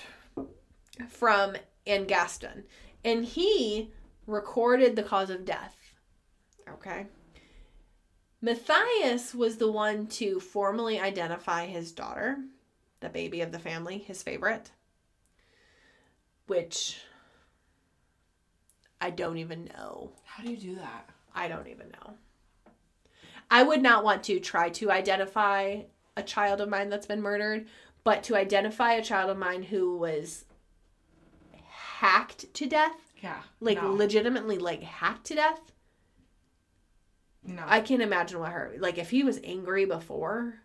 from 1.08 1.56
Angaston, 1.86 2.64
and 3.04 3.24
he 3.24 3.90
recorded 4.26 4.94
the 4.94 5.02
cause 5.02 5.30
of 5.30 5.44
death. 5.44 5.76
Okay. 6.68 7.06
Matthias 8.40 9.34
was 9.34 9.56
the 9.56 9.70
one 9.70 10.06
to 10.06 10.40
formally 10.40 10.98
identify 11.00 11.66
his 11.66 11.92
daughter, 11.92 12.38
the 13.00 13.08
baby 13.08 13.40
of 13.40 13.52
the 13.52 13.58
family, 13.58 13.98
his 13.98 14.22
favorite, 14.22 14.70
which 16.46 17.00
I 19.00 19.10
don't 19.10 19.38
even 19.38 19.64
know. 19.76 20.12
How 20.24 20.42
do 20.44 20.50
you 20.50 20.56
do 20.56 20.74
that? 20.76 21.08
I 21.34 21.48
don't 21.48 21.68
even 21.68 21.88
know. 21.90 22.14
I 23.50 23.62
would 23.62 23.82
not 23.82 24.04
want 24.04 24.22
to 24.24 24.38
try 24.38 24.68
to 24.70 24.90
identify 24.90 25.82
a 26.16 26.22
child 26.22 26.60
of 26.60 26.68
mine 26.68 26.88
that's 26.90 27.06
been 27.06 27.22
murdered, 27.22 27.66
but 28.04 28.22
to 28.24 28.36
identify 28.36 28.92
a 28.92 29.02
child 29.02 29.30
of 29.30 29.38
mine 29.38 29.62
who 29.64 29.96
was 29.96 30.44
hacked 31.98 32.52
to 32.54 32.66
death, 32.66 33.12
Yeah. 33.22 33.40
like 33.60 33.82
no. 33.82 33.92
legitimately 33.92 34.58
like 34.58 34.82
hacked 34.82 35.24
to 35.26 35.34
death, 35.34 35.72
no. 37.42 37.62
I 37.66 37.80
can't 37.80 38.02
imagine 38.02 38.38
what 38.40 38.52
her 38.52 38.74
like 38.78 38.98
if 38.98 39.10
he 39.10 39.22
was 39.24 39.40
angry 39.42 39.84
before, 39.84 40.60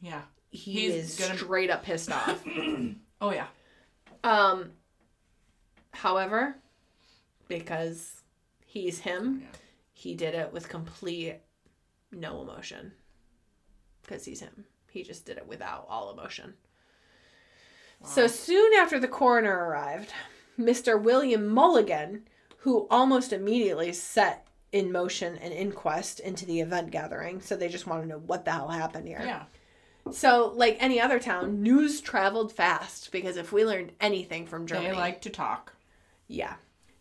yeah. 0.00 0.22
He 0.56 0.72
He's 0.90 0.94
is 0.94 1.18
gonna- 1.18 1.38
straight 1.38 1.70
up 1.70 1.82
pissed 1.84 2.10
off. 2.12 2.42
Oh, 3.18 3.30
yeah. 3.32 3.46
Um 4.22 4.72
however, 5.92 6.56
because 7.48 8.20
he's 8.66 8.98
him, 8.98 9.40
Yeah. 9.42 9.58
he 9.94 10.14
did 10.14 10.34
it 10.34 10.52
with 10.52 10.68
complete 10.68 11.36
no 12.12 12.42
emotion. 12.42 12.92
Because 14.02 14.24
he's 14.26 14.40
him. 14.40 14.66
He 14.90 15.02
just 15.02 15.24
did 15.24 15.38
it 15.38 15.46
without 15.46 15.86
all 15.88 16.10
emotion. 16.12 16.54
So 18.04 18.26
soon 18.26 18.74
after 18.74 19.00
the 19.00 19.08
coroner 19.08 19.64
arrived, 19.66 20.12
Mr. 20.58 21.00
William 21.00 21.46
Mulligan, 21.48 22.28
who 22.58 22.86
almost 22.90 23.32
immediately 23.32 23.92
set 23.94 24.46
in 24.72 24.92
motion 24.92 25.36
an 25.38 25.52
inquest 25.52 26.20
into 26.20 26.44
the 26.44 26.60
event 26.60 26.90
gathering, 26.90 27.40
so 27.40 27.56
they 27.56 27.68
just 27.68 27.86
want 27.86 28.02
to 28.02 28.08
know 28.08 28.18
what 28.18 28.44
the 28.44 28.52
hell 28.52 28.68
happened 28.68 29.08
here. 29.08 29.22
Yeah. 29.24 29.44
So, 30.12 30.52
like 30.54 30.76
any 30.80 31.00
other 31.00 31.18
town, 31.18 31.62
news 31.62 32.00
traveled 32.00 32.52
fast 32.52 33.10
because 33.12 33.36
if 33.36 33.52
we 33.52 33.64
learned 33.64 33.92
anything 34.00 34.46
from 34.46 34.66
Germany, 34.66 34.88
They 34.90 34.94
like 34.94 35.20
to 35.22 35.30
talk. 35.30 35.72
yeah. 36.28 36.54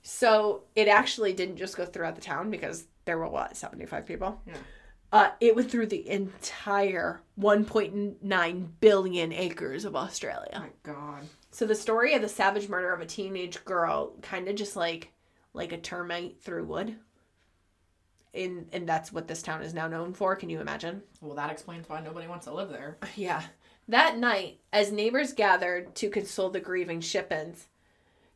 So 0.07 0.63
it 0.75 0.87
actually 0.87 1.33
didn't 1.33 1.57
just 1.57 1.75
go 1.77 1.85
throughout 1.85 2.13
the 2.15 2.21
town 2.21 2.51
because 2.51 2.85
there 3.05 3.17
were 3.17 3.27
what 3.27 3.57
seventy 3.57 3.85
five 3.87 4.05
people. 4.05 4.39
Yeah. 4.45 4.57
Uh, 5.11 5.29
it 5.39 5.55
went 5.55 5.71
through 5.71 5.85
the 5.87 6.07
entire 6.09 7.21
1.9 7.39 8.67
billion 8.81 9.31
acres 9.33 9.85
of 9.85 9.95
Oh 9.95 9.99
Australia. 9.99 10.59
my 10.59 10.69
god. 10.83 11.23
So 11.51 11.65
the 11.65 11.75
story 11.75 12.13
of 12.13 12.21
the 12.21 12.27
savage 12.29 12.67
murder 12.67 12.91
of 12.93 13.01
a 13.01 13.05
teenage 13.05 13.63
girl, 13.65 14.13
kind 14.21 14.47
of 14.47 14.55
just 14.55 14.75
like 14.75 15.11
like 15.53 15.71
a 15.71 15.77
termite 15.77 16.41
through 16.41 16.65
wood. 16.65 16.97
In 18.35 18.67
and 18.73 18.87
that's 18.87 19.13
what 19.13 19.27
this 19.27 19.41
town 19.41 19.61
is 19.61 19.73
now 19.73 19.87
known 19.87 20.13
for. 20.13 20.35
Can 20.35 20.49
you 20.49 20.59
imagine? 20.59 21.01
Well, 21.21 21.35
that 21.35 21.49
explains 21.49 21.87
why 21.87 22.01
nobody 22.01 22.27
wants 22.27 22.45
to 22.45 22.53
live 22.53 22.69
there. 22.69 22.97
Yeah. 23.15 23.43
That 23.87 24.17
night, 24.17 24.59
as 24.73 24.91
neighbors 24.91 25.31
gathered 25.31 25.93
to 25.95 26.09
console 26.09 26.49
the 26.49 26.59
grieving 26.59 27.01
Schippans, 27.01 27.67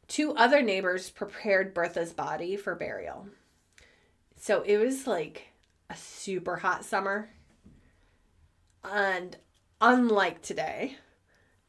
two 0.07 0.35
other 0.35 0.61
neighbors 0.61 1.09
prepared 1.09 1.73
Bertha's 1.73 2.13
body 2.13 2.55
for 2.55 2.75
burial. 2.75 3.27
So 4.37 4.61
it 4.61 4.77
was 4.77 5.07
like 5.07 5.47
a 5.89 5.95
super 5.95 6.57
hot 6.57 6.85
summer. 6.85 7.31
And 8.83 9.37
unlike 9.81 10.43
today, 10.43 10.97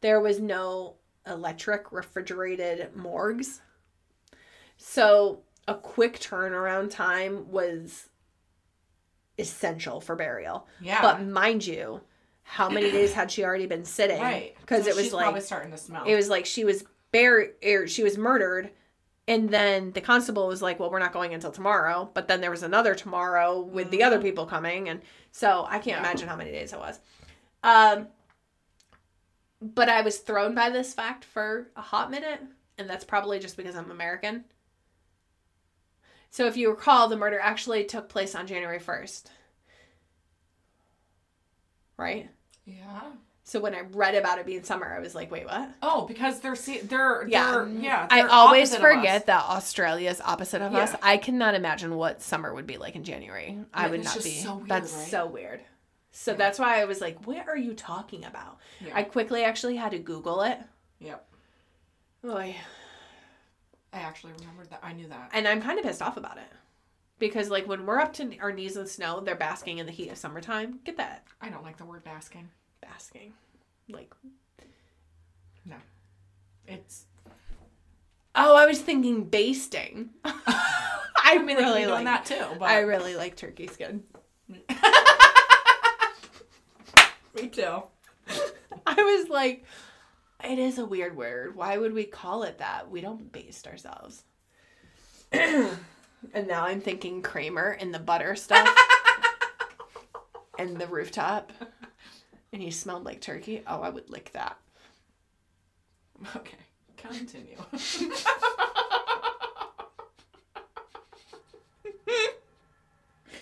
there 0.03 0.21
was 0.21 0.41
no 0.41 0.97
electric 1.27 1.91
refrigerated 1.91 2.95
morgues. 2.95 3.61
So 4.77 5.41
a 5.67 5.75
quick 5.75 6.19
turnaround 6.19 6.91
time 6.91 7.51
was 7.51 8.09
essential 9.41 10.01
for 10.01 10.17
burial. 10.17 10.67
Yeah. 10.81 11.03
But 11.03 11.23
mind 11.23 11.67
you, 11.67 12.01
how 12.43 12.69
many 12.69 12.91
days 12.91 13.13
had 13.13 13.31
she 13.31 13.45
already 13.45 13.67
been 13.67 13.85
sitting? 13.85 14.21
right. 14.21 14.55
Because 14.61 14.85
So 14.85 14.91
it 14.91 14.97
was 14.97 15.13
like 15.13 15.25
probably 15.25 15.41
starting 15.41 15.71
to 15.73 15.79
smell. 15.79 16.05
it 16.05 16.15
was 16.15 16.29
like 16.29 16.47
she 16.47 16.65
was 16.65 16.85
buried, 17.13 17.51
er, 17.67 17.87
she 17.87 18.03
was 18.03 18.17
murdered, 18.19 18.71
and 19.29 19.49
then 19.51 19.93
the 19.93 20.01
constable 20.01 20.49
was 20.49 20.63
like, 20.63 20.79
"Well, 20.81 20.91
we're 20.91 20.99
not 20.99 21.13
going 21.13 21.35
until 21.35 21.53
tomorrow." 21.53 22.11
But 22.15 22.29
then 22.29 22.41
there 22.41 22.51
was 22.51 22.63
another 22.63 22.95
tomorrow 22.95 23.61
with 23.61 23.91
the 23.91 24.03
other 24.03 24.21
people 24.21 24.47
coming, 24.47 24.89
and 24.89 25.01
so 25.33 25.65
I 25.69 25.79
can't 25.79 25.83
Mm-hmm. 25.83 25.89
Yeah. 25.91 25.99
imagine 26.01 26.29
how 26.29 26.37
many 26.37 26.51
days 26.53 26.73
it 26.73 26.79
was. 26.79 26.99
Um, 27.63 28.09
but 29.61 29.89
I 29.89 30.01
was 30.03 30.19
thrown 30.19 30.55
by 30.55 30.71
this 30.71 30.95
fact 30.95 31.25
for 31.25 31.69
a 31.77 31.83
hot 31.83 32.11
minute, 32.11 32.41
and 32.79 32.89
that's 32.89 33.05
probably 33.05 33.39
just 33.39 33.57
because 33.57 33.77
I'm 33.77 33.91
American. 33.91 34.45
So 36.31 36.47
if 36.47 36.57
you 36.57 36.71
recall, 36.71 37.09
the 37.09 37.17
murder 37.17 37.39
actually 37.41 37.85
took 37.85 38.09
place 38.09 38.35
on 38.35 38.47
January 38.47 38.79
first, 38.79 39.31
right? 41.97 42.31
yeah. 42.65 43.03
So 43.51 43.59
when 43.59 43.75
I 43.75 43.81
read 43.81 44.15
about 44.15 44.39
it 44.39 44.47
being 44.47 44.63
summer, 44.63 44.95
I 44.95 45.01
was 45.01 45.13
like, 45.13 45.29
"Wait, 45.33 45.45
what?" 45.45 45.71
Oh, 45.83 46.07
because 46.07 46.39
they're 46.39 46.55
see 46.55 46.79
they're 46.79 47.27
Yeah. 47.27 47.51
they're 47.51 47.65
mm-hmm. 47.65 47.83
yeah. 47.83 48.07
I 48.09 48.21
they're 48.23 48.31
always 48.31 48.71
of 48.73 48.77
us. 48.77 48.81
forget 48.81 49.27
that 49.27 49.43
Australia 49.43 50.09
is 50.11 50.21
opposite 50.21 50.63
of 50.63 50.73
us. 50.73 50.95
I 51.03 51.17
cannot 51.17 51.57
imagine 51.57 51.97
what 51.97 52.23
summer 52.23 52.55
would 52.55 52.69
be 52.69 52.77
like 52.77 52.95
in 52.95 53.03
January. 53.03 53.59
I 53.75 53.89
would 53.89 54.05
not 54.05 54.23
be. 54.23 54.31
so 54.31 54.55
weird, 54.55 54.69
that's 54.69 54.93
right? 54.95 55.09
so 55.09 55.27
weird. 55.27 55.61
So 56.13 56.35
that's 56.35 56.61
why 56.61 56.81
I 56.81 56.85
was 56.85 57.01
like, 57.01 57.27
"What 57.27 57.49
are 57.49 57.57
you 57.57 57.75
talking 57.75 58.25
about?" 58.25 58.59
Yeah. 58.81 58.93
I 58.95 59.03
quickly 59.03 59.43
actually 59.43 59.75
had 59.75 59.91
to 59.91 59.99
Google 59.99 60.43
it. 60.43 60.59
Yep. 61.01 61.27
Oy. 62.27 62.55
I 63.93 63.99
actually 63.99 64.33
remembered 64.39 64.71
that. 64.71 64.81
I 64.83 64.93
knew 64.93 65.09
that. 65.09 65.31
And 65.33 65.49
I'm 65.49 65.61
kind 65.61 65.79
of 65.79 65.85
pissed 65.85 66.03
off 66.03 66.17
about 66.17 66.37
it. 66.37 66.51
Because 67.19 67.51
like 67.51 67.69
when 67.69 67.85
we're 67.85 67.99
up 67.99 68.13
to 68.15 68.39
our 68.39 68.53
knees 68.53 68.77
in 68.77 68.87
snow, 68.87 69.21
they're 69.21 69.35
basking 69.35 69.79
in 69.79 69.87
the 69.87 69.93
heat 69.93 70.11
of 70.11 70.17
summertime. 70.17 70.81
Get 70.85 70.97
that 70.97 71.25
I 71.41 71.51
don't 71.51 71.63
like 71.63 71.77
the 71.77 71.85
word 71.85 72.03
basking. 72.03 72.49
basking. 72.81 73.35
Like 73.89 74.15
no. 75.67 75.77
It's 76.67 77.05
oh, 78.35 78.57
I 78.57 78.67
was 78.67 78.81
thinking 78.81 79.25
basting. 79.25 80.11
I 80.25 81.41
really 81.45 81.57
really 81.57 81.87
like 81.87 82.05
that 82.05 82.25
too, 82.25 82.45
but 82.59 82.71
I 82.71 82.81
really 82.81 83.17
like 83.17 83.37
turkey 83.37 83.67
skin. 83.67 84.03
me 84.49 84.59
too. 87.49 87.83
I 88.87 88.95
was 88.95 89.29
like, 89.29 89.65
it 90.45 90.59
is 90.59 90.79
a 90.79 90.85
weird 90.85 91.17
word. 91.17 91.57
Why 91.57 91.79
would 91.79 91.93
we 91.93 92.05
call 92.05 92.43
it 92.43 92.59
that? 92.59 92.91
We 92.91 93.01
don't 93.01 93.33
baste 93.33 93.67
ourselves. 93.67 94.25
and 95.33 95.79
now 96.47 96.65
I'm 96.65 96.81
thinking 96.81 97.23
Kramer 97.23 97.77
and 97.81 97.95
the 97.95 97.99
butter 97.99 98.35
stuff 98.37 98.69
and 100.59 100.77
the 100.77 100.87
rooftop. 100.87 101.53
And 102.53 102.61
he 102.61 102.71
smelled 102.71 103.05
like 103.05 103.21
turkey. 103.21 103.63
Oh, 103.67 103.81
I 103.81 103.91
would 103.91 104.11
lick 104.11 104.33
that. 104.33 104.57
Okay. 106.37 106.57
Continue. 106.97 107.57
I 107.73 107.79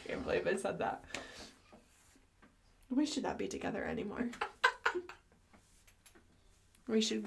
Can't 0.07 0.23
believe 0.25 0.47
I 0.47 0.57
said 0.57 0.79
that. 0.79 1.05
We 2.91 3.05
should 3.05 3.23
not 3.23 3.39
be 3.39 3.49
together 3.49 3.85
anymore. 3.85 4.31
we 6.89 7.01
should 7.01 7.27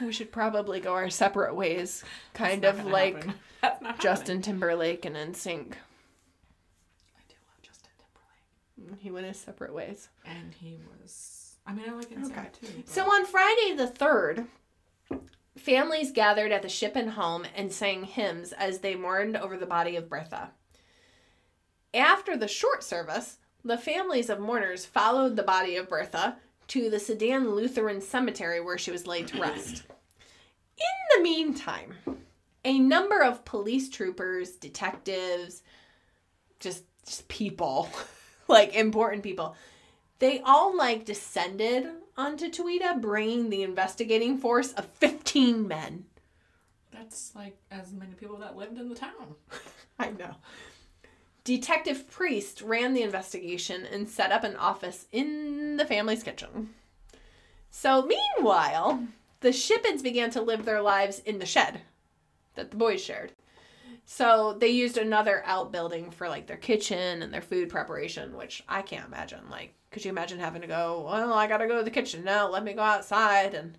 we 0.00 0.12
should 0.12 0.30
probably 0.30 0.78
go 0.80 0.92
our 0.94 1.10
separate 1.10 1.54
ways, 1.54 2.04
kind 2.34 2.64
of 2.64 2.84
like 2.86 3.26
Justin 3.98 4.40
Timberlake 4.42 5.04
and 5.04 5.16
NSYNC. 5.16 5.72
I 5.72 7.22
do 7.28 7.34
love 7.48 7.62
Justin 7.62 7.90
Timberlake. 7.98 8.98
Mm, 8.98 8.98
he 9.02 9.10
went 9.10 9.26
his 9.26 9.38
separate 9.38 9.74
ways. 9.74 10.08
And 10.24 10.54
he 10.60 10.78
was. 11.02 11.56
I 11.66 11.72
mean, 11.72 11.88
I 11.88 11.92
like 11.94 12.12
Inside 12.12 12.32
Okay. 12.38 12.48
too. 12.60 12.72
but- 12.76 12.88
So 12.88 13.10
on 13.10 13.24
Friday 13.26 13.74
the 13.74 13.88
3rd, 13.88 14.46
families 15.56 16.12
gathered 16.12 16.52
at 16.52 16.62
the 16.62 16.68
Schippan 16.68 17.08
home 17.10 17.44
and 17.56 17.72
sang 17.72 18.04
hymns 18.04 18.52
as 18.52 18.78
they 18.80 18.94
mourned 18.94 19.36
over 19.36 19.56
the 19.56 19.66
body 19.66 19.96
of 19.96 20.08
Bertha. 20.08 20.52
After 21.92 22.36
the 22.36 22.46
short 22.46 22.84
service, 22.84 23.38
the 23.64 23.78
families 23.78 24.30
of 24.30 24.38
mourners 24.38 24.84
followed 24.86 25.34
the 25.34 25.42
body 25.42 25.74
of 25.74 25.88
Bertha 25.88 26.36
to 26.68 26.90
the 26.90 26.98
Sedan 26.98 27.50
Lutheran 27.50 28.00
Cemetery 28.00 28.60
where 28.60 28.78
she 28.78 28.90
was 28.90 29.06
laid 29.06 29.28
to 29.28 29.40
rest. 29.40 29.84
In 30.78 31.16
the 31.16 31.22
meantime, 31.22 31.94
a 32.64 32.78
number 32.78 33.22
of 33.22 33.44
police 33.44 33.88
troopers, 33.88 34.52
detectives, 34.52 35.62
just, 36.60 36.84
just 37.06 37.28
people, 37.28 37.88
like 38.48 38.74
important 38.74 39.22
people, 39.22 39.56
they 40.18 40.40
all 40.40 40.76
like 40.76 41.04
descended 41.04 41.88
onto 42.16 42.50
Towitta, 42.50 43.00
bringing 43.00 43.50
the 43.50 43.62
investigating 43.62 44.38
force 44.38 44.72
of 44.72 44.86
15 44.86 45.68
men. 45.68 46.06
That's 46.90 47.32
like 47.34 47.56
as 47.70 47.92
many 47.92 48.14
people 48.14 48.38
that 48.38 48.56
lived 48.56 48.78
in 48.78 48.88
the 48.88 48.94
town. 48.94 49.34
I 49.98 50.10
know. 50.10 50.36
Detective 51.46 52.10
Priest 52.10 52.60
ran 52.60 52.92
the 52.92 53.02
investigation 53.02 53.86
and 53.86 54.08
set 54.08 54.32
up 54.32 54.42
an 54.42 54.56
office 54.56 55.06
in 55.12 55.76
the 55.76 55.84
family's 55.84 56.24
kitchen. 56.24 56.70
So, 57.70 58.02
meanwhile, 58.02 59.04
the 59.42 59.50
Schippans 59.50 60.02
began 60.02 60.30
to 60.30 60.42
live 60.42 60.64
their 60.64 60.82
lives 60.82 61.20
in 61.20 61.38
the 61.38 61.46
shed 61.46 61.82
that 62.56 62.72
the 62.72 62.76
boys 62.76 63.00
shared. 63.00 63.30
So, 64.04 64.56
they 64.58 64.70
used 64.70 64.98
another 64.98 65.44
outbuilding 65.46 66.10
for 66.10 66.28
like 66.28 66.48
their 66.48 66.56
kitchen 66.56 67.22
and 67.22 67.32
their 67.32 67.40
food 67.40 67.68
preparation, 67.68 68.36
which 68.36 68.64
I 68.68 68.82
can't 68.82 69.06
imagine. 69.06 69.48
Like, 69.48 69.72
could 69.92 70.04
you 70.04 70.10
imagine 70.10 70.40
having 70.40 70.62
to 70.62 70.66
go, 70.66 71.06
well, 71.08 71.32
I 71.32 71.46
gotta 71.46 71.68
go 71.68 71.78
to 71.78 71.84
the 71.84 71.90
kitchen 71.92 72.24
now, 72.24 72.50
let 72.50 72.64
me 72.64 72.72
go 72.72 72.82
outside? 72.82 73.54
And 73.54 73.78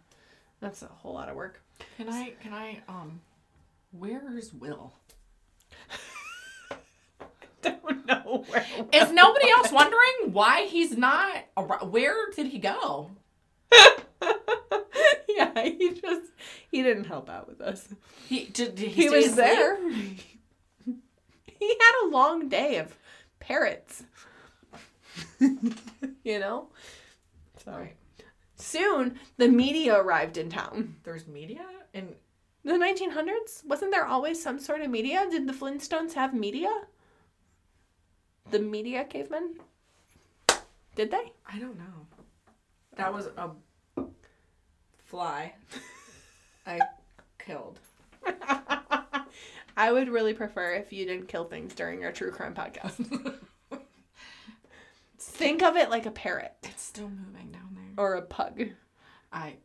that's 0.62 0.84
a 0.84 0.88
whole 0.88 1.16
lot 1.16 1.28
of 1.28 1.36
work. 1.36 1.62
Can 1.98 2.08
I? 2.08 2.32
Can 2.42 2.54
I? 2.54 2.80
Um, 2.88 3.20
where's 3.92 4.54
Will? 4.54 4.94
Don't 7.62 8.06
know 8.06 8.46
where. 8.48 8.66
Is 8.94 9.12
nobody 9.12 9.50
else 9.50 9.72
wondering 9.72 10.32
why 10.34 10.66
he's 10.68 10.96
not? 10.98 11.46
Where 11.90 12.30
did 12.36 12.48
he 12.48 12.60
go? 12.60 13.12
yeah, 15.30 15.62
he 15.64 15.94
just 16.02 16.32
he 16.72 16.82
didn't 16.84 17.06
help 17.06 17.30
out 17.30 17.48
with 17.48 17.62
us. 17.62 17.88
He 18.28 18.46
did. 18.46 18.76
did 18.76 18.90
He, 18.90 19.08
stay 19.08 19.16
was 19.18 19.26
asleep? 19.28 19.38
there. 19.38 19.90
he 21.60 21.68
had 21.70 22.06
a 22.06 22.10
long 22.10 22.50
day 22.50 22.78
of 22.78 22.98
parrots. 23.40 24.04
you 25.40 26.40
know? 26.40 26.68
So 27.64 27.72
Right. 27.72 27.96
soon 28.56 29.20
the 29.38 29.48
media 29.48 29.96
arrived 30.00 30.38
in 30.38 30.50
town. 30.50 30.96
There's 31.04 31.28
media 31.28 31.66
in 31.94 32.16
The 32.64 32.74
1900s? 32.74 33.66
Wasn't 33.66 33.92
there 33.92 34.06
always 34.06 34.42
some 34.42 34.60
sort 34.60 34.82
of 34.82 34.90
media? 34.90 35.26
Did 35.30 35.48
the 35.48 35.54
Flintstones 35.54 36.14
have 36.14 36.34
media? 36.34 36.70
The 38.52 38.60
media 38.60 39.04
cavemen? 39.04 39.56
Did 40.96 41.12
they? 41.12 41.32
I 41.52 41.60
don't 41.60 41.78
know. 41.78 42.08
That 42.96 43.14
was 43.14 43.28
a 43.38 43.52
fly. 45.06 45.54
I 46.66 46.80
killed. 47.40 47.80
I 49.78 49.92
would 49.92 50.10
really 50.10 50.34
prefer 50.34 50.74
if 50.74 50.92
you 50.92 51.06
didn't 51.06 51.28
kill 51.28 51.46
things 51.46 51.74
during 51.76 52.04
our 52.04 52.12
true 52.12 52.32
crime 52.32 52.56
podcast. 52.56 52.96
Think 55.20 55.62
of 55.62 55.76
it 55.76 55.90
like 55.90 56.06
a 56.06 56.12
parrot 56.12 56.54
It's 56.64 56.82
still 56.82 57.10
moving 57.10 57.52
down 57.52 57.76
there. 57.76 58.04
or 58.04 58.16
a 58.16 58.22
pug. 58.24 58.64
I, 59.32 59.58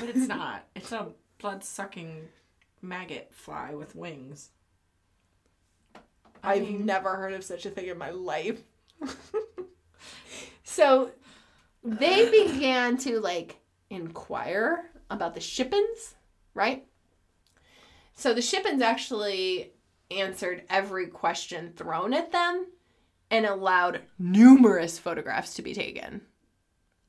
but 0.00 0.08
it's 0.08 0.26
not. 0.28 0.64
It's 0.74 0.92
a 0.92 1.08
blood 1.38 1.62
sucking 1.64 2.28
maggot 2.80 3.30
fly 3.34 3.74
with 3.74 3.94
wings. 3.94 4.50
I 6.48 6.54
I've 6.54 6.62
mean- 6.62 6.86
never 6.86 7.16
heard 7.16 7.32
of 7.34 7.44
such 7.44 7.66
a 7.66 7.70
thing 7.70 7.86
in 7.86 7.98
my 7.98 8.10
life. 8.10 8.60
so 10.64 11.10
they 11.84 12.30
began 12.30 12.96
to 12.98 13.20
like 13.20 13.58
inquire 13.90 14.90
about 15.10 15.34
the 15.34 15.40
Schippans, 15.40 16.14
right? 16.54 16.86
So 18.14 18.34
the 18.34 18.40
Schippans 18.40 18.82
actually 18.82 19.72
answered 20.10 20.64
every 20.68 21.06
question 21.06 21.72
thrown 21.76 22.12
at 22.14 22.32
them 22.32 22.66
and 23.30 23.46
allowed 23.46 24.00
numerous 24.18 24.98
photographs 24.98 25.54
to 25.54 25.62
be 25.62 25.74
taken. 25.74 26.22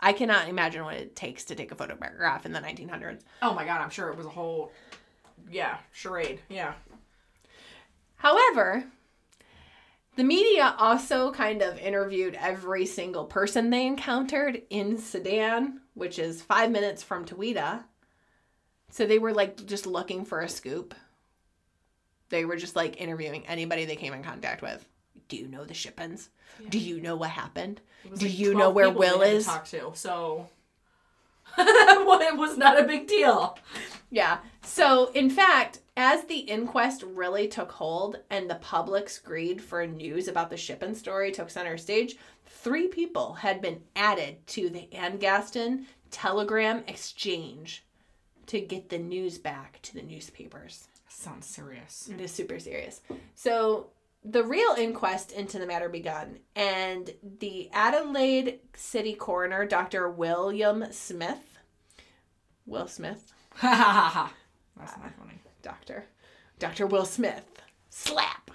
I 0.02 0.14
cannot 0.14 0.48
imagine 0.48 0.84
what 0.86 0.96
it 0.96 1.16
takes 1.16 1.44
to 1.46 1.56
take 1.56 1.72
a 1.72 1.76
photograph 1.76 2.46
in 2.46 2.54
the 2.54 2.60
1900s. 2.60 3.22
Oh 3.42 3.54
my 3.54 3.66
god, 3.66 3.82
I'm 3.82 3.90
sure 3.90 4.10
it 4.10 4.18
was 4.18 4.26
a 4.26 4.30
whole, 4.30 4.72
yeah, 5.52 5.78
charade. 5.92 6.40
Yeah. 6.50 6.74
However, 8.16 8.86
the 10.20 10.26
media 10.26 10.76
also 10.78 11.32
kind 11.32 11.62
of 11.62 11.80
interviewed 11.80 12.36
every 12.38 12.86
single 12.86 13.24
person 13.24 13.70
they 13.70 13.88
encountered 13.88 14.62
in 14.70 14.98
Sedan, 14.98 15.80
which 15.94 16.20
is 16.20 16.42
five 16.42 16.72
minutes 16.72 17.02
from 17.02 17.24
Towitta. 17.24 17.86
So 18.90 19.06
they 19.06 19.18
were 19.18 19.32
like 19.32 19.66
just 19.66 19.88
looking 19.88 20.26
for 20.26 20.42
a 20.42 20.50
scoop. 20.50 20.94
They 22.28 22.44
were 22.44 22.58
just 22.58 22.76
like 22.76 23.00
interviewing 23.00 23.48
anybody 23.48 23.86
they 23.86 23.96
came 23.96 24.12
in 24.12 24.22
contact 24.22 24.62
with. 24.62 24.86
Do 25.30 25.38
you 25.38 25.48
know 25.48 25.64
the 25.64 25.74
Schippans? 25.74 26.28
Do 26.68 26.80
you 26.80 27.00
know 27.00 27.16
what 27.16 27.30
happened? 27.30 27.80
Do 28.04 28.26
like 28.26 28.38
you 28.38 28.54
know 28.54 28.72
where 28.72 28.90
Will 28.90 29.20
had 29.20 29.26
to 29.26 29.36
is? 29.38 29.46
Talk 29.46 29.66
to 29.68 29.92
so. 29.94 30.50
well, 31.58 32.20
it 32.22 32.36
was 32.36 32.58
not 32.58 32.78
a 32.78 32.84
big 32.84 33.08
deal. 33.08 33.58
Yeah. 34.12 34.40
So, 34.64 35.12
in 35.14 35.30
fact, 35.30 35.80
as 36.00 36.24
the 36.24 36.40
inquest 36.40 37.04
really 37.04 37.46
took 37.46 37.74
hold 37.74 38.20
and 38.30 38.50
the 38.50 38.56
public's 38.56 39.20
greed 39.20 39.62
for 39.62 39.86
news 39.86 40.30
about 40.30 40.50
the 40.50 40.56
Schippan 40.56 40.96
story 40.96 41.30
took 41.30 41.50
center 41.50 41.78
stage, 41.78 42.16
three 42.46 42.88
people 42.88 43.34
had 43.34 43.62
been 43.62 43.82
added 43.98 44.48
to 44.48 44.70
the 44.70 44.88
Angaston 44.94 45.84
Telegram 46.10 46.86
Exchange 46.88 47.86
to 48.46 48.62
get 48.62 48.88
the 48.88 48.98
news 48.98 49.38
back 49.38 49.82
to 49.82 49.94
the 49.94 50.02
newspapers. 50.02 50.88
Sounds 51.10 51.46
serious. 51.46 52.10
It 52.10 52.22
is 52.22 52.32
super 52.32 52.60
serious. 52.60 53.02
So, 53.36 53.88
the 54.24 54.46
real 54.46 54.76
inquest 54.78 55.34
into 55.34 55.60
the 55.60 55.66
matter 55.66 55.90
begun, 55.90 56.40
and 56.56 57.14
the 57.40 57.70
Adelaide 57.74 58.62
City 58.74 59.16
coroner, 59.16 59.66
Dr. 59.66 60.10
William 60.10 60.86
Smith, 60.92 61.60
Will 62.66 62.88
Smith, 62.88 63.34
Ha 63.56 63.68
ha 63.68 63.84
ha 63.84 64.10
ha. 64.14 64.34
That's 64.78 64.98
not 64.98 65.14
funny. 65.16 65.40
Doctor. 65.70 66.06
Dr. 66.58 66.88
Will 66.88 67.06
Smith. 67.06 67.62
Slap. 67.92 68.50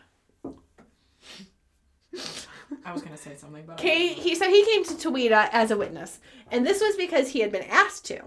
I 2.84 2.92
was 2.92 3.02
gonna 3.02 3.16
say 3.16 3.36
something, 3.36 3.64
but 3.66 3.78
Okay, 3.78 4.08
he 4.08 4.34
so 4.34 4.48
he 4.50 4.64
came 4.64 4.84
to 4.84 4.94
Towitta 4.94 5.48
as 5.52 5.70
a 5.70 5.76
witness. 5.76 6.18
And 6.50 6.66
this 6.66 6.80
was 6.80 6.96
because 6.96 7.28
he 7.28 7.38
had 7.40 7.52
been 7.52 7.62
asked 7.70 8.04
to. 8.06 8.20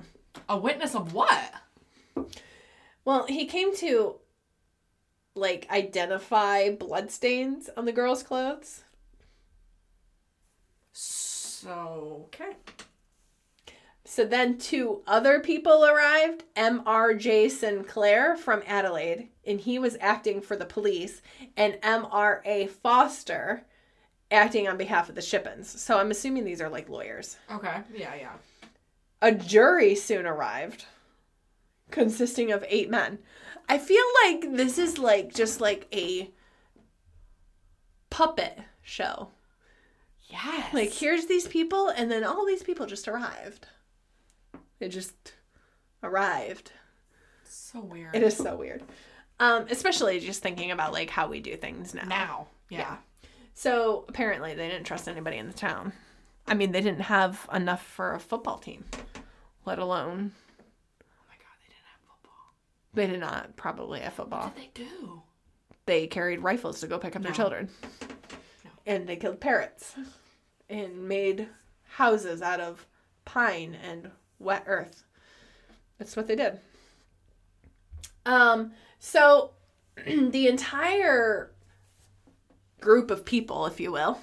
a 0.48 0.58
witness 0.58 0.96
of 0.96 1.14
what? 1.14 1.54
Well, 3.04 3.26
he 3.28 3.46
came 3.46 3.76
to 3.78 4.16
like 5.36 5.68
identify 5.70 6.70
bloodstains 6.72 7.70
on 7.76 7.84
the 7.86 7.92
girl's 7.92 8.24
clothes. 8.24 8.84
So 10.94 12.28
okay. 12.28 12.54
So 14.10 14.24
then 14.24 14.58
two 14.58 15.02
other 15.06 15.42
people 15.42 15.84
arrived, 15.84 16.46
M.R.J. 16.56 17.50
Sinclair 17.50 18.38
from 18.38 18.64
Adelaide, 18.66 19.28
and 19.46 19.60
he 19.60 19.78
was 19.80 19.98
acting 20.00 20.40
for 20.40 20.56
the 20.56 20.66
police, 20.66 21.22
and 21.58 21.78
M.R.A. 21.84 22.68
Foster 22.68 23.66
acting 24.32 24.66
on 24.66 24.78
behalf 24.78 25.10
of 25.10 25.16
the 25.16 25.22
Schippans. 25.22 25.66
So 25.66 26.00
I'm 26.00 26.10
assuming 26.10 26.46
these 26.46 26.62
are 26.62 26.70
like 26.70 26.88
lawyers. 26.88 27.36
Okay. 27.52 27.82
Yeah, 27.94 28.16
yeah. 28.16 28.32
A 29.22 29.34
jury 29.34 29.94
soon 29.94 30.26
arrived, 30.26 30.86
consisting 31.92 32.54
of 32.54 32.64
eight 32.70 32.90
men. 32.90 33.20
I 33.68 33.78
feel 33.78 34.06
like 34.24 34.56
this 34.56 34.78
is 34.78 34.98
like 34.98 35.34
just 35.34 35.60
like 35.60 35.86
a 35.94 36.32
puppet 38.10 38.58
show. 38.82 39.32
Yes. 40.30 40.74
Like, 40.74 40.94
here's 40.94 41.26
these 41.26 41.48
people, 41.48 41.90
and 41.90 42.10
then 42.10 42.24
all 42.24 42.46
these 42.46 42.64
people 42.64 42.86
just 42.86 43.10
arrived. 43.10 43.68
They 44.80 44.90
just 44.90 45.34
arrived. 46.04 46.72
so 47.44 47.80
weird. 47.82 48.16
It 48.16 48.24
is 48.24 48.36
so 48.38 48.56
weird. 48.56 48.84
Um, 49.40 49.66
especially 49.70 50.20
just 50.20 50.42
thinking 50.42 50.72
about 50.72 50.94
like 50.94 51.10
how 51.10 51.28
we 51.28 51.40
do 51.40 51.56
things 51.58 51.94
now. 51.94 52.04
now. 52.08 52.48
Yeah. 52.70 52.98
So 53.54 54.06
apparently 54.08 54.54
they 54.54 54.68
didn't 54.70 54.86
trust 54.86 55.08
anybody 55.08 55.38
in 55.38 55.48
the 55.48 55.54
town. 55.54 55.94
I 56.48 56.54
mean, 56.54 56.72
they 56.72 56.82
didn't 56.82 57.02
have 57.02 57.48
enough 57.54 57.84
for 57.86 58.14
a 58.14 58.20
football 58.20 58.58
team, 58.58 58.86
let 59.66 59.80
alone 59.80 60.32
Oh 61.02 61.26
my 61.28 61.36
god, 61.36 61.58
they 61.60 61.68
didn't 61.68 61.88
have 61.92 62.02
football. 62.08 62.54
they 62.94 63.08
did 63.08 63.20
not 63.20 63.56
probably 63.58 64.00
have 64.02 64.14
football. 64.14 64.44
What 64.46 64.56
did 64.56 64.64
they 64.64 64.84
do? 64.84 65.22
They 65.86 66.08
carried 66.08 66.40
rifles 66.40 66.80
to 66.82 66.88
go 66.88 66.98
pick 67.00 67.16
up 67.16 67.22
their 67.22 67.32
No. 67.32 67.36
children. 67.36 67.70
And 68.86 69.08
they 69.08 69.18
killed 69.18 69.40
parrots 69.42 69.96
and 70.70 71.08
made 71.08 71.48
houses 71.84 72.42
out 72.42 72.60
of 72.62 72.86
pine 73.26 73.76
and 73.76 74.10
wet 74.40 74.64
earth. 74.68 75.04
That's 75.98 76.16
what 76.16 76.28
they 76.28 76.36
did. 76.36 76.60
Um, 78.26 78.74
so 79.00 79.52
the 80.06 80.48
entire 80.48 81.52
group 82.80 83.10
of 83.10 83.26
people, 83.26 83.66
if 83.66 83.80
you 83.80 83.92
will, 83.92 84.20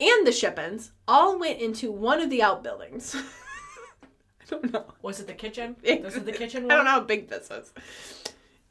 and 0.00 0.26
the 0.26 0.30
Schippans 0.30 0.90
all 1.08 1.38
went 1.38 1.60
into 1.60 1.90
one 1.90 2.20
of 2.20 2.30
the 2.30 2.42
outbuildings. 2.42 3.14
I 4.04 4.44
don't 4.48 4.72
know. 4.72 4.86
Was 5.02 5.20
it 5.20 5.26
the 5.26 5.34
kitchen? 5.34 5.76
This 5.82 6.14
is 6.14 6.24
the 6.24 6.32
kitchen 6.32 6.64
one? 6.64 6.72
I 6.72 6.74
don't 6.76 6.84
know 6.84 6.90
how 6.92 7.00
big 7.00 7.28
this 7.28 7.50
is. 7.50 7.72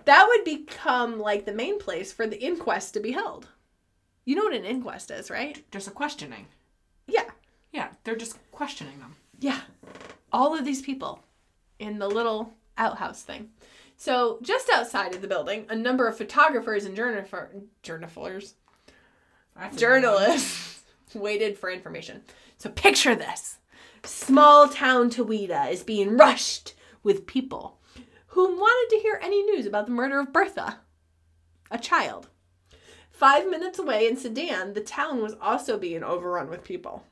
That 0.06 0.28
would 0.28 0.44
become 0.46 1.20
like 1.20 1.46
the 1.46 1.54
main 1.54 1.80
place 1.80 2.14
for 2.14 2.28
the 2.28 2.42
inquest 2.42 2.94
to 2.94 3.00
be 3.00 3.12
held. 3.12 3.50
You 4.24 4.36
know 4.36 4.44
what 4.44 4.54
an 4.54 4.66
inquest 4.66 5.12
is, 5.12 5.30
right? 5.30 5.64
Just 5.72 5.88
a 5.88 5.92
questioning. 5.92 6.48
Yeah. 7.08 7.30
Yeah, 7.72 7.90
they're 8.04 8.16
just 8.16 8.38
questioning 8.52 9.00
them. 9.00 9.16
Yeah. 9.40 9.62
All 10.36 10.54
of 10.54 10.66
these 10.66 10.82
people 10.82 11.24
in 11.80 11.98
the 11.98 12.10
little 12.10 12.54
outhouse 12.78 13.24
thing. 13.24 13.52
So, 13.96 14.38
just 14.42 14.70
outside 14.70 15.16
of 15.16 15.22
the 15.22 15.30
building, 15.30 15.66
a 15.70 15.78
number 15.78 16.10
of 16.10 16.18
photographers 16.18 16.84
and 16.84 16.94
journalers, 16.94 18.56
journalists 19.78 20.84
waited 21.16 21.58
for 21.58 21.70
information. 21.70 22.22
So, 22.58 22.70
picture 22.70 23.16
this 23.16 23.60
small 24.04 24.68
town 24.68 25.10
Towitta 25.10 25.72
is 25.72 25.84
being 25.84 26.18
rushed 26.18 26.74
with 27.02 27.28
people 27.28 27.80
who 28.28 28.58
wanted 28.58 28.94
to 28.94 29.02
hear 29.02 29.18
any 29.24 29.42
news 29.42 29.66
about 29.66 29.86
the 29.86 29.94
murder 29.94 30.20
of 30.20 30.34
Bertha, 30.34 30.80
a 31.72 31.78
child. 31.78 32.28
Five 33.10 33.50
minutes 33.50 33.80
away 33.80 34.06
in 34.06 34.18
Sedan, 34.18 34.74
the 34.74 34.82
town 34.82 35.22
was 35.22 35.38
also 35.40 35.78
being 35.78 36.04
overrun 36.04 36.50
with 36.50 36.66
people. 36.66 37.06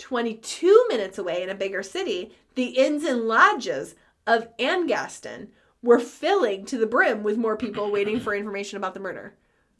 22 0.00 0.86
minutes 0.88 1.18
away 1.18 1.42
in 1.42 1.50
a 1.50 1.54
bigger 1.54 1.82
city, 1.82 2.34
the 2.54 2.70
inns 2.70 3.04
and 3.04 3.22
lodges 3.28 3.94
of 4.26 4.48
Angaston 4.58 5.48
were 5.82 6.00
filling 6.00 6.64
to 6.66 6.78
the 6.78 6.86
brim 6.86 7.22
with 7.22 7.36
more 7.36 7.56
people 7.56 7.90
waiting 7.92 8.18
for 8.20 8.34
information 8.34 8.76
about 8.76 8.94
the 8.94 9.00
murder. 9.00 9.34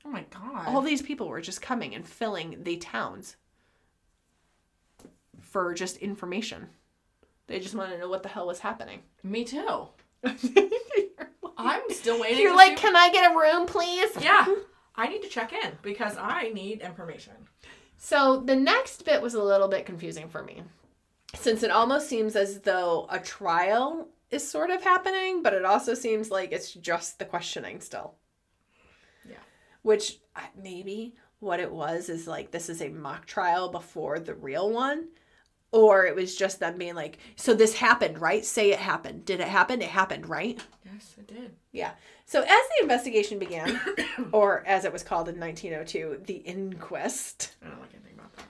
Oh 0.05 0.10
my 0.10 0.24
god. 0.30 0.68
All 0.68 0.80
these 0.80 1.02
people 1.02 1.28
were 1.28 1.40
just 1.40 1.60
coming 1.60 1.94
and 1.94 2.06
filling 2.06 2.62
the 2.62 2.76
towns 2.76 3.36
for 5.40 5.74
just 5.74 5.97
information. 5.98 6.68
They 7.47 7.59
just 7.59 7.74
wanted 7.74 7.94
to 7.97 7.98
know 7.98 8.09
what 8.09 8.22
the 8.22 8.28
hell 8.28 8.47
was 8.47 8.60
happening. 8.60 9.01
Me 9.22 9.44
too. 9.44 9.88
I'm 11.59 11.82
still 11.90 12.20
waiting. 12.20 12.38
You're 12.38 12.56
like, 12.56 12.78
see- 12.78 12.82
can 12.82 12.97
I 12.97 13.10
get 13.10 13.30
a 13.32 13.36
room, 13.36 13.66
please? 13.66 14.10
Yeah. 14.20 14.47
I 14.97 15.09
need 15.09 15.22
to 15.22 15.28
check 15.28 15.52
in 15.52 15.72
because 15.82 16.16
I 16.16 16.51
need 16.51 16.80
information. 16.80 17.32
So 18.02 18.40
the 18.40 18.56
next 18.56 19.05
bit 19.05 19.20
was 19.20 19.35
a 19.35 19.43
little 19.43 19.68
bit 19.68 19.85
confusing 19.85 20.28
for 20.28 20.43
me. 20.43 20.62
Since 21.35 21.62
it 21.62 21.70
almost 21.70 22.09
seems 22.09 22.35
as 22.35 22.60
though 22.60 23.06
a 23.10 23.20
trial 23.20 24.09
is 24.31 24.48
sort 24.48 24.70
of 24.70 24.82
happening, 24.82 25.43
but 25.43 25.52
it 25.52 25.66
also 25.66 25.93
seems 25.93 26.31
like 26.31 26.51
it's 26.51 26.72
just 26.72 27.18
the 27.18 27.27
questioning 27.27 27.78
still. 27.81 28.14
Yeah. 29.28 29.36
Which 29.82 30.18
maybe 30.60 31.14
what 31.40 31.60
it 31.60 31.70
was 31.70 32.09
is 32.09 32.27
like 32.27 32.51
this 32.51 32.70
is 32.70 32.81
a 32.81 32.89
mock 32.89 33.27
trial 33.27 33.68
before 33.68 34.18
the 34.18 34.35
real 34.35 34.70
one. 34.70 35.09
Or 35.72 36.05
it 36.05 36.16
was 36.16 36.34
just 36.34 36.59
them 36.59 36.76
being 36.78 36.94
like, 36.97 37.18
so 37.36 37.55
this 37.55 37.74
happened, 37.74 38.20
right? 38.20 38.44
Say 38.44 38.72
it 38.72 38.80
happened. 38.80 39.24
Did 39.24 39.40
it 39.40 39.48
happen? 39.48 39.80
It 39.80 39.88
happened, 39.88 40.28
right? 40.28 40.59
Yes, 40.84 41.14
it 41.16 41.28
did. 41.28 41.52
Yeah. 41.70 41.92
So 42.26 42.40
as 42.40 42.47
the 42.48 42.82
investigation 42.82 43.38
began, 43.38 43.80
or 44.32 44.64
as 44.66 44.84
it 44.84 44.92
was 44.92 45.02
called 45.02 45.28
in 45.28 45.38
1902, 45.38 46.22
the 46.24 46.34
inquest, 46.34 47.55
I 47.64 47.68
don't 47.68 47.80
like 47.80 47.94
anything 47.94 48.14
about 48.18 48.34
that. 48.36 48.44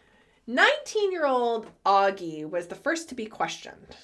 19 0.46 1.12
year 1.12 1.26
old 1.26 1.66
Augie 1.84 2.48
was 2.48 2.68
the 2.68 2.74
first 2.74 3.08
to 3.10 3.14
be 3.14 3.26
questioned. 3.26 3.96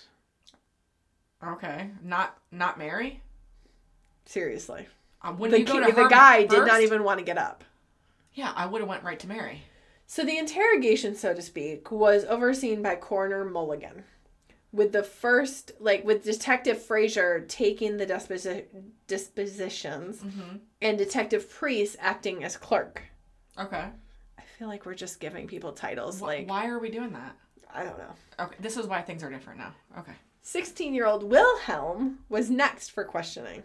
Okay. 1.44 1.90
Not 2.02 2.36
not 2.50 2.78
Mary? 2.78 3.22
Seriously. 4.26 4.86
Um, 5.22 5.38
The, 5.38 5.60
you 5.60 5.64
go 5.64 5.80
to 5.84 5.92
the 5.92 6.08
guy 6.08 6.44
did 6.44 6.66
not 6.66 6.82
even 6.82 7.02
want 7.02 7.18
to 7.18 7.24
get 7.24 7.38
up. 7.38 7.64
Yeah, 8.34 8.52
I 8.54 8.66
would 8.66 8.80
have 8.80 8.88
went 8.88 9.02
right 9.02 9.18
to 9.20 9.28
Mary. 9.28 9.62
So 10.06 10.24
the 10.24 10.38
interrogation, 10.38 11.14
so 11.16 11.34
to 11.34 11.42
speak, 11.42 11.90
was 11.90 12.24
overseen 12.24 12.82
by 12.82 12.94
Coroner 12.96 13.44
Mulligan. 13.44 14.04
With 14.72 14.92
the 14.92 15.02
first, 15.02 15.72
like, 15.80 16.04
with 16.04 16.24
Detective 16.24 16.82
Frazier 16.82 17.44
taking 17.48 17.96
the 17.96 18.06
disposi- 18.06 18.64
dispositions 19.06 20.18
Mm-hmm. 20.22 20.56
and 20.82 20.98
Detective 20.98 21.48
Priest 21.50 21.96
acting 21.98 22.44
as 22.44 22.56
clerk. 22.56 23.02
Okay. 23.58 23.86
I 24.38 24.42
feel 24.58 24.68
like 24.68 24.84
we're 24.86 24.94
just 24.94 25.18
giving 25.20 25.46
people 25.46 25.72
titles. 25.72 26.18
Wh- 26.20 26.22
like, 26.24 26.48
why 26.48 26.66
are 26.68 26.78
we 26.78 26.90
doing 26.90 27.12
that? 27.12 27.36
I 27.72 27.84
don't 27.84 27.98
know. 27.98 28.14
Okay, 28.38 28.56
this 28.60 28.76
is 28.76 28.86
why 28.86 29.02
things 29.02 29.22
are 29.22 29.30
different 29.30 29.58
now. 29.60 29.74
Okay. 29.98 30.12
16 30.42 30.94
year 30.94 31.06
old 31.06 31.24
Wilhelm 31.24 32.18
was 32.28 32.50
next 32.50 32.90
for 32.90 33.04
questioning. 33.04 33.62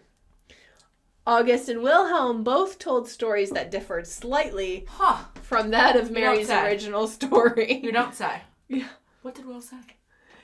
August 1.26 1.68
and 1.68 1.82
Wilhelm 1.82 2.42
both 2.42 2.78
told 2.78 3.08
stories 3.08 3.50
that 3.50 3.70
differed 3.70 4.06
slightly 4.06 4.86
Huh. 4.88 5.18
from 5.42 5.70
that 5.70 5.94
of 5.96 6.10
Mary's 6.10 6.50
original 6.50 7.06
story. 7.06 7.80
You 7.82 7.92
don't 7.92 8.14
say. 8.14 8.42
Yeah. 8.68 8.88
What 9.20 9.34
did 9.34 9.44
Will 9.44 9.60
say? 9.60 9.76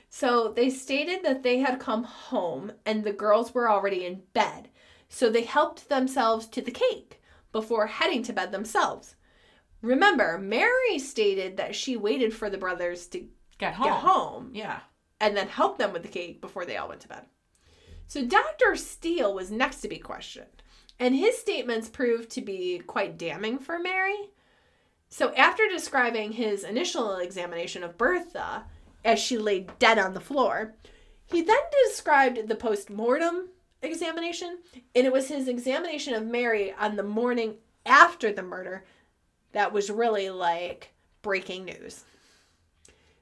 So 0.09 0.53
they 0.55 0.69
stated 0.69 1.23
that 1.23 1.41
they 1.43 1.57
had 1.59 1.79
come 1.79 2.03
home 2.03 2.71
and 2.85 3.03
the 3.03 3.11
girls 3.11 3.53
were 3.55 3.69
already 3.69 4.05
in 4.05 4.21
bed. 4.33 4.69
So 5.09 5.29
they 5.29 5.41
helped 5.41 5.89
themselves 5.89 6.45
to 6.49 6.61
the 6.61 6.69
cake 6.71 7.21
before 7.51 7.87
heading 7.87 8.21
to 8.23 8.33
bed 8.33 8.51
themselves. 8.51 9.15
Remember, 9.81 10.37
Mary 10.37 10.99
stated 10.99 11.57
that 11.57 11.73
she 11.75 11.97
waited 11.97 12.33
for 12.33 12.49
the 12.51 12.57
brothers 12.57 13.07
to 13.07 13.25
Get 13.57 13.73
home. 13.73 13.87
get 13.87 13.95
home 13.99 14.51
Yeah. 14.53 14.79
and 15.19 15.35
then 15.35 15.47
helped 15.47 15.79
them 15.79 15.91
with 15.91 16.03
the 16.03 16.07
cake 16.09 16.39
before 16.41 16.65
they 16.65 16.77
all 16.77 16.89
went 16.89 17.01
to 17.01 17.07
bed. 17.07 17.25
So 18.07 18.23
Dr. 18.25 18.75
Steele 18.75 19.33
was 19.33 19.49
next 19.49 19.81
to 19.81 19.87
be 19.87 19.97
questioned, 19.97 20.61
and 20.99 21.15
his 21.15 21.37
statements 21.37 21.87
proved 21.87 22.29
to 22.31 22.41
be 22.41 22.79
quite 22.79 23.17
damning 23.17 23.57
for 23.57 23.79
Mary. 23.79 24.29
So 25.09 25.33
after 25.33 25.63
describing 25.67 26.33
his 26.33 26.63
initial 26.63 27.15
examination 27.15 27.83
of 27.83 27.97
Bertha 27.97 28.65
as 29.03 29.19
she 29.19 29.37
lay 29.37 29.67
dead 29.79 29.97
on 29.97 30.13
the 30.13 30.19
floor, 30.19 30.75
he 31.25 31.41
then 31.41 31.57
described 31.85 32.47
the 32.47 32.55
post-mortem 32.55 33.49
examination, 33.81 34.59
and 34.93 35.07
it 35.07 35.13
was 35.13 35.29
his 35.29 35.47
examination 35.47 36.13
of 36.13 36.25
Mary 36.25 36.73
on 36.73 36.95
the 36.95 37.03
morning 37.03 37.55
after 37.85 38.31
the 38.31 38.43
murder 38.43 38.83
that 39.53 39.71
was 39.71 39.89
really 39.89 40.29
like 40.29 40.91
breaking 41.21 41.65
news. 41.65 42.03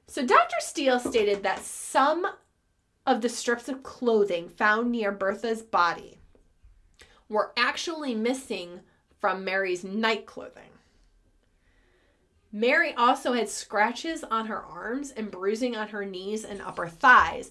So 0.06 0.24
Dr. 0.26 0.56
Steele 0.58 0.98
stated 0.98 1.42
that 1.42 1.64
some 1.64 2.26
of 3.06 3.20
the 3.20 3.28
strips 3.28 3.68
of 3.68 3.82
clothing 3.82 4.48
found 4.48 4.90
near 4.90 5.12
Bertha's 5.12 5.62
body 5.62 6.18
were 7.28 7.52
actually 7.56 8.14
missing 8.14 8.80
from 9.20 9.44
Mary's 9.44 9.84
night 9.84 10.26
clothing. 10.26 10.70
Mary 12.50 12.94
also 12.94 13.34
had 13.34 13.48
scratches 13.48 14.24
on 14.24 14.46
her 14.46 14.62
arms 14.62 15.10
and 15.10 15.30
bruising 15.30 15.76
on 15.76 15.88
her 15.88 16.04
knees 16.04 16.44
and 16.44 16.62
upper 16.62 16.88
thighs. 16.88 17.50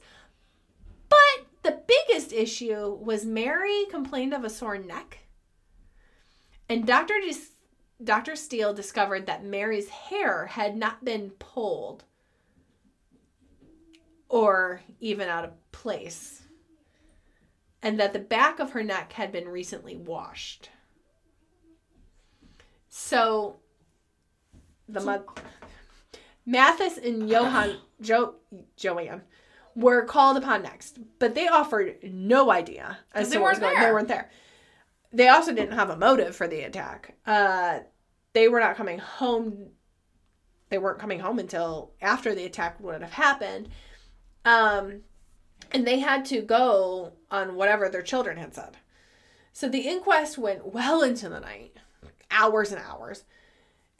But 1.09 1.45
the 1.61 1.81
biggest 1.87 2.33
issue 2.33 2.95
was 2.95 3.25
Mary 3.25 3.85
complained 3.91 4.33
of 4.33 4.43
a 4.43 4.49
sore 4.49 4.77
neck. 4.77 5.19
And 6.67 6.85
Dr. 6.85 7.13
Dis- 7.21 7.51
Dr. 8.03 8.35
Steele 8.35 8.73
discovered 8.73 9.27
that 9.27 9.45
Mary's 9.45 9.89
hair 9.89 10.47
had 10.47 10.75
not 10.75 11.05
been 11.05 11.29
pulled 11.31 12.03
or 14.29 14.81
even 14.99 15.29
out 15.29 15.45
of 15.45 15.71
place, 15.71 16.43
and 17.81 17.99
that 17.99 18.13
the 18.13 18.19
back 18.19 18.59
of 18.59 18.71
her 18.71 18.83
neck 18.83 19.13
had 19.13 19.31
been 19.31 19.47
recently 19.47 19.95
washed. 19.95 20.69
So, 22.89 23.57
the 24.87 25.01
mo- 25.01 25.25
Matthias 26.45 26.97
and 26.97 27.29
Johann 27.29 27.77
jo- 28.01 28.35
Joanne 28.75 29.21
were 29.75 30.05
called 30.05 30.37
upon 30.37 30.63
next, 30.63 30.97
but 31.19 31.35
they 31.35 31.47
offered 31.47 31.97
no 32.03 32.49
idea 32.51 32.97
as 33.13 33.27
to 33.27 33.33
they 33.33 33.39
what 33.39 33.49
was 33.51 33.59
going. 33.59 33.79
They 33.79 33.91
weren't 33.91 34.07
there. 34.07 34.31
They 35.13 35.27
also 35.27 35.53
didn't 35.53 35.75
have 35.75 35.89
a 35.89 35.97
motive 35.97 36.35
for 36.35 36.47
the 36.47 36.61
attack. 36.61 37.15
Uh, 37.25 37.79
they 38.33 38.47
were 38.47 38.59
not 38.59 38.75
coming 38.75 38.99
home. 38.99 39.69
They 40.69 40.77
weren't 40.77 40.99
coming 40.99 41.19
home 41.19 41.39
until 41.39 41.93
after 42.01 42.33
the 42.35 42.45
attack 42.45 42.79
would 42.79 43.01
have 43.01 43.13
happened. 43.13 43.69
Um, 44.43 45.01
and 45.71 45.85
they 45.85 45.99
had 45.99 46.25
to 46.25 46.41
go 46.41 47.13
on 47.31 47.55
whatever 47.55 47.89
their 47.89 48.01
children 48.01 48.37
had 48.37 48.53
said. 48.53 48.77
So 49.53 49.67
the 49.67 49.87
inquest 49.87 50.37
went 50.37 50.73
well 50.73 51.01
into 51.01 51.29
the 51.29 51.39
night, 51.39 51.77
hours 52.29 52.71
and 52.71 52.81
hours, 52.81 53.23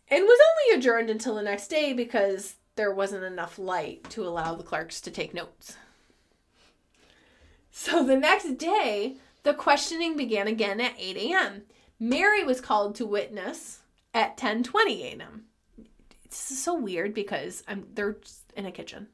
and 0.10 0.24
was 0.24 0.40
only 0.52 0.80
adjourned 0.80 1.10
until 1.10 1.36
the 1.36 1.42
next 1.42 1.68
day 1.68 1.94
because 1.94 2.56
there 2.76 2.94
wasn't 2.94 3.24
enough 3.24 3.58
light 3.58 4.10
to 4.12 4.26
allow 4.26 4.56
the 4.56 4.64
clerks 4.64 5.02
to 5.02 5.12
take 5.12 5.34
notes. 5.34 5.76
So 7.72 8.04
the 8.04 8.18
next 8.18 8.58
day, 8.58 9.18
the 9.44 9.54
questioning 9.54 10.16
began 10.16 10.48
again 10.48 10.80
at 10.80 10.94
8 10.98 11.18
a.m. 11.18 11.64
Mary 12.00 12.44
was 12.44 12.62
called 12.62 12.96
to 12.96 13.06
witness 13.06 13.80
at 14.14 14.38
10:20 14.38 15.02
a.m. 15.02 15.46
This 16.30 16.52
is 16.52 16.62
so 16.62 16.74
weird 16.74 17.14
because 17.14 17.64
I'm 17.68 17.88
they're 17.94 18.18
in 18.56 18.66
a 18.66 18.72
kitchen. 18.72 19.08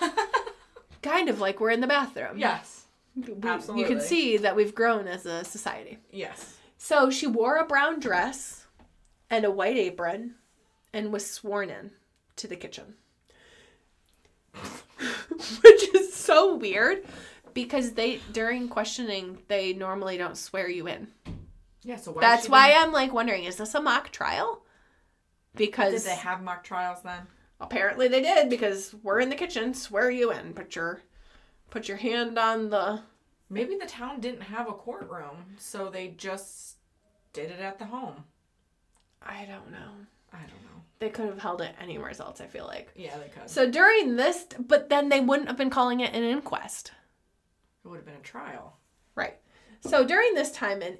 kind 1.02 1.28
of 1.28 1.40
like 1.40 1.60
we're 1.60 1.70
in 1.70 1.80
the 1.80 1.86
bathroom. 1.86 2.38
Yes. 2.38 2.84
We- 3.16 3.24
You 3.24 3.86
can 3.86 4.00
see 4.00 4.36
that 4.38 4.54
we've 4.56 4.74
grown 4.74 5.08
as 5.08 5.26
a 5.26 5.44
society. 5.44 5.98
Yes. 6.10 6.56
So 6.76 7.10
she 7.10 7.26
wore 7.26 7.56
a 7.56 7.64
brown 7.66 7.98
dress 8.00 8.66
and 9.28 9.44
a 9.44 9.50
white 9.50 9.76
apron 9.76 10.34
and 10.92 11.12
was 11.12 11.28
sworn 11.28 11.70
in 11.70 11.90
to 12.36 12.46
the 12.46 12.56
kitchen. 12.56 12.94
Which 15.62 15.94
is 15.94 16.12
so 16.14 16.54
weird 16.56 17.04
because 17.54 17.92
they 17.92 18.20
during 18.32 18.68
questioning 18.68 19.38
they 19.48 19.72
normally 19.72 20.16
don't 20.16 20.36
swear 20.36 20.68
you 20.68 20.86
in. 20.88 21.08
Yeah. 21.82 21.96
So 21.96 22.12
why 22.12 22.20
That's 22.20 22.48
why 22.48 22.72
I'm 22.72 22.92
like 22.92 23.12
wondering 23.12 23.44
is 23.44 23.56
this 23.56 23.74
a 23.74 23.80
mock 23.80 24.10
trial? 24.10 24.62
Because 25.54 25.92
Did 26.04 26.12
they 26.12 26.16
have 26.16 26.42
mock 26.42 26.62
trials 26.64 27.02
then? 27.02 27.22
Apparently 27.60 28.08
they 28.08 28.22
did 28.22 28.48
because 28.50 28.94
we're 29.02 29.20
in 29.20 29.30
the 29.30 29.36
kitchen, 29.36 29.74
swear 29.74 30.10
you 30.10 30.32
in, 30.32 30.54
put 30.54 30.76
your 30.76 31.02
put 31.70 31.88
your 31.88 31.98
hand 31.98 32.38
on 32.38 32.70
the 32.70 33.02
Maybe 33.50 33.76
the 33.76 33.86
town 33.86 34.20
didn't 34.20 34.42
have 34.42 34.68
a 34.68 34.72
courtroom, 34.72 35.56
so 35.56 35.88
they 35.88 36.08
just 36.08 36.76
did 37.32 37.50
it 37.50 37.60
at 37.60 37.78
the 37.78 37.86
home. 37.86 38.24
I 39.22 39.46
don't 39.46 39.70
know. 39.70 40.06
I 40.32 40.40
don't 40.40 40.62
know. 40.64 40.82
They 40.98 41.08
could 41.08 41.26
have 41.26 41.38
held 41.38 41.62
it 41.62 41.74
anywhere 41.80 42.12
else, 42.18 42.40
I 42.40 42.46
feel 42.46 42.66
like. 42.66 42.90
Yeah, 42.94 43.16
they 43.16 43.28
could. 43.28 43.48
So 43.48 43.70
during 43.70 44.16
this, 44.16 44.46
but 44.58 44.90
then 44.90 45.08
they 45.08 45.20
wouldn't 45.20 45.48
have 45.48 45.56
been 45.56 45.70
calling 45.70 46.00
it 46.00 46.14
an 46.14 46.24
inquest. 46.24 46.92
it 47.84 47.88
would 47.88 47.96
have 47.96 48.04
been 48.04 48.16
a 48.16 48.20
trial. 48.20 48.76
Right. 49.14 49.38
So 49.80 50.04
during 50.04 50.34
this 50.34 50.52
time, 50.52 50.82
and 50.82 50.98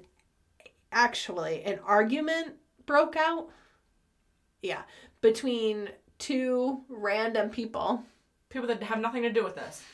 actually, 0.91 1.63
an 1.63 1.79
argument 1.85 2.55
broke 2.85 3.15
out. 3.15 3.49
Yeah. 4.61 4.83
Between 5.21 5.89
two 6.19 6.81
random 6.89 7.49
people. 7.49 8.03
People 8.49 8.67
that 8.67 8.83
have 8.83 8.99
nothing 8.99 9.23
to 9.23 9.31
do 9.31 9.43
with 9.43 9.55
this. 9.55 9.83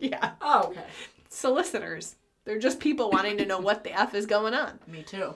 Yeah. 0.00 0.34
Oh, 0.40 0.68
okay. 0.68 0.84
Solicitors. 1.28 2.14
They're 2.44 2.60
just 2.60 2.78
people 2.78 3.10
wanting 3.10 3.36
to 3.38 3.46
know 3.46 3.58
what 3.58 3.82
the 3.82 3.92
F 3.92 4.14
is 4.14 4.26
going 4.26 4.54
on. 4.54 4.78
Me 4.86 5.02
too. 5.02 5.34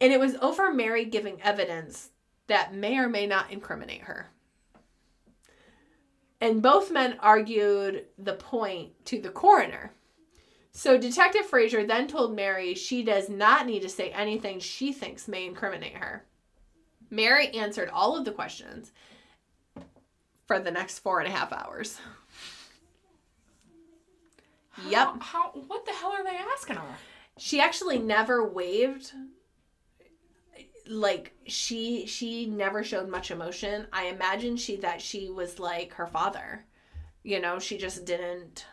And 0.00 0.12
it 0.12 0.20
was 0.20 0.36
over 0.36 0.72
Mary 0.72 1.04
giving 1.04 1.42
evidence 1.42 2.10
that 2.46 2.72
may 2.72 2.98
or 2.98 3.08
may 3.08 3.26
not 3.26 3.50
incriminate 3.50 4.02
her. 4.02 4.28
And 6.40 6.62
both 6.62 6.92
men 6.92 7.16
argued 7.18 8.04
the 8.16 8.34
point 8.34 8.92
to 9.06 9.20
the 9.20 9.30
coroner. 9.30 9.92
So 10.72 10.96
Detective 10.96 11.46
Fraser 11.46 11.86
then 11.86 12.08
told 12.08 12.34
Mary 12.34 12.74
she 12.74 13.02
does 13.02 13.28
not 13.28 13.66
need 13.66 13.82
to 13.82 13.88
say 13.88 14.10
anything 14.10 14.58
she 14.58 14.92
thinks 14.92 15.28
may 15.28 15.44
incriminate 15.46 15.96
her. 15.96 16.24
Mary 17.12 17.48
answered 17.48 17.90
all 17.90 18.16
of 18.16 18.24
the 18.24 18.32
questions 18.32 18.90
for 20.46 20.58
the 20.58 20.70
next 20.70 20.98
four 20.98 21.20
and 21.20 21.28
a 21.28 21.36
half 21.36 21.52
hours. 21.52 22.00
Yep. 24.88 25.06
How, 25.06 25.18
how? 25.20 25.50
What 25.68 25.84
the 25.84 25.92
hell 25.92 26.12
are 26.12 26.24
they 26.24 26.36
asking 26.36 26.76
her? 26.76 26.96
she 27.38 27.60
actually 27.60 27.98
never 27.98 28.46
waved 28.46 29.12
like 30.86 31.32
she 31.46 32.06
she 32.06 32.46
never 32.46 32.82
showed 32.82 33.08
much 33.08 33.30
emotion 33.30 33.86
i 33.92 34.06
imagine 34.06 34.56
she 34.56 34.76
that 34.76 35.00
she 35.00 35.30
was 35.30 35.58
like 35.60 35.92
her 35.94 36.06
father 36.06 36.64
you 37.22 37.40
know 37.40 37.58
she 37.58 37.78
just 37.78 38.04
didn't 38.04 38.66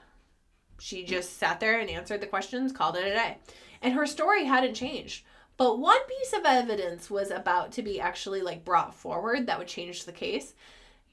she 0.79 1.03
just 1.03 1.37
sat 1.37 1.59
there 1.59 1.79
and 1.79 1.89
answered 1.89 2.19
the 2.19 2.27
questions 2.27 2.71
called 2.71 2.95
it 2.95 3.05
a 3.05 3.11
day 3.11 3.37
and 3.81 3.93
her 3.93 4.07
story 4.07 4.43
hadn't 4.43 4.73
changed 4.73 5.23
but 5.60 5.77
one 5.77 5.99
piece 6.07 6.34
of 6.34 6.45
evidence 6.45 7.11
was 7.11 7.30
about 7.30 7.72
to 7.73 7.84
be 7.84 7.99
actually 7.99 8.41
like 8.41 8.65
brought 8.65 8.95
forward 8.95 9.45
that 9.45 9.60
would 9.60 9.68
change 9.68 10.06
the 10.06 10.11
case 10.11 10.56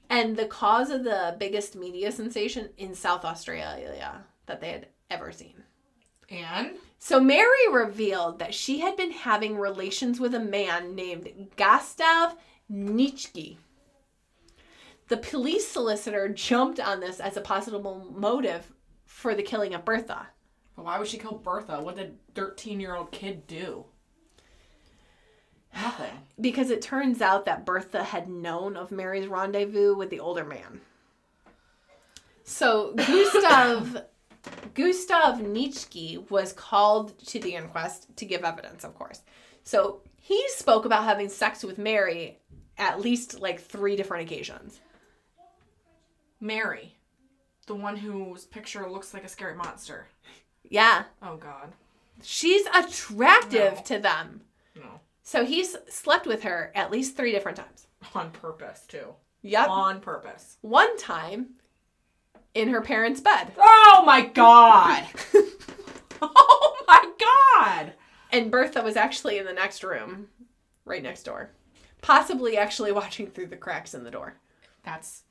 and 0.09 0.35
the 0.35 0.45
cause 0.45 0.89
of 0.89 1.03
the 1.03 1.35
biggest 1.37 1.75
media 1.75 2.11
sensation 2.11 2.69
in 2.77 2.95
south 2.95 3.23
australia 3.23 4.23
that 4.47 4.59
they 4.59 4.71
had 4.71 4.87
ever 5.11 5.31
seen 5.31 5.63
And 6.29 6.71
so 6.99 7.19
Mary 7.19 7.71
revealed 7.71 8.39
that 8.39 8.53
she 8.53 8.79
had 8.79 8.97
been 8.97 9.11
having 9.11 9.57
relations 9.57 10.19
with 10.19 10.33
a 10.33 10.39
man 10.39 10.95
named 10.95 11.49
Gustav 11.55 12.35
Nitschke. 12.71 13.57
The 15.07 15.17
police 15.17 15.67
solicitor 15.67 16.27
jumped 16.27 16.79
on 16.79 16.99
this 16.99 17.19
as 17.19 17.37
a 17.37 17.41
possible 17.41 18.11
motive 18.13 18.73
for 19.05 19.35
the 19.35 19.43
killing 19.43 19.73
of 19.73 19.85
Bertha. 19.85 20.27
why 20.75 20.99
would 20.99 21.07
she 21.07 21.17
kill 21.17 21.37
Bertha? 21.37 21.81
What 21.81 21.95
did 21.95 22.17
thirteen-year-old 22.35 23.11
kid 23.11 23.47
do? 23.47 23.85
Nothing. 25.81 26.13
Because 26.39 26.69
it 26.69 26.81
turns 26.81 27.21
out 27.21 27.45
that 27.45 27.65
Bertha 27.65 28.03
had 28.03 28.29
known 28.29 28.75
of 28.75 28.91
Mary's 28.91 29.27
rendezvous 29.27 29.95
with 29.95 30.09
the 30.09 30.19
older 30.19 30.43
man. 30.45 30.81
So 32.43 32.93
Gustav 32.95 34.03
Gustav 34.73 35.39
Nitschke 35.39 36.29
was 36.29 36.53
called 36.53 37.17
to 37.27 37.39
the 37.39 37.55
inquest 37.55 38.15
to 38.17 38.25
give 38.25 38.43
evidence, 38.43 38.83
of 38.83 38.95
course. 38.95 39.21
So 39.63 40.01
he 40.21 40.41
spoke 40.49 40.85
about 40.85 41.03
having 41.03 41.29
sex 41.29 41.63
with 41.63 41.77
Mary 41.77 42.39
at 42.77 43.01
least 43.01 43.39
like 43.39 43.59
three 43.59 43.95
different 43.95 44.25
occasions. 44.29 44.79
Mary, 46.39 46.95
the 47.65 47.75
one 47.75 47.97
whose 47.97 48.45
picture 48.45 48.89
looks 48.89 49.13
like 49.13 49.23
a 49.23 49.29
scary 49.29 49.55
monster. 49.55 50.07
Yeah, 50.69 51.03
Oh 51.21 51.37
God. 51.37 51.73
she's 52.21 52.65
attractive 52.67 53.75
No. 53.75 53.81
to 53.85 53.99
them. 53.99 54.41
No. 54.75 54.99
So 55.27 55.43
he's 55.43 55.75
slept 55.89 56.25
with 56.25 56.43
her 56.43 56.71
at 56.73 56.89
least 56.89 57.17
three 57.17 57.33
different 57.33 57.57
times. 57.57 57.87
On 58.15 58.31
purpose 58.31 58.85
too. 58.87 59.07
Yep. 59.41 59.67
On 59.67 59.99
purpose. 59.99 60.55
One 60.61 60.97
time 60.97 61.55
in 62.53 62.69
her 62.69 62.79
parents' 62.79 63.19
bed. 63.19 63.51
Oh 63.57 64.03
my 64.05 64.25
God. 64.25 65.03
oh 66.21 66.77
my 66.87 67.11
God. 67.19 67.91
And 68.31 68.49
Bertha 68.49 68.81
was 68.81 68.95
actually 68.95 69.37
in 69.37 69.43
the 69.43 69.51
next 69.51 69.83
room, 69.83 70.29
right 70.85 71.03
next 71.03 71.23
door. 71.23 71.49
Possibly 72.01 72.55
actually 72.57 72.93
watching 72.93 73.27
through 73.27 73.47
the 73.47 73.57
cracks 73.57 73.93
in 73.93 74.05
the 74.05 74.11
door. 74.11 74.35
That's 74.83 75.23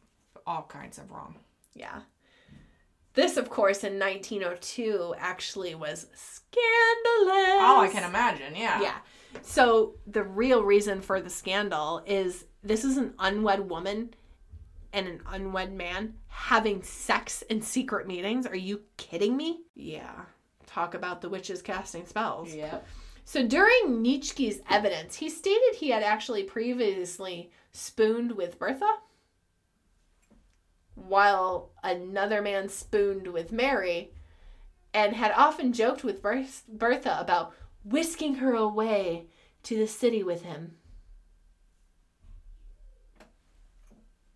all 0.47 0.67
kinds 0.69 0.99
of 0.99 1.11
wrong. 1.11 1.37
Yeah. 1.73 2.03
This, 3.15 3.39
of 3.39 3.49
course, 3.49 3.83
in 3.83 3.99
1902 3.99 5.15
actually 5.17 5.75
was 5.75 6.09
scandalous. 6.15 6.53
Oh, 7.65 7.81
I 7.81 7.89
can 7.91 8.05
imagine. 8.05 8.55
Yeah. 8.55 8.83
Yeah. 8.83 8.97
So 9.43 9.95
the 10.07 10.23
real 10.23 10.65
reason 10.65 11.01
for 11.01 11.21
the 11.21 11.31
scandal 11.31 12.03
is 12.07 12.45
this 12.63 12.85
is 12.85 12.97
an 12.97 13.15
unwed 13.19 13.69
woman 13.69 14.15
and 14.93 15.07
an 15.07 15.21
unwed 15.29 15.73
man 15.73 16.15
having 16.29 16.83
sex 16.83 17.43
in 17.43 17.63
secret 17.63 18.07
meetings. 18.07 18.47
Are 18.47 18.57
you 18.57 18.83
kidding 18.97 19.37
me? 19.37 19.61
Yeah. 19.75 20.23
Talk 20.67 20.95
about 20.95 21.21
the 21.21 21.29
witches 21.29 21.63
casting 21.63 22.07
spells. 22.07 22.55
Yep. 22.55 22.87
So 23.25 23.47
during 23.47 24.03
Nitschke's 24.05 24.61
evidence, 24.71 25.17
he 25.17 25.29
stated 25.29 25.75
he 25.75 25.91
had 25.91 26.03
actually 26.03 26.45
previously 26.45 27.51
spooned 27.73 28.33
with 28.33 28.59
Bertha, 28.59 28.91
while 30.95 31.71
another 31.83 32.41
man 32.41 32.69
spooned 32.69 33.27
with 33.27 33.53
Mary, 33.53 34.13
and 34.95 35.15
had 35.15 35.33
often 35.33 35.73
joked 35.73 36.05
with 36.05 36.23
Bertha 36.23 37.19
about 37.21 37.53
whisking 37.91 38.37
her 38.37 38.55
away 38.55 39.27
to 39.63 39.77
the 39.77 39.87
city 39.87 40.23
with 40.23 40.43
him. 40.43 40.73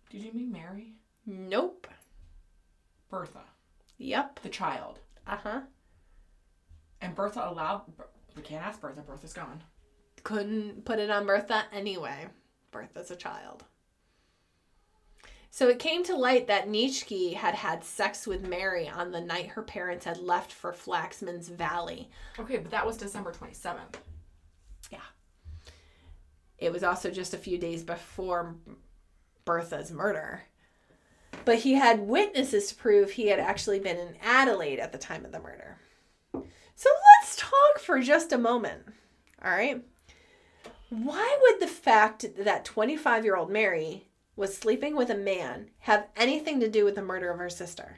Did 0.09 0.21
you 0.23 0.33
mean 0.33 0.51
Mary? 0.51 0.93
Nope. 1.25 1.87
Bertha, 3.09 3.43
Yep. 3.97 4.39
the 4.41 4.49
child. 4.49 4.99
Uh 5.27 5.37
huh. 5.37 5.61
And 7.01 7.15
Bertha 7.15 7.47
allowed. 7.49 7.83
We 8.35 8.41
can't 8.41 8.65
ask 8.65 8.79
Bertha. 8.79 9.01
Bertha's 9.01 9.33
gone. 9.33 9.63
couldn't 10.23 10.85
put 10.85 10.99
it 10.99 11.09
on 11.09 11.25
Bertha 11.25 11.63
anyway. 11.73 12.27
Bertha's 12.71 13.11
a 13.11 13.15
child. 13.15 13.63
So 15.53 15.67
it 15.67 15.79
came 15.79 16.01
to 16.05 16.15
light 16.15 16.47
that 16.47 16.69
Nitschke 16.69 17.33
had 17.33 17.55
had 17.55 17.83
sex 17.83 18.25
with 18.25 18.47
Mary 18.47 18.87
on 18.87 19.11
the 19.11 19.19
night 19.19 19.47
her 19.47 19.61
parents 19.61 20.05
had 20.05 20.17
left 20.17 20.53
for 20.53 20.71
Flaxman's 20.71 21.49
Valley. 21.49 22.09
Okay, 22.39 22.57
but 22.57 22.71
that 22.71 22.85
was 22.85 22.95
December 22.95 23.33
27th. 23.33 23.95
Yeah. 24.89 24.99
It 26.57 26.71
was 26.71 26.83
also 26.83 27.11
just 27.11 27.33
a 27.33 27.37
few 27.37 27.57
days 27.57 27.83
before 27.83 28.55
Bertha's 29.43 29.91
murder. 29.91 30.43
But 31.43 31.59
he 31.59 31.73
had 31.73 31.99
witnesses 31.99 32.69
to 32.69 32.75
prove 32.75 33.11
he 33.11 33.27
had 33.27 33.39
actually 33.39 33.79
been 33.79 33.97
in 33.97 34.15
Adelaide 34.21 34.79
at 34.79 34.93
the 34.93 34.97
time 34.97 35.25
of 35.25 35.33
the 35.33 35.41
murder. 35.41 35.77
So 36.33 36.89
let's 37.19 37.35
talk 37.35 37.79
for 37.79 37.99
just 37.99 38.31
a 38.31 38.37
moment. 38.37 38.83
All 39.43 39.51
right. 39.51 39.83
Why 40.89 41.39
would 41.41 41.59
the 41.59 41.67
fact 41.67 42.25
that 42.37 42.63
25 42.63 43.25
year 43.25 43.35
old 43.35 43.49
Mary 43.49 44.07
was 44.35 44.57
sleeping 44.57 44.95
with 44.95 45.09
a 45.09 45.15
man 45.15 45.69
have 45.79 46.07
anything 46.15 46.59
to 46.59 46.69
do 46.69 46.85
with 46.85 46.95
the 46.95 47.01
murder 47.01 47.31
of 47.31 47.39
her 47.39 47.49
sister? 47.49 47.97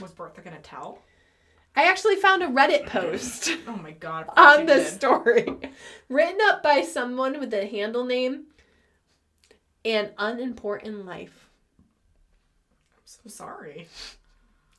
Was 0.00 0.12
Bertha 0.12 0.40
gonna 0.40 0.58
tell? 0.60 1.00
I 1.76 1.84
actually 1.88 2.16
found 2.16 2.42
a 2.42 2.48
Reddit 2.48 2.86
post 2.86 3.50
Oh 3.68 3.76
my 3.76 3.92
god. 3.92 4.26
on 4.36 4.66
this 4.66 4.90
did. 4.90 4.98
story 5.00 5.58
written 6.08 6.38
up 6.42 6.62
by 6.62 6.82
someone 6.82 7.38
with 7.38 7.50
the 7.50 7.66
handle 7.66 8.04
name 8.04 8.46
An 9.84 10.10
Unimportant 10.18 11.06
Life. 11.06 11.48
I'm 12.96 13.02
so 13.04 13.20
sorry. 13.28 13.88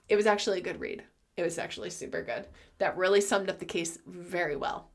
It 0.10 0.16
was 0.18 0.26
actually 0.28 0.60
a 0.60 0.64
good 0.64 0.80
read. 0.82 1.04
It 1.38 1.44
was 1.44 1.58
actually 1.58 1.90
super 1.92 2.22
good. 2.22 2.46
That 2.80 2.98
really 2.98 3.22
summed 3.22 3.50
up 3.50 3.60
the 3.60 3.66
case 3.66 3.98
very 4.06 4.58
well. 4.58 4.90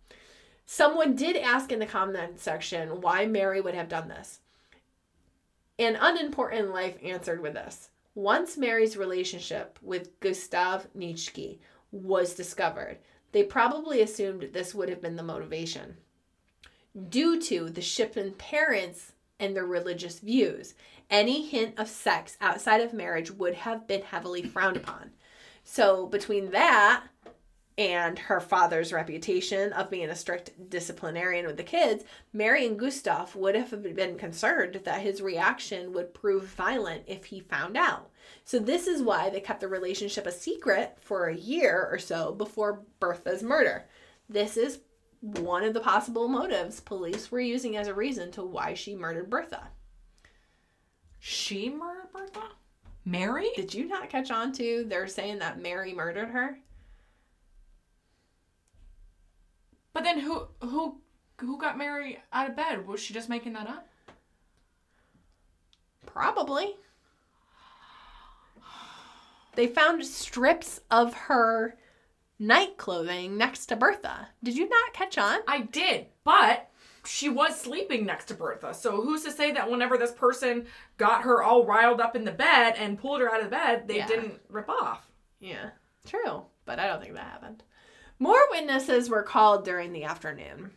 Someone 0.66 1.14
did 1.16 1.36
ask 1.36 1.72
in 1.72 1.78
the 1.78 1.86
comment 1.86 2.38
section 2.40 3.00
why 3.00 3.24
Mary 3.24 3.60
would 3.60 3.74
have 3.74 3.88
done 3.88 4.08
this. 4.08 4.40
An 5.78 5.96
unimportant 6.00 6.72
life 6.72 6.96
answered 7.02 7.42
with 7.42 7.54
this. 7.54 7.90
Once 8.14 8.56
Mary's 8.56 8.96
relationship 8.96 9.78
with 9.82 10.18
Gustav 10.20 10.86
Nitschke 10.96 11.58
was 11.92 12.34
discovered, 12.34 12.98
they 13.32 13.42
probably 13.42 14.00
assumed 14.00 14.48
this 14.52 14.74
would 14.74 14.88
have 14.88 15.02
been 15.02 15.16
the 15.16 15.22
motivation. 15.22 15.98
Due 17.10 17.38
to 17.42 17.68
the 17.68 17.82
Schippan 17.82 18.38
parents 18.38 19.12
and 19.38 19.54
their 19.54 19.66
religious 19.66 20.20
views, 20.20 20.72
any 21.10 21.46
hint 21.46 21.78
of 21.78 21.88
sex 21.88 22.38
outside 22.40 22.80
of 22.80 22.94
marriage 22.94 23.30
would 23.30 23.54
have 23.54 23.86
been 23.86 24.00
heavily 24.00 24.42
frowned 24.42 24.78
upon. 24.78 25.10
So, 25.62 26.06
between 26.06 26.52
that 26.52 27.04
and 27.78 28.18
her 28.18 28.40
father's 28.40 28.92
reputation 28.92 29.72
of 29.74 29.90
being 29.90 30.08
a 30.08 30.16
strict 30.16 30.70
disciplinarian 30.70 31.46
with 31.46 31.58
the 31.58 31.62
kids, 31.62 32.04
Mary 32.32 32.66
and 32.66 32.78
Gustav 32.78 33.36
would 33.36 33.54
have 33.54 33.82
been 33.94 34.16
concerned 34.16 34.80
that 34.84 35.02
his 35.02 35.20
reaction 35.20 35.92
would 35.92 36.14
prove 36.14 36.44
violent 36.44 37.02
if 37.06 37.26
he 37.26 37.40
found 37.40 37.76
out. 37.76 38.10
So, 38.44 38.58
this 38.58 38.86
is 38.86 39.02
why 39.02 39.28
they 39.28 39.40
kept 39.40 39.60
the 39.60 39.68
relationship 39.68 40.26
a 40.26 40.32
secret 40.32 40.96
for 41.00 41.26
a 41.26 41.36
year 41.36 41.86
or 41.90 41.98
so 41.98 42.32
before 42.32 42.82
Bertha's 42.98 43.42
murder. 43.42 43.86
This 44.28 44.56
is 44.56 44.80
one 45.20 45.64
of 45.64 45.74
the 45.74 45.80
possible 45.80 46.28
motives 46.28 46.80
police 46.80 47.30
were 47.30 47.40
using 47.40 47.76
as 47.76 47.88
a 47.88 47.94
reason 47.94 48.30
to 48.32 48.42
why 48.42 48.74
she 48.74 48.94
murdered 48.94 49.28
Bertha. 49.28 49.68
She 51.18 51.68
murdered 51.68 52.12
Bertha? 52.12 52.42
Mary? 53.04 53.50
Did 53.54 53.72
you 53.74 53.86
not 53.86 54.10
catch 54.10 54.30
on 54.30 54.52
to 54.54 54.84
they're 54.88 55.06
saying 55.06 55.38
that 55.38 55.60
Mary 55.60 55.92
murdered 55.92 56.30
her? 56.30 56.58
But 59.96 60.04
then 60.04 60.20
who 60.20 60.46
who 60.60 61.00
who 61.40 61.58
got 61.58 61.78
Mary 61.78 62.18
out 62.30 62.50
of 62.50 62.54
bed? 62.54 62.86
Was 62.86 63.00
she 63.00 63.14
just 63.14 63.30
making 63.30 63.54
that 63.54 63.66
up? 63.66 63.88
Probably. 66.04 66.76
They 69.54 69.66
found 69.66 70.04
strips 70.04 70.80
of 70.90 71.14
her 71.14 71.78
night 72.38 72.76
clothing 72.76 73.38
next 73.38 73.66
to 73.66 73.76
Bertha. 73.76 74.28
Did 74.42 74.58
you 74.58 74.68
not 74.68 74.92
catch 74.92 75.16
on? 75.16 75.38
I 75.48 75.60
did, 75.62 76.08
but 76.24 76.68
she 77.06 77.30
was 77.30 77.58
sleeping 77.58 78.04
next 78.04 78.26
to 78.26 78.34
Bertha. 78.34 78.74
So 78.74 79.00
who's 79.00 79.22
to 79.22 79.30
say 79.32 79.50
that 79.52 79.70
whenever 79.70 79.96
this 79.96 80.12
person 80.12 80.66
got 80.98 81.22
her 81.22 81.42
all 81.42 81.64
riled 81.64 82.02
up 82.02 82.14
in 82.14 82.26
the 82.26 82.32
bed 82.32 82.74
and 82.76 82.98
pulled 82.98 83.22
her 83.22 83.32
out 83.32 83.42
of 83.42 83.48
bed, 83.48 83.88
they 83.88 83.96
Yeah. 83.96 84.06
didn't 84.06 84.42
rip 84.50 84.68
off? 84.68 85.10
Yeah, 85.40 85.70
true, 86.06 86.44
but 86.66 86.78
I 86.78 86.86
don't 86.86 87.00
think 87.00 87.14
that 87.14 87.24
happened. 87.24 87.62
More 88.18 88.40
witnesses 88.50 89.10
were 89.10 89.22
called 89.22 89.64
during 89.64 89.92
the 89.92 90.04
afternoon, 90.04 90.70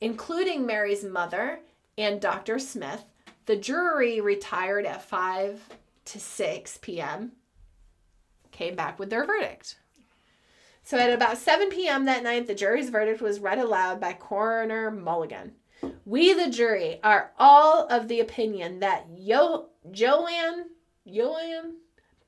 including 0.00 0.64
Mary's 0.64 1.04
mother 1.04 1.60
and 1.96 2.20
Dr. 2.20 2.58
Smith. 2.58 3.04
The 3.46 3.56
jury 3.56 4.20
retired 4.20 4.86
at 4.86 5.02
5 5.02 5.60
to 6.04 6.20
6 6.20 6.78
p.m., 6.78 7.32
came 8.52 8.76
back 8.76 8.98
with 8.98 9.10
their 9.10 9.24
verdict. 9.26 9.78
So 10.84 10.98
at 10.98 11.12
about 11.12 11.38
7 11.38 11.68
p.m. 11.68 12.04
that 12.04 12.22
night, 12.22 12.46
the 12.46 12.54
jury's 12.54 12.90
verdict 12.90 13.20
was 13.20 13.40
read 13.40 13.58
aloud 13.58 14.00
by 14.00 14.12
Coroner 14.12 14.90
Mulligan. 14.90 15.52
We, 16.04 16.32
the 16.32 16.48
jury, 16.48 17.00
are 17.02 17.32
all 17.38 17.86
of 17.88 18.08
the 18.08 18.20
opinion 18.20 18.80
that 18.80 19.06
Joanne, 19.90 20.66
Joanne, 21.06 21.74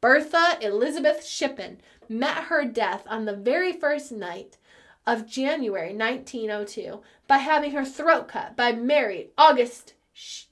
Bertha 0.00 0.58
Elizabeth 0.60 1.24
Schippan 1.24 1.76
met 2.10 2.44
her 2.44 2.64
death 2.64 3.04
on 3.06 3.24
the 3.24 3.36
very 3.36 3.72
first 3.72 4.10
night 4.12 4.58
of 5.06 5.28
January 5.28 5.94
1902 5.94 7.00
by 7.26 7.38
having 7.38 7.70
her 7.72 7.84
throat 7.84 8.28
cut 8.28 8.56
by 8.56 8.72
Mary 8.72 9.30
August 9.38 9.94
Sh- 10.12 10.44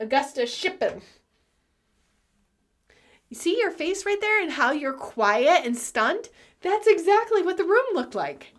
Augusta 0.00 0.42
Schippan. 0.42 1.00
You 3.28 3.36
see 3.36 3.58
your 3.58 3.70
face 3.70 4.04
right 4.04 4.20
there 4.20 4.42
and 4.42 4.52
how 4.52 4.72
you're 4.72 4.92
quiet 4.92 5.64
and 5.64 5.76
stunned? 5.76 6.28
That's 6.60 6.86
exactly 6.86 7.42
what 7.42 7.56
the 7.56 7.64
room 7.64 7.86
looked 7.94 8.14
like. 8.14 8.54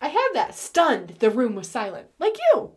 I 0.00 0.08
have 0.08 0.34
that. 0.34 0.54
Stunned. 0.54 1.16
The 1.18 1.30
room 1.30 1.54
was 1.54 1.68
silent. 1.68 2.08
Like 2.18 2.36
you. 2.52 2.72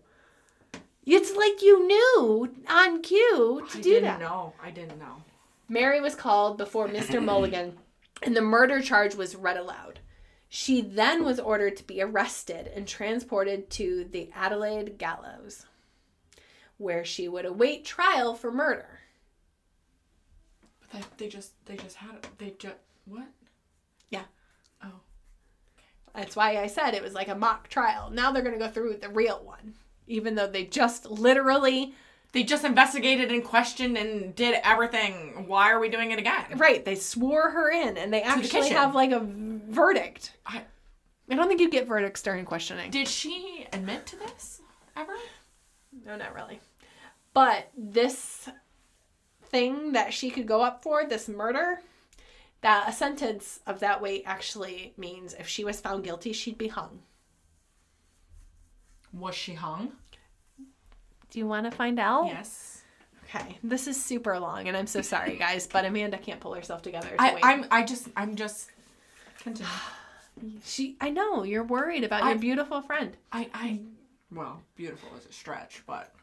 It's 1.05 1.35
like 1.35 1.61
you 1.61 1.85
knew 1.87 2.55
on 2.69 3.01
cue 3.01 3.65
to 3.71 3.81
do 3.81 3.81
that. 3.81 3.81
I 3.81 3.81
do 3.81 3.89
didn't 3.89 4.03
that. 4.03 4.19
know. 4.19 4.53
I 4.63 4.71
didn't 4.71 4.99
know. 4.99 5.23
Mary 5.67 6.01
was 6.01 6.15
called 6.15 6.57
before 6.57 6.87
Mr. 6.87 7.23
Mulligan, 7.23 7.77
and 8.21 8.35
the 8.35 8.41
murder 8.41 8.81
charge 8.81 9.15
was 9.15 9.35
read 9.35 9.57
aloud. 9.57 9.99
She 10.47 10.81
then 10.81 11.23
was 11.23 11.39
ordered 11.39 11.77
to 11.77 11.83
be 11.83 12.01
arrested 12.01 12.71
and 12.75 12.87
transported 12.87 13.69
to 13.71 14.07
the 14.09 14.31
Adelaide 14.33 14.97
Gallows, 14.97 15.65
where 16.77 17.05
she 17.05 17.27
would 17.27 17.45
await 17.45 17.85
trial 17.85 18.33
for 18.33 18.51
murder. 18.51 18.99
But 20.91 20.91
they, 20.91 21.25
they 21.25 21.29
just 21.29 21.53
they 21.65 21.75
just 21.77 21.97
had 21.97 22.15
it. 22.15 22.27
They 22.39 22.55
just 22.57 22.77
what? 23.05 23.27
Yeah. 24.09 24.23
Oh. 24.83 25.01
That's 26.15 26.35
why 26.35 26.57
I 26.57 26.67
said 26.67 26.93
it 26.93 27.03
was 27.03 27.13
like 27.13 27.27
a 27.27 27.35
mock 27.35 27.69
trial. 27.69 28.09
Now 28.09 28.31
they're 28.31 28.41
going 28.41 28.57
to 28.57 28.65
go 28.65 28.71
through 28.71 28.89
with 28.89 29.01
the 29.01 29.09
real 29.09 29.43
one, 29.43 29.75
even 30.07 30.33
though 30.33 30.47
they 30.47 30.65
just 30.65 31.05
literally, 31.05 31.93
They 32.31 32.43
just 32.43 32.63
investigated 32.63 33.31
and 33.31 33.43
questioned 33.43 33.97
and 33.97 34.35
did 34.35 34.59
everything. 34.63 35.45
Why 35.47 35.71
are 35.71 35.79
we 35.79 35.89
doing 35.89 36.11
it 36.11 36.19
again? 36.19 36.57
right, 36.57 36.85
they 36.85 36.95
swore 36.95 37.49
her 37.49 37.71
in 37.71 37.97
and 37.97 38.13
they 38.13 38.21
actually 38.21 38.49
kitchen. 38.49 38.77
have 38.77 38.93
like 38.93 39.11
a 39.11 39.21
verdict. 39.21 40.33
I, 40.45 40.61
I 41.29 41.35
don't 41.35 41.47
think 41.47 41.59
you 41.59 41.69
get 41.69 41.87
verdicts 41.87 42.21
during 42.21 42.45
questioning. 42.45 42.91
did 42.91 43.07
she 43.07 43.65
admit 43.73 44.05
to 44.07 44.15
this 44.17 44.61
ever? 44.95 45.13
No, 46.05 46.15
not 46.15 46.35
really. 46.35 46.59
But 47.33 47.69
this 47.75 48.49
thing 49.45 49.93
that 49.93 50.13
she 50.13 50.29
could 50.29 50.47
go 50.47 50.61
up 50.61 50.83
for, 50.83 51.05
this 51.05 51.27
murder, 51.27 51.81
that 52.61 52.89
a 52.89 52.91
sentence 52.91 53.59
of 53.65 53.79
that 53.79 54.01
weight 54.01 54.23
actually 54.25 54.93
means 54.97 55.33
if 55.33 55.47
she 55.47 55.63
was 55.63 55.79
found 55.79 56.03
guilty, 56.03 56.33
she'd 56.33 56.57
be 56.57 56.67
hung. 56.67 57.01
Was 59.11 59.33
she 59.35 59.55
hung? 59.55 59.93
Do 61.31 61.39
you 61.39 61.47
want 61.47 61.69
to 61.69 61.71
find 61.75 61.99
out? 61.99 62.25
Yes. 62.27 62.81
Okay. 63.25 63.57
This 63.63 63.87
is 63.87 64.03
super 64.03 64.39
long, 64.39 64.67
and 64.67 64.75
I'm 64.75 64.87
so 64.87 65.01
sorry, 65.01 65.35
guys, 65.39 65.67
but 65.67 65.85
Amanda 65.85 66.17
can't 66.17 66.39
pull 66.39 66.53
herself 66.55 66.81
together. 66.81 67.09
To 67.09 67.21
I. 67.21 67.39
I'm 67.43 67.65
I 67.69 67.83
just 67.83 68.07
I'm 68.15 68.35
just 68.35 68.69
continue. 69.41 69.69
She. 70.63 70.95
I 71.01 71.09
know 71.09 71.43
you're 71.43 71.65
worried 71.65 72.05
about 72.05 72.23
I- 72.23 72.29
your 72.29 72.39
beautiful 72.39 72.81
friend. 72.81 73.15
I 73.31 73.49
I 73.53 73.79
well, 74.31 74.61
beautiful 74.77 75.09
is 75.17 75.25
a 75.25 75.33
stretch, 75.33 75.83
but 75.85 76.13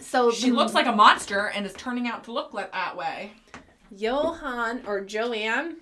So 0.00 0.30
she 0.30 0.50
the- 0.50 0.56
looks 0.56 0.74
like 0.74 0.84
a 0.86 0.92
monster 0.92 1.46
and 1.48 1.64
is 1.64 1.72
turning 1.72 2.06
out 2.06 2.24
to 2.24 2.32
look 2.32 2.52
like 2.52 2.72
that 2.72 2.94
way. 2.96 3.32
Johann 3.90 4.82
or 4.86 5.00
Joanne 5.00 5.76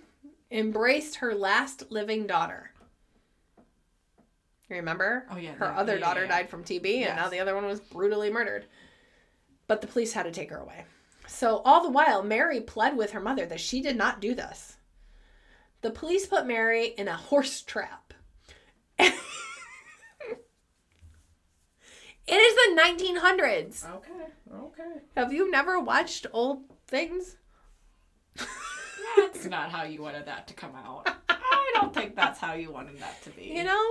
embraced 0.53 1.17
her 1.17 1.35
last 1.35 1.91
living 1.91 2.27
daughter. 2.29 2.70
You 4.71 4.77
remember? 4.77 5.27
Oh, 5.31 5.37
yeah, 5.37 5.53
Her 5.53 5.67
yeah, 5.67 5.79
other 5.79 5.95
yeah, 5.95 6.01
daughter 6.01 6.23
yeah. 6.23 6.29
died 6.29 6.49
from 6.49 6.63
TB, 6.63 7.07
and 7.07 7.17
now 7.17 7.29
the 7.29 7.41
other 7.41 7.55
one 7.57 7.67
was 7.67 7.81
brutally 7.81 8.31
murdered. 8.31 8.67
But 9.67 9.81
the 9.81 9.89
police 9.89 10.13
had 10.13 10.23
to 10.25 10.31
take 10.31 10.51
her 10.51 10.59
away. 10.59 10.85
So 11.27 11.59
all 11.65 11.83
the 11.83 11.91
while, 11.91 12.23
Mary 12.23 12.61
pled 12.61 12.97
with 12.97 13.11
her 13.13 13.21
mother 13.21 13.47
that 13.47 13.61
she 13.61 13.83
did 13.83 13.97
not 13.97 14.21
do 14.21 14.35
this. 14.35 14.77
The 15.83 15.91
police 15.91 16.27
put 16.27 16.47
Mary 16.47 16.87
in 16.87 17.09
a 17.09 17.17
horse 17.17 17.63
trap. 17.63 18.15
it 18.99 19.13
is 22.29 22.55
the 22.55 22.81
1900s. 22.81 23.91
Okay. 23.91 24.11
Okay. 24.53 25.01
Have 25.17 25.33
you 25.33 25.51
never 25.51 25.81
watched 25.81 26.27
old 26.33 26.63
things? 26.87 27.37
That's 29.17 29.47
not 29.47 29.71
how 29.71 29.85
you 29.85 30.03
wanted 30.03 30.27
that 30.27 30.47
to 30.49 30.55
come 30.55 30.75
out. 30.77 31.09
I 31.29 31.71
don't 31.75 31.93
think 31.95 32.15
that's 32.15 32.39
how 32.39 32.55
you 32.55 32.71
wanted 32.73 32.99
that 33.01 33.21
to 33.23 33.31
be. 33.31 33.43
You 33.57 33.65
know, 33.65 33.89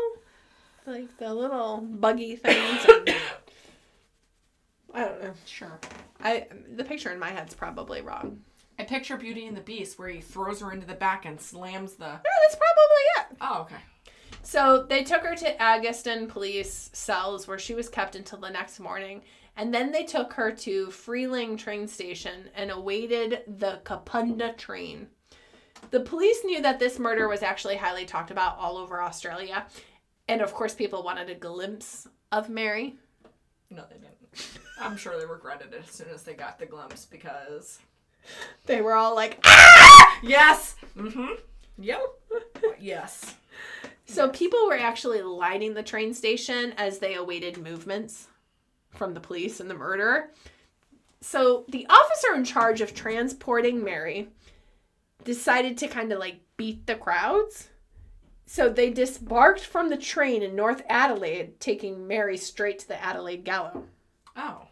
like 0.85 1.17
the 1.17 1.33
little 1.33 1.77
buggy 1.81 2.35
things. 2.37 2.85
and- 2.87 3.15
I 4.93 5.01
don't 5.05 5.21
know. 5.23 5.33
Sure. 5.45 5.79
I 6.21 6.47
the 6.75 6.83
picture 6.83 7.11
in 7.11 7.19
my 7.19 7.29
head's 7.29 7.53
probably 7.53 8.01
wrong. 8.01 8.39
I 8.79 8.83
picture 8.83 9.17
Beauty 9.17 9.45
and 9.45 9.55
the 9.55 9.61
Beast 9.61 9.99
where 9.99 10.07
he 10.09 10.21
throws 10.21 10.61
her 10.61 10.71
into 10.71 10.87
the 10.87 10.93
back 10.95 11.25
and 11.25 11.39
slams 11.39 11.93
the. 11.93 12.05
Yeah, 12.05 12.19
that's 12.43 12.55
probably 12.55 13.05
it. 13.33 13.37
Oh, 13.41 13.61
okay. 13.61 13.81
So 14.41 14.85
they 14.89 15.03
took 15.03 15.21
her 15.23 15.35
to 15.35 15.57
Angaston 15.57 16.27
police 16.27 16.89
cells 16.93 17.47
where 17.47 17.59
she 17.59 17.75
was 17.75 17.89
kept 17.89 18.15
until 18.15 18.39
the 18.39 18.49
next 18.49 18.79
morning. 18.79 19.21
And 19.57 19.73
then 19.73 19.91
they 19.91 20.05
took 20.05 20.31
her 20.33 20.51
to 20.53 20.89
Freeling 20.89 21.57
train 21.57 21.87
station 21.87 22.49
and 22.55 22.71
awaited 22.71 23.41
the 23.45 23.81
Kapunda 23.83 24.57
train. 24.57 25.07
The 25.91 25.99
police 25.99 26.39
knew 26.45 26.61
that 26.61 26.79
this 26.79 26.97
murder 26.97 27.27
was 27.27 27.43
actually 27.43 27.75
highly 27.75 28.05
talked 28.05 28.31
about 28.31 28.57
all 28.57 28.77
over 28.77 29.01
Australia. 29.01 29.65
And 30.29 30.41
of 30.41 30.53
course, 30.53 30.73
people 30.75 31.03
wanted 31.03 31.29
a 31.29 31.35
glimpse 31.35 32.07
of 32.31 32.49
Mary. 32.49 32.95
No, 33.69 33.83
they 33.89 33.97
didn't. 33.97 34.59
I'm 34.79 34.95
sure 34.95 35.19
they 35.19 35.25
regretted 35.25 35.73
it 35.73 35.83
as 35.87 35.93
soon 35.93 36.07
as 36.13 36.23
they 36.23 36.33
got 36.33 36.59
the 36.59 36.65
glimpse 36.65 37.05
because. 37.05 37.79
They 38.65 38.81
were 38.81 38.93
all 38.93 39.15
like, 39.15 39.39
ah! 39.43 40.19
Yes! 40.21 40.75
Mm 40.95 41.13
hmm. 41.13 41.33
Yep. 41.79 42.01
yes. 42.79 43.35
So 44.05 44.29
people 44.29 44.67
were 44.67 44.77
actually 44.77 45.21
lining 45.21 45.73
the 45.73 45.83
train 45.83 46.13
station 46.13 46.73
as 46.77 46.99
they 46.99 47.15
awaited 47.15 47.57
movements 47.57 48.27
from 48.91 49.13
the 49.13 49.19
police 49.19 49.59
and 49.59 49.69
the 49.69 49.75
murderer. 49.75 50.31
So 51.21 51.65
the 51.69 51.87
officer 51.89 52.35
in 52.35 52.43
charge 52.43 52.81
of 52.81 52.93
transporting 52.93 53.83
Mary 53.83 54.29
decided 55.23 55.77
to 55.79 55.87
kind 55.87 56.11
of 56.11 56.19
like 56.19 56.39
beat 56.57 56.85
the 56.85 56.95
crowds. 56.95 57.69
So 58.51 58.67
they 58.67 58.89
disembarked 58.89 59.63
from 59.63 59.91
the 59.91 59.95
train 59.95 60.41
in 60.41 60.55
North 60.55 60.81
Adelaide, 60.89 61.59
taking 61.59 62.07
Mary 62.07 62.35
straight 62.35 62.79
to 62.79 62.87
the 62.87 62.99
Adelaide 62.99 63.43
Gallows. 63.43 63.83
Oh. 64.35 64.63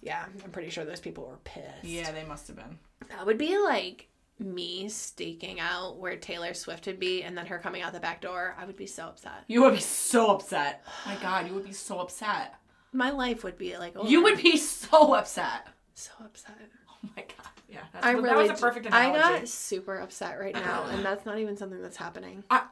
Yeah, 0.00 0.24
I'm 0.44 0.50
pretty 0.52 0.70
sure 0.70 0.84
those 0.84 1.00
people 1.00 1.26
were 1.26 1.40
pissed. 1.42 1.82
Yeah, 1.82 2.12
they 2.12 2.22
must 2.22 2.46
have 2.46 2.54
been. 2.54 2.78
That 3.08 3.26
would 3.26 3.36
be 3.36 3.58
like 3.58 4.06
me 4.38 4.88
staking 4.88 5.58
out 5.58 5.98
where 5.98 6.14
Taylor 6.14 6.54
Swift 6.54 6.86
would 6.86 7.00
be 7.00 7.24
and 7.24 7.36
then 7.36 7.46
her 7.46 7.58
coming 7.58 7.82
out 7.82 7.92
the 7.94 7.98
back 7.98 8.20
door. 8.20 8.54
I 8.56 8.64
would 8.64 8.76
be 8.76 8.86
so 8.86 9.06
upset. 9.06 9.42
You 9.48 9.62
would 9.62 9.74
be 9.74 9.80
so 9.80 10.30
upset. 10.30 10.84
My 11.04 11.16
God, 11.16 11.48
you 11.48 11.54
would 11.54 11.66
be 11.66 11.72
so 11.72 11.98
upset. 11.98 12.54
My 12.92 13.10
life 13.10 13.42
would 13.42 13.58
be 13.58 13.76
like 13.76 13.96
over. 13.96 14.08
You 14.08 14.22
would 14.22 14.40
be 14.40 14.56
so 14.56 15.14
upset. 15.14 15.66
so 15.94 16.12
upset. 16.24 16.56
Oh 16.88 17.08
my 17.16 17.22
God. 17.22 17.51
Yeah, 17.72 17.80
that's, 17.92 18.04
I 18.06 18.12
that 18.14 18.22
really 18.22 18.48
was 18.50 18.60
a 18.60 18.62
perfect 18.62 18.86
analogy. 18.86 19.18
I 19.18 19.38
got 19.38 19.48
super 19.48 19.98
upset 19.98 20.38
right 20.38 20.54
now, 20.54 20.84
and 20.90 21.04
that's 21.04 21.24
not 21.24 21.38
even 21.38 21.56
something 21.56 21.80
that's 21.80 21.96
happening. 21.96 22.44
I, 22.50 22.64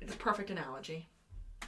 it's 0.00 0.14
a 0.14 0.18
perfect 0.18 0.50
analogy. 0.50 1.08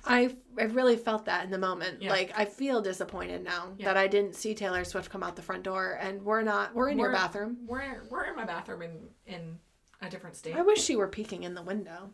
I 0.06 0.34
I 0.58 0.64
really 0.64 0.96
felt 0.96 1.26
that 1.26 1.44
in 1.44 1.50
the 1.50 1.58
moment. 1.58 2.00
Yeah. 2.02 2.10
Like 2.10 2.32
I 2.36 2.44
feel 2.46 2.80
disappointed 2.80 3.44
now 3.44 3.72
Yeah. 3.76 3.86
that 3.86 3.96
I 3.98 4.06
didn't 4.06 4.34
see 4.36 4.54
Taylor 4.54 4.84
Swift 4.84 5.10
come 5.10 5.22
out 5.22 5.36
the 5.36 5.42
front 5.42 5.64
door, 5.64 5.98
and 6.00 6.22
we're 6.22 6.42
not. 6.42 6.74
We're 6.74 6.88
in 6.88 6.98
your 6.98 7.08
We're- 7.08 7.18
bathroom. 7.18 7.58
We're 7.66 8.02
we're 8.08 8.24
in 8.24 8.36
my 8.36 8.44
bathroom 8.44 8.82
in 8.82 8.92
in 9.26 9.58
a 10.00 10.08
different 10.08 10.36
state. 10.36 10.56
I 10.56 10.62
wish 10.62 10.82
she 10.82 10.96
were 10.96 11.08
peeking 11.08 11.42
in 11.42 11.54
the 11.54 11.62
window. 11.62 12.10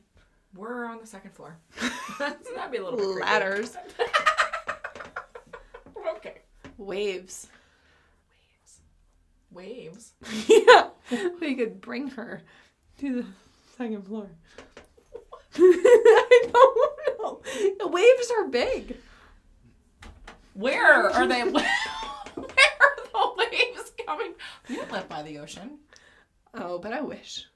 We're 0.56 0.86
on 0.86 0.98
the 1.00 1.06
second 1.06 1.32
floor. 1.32 1.58
That'd 2.18 2.70
be 2.72 2.78
a 2.78 2.82
little 2.84 2.98
bit. 2.98 3.06
Ladders, 3.24 3.76
okay. 6.16 6.38
waves. 6.78 7.48
Waves. 9.54 10.14
yeah, 10.48 10.88
we 11.40 11.54
could 11.54 11.80
bring 11.80 12.08
her 12.08 12.42
to 12.98 13.22
the 13.22 13.26
second 13.76 14.06
floor. 14.06 14.28
I 15.56 16.42
don't 16.52 17.18
know. 17.18 17.40
The 17.78 17.88
waves 17.88 18.32
are 18.36 18.48
big. 18.48 18.96
Where 20.54 21.08
are 21.10 21.26
they? 21.26 21.42
Where 21.52 21.64
are 22.34 22.96
the 23.12 23.34
waves 23.36 23.92
coming? 24.06 24.34
You 24.68 24.76
don't 24.76 24.92
live 24.92 25.08
by 25.08 25.22
the 25.22 25.38
ocean. 25.38 25.78
Oh, 26.54 26.78
but 26.78 26.92
I 26.92 27.00
wish. 27.00 27.46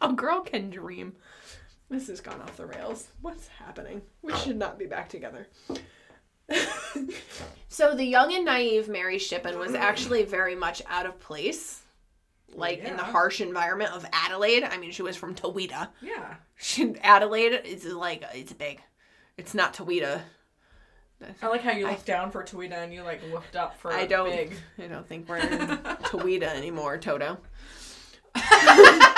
A 0.00 0.12
girl 0.12 0.40
can 0.40 0.70
dream. 0.70 1.14
This 1.90 2.08
has 2.08 2.20
gone 2.20 2.40
off 2.40 2.56
the 2.56 2.66
rails. 2.66 3.08
What's 3.20 3.48
happening? 3.48 4.02
We 4.22 4.34
should 4.36 4.56
not 4.56 4.78
be 4.78 4.86
back 4.86 5.08
together. 5.08 5.48
so 7.68 7.94
the 7.94 8.04
young 8.04 8.32
and 8.34 8.44
naive 8.44 8.88
Mary 8.88 9.16
Schippan 9.18 9.58
was 9.58 9.74
actually 9.74 10.24
very 10.24 10.54
much 10.54 10.82
out 10.88 11.06
of 11.06 11.18
place. 11.20 11.80
Like 12.56 12.84
in 12.84 12.96
the 12.96 13.02
harsh 13.02 13.40
environment 13.40 13.90
of 13.92 14.06
Adelaide. 14.12 14.62
I 14.62 14.76
mean, 14.78 14.92
she 14.92 15.02
was 15.02 15.16
from 15.16 15.34
Towitta. 15.34 15.88
Yeah. 16.00 16.36
She, 16.56 16.94
Adelaide 17.02 17.62
is 17.64 17.84
like 17.84 18.22
it's 18.32 18.52
big. 18.52 18.80
It's 19.36 19.54
not 19.54 19.74
Towitta. 19.74 20.20
I 21.42 21.46
like 21.48 21.62
how 21.62 21.72
you 21.72 21.86
looked 21.88 22.06
down 22.06 22.30
for 22.30 22.42
Tweeta 22.44 22.72
and 22.84 22.92
you 22.92 23.02
like 23.02 23.20
looked 23.32 23.56
up 23.56 23.78
for 23.78 23.92
I 23.92 24.06
don't. 24.06 24.30
big. 24.30 24.52
I 24.78 24.86
don't 24.86 25.06
think 25.06 25.28
we're 25.28 25.38
in 25.38 25.48
Towitta 25.58 26.44
anymore, 26.54 26.98
Toto. 26.98 27.38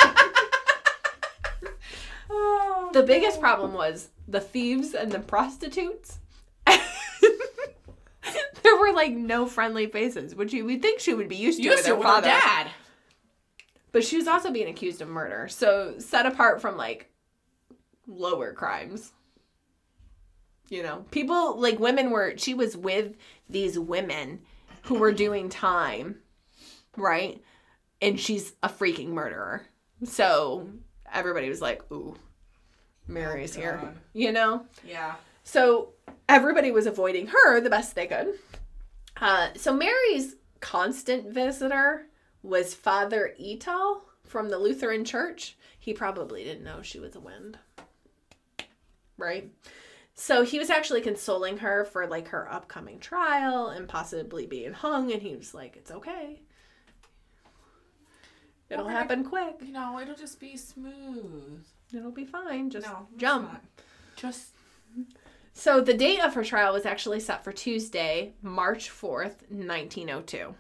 Oh, 2.28 2.90
The 2.93 3.03
biggest 3.03 3.40
problem 3.40 3.73
was 3.73 4.09
the 4.27 4.40
thieves 4.40 4.94
and 4.94 5.12
the 5.12 5.20
prostitutes. 5.20 6.19
There 8.66 8.76
were 8.76 8.93
like 8.93 9.12
no 9.12 9.47
friendly 9.47 9.86
faces, 9.86 10.34
which 10.34 10.52
you 10.52 10.64
would 10.64 10.82
think 10.82 10.98
she 10.98 11.14
would 11.14 11.28
be 11.28 11.36
used 11.36 11.59
to 11.59 11.64
used 11.64 11.76
with 11.76 11.84
to 11.84 11.90
her 11.90 11.97
with 11.97 12.06
her 12.06 12.12
father. 12.14 12.26
dad. 12.26 12.66
But 13.93 14.02
she 14.05 14.16
was 14.16 14.26
also 14.26 14.51
being 14.51 14.68
accused 14.68 15.01
of 15.01 15.09
murder, 15.09 15.47
so 15.47 15.94
set 15.98 16.26
apart 16.26 16.60
from 16.60 16.76
like 16.76 17.09
lower 18.09 18.52
crimes. 18.52 19.12
You 20.68 20.82
know, 20.82 21.05
people 21.12 21.60
like 21.60 21.78
women 21.78 22.10
were. 22.10 22.34
She 22.36 22.55
was 22.55 22.76
with 22.76 23.14
these 23.48 23.78
women 23.78 24.40
who 24.82 24.97
were 24.97 25.12
doing 25.12 25.48
time, 25.48 26.16
right? 26.97 27.40
And 28.02 28.18
she's 28.18 28.52
a 28.64 28.68
freaking 28.68 29.10
murderer. 29.10 29.62
So 30.02 30.68
everybody 31.10 31.48
was 31.48 31.62
like, 31.62 31.88
"Ooh, 31.93 32.16
Mary's 33.06 33.56
oh, 33.56 33.60
here," 33.60 33.94
you 34.12 34.32
know. 34.32 34.66
Yeah. 34.84 35.14
So 35.47 35.90
everybody 36.28 36.73
was 36.73 36.86
avoiding 36.86 37.28
her 37.28 37.60
the 37.60 37.70
best 37.70 37.94
they 37.94 38.09
could. 38.09 38.35
Uh, 39.16 39.51
so 39.55 39.73
Mary's 39.73 40.35
constant 40.60 41.32
visitor 41.32 42.09
was 42.43 42.74
Father 42.74 43.32
Etal 43.40 44.01
from 44.24 44.48
the 44.51 44.59
Lutheran 44.59 45.05
Church. 45.05 45.56
He 45.78 45.93
probably 45.93 46.43
didn't 46.43 46.64
know 46.64 46.82
she 46.82 46.98
was 46.98 47.14
a 47.14 47.20
Wend. 47.20 47.59
Right? 49.16 49.52
So 50.14 50.43
he 50.43 50.59
was 50.59 50.68
actually 50.68 51.01
consoling 51.01 51.59
her 51.59 51.85
for 51.85 52.09
like 52.09 52.28
her 52.28 52.52
upcoming 52.52 52.98
trial 52.98 53.68
and 53.68 53.89
possibly 53.89 54.47
being 54.47 54.73
hung, 54.73 55.12
and 55.12 55.23
he 55.23 55.36
was 55.36 55.55
like, 55.55 55.77
It's 55.77 55.93
okay. 55.93 56.40
It'll 58.68 58.86
Well, 58.86 58.94
happen 58.94 59.23
quick. 59.23 59.59
You 59.64 59.73
know, 59.73 60.01
it'll 60.01 60.16
just 60.16 60.40
be 60.40 60.56
smooth. 60.56 61.64
It'll 61.94 62.10
be 62.10 62.24
fine. 62.24 62.68
Just 62.68 62.89
No, 62.89 63.06
jump. 63.16 63.62
Just 64.16 64.55
So 65.58 65.80
the 65.80 65.94
date 65.94 66.20
of 66.22 66.34
her 66.34 66.44
trial 66.44 66.74
was 66.74 66.84
actually 66.84 67.18
set 67.18 67.42
for 67.42 67.50
Tuesday, 67.50 68.34
March 68.42 68.90
4th, 68.90 69.40
1902. 69.48 70.54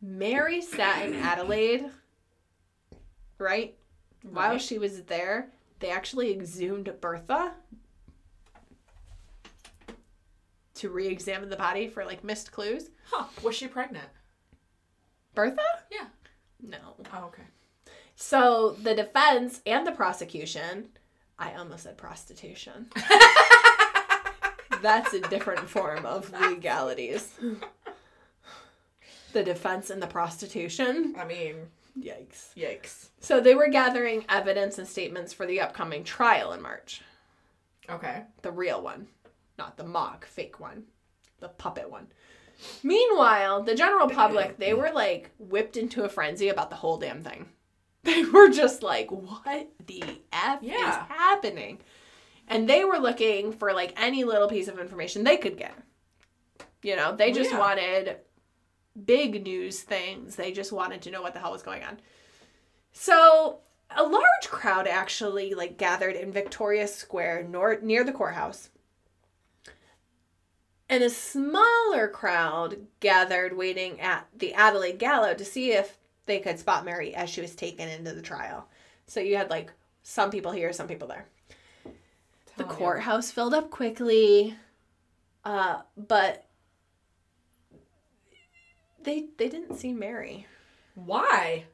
Mary 0.00 0.62
sat 0.62 1.04
in 1.06 1.14
Adelaide, 1.14 1.90
right? 3.38 3.76
While 4.22 4.52
Right. 4.52 4.60
she 4.62 4.78
was 4.78 5.02
there, 5.02 5.50
they 5.80 5.90
actually 5.90 6.32
exhumed 6.32 6.90
Bertha 7.02 7.52
to 10.76 10.88
re 10.88 11.06
examine 11.06 11.50
the 11.50 11.56
body 11.56 11.88
for 11.88 12.06
like 12.06 12.24
missed 12.24 12.52
clues. 12.52 12.88
huh? 13.10 13.26
Was 13.42 13.54
she 13.54 13.68
pregnant? 13.68 14.08
Bertha? 15.34 15.60
Yeah. 15.92 16.06
No. 16.62 16.78
Oh, 17.12 17.24
okay. 17.26 17.42
So 18.16 18.76
the 18.82 18.94
defense 18.94 19.60
and 19.66 19.86
the 19.86 19.92
prosecution, 19.92 20.88
I 21.38 21.54
almost 21.54 21.84
said 21.84 21.96
prostitution. 21.96 22.88
That's 24.82 25.14
a 25.14 25.20
different 25.20 25.68
form 25.68 26.04
of 26.04 26.30
legalities. 26.32 27.32
The 29.32 29.42
defense 29.42 29.90
and 29.90 30.02
the 30.02 30.06
prostitution. 30.06 31.14
I 31.18 31.24
mean, 31.24 31.56
Yikes. 31.98 32.54
yikes. 32.56 33.08
So 33.20 33.40
they 33.40 33.54
were 33.54 33.68
gathering 33.68 34.24
evidence 34.28 34.78
and 34.78 34.86
statements 34.86 35.32
for 35.32 35.46
the 35.46 35.60
upcoming 35.60 36.04
trial 36.04 36.52
in 36.52 36.60
March. 36.60 37.02
Okay. 37.88 38.22
The 38.42 38.50
real 38.50 38.82
one, 38.82 39.06
not 39.58 39.76
the 39.76 39.84
mock, 39.84 40.26
fake 40.26 40.58
one, 40.60 40.84
the 41.40 41.48
puppet 41.48 41.90
one. 41.90 42.08
Meanwhile, 42.82 43.62
the 43.62 43.74
general 43.74 44.08
public, 44.08 44.56
they 44.58 44.74
were 44.74 44.90
like 44.92 45.30
whipped 45.38 45.76
into 45.76 46.04
a 46.04 46.08
frenzy 46.08 46.48
about 46.48 46.70
the 46.70 46.76
whole 46.76 46.98
damn 46.98 47.22
thing. 47.22 47.48
They 48.14 48.22
were 48.24 48.50
just 48.50 48.82
like, 48.82 49.10
what 49.10 49.68
the 49.86 50.02
F 50.32 50.62
is 50.62 50.70
happening? 51.08 51.78
And 52.48 52.68
they 52.68 52.84
were 52.84 52.98
looking 52.98 53.52
for 53.52 53.72
like 53.72 53.94
any 54.00 54.24
little 54.24 54.48
piece 54.48 54.68
of 54.68 54.78
information 54.78 55.24
they 55.24 55.38
could 55.38 55.56
get. 55.56 55.74
You 56.82 56.96
know, 56.96 57.16
they 57.16 57.30
oh, 57.30 57.34
just 57.34 57.50
Yeah. 57.52 57.58
wanted 57.58 58.16
big 59.06 59.42
news 59.42 59.80
things. 59.80 60.36
They 60.36 60.52
just 60.52 60.70
wanted 60.70 61.02
to 61.02 61.10
know 61.10 61.22
what 61.22 61.32
the 61.32 61.40
hell 61.40 61.52
was 61.52 61.62
going 61.62 61.82
on. 61.82 61.98
So 62.92 63.60
a 63.96 64.02
large 64.02 64.48
crowd 64.48 64.86
actually 64.86 65.54
like 65.54 65.78
gathered 65.78 66.14
in 66.16 66.30
Victoria 66.30 66.86
Square 66.86 67.48
nor- 67.48 67.80
near 67.80 68.04
the 68.04 68.12
courthouse. 68.12 68.68
And 70.88 71.02
a 71.02 71.08
smaller 71.10 72.08
crowd 72.08 72.86
gathered 73.00 73.56
waiting 73.56 74.00
at 74.00 74.28
the 74.36 74.52
Adelaide 74.52 74.98
Gallows 74.98 75.38
to 75.38 75.44
see 75.44 75.72
if 75.72 75.96
they 76.26 76.38
could 76.40 76.58
spot 76.58 76.84
Mary 76.84 77.14
as 77.14 77.30
she 77.30 77.40
was 77.40 77.54
taken 77.54 77.88
into 77.88 78.12
the 78.14 78.22
trial. 78.22 78.68
So 79.06 79.20
you 79.20 79.36
had 79.36 79.50
like 79.50 79.72
Some 80.02 80.30
people 80.30 80.52
here, 80.52 80.72
some 80.72 80.88
people 80.88 81.08
there. 81.08 81.26
The 82.56 82.64
Telling 82.64 82.70
you. 82.80 82.86
courthouse 82.86 83.30
filled 83.30 83.54
up 83.54 83.70
quickly, 83.70 84.56
uh, 85.44 85.82
but 85.96 86.46
they 89.02 89.26
they 89.36 89.48
didn't 89.48 89.76
see 89.76 89.92
Mary. 89.92 90.46
Why? 90.94 91.64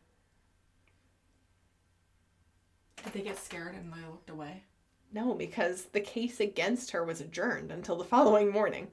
Did 3.05 3.13
they 3.15 3.23
get 3.23 3.39
scared 3.39 3.75
and 3.75 3.93
they 3.93 4.07
looked 4.07 4.31
away? 4.31 4.65
No, 5.13 5.35
because 5.35 5.87
the 5.87 6.01
case 6.01 6.41
against 6.41 6.91
her 6.93 7.05
was 7.05 7.21
adjourned 7.21 7.73
until 7.73 7.97
the 7.97 8.05
following 8.05 8.51
morning. 8.51 8.89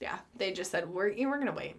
Yeah, 0.00 0.18
they 0.36 0.52
just 0.52 0.70
said 0.70 0.88
we're 0.88 1.12
we're 1.16 1.38
gonna 1.38 1.52
wait. 1.52 1.76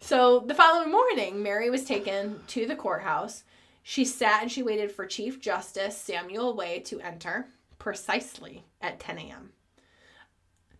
So 0.00 0.40
the 0.40 0.54
following 0.54 0.90
morning, 0.90 1.42
Mary 1.42 1.70
was 1.70 1.84
taken 1.84 2.40
to 2.48 2.66
the 2.66 2.76
courthouse. 2.76 3.44
She 3.82 4.04
sat 4.04 4.42
and 4.42 4.52
she 4.52 4.62
waited 4.62 4.92
for 4.92 5.06
Chief 5.06 5.40
Justice 5.40 5.96
Samuel 5.96 6.54
Way 6.54 6.80
to 6.80 7.00
enter 7.00 7.48
precisely 7.78 8.64
at 8.80 9.00
10 9.00 9.18
a.m. 9.18 9.52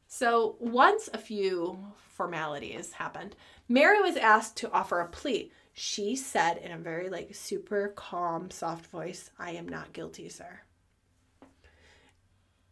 So 0.06 0.56
once 0.58 1.08
a 1.12 1.18
few 1.18 1.78
formalities 1.96 2.92
happened, 2.92 3.34
Mary 3.68 4.00
was 4.00 4.16
asked 4.16 4.56
to 4.58 4.70
offer 4.70 5.00
a 5.00 5.08
plea. 5.08 5.50
She 5.72 6.14
said 6.14 6.58
in 6.58 6.70
a 6.70 6.78
very 6.78 7.08
like 7.08 7.34
super 7.34 7.88
calm, 7.96 8.50
soft 8.50 8.86
voice, 8.86 9.30
"I 9.38 9.50
am 9.52 9.68
not 9.68 9.92
guilty, 9.92 10.28
sir." 10.28 10.60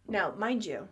Now, 0.07 0.35
mind 0.37 0.65
you, 0.65 0.89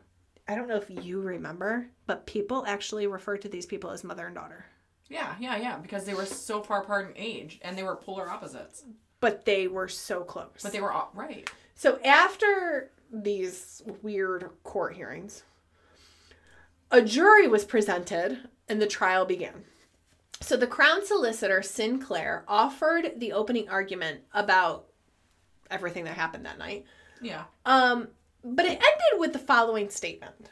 I 0.49 0.55
don't 0.55 0.69
know 0.69 0.77
if 0.77 0.91
you 0.91 1.21
remember, 1.21 1.91
but 2.07 2.27
people 2.27 2.65
actually 2.67 3.07
refer 3.07 3.37
to 3.37 3.49
these 3.49 3.67
people 3.67 3.91
as 3.91 4.03
mother 4.03 4.27
and 4.27 4.35
daughter. 4.35 4.67
Yeah, 5.11 5.35
yeah, 5.39 5.57
yeah. 5.57 5.77
Because 5.77 6.05
they 6.05 6.15
were 6.15 6.24
so 6.24 6.62
far 6.62 6.82
apart 6.82 7.11
in 7.11 7.23
age 7.23 7.59
and 7.62 7.77
they 7.77 7.82
were 7.82 7.97
polar 7.97 8.31
opposites. 8.31 8.85
But 9.19 9.45
they 9.45 9.69
were 9.69 9.89
so 9.89 10.23
close. 10.23 10.61
But 10.62 10.73
they 10.73 10.81
were 10.81 10.93
all 10.93 11.11
right. 11.12 11.51
So 11.74 11.99
after 12.05 12.91
these 13.12 13.82
weird 14.03 14.49
court 14.62 14.95
hearings, 14.95 15.43
a 16.91 17.03
jury 17.03 17.49
was 17.49 17.65
presented 17.65 18.39
and 18.69 18.81
the 18.81 18.87
trial 18.87 19.27
began. 19.27 19.65
So 20.41 20.57
the 20.57 20.66
Crown 20.66 21.05
Solicitor 21.05 21.61
Sinclair 21.61 22.45
offered 22.49 23.12
the 23.19 23.32
opening 23.32 23.69
argument 23.69 24.20
about 24.32 24.87
everything 25.70 26.05
that 26.05 26.15
happened 26.15 26.47
that 26.47 26.59
night. 26.59 26.87
Yeah. 27.20 27.45
Um, 27.66 28.09
but 28.43 28.65
it 28.65 28.70
ended 28.70 29.19
with 29.19 29.32
the 29.32 29.39
following 29.39 29.91
statement. 29.91 30.51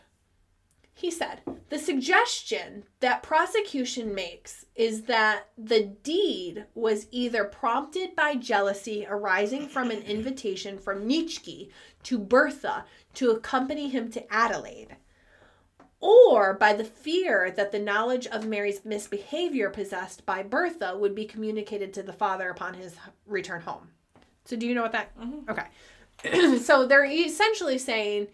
He 0.99 1.13
said, 1.13 1.43
The 1.69 1.79
suggestion 1.79 2.83
that 2.99 3.23
prosecution 3.23 4.17
makes 4.17 4.67
is 4.75 5.03
that 5.03 5.45
the 5.57 5.85
deed 5.85 6.67
was 6.75 7.07
either 7.13 7.45
prompted 7.45 8.17
by 8.17 8.35
jealousy 8.35 9.07
arising 9.09 9.69
from 9.69 9.93
an 9.93 10.03
invitation 10.03 10.77
from 10.77 11.09
Nitschke 11.09 11.71
to 12.03 12.19
Bertha 12.19 12.85
to 13.15 13.31
accompany 13.31 13.89
him 13.91 14.11
to 14.11 14.35
Adelaide, 14.35 14.97
or 16.01 16.55
by 16.55 16.73
the 16.73 16.83
fear 16.83 17.53
that 17.53 17.71
the 17.71 17.79
knowledge 17.79 18.27
of 18.27 18.49
Mary's 18.49 18.85
misbehavior 18.85 19.71
possessed 19.71 20.27
by 20.27 20.43
Bertha 20.43 20.99
would 20.99 21.15
be 21.15 21.27
communicated 21.27 21.95
to 21.95 22.03
the 22.03 22.13
father 22.13 22.51
upon 22.51 22.75
his 22.75 22.97
return 23.25 23.61
home. 23.61 23.93
So, 24.47 24.57
do 24.57 24.67
you 24.67 24.75
know 24.75 24.83
what 24.83 24.93
that? 24.93 25.17
Mm-hmm. 25.17 25.49
Okay. 25.49 26.59
so, 26.65 26.87
they're 26.87 27.05
essentially 27.05 27.79
saying 27.79 28.27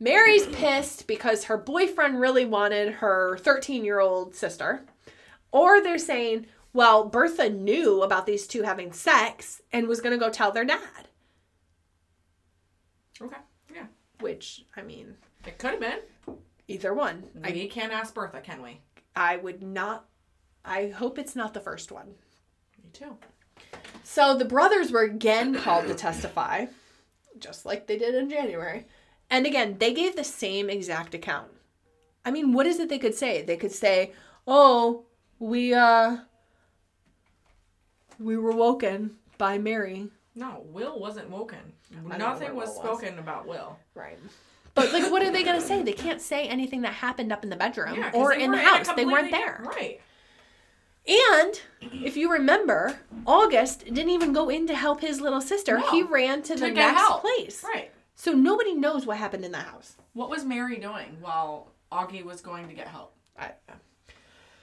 Mary's 0.00 0.46
pissed 0.46 1.06
because 1.06 1.44
her 1.44 1.56
boyfriend 1.56 2.20
really 2.20 2.44
wanted 2.44 2.94
her 2.94 3.36
13 3.38 3.84
year 3.84 4.00
old 4.00 4.34
sister, 4.34 4.84
or 5.50 5.80
they're 5.82 5.98
saying, 5.98 6.46
well, 6.72 7.04
Bertha 7.08 7.48
knew 7.48 8.02
about 8.02 8.26
these 8.26 8.46
two 8.46 8.62
having 8.62 8.92
sex 8.92 9.60
and 9.72 9.88
was 9.88 10.00
going 10.00 10.12
to 10.12 10.24
go 10.24 10.30
tell 10.30 10.52
their 10.52 10.64
dad. 10.64 11.08
Okay. 13.20 13.36
Yeah. 13.74 13.86
Which, 14.20 14.64
I 14.76 14.82
mean, 14.82 15.16
It 15.46 15.58
could 15.58 15.70
have 15.72 15.80
been. 15.80 16.36
either 16.68 16.94
one. 16.94 17.24
I, 17.42 17.50
We 17.50 17.66
can't 17.68 17.92
ask 17.92 18.14
Bertha, 18.14 18.40
can 18.40 18.62
we? 18.62 18.80
I 19.16 19.36
would 19.36 19.62
not, 19.62 20.06
I 20.64 20.88
hope 20.88 21.18
it's 21.18 21.34
not 21.34 21.54
the 21.54 21.60
first 21.60 21.90
one. 21.90 22.14
Me 22.82 22.90
too. 22.92 23.16
So 24.04 24.36
the 24.36 24.44
brothers 24.44 24.92
were 24.92 25.02
again 25.02 25.56
called 25.56 25.88
to 25.88 25.94
testify, 25.94 26.66
just 27.40 27.66
like 27.66 27.86
they 27.88 27.98
did 27.98 28.14
in 28.14 28.30
January. 28.30 28.86
And 29.30 29.46
again, 29.46 29.76
they 29.78 29.92
gave 29.92 30.16
the 30.16 30.24
same 30.24 30.70
exact 30.70 31.14
account. 31.14 31.48
I 32.24 32.30
mean, 32.30 32.52
what 32.52 32.66
is 32.66 32.78
it 32.78 32.88
they 32.88 32.98
could 32.98 33.14
say? 33.14 33.42
They 33.42 33.56
could 33.56 33.72
say, 33.72 34.12
"Oh, 34.46 35.04
we 35.38 35.74
uh 35.74 36.18
we 38.18 38.36
were 38.36 38.52
woken 38.52 39.16
by 39.36 39.58
Mary." 39.58 40.08
No, 40.34 40.62
Will 40.66 40.98
wasn't 40.98 41.30
woken. 41.30 41.58
Nothing 42.04 42.54
was 42.54 42.68
Will 42.68 42.76
was. 42.76 43.00
spoken 43.00 43.18
about 43.18 43.46
Will. 43.46 43.78
Right. 43.94 44.18
But 44.74 44.92
like 44.92 45.10
what 45.10 45.22
are 45.22 45.32
they 45.32 45.42
going 45.42 45.60
to 45.60 45.66
say? 45.66 45.82
They 45.82 45.92
can't 45.92 46.20
say 46.20 46.46
anything 46.46 46.82
that 46.82 46.92
happened 46.92 47.32
up 47.32 47.42
in 47.42 47.50
the 47.50 47.56
bedroom 47.56 47.96
Yeah, 47.96 48.12
or 48.14 48.32
in 48.32 48.52
the 48.52 48.58
house. 48.58 48.88
They 48.94 49.04
weren't 49.04 49.32
there. 49.32 49.64
Right. 49.66 50.00
And 51.08 51.60
if 52.04 52.16
you 52.16 52.30
remember, 52.30 53.00
August 53.26 53.84
didn't 53.86 54.10
even 54.10 54.32
go 54.32 54.48
in 54.50 54.66
to 54.66 54.74
help 54.76 55.00
his 55.00 55.20
little 55.20 55.40
sister. 55.40 55.78
No, 55.78 55.90
he 55.90 56.02
ran 56.02 56.42
to, 56.42 56.54
the 56.54 56.70
next 56.70 57.00
help. 57.00 57.22
place. 57.22 57.64
Right. 57.64 57.90
So 58.18 58.32
nobody 58.32 58.74
knows 58.74 59.06
what 59.06 59.16
happened 59.16 59.44
in 59.44 59.52
the 59.52 59.58
house. 59.58 59.96
What 60.12 60.28
was 60.28 60.44
Mary 60.44 60.76
doing 60.78 61.18
while 61.20 61.70
Augie 61.92 62.24
was 62.24 62.40
going 62.40 62.66
to 62.66 62.74
get 62.74 62.88
help? 62.88 63.14
I 63.38 63.42
don't 63.44 63.68
know. 63.68 63.74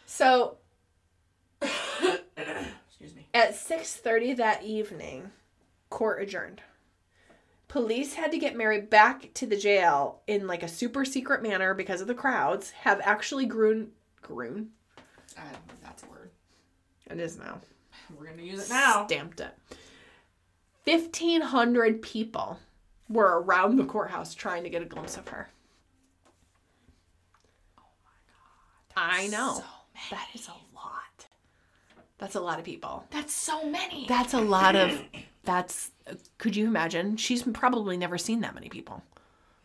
So 0.05 0.57
Excuse 1.61 3.15
me. 3.15 3.27
at 3.33 3.55
6:30 3.55 4.35
that 4.35 4.63
evening, 4.63 5.31
court 5.89 6.21
adjourned. 6.21 6.61
Police 7.69 8.15
had 8.15 8.29
to 8.31 8.37
get 8.37 8.57
Mary 8.57 8.81
back 8.81 9.33
to 9.35 9.45
the 9.45 9.55
jail 9.55 10.19
in 10.27 10.47
like 10.47 10.61
a 10.61 10.67
super 10.67 11.05
secret 11.05 11.41
manner 11.41 11.73
because 11.73 12.01
of 12.01 12.07
the 12.07 12.13
crowds. 12.13 12.71
Have 12.71 12.99
actually 13.05 13.45
grown 13.45 13.91
grown. 14.21 14.71
Uh, 15.37 15.41
that's 15.81 16.03
a 16.03 16.07
word. 16.07 16.29
It 17.09 17.21
is 17.21 17.37
now. 17.37 17.61
We're 18.19 18.25
gonna 18.25 18.41
use 18.41 18.65
it 18.65 18.69
now. 18.69 19.05
Stamped 19.07 19.39
it. 19.39 19.55
1500 20.83 22.01
people 22.01 22.59
were 23.09 23.41
around 23.41 23.77
the 23.77 23.85
courthouse 23.85 24.33
trying 24.33 24.63
to 24.63 24.69
get 24.69 24.81
a 24.81 24.85
glimpse 24.85 25.17
of 25.17 25.27
her. 25.29 25.49
Oh 27.77 27.83
my 28.03 28.11
god. 28.95 29.15
I 29.15 29.27
know. 29.27 29.63
that 30.11 30.27
is 30.33 30.47
a 30.47 30.75
lot. 30.75 31.27
That's 32.17 32.35
a 32.35 32.39
lot 32.39 32.59
of 32.59 32.65
people. 32.65 33.05
That's 33.11 33.33
so 33.33 33.65
many. 33.69 34.05
That's 34.07 34.33
a 34.33 34.41
lot 34.41 34.75
of. 34.75 35.01
That's. 35.43 35.91
Could 36.37 36.55
you 36.55 36.67
imagine? 36.67 37.17
She's 37.17 37.43
probably 37.43 37.97
never 37.97 38.17
seen 38.17 38.41
that 38.41 38.55
many 38.55 38.69
people. 38.69 39.03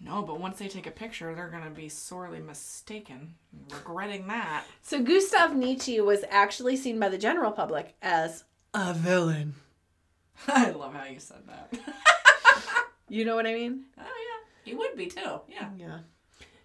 No, 0.02 0.22
but 0.22 0.40
once 0.40 0.58
they 0.58 0.68
take 0.68 0.86
a 0.86 0.90
picture, 0.90 1.34
they're 1.34 1.48
gonna 1.48 1.70
be 1.70 1.88
sorely 1.88 2.40
mistaken, 2.40 3.34
regretting 3.70 4.26
that. 4.28 4.64
So 4.82 5.02
Gustav 5.02 5.50
Nitschke 5.50 6.04
was 6.04 6.24
actually 6.30 6.76
seen 6.76 6.98
by 6.98 7.10
the 7.10 7.18
general 7.18 7.52
public 7.52 7.94
as 8.00 8.44
a 8.72 8.94
villain. 8.94 9.54
I 10.48 10.70
love 10.70 10.94
how 10.94 11.04
you 11.04 11.20
said 11.20 11.42
that. 11.46 11.78
You 13.10 13.24
know 13.24 13.34
what 13.34 13.46
I 13.46 13.54
mean? 13.54 13.84
oh 13.98 14.02
yeah, 14.02 14.48
he 14.64 14.74
would 14.74 14.96
be 14.96 15.06
too. 15.06 15.40
Yeah. 15.48 15.68
Yeah. 15.76 15.98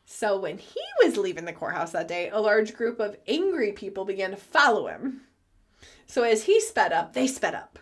So 0.06 0.40
when 0.40 0.60
he 0.60 0.82
was 1.04 1.18
leaving 1.18 1.46
the 1.46 1.54
courthouse 1.54 1.92
that 1.92 2.08
day, 2.08 2.30
a 2.30 2.40
large 2.40 2.76
group 2.76 3.00
of 3.00 3.18
angry 3.28 3.72
people 3.72 4.06
began 4.06 4.30
to 4.32 4.38
follow 4.38 4.88
him. 4.88 5.22
So 6.06 6.22
as 6.22 6.44
he 6.44 6.62
sped 6.62 6.94
up, 6.94 7.14
they 7.14 7.26
sped 7.26 7.56
up. 7.56 7.80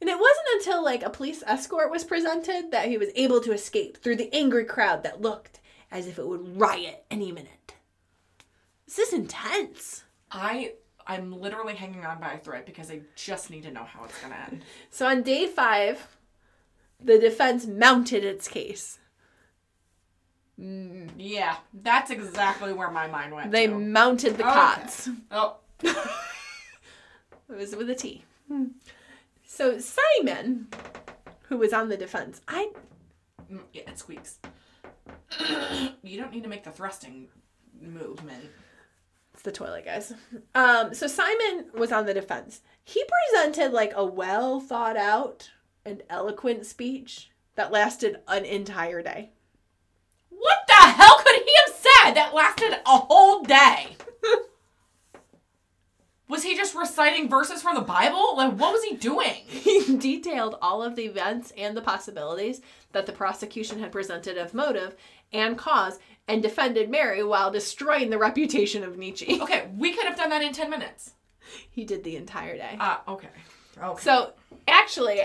And 0.00 0.08
it 0.08 0.18
wasn't 0.18 0.46
until 0.54 0.84
like 0.84 1.02
a 1.02 1.10
police 1.10 1.42
escort 1.44 1.90
was 1.90 2.04
presented 2.04 2.70
that 2.70 2.88
he 2.88 2.96
was 2.96 3.08
able 3.16 3.40
to 3.40 3.52
escape 3.52 3.98
through 3.98 4.16
the 4.16 4.32
angry 4.32 4.64
crowd 4.64 5.02
that 5.02 5.20
looked 5.20 5.60
as 5.90 6.06
if 6.06 6.18
it 6.18 6.26
would 6.26 6.56
riot 6.58 7.04
any 7.10 7.32
minute. 7.32 7.74
This 8.86 8.98
is 9.00 9.12
intense. 9.12 10.04
I 10.30 10.74
I'm 11.06 11.32
literally 11.32 11.74
hanging 11.74 12.04
on 12.04 12.20
by 12.20 12.34
a 12.34 12.38
thread 12.38 12.66
because 12.66 12.90
I 12.90 13.00
just 13.16 13.50
need 13.50 13.64
to 13.64 13.72
know 13.72 13.82
how 13.84 14.04
it's 14.04 14.20
gonna 14.20 14.36
end. 14.50 14.62
So 14.90 15.06
on 15.06 15.22
day 15.22 15.46
five, 15.46 16.06
the 17.02 17.18
defense 17.18 17.66
mounted 17.66 18.24
its 18.24 18.48
case. 18.48 18.98
Yeah, 20.60 21.56
that's 21.72 22.10
exactly 22.10 22.72
where 22.72 22.90
my 22.90 23.06
mind 23.06 23.32
went. 23.32 23.52
They 23.52 23.68
to. 23.68 23.78
mounted 23.78 24.36
the 24.38 24.44
Okay. 24.44 24.54
cots. 24.54 25.08
Oh, 25.30 25.56
It 27.50 27.56
was 27.56 27.74
with 27.76 27.88
a 27.88 27.94
T. 27.94 28.24
So 29.46 29.78
Simon, 29.78 30.68
who 31.48 31.56
was 31.56 31.72
on 31.72 31.88
the 31.88 31.96
defense, 31.96 32.40
I 32.48 32.70
mm, 33.50 33.60
yeah, 33.72 33.82
it 33.88 33.98
squeaks. 33.98 34.38
you 36.02 36.18
don't 36.18 36.32
need 36.32 36.42
to 36.42 36.48
make 36.48 36.64
the 36.64 36.70
thrusting 36.72 37.28
movement. 37.80 38.44
it's 39.32 39.42
the 39.42 39.52
toilet 39.52 39.84
guys. 39.84 40.12
Um, 40.54 40.92
so 40.92 41.06
Simon 41.06 41.66
was 41.74 41.92
on 41.92 42.04
the 42.04 42.14
defense. 42.14 42.60
He 42.84 43.02
presented 43.32 43.72
like 43.72 43.92
a 43.94 44.04
well 44.04 44.60
thought 44.60 44.96
out 44.96 45.50
and 45.84 46.02
eloquent 46.08 46.66
speech 46.66 47.30
that 47.54 47.72
lasted 47.72 48.18
an 48.28 48.44
entire 48.44 49.02
day. 49.02 49.30
What 50.30 50.58
the 50.66 50.74
hell 50.74 51.18
could 51.18 51.36
he 51.36 51.52
have 51.66 51.74
said 51.74 52.14
that 52.14 52.34
lasted 52.34 52.72
a 52.86 52.98
whole 52.98 53.42
day? 53.42 53.96
Was 56.28 56.44
he 56.44 56.54
just 56.54 56.74
reciting 56.74 57.28
verses 57.28 57.62
from 57.62 57.74
the 57.74 57.80
Bible? 57.80 58.36
Like, 58.36 58.52
what 58.52 58.74
was 58.74 58.84
he 58.84 58.96
doing? 58.96 59.44
He 59.48 59.96
detailed 59.96 60.56
all 60.60 60.82
of 60.82 60.94
the 60.94 61.06
events 61.06 61.52
and 61.56 61.74
the 61.74 61.80
possibilities 61.80 62.60
that 62.92 63.06
the 63.06 63.12
prosecution 63.12 63.80
had 63.80 63.90
presented 63.90 64.36
of 64.36 64.52
motive 64.52 64.94
and 65.32 65.56
cause 65.56 65.98
and 66.26 66.42
defended 66.42 66.90
Mary 66.90 67.24
while 67.24 67.50
destroying 67.50 68.10
the 68.10 68.18
reputation 68.18 68.84
of 68.84 68.96
Nitschke. 68.96 69.40
Okay, 69.42 69.68
we 69.76 69.94
could 69.94 70.06
have 70.06 70.16
done 70.16 70.28
that 70.30 70.42
in 70.42 70.52
10 70.52 70.68
minutes. 70.68 71.12
He 71.70 71.84
did 71.84 72.04
the 72.04 72.16
entire 72.16 72.56
day. 72.56 72.76
Uh, 72.78 72.98
okay. 73.08 73.28
Okay. 73.82 74.02
So, 74.02 74.34
actually, 74.66 75.22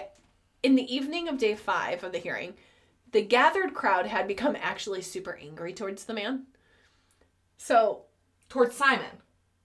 in 0.63 0.75
the 0.75 0.93
evening 0.95 1.27
of 1.27 1.37
day 1.37 1.55
five 1.55 2.03
of 2.03 2.11
the 2.13 2.17
hearing, 2.17 2.53
the 3.11 3.21
gathered 3.21 3.73
crowd 3.73 4.07
had 4.07 4.27
become 4.27 4.55
actually 4.59 5.01
super 5.01 5.37
angry 5.41 5.73
towards 5.73 6.05
the 6.05 6.13
man. 6.13 6.43
So, 7.57 8.03
Towards 8.49 8.75
Simon. 8.75 9.05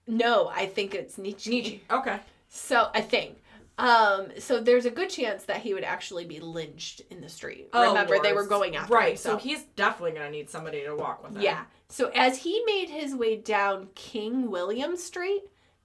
no, 0.06 0.48
I 0.48 0.66
think 0.66 0.94
it's 0.94 1.16
Nitschke. 1.16 1.80
Nitschke. 1.88 1.98
Okay. 1.98 2.20
So, 2.48 2.88
I 2.94 3.00
think. 3.00 3.38
Um, 3.78 4.28
so 4.38 4.60
there's 4.60 4.86
a 4.86 4.90
good 4.90 5.08
chance 5.08 5.44
that 5.44 5.58
he 5.58 5.72
would 5.72 5.84
actually 5.84 6.24
be 6.24 6.40
lynched 6.40 7.00
in 7.10 7.20
the 7.20 7.28
street. 7.28 7.68
Oh, 7.72 7.88
Remember, 7.88 8.18
they 8.20 8.32
were 8.32 8.46
going 8.46 8.74
after 8.76 8.92
Right, 8.92 9.12
him. 9.12 9.16
so 9.18 9.36
he's 9.36 9.62
definitely 9.76 10.12
going 10.12 10.26
to 10.26 10.32
need 10.32 10.50
somebody 10.50 10.82
to 10.82 10.96
walk 10.96 11.22
with 11.22 11.36
him. 11.36 11.42
Yeah. 11.42 11.64
So 11.88 12.10
as 12.14 12.38
he 12.38 12.60
made 12.66 12.88
his 12.90 13.14
way 13.14 13.36
down 13.36 13.88
King 13.94 14.50
William 14.50 14.96
Street, 14.96 15.42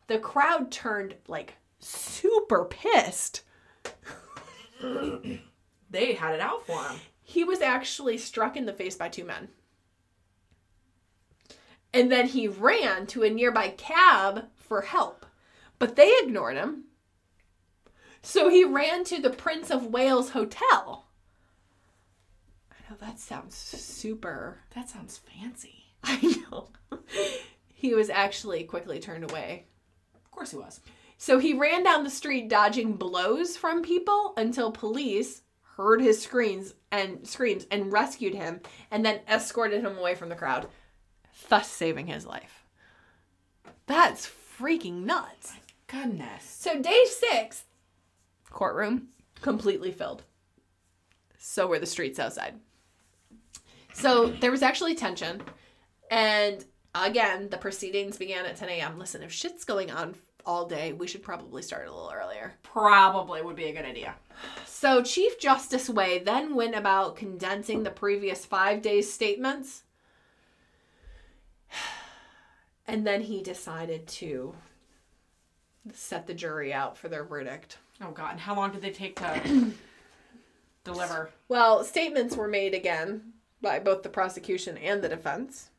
the 0.08 0.18
crowd 0.18 0.72
turned 0.72 1.16
like 1.28 1.54
super 1.80 2.66
pissed. 2.66 3.44
They 5.90 6.14
had 6.14 6.34
it 6.34 6.42
out 6.42 6.66
for 6.66 6.82
him. 6.82 7.00
He 7.22 7.44
was 7.44 7.62
actually 7.62 8.18
struck 8.18 8.58
in 8.58 8.66
the 8.66 8.74
face 8.74 8.96
by 8.96 9.10
two 9.10 9.24
men. 9.24 9.50
And 11.94 12.12
then 12.12 12.28
he 12.28 12.48
ran 12.48 13.06
to 13.08 13.22
a 13.22 13.30
nearby 13.30 13.70
cab 13.70 14.46
for 14.56 14.82
help, 14.82 15.24
but 15.78 15.96
they 15.96 16.12
ignored 16.24 16.58
him. 16.58 16.86
So 18.24 18.50
he 18.50 18.64
ran 18.64 19.04
to 19.06 19.22
the 19.22 19.30
Prince 19.30 19.70
of 19.70 19.88
Wales 19.88 20.32
Hotel. 20.32 21.06
I 22.72 22.90
know 22.90 22.98
that 23.00 23.20
sounds 23.20 23.56
super. 23.56 24.62
That 24.74 24.90
sounds 24.90 25.20
fancy. 25.20 25.94
I 26.04 26.36
know. 26.50 26.70
He 27.68 27.94
was 27.94 28.10
actually 28.10 28.64
quickly 28.64 29.00
turned 29.00 29.30
away. 29.30 29.68
Of 30.16 30.32
course 30.32 30.52
he 30.52 30.58
was. 30.58 30.80
So 31.24 31.40
he 31.40 31.54
ran 31.54 31.84
down 31.84 32.04
the 32.04 32.10
street 32.10 32.50
dodging 32.50 32.98
blows 32.98 33.56
from 33.56 33.82
people 33.82 34.34
until 34.36 34.74
police 34.74 35.42
heard 35.78 36.02
his 36.02 36.22
screams 36.22 36.74
and 36.92 37.26
screams 37.26 37.66
and 37.72 37.94
rescued 37.94 38.36
him 38.36 38.60
and 38.92 39.06
then 39.06 39.22
escorted 39.30 39.86
him 39.86 39.98
away 39.98 40.16
from 40.16 40.28
the 40.28 40.36
crowd, 40.36 40.68
thus 41.48 41.70
saving 41.70 42.08
his 42.08 42.26
life. 42.26 42.66
That's 43.86 44.30
freaking 44.60 45.06
nuts. 45.06 45.54
My 45.54 46.04
Goodness. 46.04 46.44
So 46.44 46.82
day 46.82 47.06
6 47.32 47.64
courtroom 48.50 49.08
completely 49.42 49.94
filled. 49.94 50.24
So 51.38 51.68
were 51.68 51.80
the 51.80 51.86
streets 51.86 52.20
outside. 52.20 52.56
So 53.94 54.28
there 54.28 54.52
was 54.52 54.62
actually 54.62 54.96
tension 54.96 55.42
and 56.12 56.66
again, 56.94 57.48
the 57.48 57.58
proceedings 57.58 58.18
began 58.18 58.46
at 58.46 58.58
10 58.58 58.68
a.m. 58.68 59.00
Listen, 59.00 59.24
if 59.24 59.32
shit's 59.32 59.64
going 59.64 59.90
on 59.90 60.16
all 60.46 60.66
day, 60.68 60.94
we 60.94 61.08
should 61.08 61.24
probably 61.24 61.62
start 61.62 61.88
a 61.88 61.92
little 61.94 62.12
earlier. 62.14 62.54
Probably 62.64 63.42
would 63.42 63.56
be 63.56 63.66
a 63.66 63.74
good 63.74 63.86
idea. 63.86 64.16
So 64.66 65.02
Chief 65.02 65.40
Justice 65.40 65.90
Way 65.90 66.20
then 66.20 66.56
went 66.56 66.76
about 66.76 67.16
condensing 67.16 67.84
the 67.84 67.92
previous 67.92 68.46
five 68.46 68.82
days' 68.82 69.12
statements. 69.12 69.84
And 72.86 73.08
then 73.08 73.22
he 73.22 73.42
decided 73.42 74.08
to 74.08 74.54
set 75.94 76.28
the 76.28 76.34
jury 76.34 76.74
out 76.74 76.98
for 76.98 77.08
their 77.08 77.24
verdict. 77.24 77.78
Oh, 78.02 78.12
God. 78.12 78.32
And 78.32 78.40
how 78.42 78.56
long 78.56 78.72
did 78.74 78.82
they 78.82 78.92
take 78.92 79.16
to 79.16 79.72
deliver? 80.84 81.30
Well, 81.48 81.86
statements 81.86 82.36
were 82.36 82.50
made 82.50 82.74
again 82.74 83.34
by 83.62 83.80
both 83.80 84.04
the 84.04 84.10
prosecution 84.10 84.78
and 84.78 85.02
the 85.02 85.08
defense. 85.08 85.70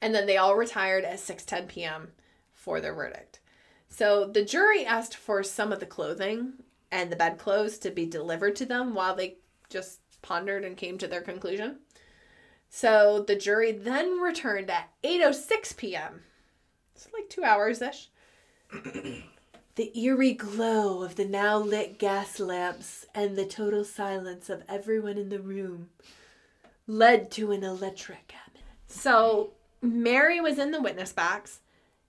And 0.00 0.14
then 0.14 0.26
they 0.26 0.36
all 0.36 0.56
retired 0.56 1.04
at 1.04 1.18
6:10 1.18 1.68
p.m. 1.68 2.12
for 2.58 2.80
their 2.80 2.94
verdict. 2.94 3.40
So 3.88 4.26
the 4.26 4.44
jury 4.44 4.84
asked 4.84 5.16
for 5.16 5.42
some 5.42 5.72
of 5.72 5.80
the 5.80 5.86
clothing 5.86 6.54
and 6.90 7.10
the 7.10 7.16
bedclothes 7.16 7.78
to 7.78 7.90
be 7.90 8.04
delivered 8.04 8.56
to 8.56 8.66
them 8.66 8.94
while 8.94 9.14
they 9.14 9.36
just 9.70 10.00
pondered 10.20 10.64
and 10.64 10.76
came 10.76 10.98
to 10.98 11.06
their 11.06 11.22
conclusion. 11.22 11.78
So 12.68 13.24
the 13.26 13.36
jury 13.36 13.72
then 13.72 14.20
returned 14.20 14.70
at 14.70 14.90
8:06 15.02 15.76
p.m. 15.76 16.22
It's 16.94 17.08
like 17.12 17.30
2 17.30 17.44
hours 17.44 17.80
ish. 17.80 18.10
The 19.78 19.96
eerie 19.96 20.32
glow 20.32 21.04
of 21.04 21.14
the 21.14 21.24
now 21.24 21.56
lit 21.56 22.00
gas 22.00 22.40
lamps 22.40 23.06
and 23.14 23.38
the 23.38 23.46
total 23.46 23.84
silence 23.84 24.50
of 24.50 24.64
everyone 24.68 25.16
in 25.16 25.28
the 25.28 25.38
room 25.38 25.90
led 26.88 27.30
to 27.30 27.52
an 27.52 27.62
electric 27.62 28.26
cabin. 28.26 28.62
So 28.88 29.52
Mary 29.80 30.40
was 30.40 30.58
in 30.58 30.72
the 30.72 30.82
witness 30.82 31.12
box. 31.12 31.60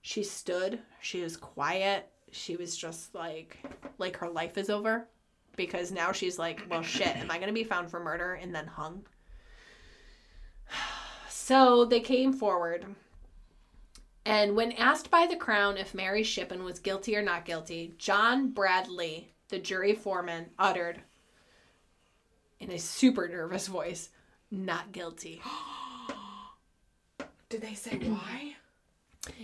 She 0.10 0.23
stood, 0.23 0.80
she 1.02 1.22
was 1.22 1.38
quiet. 1.38 2.10
She 2.31 2.56
was 2.56 2.76
just 2.76 3.14
like 3.14 3.60
like 3.99 4.18
her 4.18 4.27
life 4.27 4.57
is 4.57 4.72
over 4.72 5.07
because 5.56 5.91
now 5.91 6.11
she's 6.11 6.40
like, 6.40 6.65
well 6.68 6.81
shit, 6.81 7.15
am 7.15 7.30
I 7.30 7.36
going 7.36 7.49
to 7.49 7.53
be 7.53 7.64
found 7.64 7.91
for 7.91 7.99
murder 7.99 8.34
and 8.34 8.53
then 8.53 8.65
hung? 8.65 9.06
So 11.30 11.86
they 11.86 11.99
came 11.99 12.34
forward. 12.34 12.88
And 14.26 14.56
when 14.56 14.72
asked 14.72 15.11
by 15.11 15.27
the 15.27 15.36
Crown 15.36 15.77
if 15.77 15.94
Mary 15.94 16.23
Schippan 16.23 16.64
was 16.64 16.80
guilty 16.80 17.15
or 17.15 17.22
not 17.22 17.45
guilty, 17.45 17.94
John 17.99 18.49
Bradley, 18.49 19.36
the 19.49 19.60
jury 19.60 19.94
foreman, 19.94 20.48
uttered 20.57 21.02
in 22.60 22.72
a 22.72 22.80
super 22.80 23.27
nervous 23.27 23.68
voice, 23.68 24.10
not 24.49 24.91
guilty. 24.91 25.40
Did 27.49 27.61
they 27.61 27.76
say 27.76 27.98
why? 27.98 28.56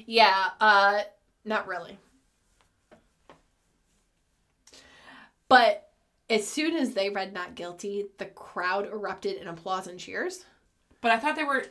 Yeah, 0.05 0.49
uh, 0.59 1.01
not 1.43 1.67
really. 1.67 1.97
But 5.47 5.89
as 6.29 6.47
soon 6.47 6.75
as 6.75 6.93
they 6.93 7.09
read 7.09 7.33
not 7.33 7.55
guilty, 7.55 8.07
the 8.17 8.25
crowd 8.25 8.87
erupted 8.87 9.37
in 9.37 9.47
applause 9.47 9.87
and 9.87 9.99
cheers. 9.99 10.45
But 11.01 11.11
I 11.11 11.19
thought 11.19 11.35
they 11.35 11.43
were. 11.43 11.65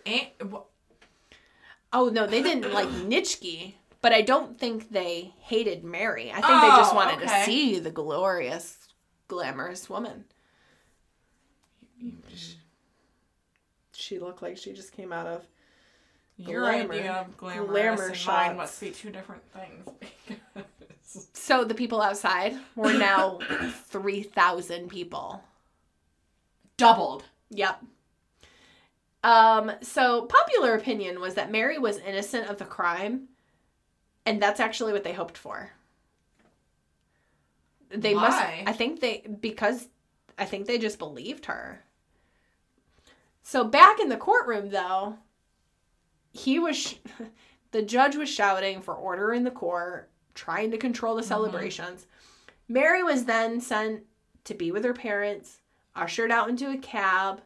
Oh 1.93 2.09
no, 2.09 2.27
they 2.27 2.43
didn't 2.43 2.73
like 2.73 2.89
Nitschke, 2.89 3.75
but 4.01 4.13
I 4.13 4.23
don't 4.23 4.59
think 4.59 4.91
they 4.91 5.33
hated 5.41 5.83
Mary. 5.85 6.31
I 6.31 6.35
think 6.35 6.47
they 6.47 6.69
just 6.69 6.93
Oh, 6.93 6.97
wanted 6.97 7.21
to 7.21 7.45
see 7.45 7.79
the 7.81 7.91
glorious, 7.91 8.79
glamorous 9.29 9.91
woman. 9.91 10.25
She 13.93 14.19
looked 14.19 14.43
like 14.43 14.57
she 14.57 14.73
just 14.73 14.93
came 14.93 15.13
out 15.13 15.27
of. 15.27 15.47
Your 16.37 16.61
Glamour. 16.63 16.93
idea 16.95 17.13
of 17.13 17.37
glamorous 17.37 17.69
Glamour 17.71 18.07
and 18.09 18.17
shots. 18.17 18.49
mine 18.49 18.57
must 18.57 18.81
be 18.81 18.91
two 18.91 19.11
different 19.11 19.43
things. 19.53 19.89
because- 20.27 20.65
So 21.35 21.65
the 21.65 21.75
people 21.75 22.01
outside 22.01 22.57
were 22.75 22.93
now 22.93 23.39
three 23.89 24.23
thousand 24.25 24.89
people. 24.89 25.45
Doubled. 26.77 27.25
Yep. 27.51 27.85
Um, 29.23 29.71
so 29.81 30.23
popular 30.23 30.75
opinion 30.75 31.21
was 31.21 31.35
that 31.35 31.53
Mary 31.53 31.79
was 31.79 31.99
innocent 31.99 32.49
of 32.49 32.59
the 32.59 32.65
crime, 32.65 33.29
and 34.27 34.43
that's 34.43 34.59
actually 34.59 34.93
what 34.93 35.05
they 35.05 35.13
hoped 35.13 35.39
for. 35.39 35.71
They 37.91 38.15
Why? 38.15 38.21
must 38.23 38.39
I 38.67 38.73
think 38.73 39.01
they 39.01 39.25
because 39.41 39.87
I 40.37 40.47
think 40.47 40.67
they 40.67 40.79
just 40.79 40.99
believed 40.99 41.47
her. 41.47 41.85
So 43.45 43.63
back 43.63 44.01
in 44.01 44.09
the 44.09 44.17
courtroom 44.17 44.71
though, 44.71 45.17
he 46.35 46.59
was 46.59 46.77
sh- 46.77 46.97
the 47.71 47.81
judge 47.81 48.17
was 48.17 48.29
shouting 48.29 48.83
for 48.83 48.95
order 48.95 49.33
in 49.33 49.45
the 49.45 49.51
court, 49.51 50.11
trying 50.35 50.71
to 50.73 50.77
control 50.77 51.15
the 51.15 51.23
mm-hmm. 51.23 51.29
celebrations. 51.29 52.07
Mary 52.69 53.03
was 53.03 53.25
then 53.25 53.61
sent 53.61 54.03
to 54.45 54.55
be 54.55 54.71
with 54.71 54.85
her 54.85 54.93
parents, 54.93 55.61
ushered 55.95 56.31
out 56.31 56.51
into 56.51 56.71
a 56.71 56.77
cab. 56.77 57.41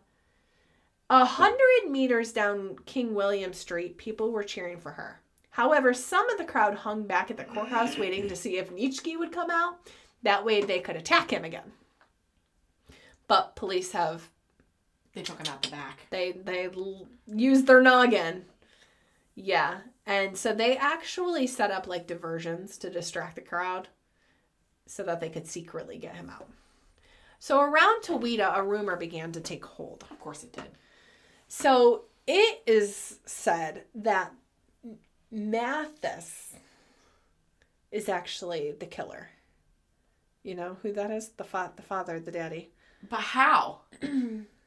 A 1.10 1.24
hundred 1.24 1.90
meters 1.90 2.32
down 2.32 2.77
King 2.86 3.15
William 3.15 3.52
Street, 3.52 3.97
people 3.97 4.32
were 4.32 4.43
cheering 4.43 4.78
for 4.78 4.93
her. 4.93 5.20
However, 5.51 5.93
some 5.93 6.28
of 6.31 6.39
the 6.39 6.44
crowd 6.44 6.74
hung 6.74 7.05
back 7.05 7.31
at 7.31 7.36
the 7.36 7.44
courthouse 7.44 7.98
waiting 7.98 8.28
to 8.28 8.36
see 8.36 8.59
if 8.59 8.70
Nitschke 8.70 9.19
would 9.19 9.32
come 9.32 9.51
out. 9.51 9.78
That 10.23 10.44
way 10.44 10.62
they 10.62 10.81
could 10.81 10.97
attack 10.97 11.31
him 11.31 11.44
again. 11.44 11.73
But 13.27 13.56
police 13.56 13.93
have 13.93 14.28
They 15.15 15.23
took 15.23 15.39
him 15.39 15.52
out 15.52 15.62
the 15.62 15.70
back. 15.70 16.01
they 16.10 16.32
they 16.32 16.66
l- 16.66 17.09
used 17.27 17.66
their 17.66 17.82
noggin. 17.82 18.44
Yeah, 19.40 19.78
and 20.05 20.36
so 20.36 20.52
they 20.52 20.77
actually 20.77 21.47
set 21.47 21.70
up 21.70 21.86
like 21.86 22.09
diversions 22.09 22.77
to 22.78 22.90
distract 22.90 23.36
the 23.36 23.40
crowd, 23.40 23.86
so 24.85 25.05
that 25.05 25.20
they 25.20 25.28
could 25.28 25.47
secretly 25.47 25.97
get 25.97 26.16
him 26.16 26.28
out. 26.28 26.48
So 27.39 27.60
around 27.60 28.02
Towitta, 28.02 28.56
a 28.56 28.65
rumor 28.65 28.97
began 28.97 29.31
to 29.31 29.40
take 29.40 29.65
hold. 29.65 30.05
Of 30.10 30.19
course 30.19 30.43
it 30.43 30.52
did. 30.52 30.70
So 31.47 32.06
it 32.27 32.62
is 32.66 33.20
said 33.27 33.85
that 33.94 34.32
Matthias 35.31 36.56
is 37.93 38.09
actually 38.09 38.73
the 38.73 38.86
killer. 38.86 39.31
You 40.43 40.56
know 40.56 40.78
who 40.82 40.93
that 40.94 41.12
is? 41.12 41.28
The 41.28 41.44
fa- 41.44 41.74
the 41.77 41.82
father, 41.82 42.19
the 42.19 42.32
daddy. 42.32 42.73
But 43.09 43.20
how? 43.20 43.82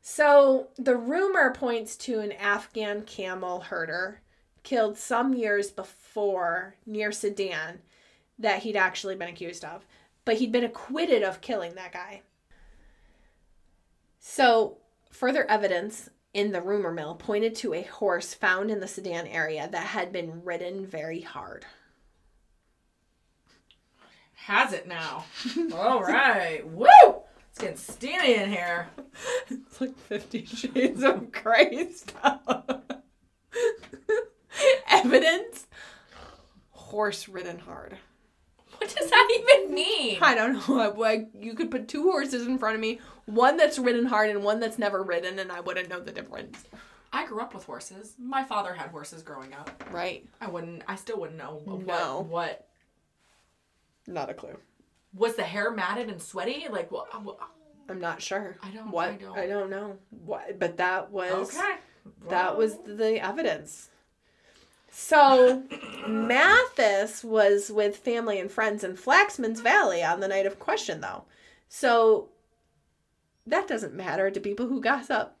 So 0.00 0.68
the 0.76 0.96
rumor 0.96 1.52
points 1.52 1.96
to 1.98 2.20
an 2.20 2.32
Afghan 2.32 3.02
camel 3.02 3.60
herder 3.60 4.22
killed 4.62 4.96
some 4.96 5.34
years 5.34 5.70
before 5.70 6.76
near 6.86 7.12
Sudan 7.12 7.80
that 8.38 8.62
he'd 8.62 8.76
actually 8.76 9.14
been 9.14 9.28
accused 9.28 9.64
of, 9.64 9.86
but 10.24 10.36
he'd 10.36 10.52
been 10.52 10.64
acquitted 10.64 11.22
of 11.22 11.40
killing 11.40 11.74
that 11.74 11.92
guy. 11.92 12.22
So 14.18 14.78
further 15.10 15.48
evidence 15.50 16.08
in 16.32 16.52
the 16.52 16.62
rumor 16.62 16.92
mill 16.92 17.14
pointed 17.14 17.54
to 17.56 17.74
a 17.74 17.82
horse 17.82 18.32
found 18.32 18.70
in 18.70 18.80
the 18.80 18.88
Sudan 18.88 19.26
area 19.26 19.68
that 19.70 19.88
had 19.88 20.12
been 20.12 20.44
ridden 20.44 20.86
very 20.86 21.20
hard. 21.20 21.66
Has 24.34 24.72
it 24.72 24.86
now? 24.86 25.26
All 25.74 26.02
right. 26.02 26.66
Woo! 26.66 27.19
It's 27.50 27.58
getting 27.58 27.76
steamy 27.76 28.34
in 28.34 28.50
here. 28.50 28.88
It's 29.50 29.80
like 29.80 29.98
Fifty 29.98 30.44
Shades 30.46 31.02
of 31.02 31.32
Grey 31.32 31.90
stuff. 31.92 32.40
Evidence. 34.88 35.66
Horse 36.70 37.28
ridden 37.28 37.58
hard. 37.58 37.96
What 38.78 38.94
does 38.94 39.10
that 39.10 39.28
even 39.40 39.74
mean? 39.74 40.18
I 40.22 40.34
don't 40.34 40.68
know. 40.68 40.94
Like 40.96 41.30
you 41.34 41.54
could 41.54 41.70
put 41.70 41.88
two 41.88 42.04
horses 42.10 42.46
in 42.46 42.58
front 42.58 42.76
of 42.76 42.80
me, 42.80 43.00
one 43.26 43.56
that's 43.56 43.78
ridden 43.78 44.06
hard 44.06 44.30
and 44.30 44.44
one 44.44 44.60
that's 44.60 44.78
never 44.78 45.02
ridden, 45.02 45.38
and 45.38 45.50
I 45.50 45.60
wouldn't 45.60 45.88
know 45.88 46.00
the 46.00 46.12
difference. 46.12 46.64
I 47.12 47.26
grew 47.26 47.40
up 47.40 47.52
with 47.54 47.64
horses. 47.64 48.14
My 48.18 48.44
father 48.44 48.72
had 48.72 48.90
horses 48.90 49.22
growing 49.22 49.52
up. 49.52 49.84
Right? 49.90 50.26
I 50.40 50.48
wouldn't. 50.48 50.82
I 50.86 50.94
still 50.94 51.18
wouldn't 51.20 51.38
know 51.38 51.60
what. 51.64 51.86
No. 51.86 52.26
What 52.28 52.68
Not 54.06 54.30
a 54.30 54.34
clue. 54.34 54.56
Was 55.14 55.34
the 55.36 55.42
hair 55.42 55.70
matted 55.70 56.08
and 56.08 56.20
sweaty? 56.22 56.66
Like 56.70 56.90
what 56.90 57.08
I'm 57.88 58.00
not 58.00 58.22
sure. 58.22 58.56
I 58.62 58.70
don't- 58.70 58.90
What? 58.90 59.08
I 59.08 59.16
don't. 59.16 59.38
I 59.38 59.46
don't 59.46 59.70
know. 59.70 59.96
What? 60.10 60.58
But 60.58 60.76
that 60.76 61.10
was 61.10 61.56
okay. 61.56 61.76
that 62.28 62.56
was 62.56 62.76
the 62.86 63.18
evidence. 63.24 63.88
So 64.92 65.62
Matthias 66.08 67.22
was 67.22 67.70
with 67.70 67.96
family 67.96 68.40
and 68.40 68.50
friends 68.50 68.82
in 68.82 68.96
Flaxman's 68.96 69.60
Valley 69.60 70.02
on 70.02 70.18
the 70.20 70.26
night 70.28 70.46
of 70.46 70.58
question, 70.58 71.00
though. 71.00 71.24
So 71.68 72.28
that 73.46 73.68
doesn't 73.68 73.94
matter 73.94 74.30
to 74.30 74.40
people 74.40 74.66
who 74.66 74.80
gossip. 74.80 75.32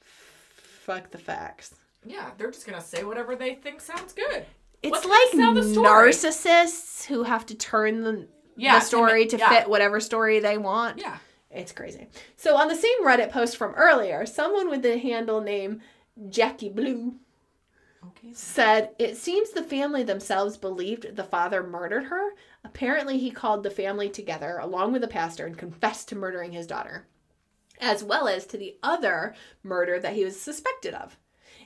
Fuck 0.00 1.10
the 1.10 1.18
facts. 1.18 1.74
Yeah, 2.04 2.30
they're 2.36 2.50
just 2.50 2.66
gonna 2.66 2.80
say 2.80 3.02
whatever 3.04 3.34
they 3.34 3.54
think 3.54 3.80
sounds 3.80 4.12
good. 4.12 4.44
It's 4.84 4.90
What's 4.90 5.06
like 5.06 5.32
gonna 5.32 5.44
sell 5.44 5.54
the 5.54 5.72
story? 5.72 6.10
narcissists 6.10 7.04
who 7.06 7.22
have 7.24 7.46
to 7.46 7.54
turn 7.54 8.02
the, 8.02 8.28
Yeah, 8.56 8.74
the 8.74 8.80
to 8.80 8.86
story 8.86 9.24
ma- 9.24 9.30
to 9.30 9.36
yeah. 9.38 9.48
fit 9.48 9.68
whatever 9.68 9.98
story 10.00 10.40
they 10.40 10.58
want. 10.58 10.98
Yeah. 11.00 11.18
It's 11.50 11.72
crazy. 11.72 12.08
So 12.36 12.56
on 12.56 12.68
the 12.68 12.74
same 12.74 13.04
Reddit 13.04 13.30
post 13.30 13.56
from 13.56 13.74
earlier, 13.74 14.26
someone 14.26 14.68
with 14.68 14.82
the 14.82 14.98
handle 14.98 15.40
name 15.40 15.80
Jackie 16.28 16.68
Blue 16.68 17.14
Okay. 18.08 18.34
said 18.34 18.90
it 18.98 19.16
seems 19.16 19.50
the 19.50 19.62
family 19.62 20.02
themselves 20.02 20.58
believed 20.58 21.16
the 21.16 21.24
father 21.24 21.62
murdered 21.62 22.04
her. 22.04 22.32
Apparently, 22.62 23.16
he 23.18 23.30
called 23.30 23.62
the 23.62 23.70
family 23.70 24.10
together 24.10 24.58
along 24.60 24.92
with 24.92 25.00
the 25.00 25.08
pastor 25.08 25.46
and 25.46 25.56
confessed 25.56 26.08
to 26.10 26.14
murdering 26.16 26.52
his 26.52 26.66
daughter, 26.66 27.06
as 27.80 28.04
well 28.04 28.28
as 28.28 28.44
to 28.46 28.58
the 28.58 28.76
other 28.82 29.34
murder 29.62 29.98
that 29.98 30.12
he 30.12 30.24
was 30.24 30.38
suspected 30.38 30.92
of. 30.92 31.16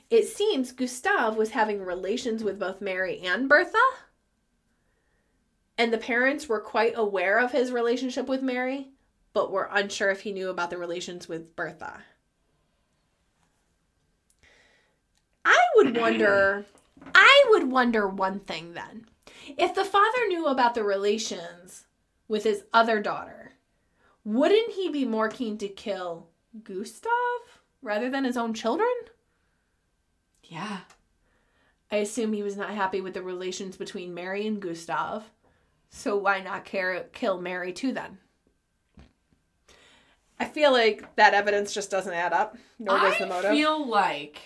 It 0.09 0.27
seems 0.27 0.71
Gustave 0.71 1.37
was 1.37 1.51
having 1.51 1.83
relations 1.83 2.43
with 2.43 2.59
both 2.59 2.81
Mary 2.81 3.19
and 3.19 3.47
Bertha. 3.47 3.77
And 5.77 5.93
the 5.93 5.97
parents 5.97 6.49
were 6.49 6.59
quite 6.59 6.93
aware 6.95 7.39
of 7.39 7.51
his 7.51 7.71
relationship 7.71 8.27
with 8.27 8.41
Mary, 8.41 8.89
but 9.33 9.51
were 9.51 9.69
unsure 9.71 10.09
if 10.09 10.21
he 10.21 10.31
knew 10.31 10.49
about 10.49 10.71
the 10.71 10.77
relations 10.77 11.29
with 11.29 11.55
Bertha. 11.55 12.03
I 15.45 15.59
would 15.75 15.95
wonder 15.95 16.65
I 17.15 17.45
would 17.49 17.71
wonder 17.71 18.07
one 18.07 18.39
thing 18.39 18.73
then. 18.73 19.05
If 19.57 19.73
the 19.73 19.85
father 19.85 20.27
knew 20.27 20.47
about 20.47 20.75
the 20.75 20.83
relations 20.83 21.85
with 22.27 22.43
his 22.43 22.63
other 22.73 22.99
daughter, 23.01 23.53
wouldn't 24.25 24.73
he 24.73 24.89
be 24.89 25.05
more 25.05 25.29
keen 25.29 25.57
to 25.59 25.67
kill 25.67 26.27
Gustav 26.63 27.11
rather 27.81 28.09
than 28.09 28.25
his 28.25 28.37
own 28.37 28.53
children? 28.53 28.89
Yeah. 30.49 30.79
I 31.89 31.97
assume 31.97 32.33
he 32.33 32.43
was 32.43 32.57
not 32.57 32.71
happy 32.71 32.99
with 32.99 33.13
the 33.13 33.21
relations 33.23 33.77
between 33.77 34.13
Mary 34.13 34.45
and 34.45 34.59
Gustav. 34.61 35.23
So 35.89 36.17
why 36.17 36.41
not 36.41 36.65
care, 36.65 37.05
kill 37.13 37.39
Mary 37.39 37.71
too 37.71 37.93
then? 37.93 38.17
I 40.39 40.45
feel 40.45 40.71
like 40.71 41.15
that 41.15 41.33
evidence 41.33 41.73
just 41.73 41.89
doesn't 41.89 42.13
add 42.13 42.33
up, 42.33 42.57
nor 42.77 42.97
does 42.99 43.15
I 43.15 43.19
the 43.19 43.27
motive. 43.27 43.51
I 43.51 43.55
feel 43.55 43.87
like 43.87 44.39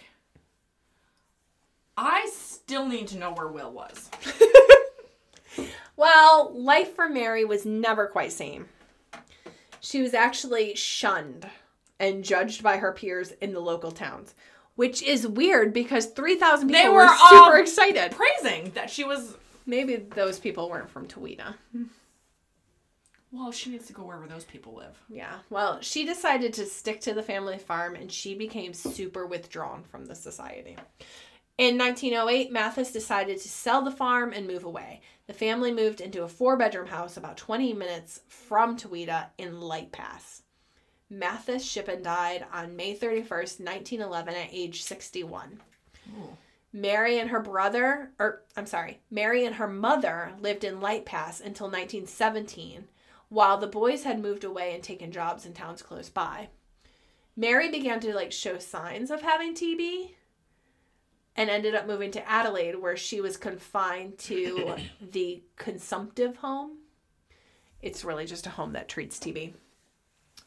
I 1.97 2.29
still 2.31 2.87
need 2.87 3.07
to 3.09 3.17
know 3.17 3.33
where 3.33 3.47
Will 3.47 3.71
was. 3.71 4.09
Well, 5.95 6.51
life 6.55 6.95
for 6.95 7.07
Mary 7.07 7.45
was 7.45 7.65
never 7.65 8.07
quite 8.07 8.31
same. 8.31 8.67
She 9.79 10.01
was 10.01 10.13
actually 10.13 10.75
shunned 10.75 11.47
and 11.99 12.23
judged 12.23 12.63
by 12.63 12.77
her 12.77 12.91
peers 12.91 13.31
in 13.41 13.53
the 13.53 13.59
local 13.59 13.91
towns, 13.91 14.33
which 14.75 15.01
is 15.03 15.27
weird 15.27 15.73
because 15.73 16.07
3,000 16.07 16.67
people 16.67 16.81
They 16.81 16.89
were, 16.89 17.05
were 17.05 17.07
super 17.07 17.35
all 17.35 17.55
excited. 17.55 18.11
Praising 18.11 18.71
that 18.71 18.89
she 18.89 19.03
was. 19.03 19.35
Maybe 19.65 19.95
those 19.95 20.39
people 20.39 20.69
weren't 20.69 20.89
from 20.89 21.07
Towitta. 21.07 21.55
Well, 23.31 23.51
she 23.51 23.71
needs 23.71 23.87
to 23.87 23.93
go 23.93 24.03
wherever 24.03 24.27
those 24.27 24.43
people 24.43 24.75
live. 24.75 24.95
Yeah. 25.09 25.39
Well, 25.49 25.79
she 25.81 26.05
decided 26.05 26.53
to 26.53 26.65
stick 26.65 27.01
to 27.01 27.13
the 27.13 27.23
family 27.23 27.57
farm 27.57 27.95
and 27.95 28.11
she 28.11 28.35
became 28.35 28.73
super 28.73 29.25
withdrawn 29.25 29.83
from 29.83 30.05
the 30.05 30.13
society. 30.15 30.77
In 31.57 31.77
1908, 31.77 32.51
Matthias 32.51 32.91
decided 32.91 33.39
to 33.39 33.49
sell 33.49 33.81
the 33.83 33.91
farm 33.91 34.33
and 34.33 34.47
move 34.47 34.65
away. 34.65 35.01
The 35.27 35.33
family 35.33 35.71
moved 35.71 36.01
into 36.01 36.23
a 36.23 36.27
four 36.27 36.57
bedroom 36.57 36.87
house 36.87 37.15
about 37.17 37.37
20 37.37 37.73
minutes 37.73 38.21
from 38.27 38.77
Towitta 38.77 39.27
in 39.37 39.61
Light 39.61 39.91
Pass. 39.91 40.43
Matthias 41.13 41.63
Schippan 41.63 42.03
died 42.03 42.45
on 42.51 42.75
May 42.75 42.95
31st, 42.95 43.59
1911, 43.59 44.33
at 44.33 44.49
age 44.51 44.81
61. 44.81 45.61
Ooh. 46.09 46.37
Mary 46.73 47.19
and 47.19 47.29
her 47.29 47.39
brother, 47.39 48.11
or 48.17 48.41
I'm 48.57 48.65
sorry, 48.65 48.99
Mary 49.11 49.45
and 49.45 49.55
her 49.55 49.67
mother 49.67 50.33
lived 50.39 50.63
in 50.63 50.81
Light 50.81 51.05
Pass 51.05 51.39
until 51.39 51.67
1917, 51.67 52.87
while 53.29 53.59
the 53.59 53.67
boys 53.67 54.03
had 54.03 54.19
moved 54.19 54.43
away 54.43 54.73
and 54.73 54.83
taken 54.83 55.11
jobs 55.11 55.45
in 55.45 55.53
towns 55.53 55.83
close 55.83 56.09
by. 56.09 56.49
Mary 57.35 57.69
began 57.69 57.99
to 57.99 58.13
like 58.13 58.31
show 58.31 58.57
signs 58.57 59.11
of 59.11 59.21
having 59.21 59.53
TB 59.53 60.11
and 61.35 61.49
ended 61.49 61.75
up 61.75 61.87
moving 61.87 62.11
to 62.11 62.29
Adelaide 62.29 62.75
where 62.75 62.97
she 62.97 63.21
was 63.21 63.37
confined 63.37 64.17
to 64.17 64.75
the 65.01 65.43
consumptive 65.55 66.37
home. 66.37 66.79
It's 67.81 68.03
really 68.03 68.25
just 68.25 68.47
a 68.47 68.51
home 68.51 68.73
that 68.73 68.89
treats 68.89 69.19
TB. 69.19 69.53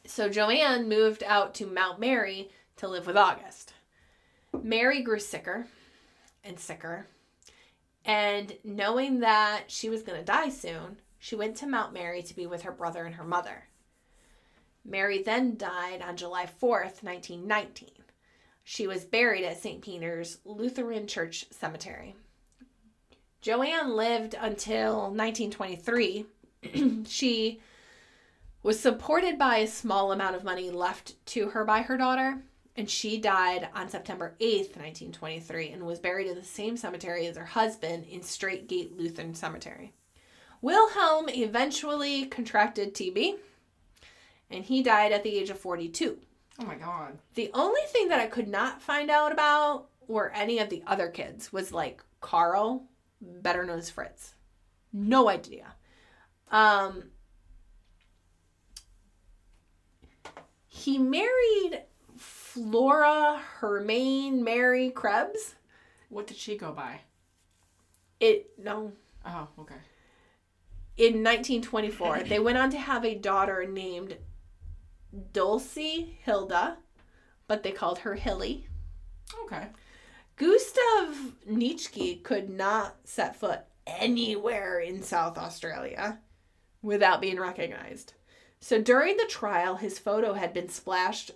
So 0.09 0.29
Joanne 0.29 0.89
moved 0.89 1.23
out 1.25 1.55
to 1.55 1.67
Mount 1.67 1.99
Mary 1.99 2.51
to 2.77 2.89
live 2.89 3.07
with 3.07 3.17
August. 3.17 3.75
Mary 4.63 5.03
grew 5.03 5.19
sicker 5.19 5.67
and 6.45 6.59
sicker. 6.59 7.07
And 8.05 8.57
knowing 8.63 9.21
that 9.21 9.65
she 9.67 9.89
was 9.89 10.03
going 10.03 10.19
to 10.19 10.25
die 10.25 10.49
soon, 10.49 10.99
she 11.19 11.35
went 11.35 11.57
to 11.57 11.67
Mount 11.67 11.93
Mary 11.93 12.23
to 12.23 12.37
be 12.37 12.47
with 12.47 12.63
her 12.63 12.73
brother 12.73 13.05
and 13.05 13.17
her 13.17 13.25
mother. 13.25 13.65
Mary 14.85 15.23
then 15.23 15.57
died 15.57 16.01
on 16.03 16.17
July 16.17 16.45
4th, 16.47 17.03
1919. 17.03 17.89
She 18.63 18.87
was 18.87 19.05
buried 19.05 19.45
at 19.45 19.61
St. 19.61 19.83
Peter's 19.83 20.39
Lutheran 20.45 21.07
Church 21.07 21.47
Cemetery. 21.51 22.15
Joanne 23.41 23.95
lived 23.95 24.35
until 24.35 25.11
1923. 25.11 26.27
she 27.07 27.61
was 28.67 28.81
supported 28.81 29.39
by 29.39 29.59
a 29.59 29.67
small 29.69 30.11
amount 30.11 30.35
of 30.35 30.43
money 30.43 30.73
left 30.73 31.25
to 31.25 31.51
her 31.51 31.65
by 31.65 31.83
her 31.83 31.97
daughter, 31.97 32.43
and 32.75 32.91
she 32.91 33.17
died 33.17 33.69
on 33.77 33.89
September 33.89 34.35
8th, 34.41 34.75
1923, 34.75 35.69
and 35.69 35.87
was 35.87 36.01
buried 36.01 36.27
in 36.27 36.35
the 36.35 36.43
same 36.43 36.77
cemetery 36.77 37.29
as 37.29 37.37
her 37.37 37.45
husband 37.45 38.05
in 38.11 38.25
Strait 38.25 38.67
Gate 38.67 38.99
Lutheran 38.99 39.37
Cemetery. 39.37 39.93
Wilhelm 40.63 41.29
eventually 41.29 42.27
contracted 42.27 42.93
TB, 42.93 43.37
and 44.51 44.65
he 44.65 44.83
died 44.83 45.13
at 45.13 45.23
the 45.23 45.39
age 45.39 45.49
of 45.49 45.61
42. 45.61 46.19
Oh 46.59 46.67
my 46.67 46.75
god. 46.75 47.19
The 47.37 47.53
only 47.55 47.83
thing 47.91 48.09
that 48.09 48.19
I 48.19 48.27
could 48.27 48.49
not 48.49 48.83
find 48.83 49.13
out 49.13 49.31
about 49.31 49.91
were 50.09 50.33
any 50.35 50.59
of 50.59 50.71
the 50.71 50.83
other 50.89 51.07
kids 51.07 51.53
was 51.53 51.71
like 51.71 52.03
Carl, 52.21 52.89
better 53.21 53.65
known 53.65 53.79
as 53.79 53.91
Fritz. 53.91 54.35
No 54.93 55.29
idea. 55.29 55.77
Um 56.51 57.11
he 60.77 60.99
married 60.99 61.83
Flora 62.17 63.41
Hermaine 63.59 64.45
Mary 64.45 64.91
Krebs. 64.91 65.55
What 66.11 66.27
did 66.27 66.37
she 66.37 66.57
go 66.57 66.73
by? 66.73 67.01
It 68.21 68.51
no. 68.59 68.93
Oh, 69.25 69.49
okay. 69.59 69.75
In 70.97 71.25
1924, 71.25 72.25
they 72.25 72.39
went 72.39 72.59
on 72.59 72.71
to 72.71 72.79
have 72.79 73.05
a 73.05 73.15
daughter 73.15 73.67
named 73.67 74.17
Dulcie 75.33 76.19
Hilda, 76.23 76.77
but 77.47 77.63
they 77.63 77.73
called 77.73 77.99
her 77.99 78.15
Hilly. 78.15 78.69
Okay. 79.45 79.67
Gustav 80.37 81.33
Nitschke 81.51 82.23
could 82.23 82.51
not 82.51 82.97
set 83.05 83.37
foot 83.37 83.61
anywhere 83.87 84.79
in 84.81 85.03
South 85.03 85.39
Australia 85.39 86.19
without 86.83 87.21
being 87.21 87.41
recognized. 87.41 88.13
So 88.61 88.81
during 88.81 89.17
the 89.17 89.27
trial, 89.29 89.77
his 89.77 89.99
photo 89.99 90.33
had 90.33 90.53
been 90.53 90.69
splashed. 90.69 91.33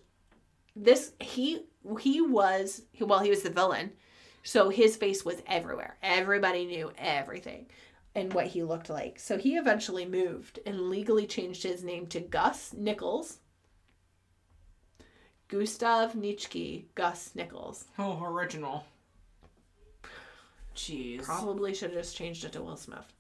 This 0.75 1.13
he 1.21 1.67
he 2.01 2.21
was 2.21 2.83
well, 3.01 3.21
he 3.21 3.31
was 3.31 3.43
the 3.43 3.51
villain, 3.51 3.93
so 4.43 4.71
his 4.71 4.97
face 4.97 5.25
was 5.25 5.43
everywhere. 5.47 5.97
Everybody 6.03 6.67
knew 6.67 6.93
everything 6.99 7.67
and 8.15 8.33
what 8.33 8.49
he 8.49 8.63
looked 8.63 8.91
like. 8.91 9.19
So 9.19 9.39
he 9.39 9.57
eventually 9.57 10.07
moved 10.07 10.59
and 10.67 10.89
legally 10.91 11.27
changed 11.27 11.63
his 11.63 11.85
name 11.85 12.07
to 12.09 12.21
Gus 12.21 12.73
Nichols. 12.73 13.39
Gustav 15.49 16.13
Nitschke, 16.13 16.85
Gus 16.95 17.35
Nichols. 17.35 17.85
Oh, 17.99 18.23
original. 18.23 18.85
Jeez. 20.77 21.25
Probably 21.25 21.75
should 21.75 21.91
have 21.91 21.99
just 21.99 22.17
changed 22.17 22.45
it 22.45 22.53
to 22.53 22.63
Will 22.63 22.77
Smith. 22.77 23.13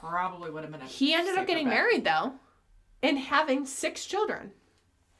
Probably 0.00 0.50
would 0.50 0.62
have 0.62 0.72
been 0.72 0.82
a. 0.82 0.86
He 0.86 1.14
ended 1.14 1.36
up 1.36 1.46
getting 1.46 1.66
bet. 1.66 1.74
married 1.74 2.04
though 2.04 2.32
and 3.04 3.18
having 3.18 3.66
six 3.66 4.06
children 4.06 4.52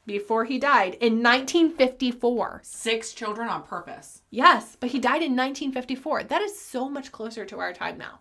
before 0.05 0.45
he 0.45 0.59
died 0.59 0.95
in 0.95 1.21
1954. 1.23 2.61
Six 2.63 3.13
children 3.13 3.47
on 3.47 3.63
purpose. 3.63 4.21
Yes, 4.29 4.75
but 4.79 4.89
he 4.91 4.99
died 4.99 5.21
in 5.23 5.31
1954. 5.35 6.23
That 6.25 6.41
is 6.41 6.59
so 6.59 6.89
much 6.89 7.11
closer 7.11 7.45
to 7.45 7.59
our 7.59 7.73
time 7.73 7.97
now. 7.97 8.19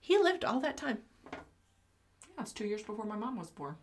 He 0.00 0.16
lived 0.18 0.44
all 0.44 0.60
that 0.60 0.76
time. 0.76 0.98
Yeah, 1.32 1.38
it's 2.42 2.52
two 2.52 2.66
years 2.66 2.82
before 2.82 3.04
my 3.04 3.16
mom 3.16 3.36
was 3.36 3.50
born. 3.50 3.76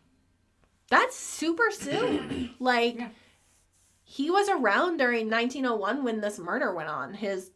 That's 0.89 1.15
super 1.15 1.71
soon. 1.71 2.51
like 2.59 2.95
Yeah. 2.95 3.09
he 4.03 4.29
was 4.31 4.49
around 4.49 4.97
during 4.97 5.29
1901 5.29 6.03
when 6.03 6.21
this 6.21 6.39
murder 6.39 6.73
went 6.73 6.89
on. 6.89 7.13
His 7.15 7.51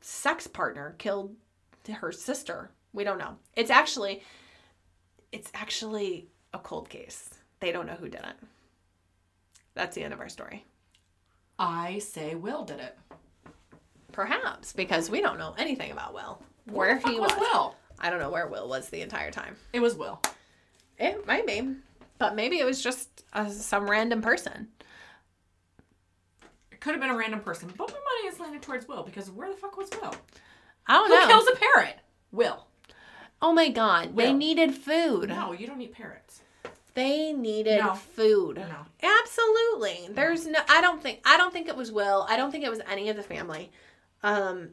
sex 0.00 0.46
partner 0.46 0.94
killed 0.98 1.34
her 1.90 2.12
sister. 2.12 2.70
We 2.92 3.02
don't 3.04 3.18
know. 3.18 3.36
It's 3.56 3.70
actually 3.70 4.22
it's 5.32 5.50
actually 5.54 6.28
a 6.52 6.58
cold 6.58 6.88
case. 6.88 7.30
They 7.60 7.72
don't 7.72 7.86
know 7.86 7.94
who 7.94 8.08
did 8.08 8.20
it. 8.20 8.36
That's 9.74 9.94
the 9.94 10.02
end 10.02 10.12
of 10.12 10.20
our 10.20 10.28
story. 10.28 10.64
I 11.58 11.98
say 11.98 12.34
Will 12.34 12.64
did 12.64 12.80
it. 12.80 12.96
Perhaps 14.12 14.72
because 14.72 15.10
we 15.10 15.20
don't 15.20 15.38
know 15.38 15.54
anything 15.58 15.90
about 15.90 16.14
Will. 16.14 16.42
Where 16.66 16.98
Where 16.98 17.12
he 17.12 17.20
was 17.20 17.32
was. 17.32 17.40
Will? 17.40 17.74
I 17.98 18.10
don't 18.10 18.20
know 18.20 18.30
where 18.30 18.46
Will 18.46 18.68
was 18.68 18.88
the 18.88 19.02
entire 19.02 19.30
time. 19.30 19.56
It 19.72 19.80
was 19.80 19.94
Will. 19.94 20.20
It 20.98 21.26
might 21.26 21.46
be, 21.46 21.74
but 22.18 22.34
maybe 22.34 22.58
it 22.58 22.64
was 22.64 22.82
just 22.82 23.24
uh, 23.32 23.48
some 23.48 23.88
random 23.88 24.22
person. 24.22 24.68
It 26.72 26.80
could 26.80 26.92
have 26.92 27.00
been 27.00 27.10
a 27.10 27.16
random 27.16 27.40
person, 27.40 27.72
but 27.76 27.88
my 27.88 27.94
money 27.94 28.28
is 28.34 28.40
leaning 28.40 28.60
towards 28.60 28.86
Will 28.86 29.02
because 29.02 29.30
where 29.30 29.50
the 29.50 29.56
fuck 29.56 29.76
was 29.76 29.90
Will? 30.00 30.14
I 30.86 30.94
don't 30.94 31.08
Who 31.08 31.14
know. 31.14 31.20
Who 31.22 31.28
kills 31.28 31.48
a 31.48 31.56
parrot? 31.56 31.96
Will. 32.32 32.66
Oh 33.40 33.52
my 33.52 33.68
god, 33.68 34.16
they 34.16 34.32
needed 34.32 34.74
food. 34.74 35.28
No, 35.28 35.52
you 35.52 35.66
don't 35.66 35.80
eat 35.80 35.92
parrots. 35.92 36.42
They 36.94 37.32
needed 37.32 37.78
No. 37.80 37.94
food. 37.94 38.56
No. 38.56 38.86
Absolutely. 39.22 40.08
There's 40.12 40.46
no 40.46 40.58
I 40.68 40.80
don't 40.80 41.00
think 41.02 41.20
I 41.24 41.36
don't 41.36 41.52
think 41.52 41.68
it 41.68 41.76
was 41.76 41.92
Will. 41.92 42.26
I 42.28 42.36
don't 42.36 42.50
think 42.50 42.64
it 42.64 42.70
was 42.70 42.80
any 42.90 43.08
of 43.08 43.16
the 43.16 43.22
family. 43.22 43.70
Um 44.22 44.70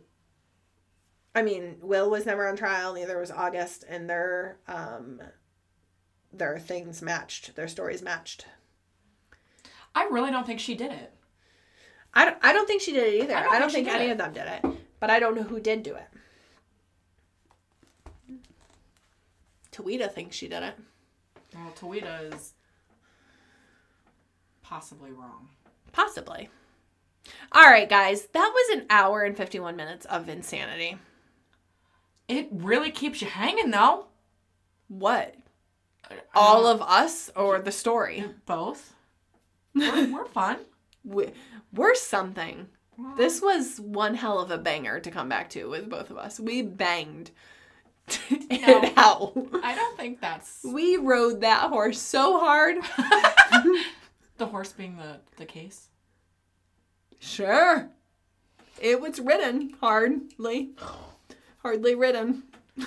I 1.36 1.42
mean, 1.42 1.76
Will 1.82 2.10
was 2.10 2.26
never 2.26 2.48
on 2.48 2.56
trial, 2.56 2.94
neither 2.94 3.20
was 3.20 3.30
August, 3.30 3.84
and 3.88 4.10
their 4.10 4.58
um 4.68 5.22
their 6.34 6.58
things 6.58 7.02
matched. 7.02 7.56
Their 7.56 7.68
stories 7.68 8.02
matched. 8.02 8.46
I 9.94 10.06
really 10.06 10.32
don't 10.32 10.46
think 10.48 10.60
she 10.60 10.76
did 10.76 10.92
it. 10.92 11.14
I 12.14 12.26
don't, 12.26 12.38
I 12.42 12.54
don't 12.54 12.66
think 12.68 12.82
she 12.82 12.92
did 12.94 13.14
it 13.14 13.24
either. 13.24 13.36
I 13.36 13.40
I 13.40 13.44
don't 13.44 13.62
don't, 13.62 13.72
think 13.72 13.88
think, 13.88 14.00
any 14.00 14.10
it. 14.10 14.14
of 14.14 14.18
them 14.18 14.34
did 14.34 14.48
it. 14.48 14.66
But 15.00 15.10
I 15.10 15.20
don't 15.20 15.36
know 15.36 15.44
who 15.44 15.60
did 15.60 15.84
do 15.84 15.94
it. 15.96 16.08
Towitta 19.76 20.12
thinks 20.12 20.36
she 20.36 20.48
did 20.48 20.64
it. 20.64 20.76
Well, 21.54 21.74
Towitta 21.76 22.34
is 22.34 22.54
possibly 24.64 25.12
wrong. 25.12 25.50
Possibly. 25.92 26.50
All 27.52 27.64
right, 27.66 27.90
guys. 27.90 28.28
That 28.34 28.52
was 28.54 28.78
an 28.78 28.86
hour 28.90 29.24
and 29.24 29.36
51 29.36 29.76
minutes 29.76 30.06
of 30.06 30.30
insanity. 30.30 30.98
It 32.28 32.48
really 32.52 32.92
keeps 32.92 33.22
you 33.22 33.28
hanging, 33.28 33.72
though. 33.72 34.08
What? 34.88 35.36
I 36.10 36.16
All 36.36 36.68
of 36.68 36.82
us 36.82 37.32
or 37.36 37.60
the 37.60 37.72
story? 37.72 38.26
both. 38.46 38.94
We're, 39.74 40.12
we're 40.12 40.26
fun. 40.34 40.58
We, 41.04 41.32
we're 41.74 41.96
something. 41.96 42.68
This 43.18 43.42
was 43.42 43.80
one 43.80 44.16
hell 44.16 44.40
of 44.40 44.52
a 44.52 44.58
banger 44.58 45.00
to 45.02 45.12
come 45.12 45.28
back 45.28 45.50
to 45.52 45.70
with 45.70 45.90
both 45.90 46.10
of 46.10 46.18
us. 46.18 46.40
We 46.40 46.62
banged 46.62 47.32
it 48.30 48.94
out. 48.98 49.34
I 49.64 49.74
don't 49.76 49.98
think 49.98 50.22
that's 50.22 50.60
We 50.64 50.98
rode 50.98 51.42
that 51.42 51.70
horse 51.70 52.00
so 52.00 52.40
hard. 52.40 52.78
the 54.38 54.46
horse 54.46 54.72
being 54.74 54.98
the 54.98 55.20
the 55.38 55.46
case. 55.46 55.90
Sure. 57.20 57.90
It 58.80 59.02
was 59.02 59.20
ridden 59.20 59.74
hardly. 59.82 60.72
Hardly 61.64 61.96
ridden. 61.96 62.44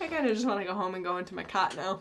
I 0.00 0.06
kind 0.06 0.26
of 0.26 0.32
just 0.34 0.46
want 0.46 0.60
to 0.60 0.66
go 0.66 0.74
home 0.74 0.94
and 0.94 1.04
go 1.04 1.18
into 1.18 1.34
my 1.34 1.42
cot 1.44 1.76
now. 1.76 2.00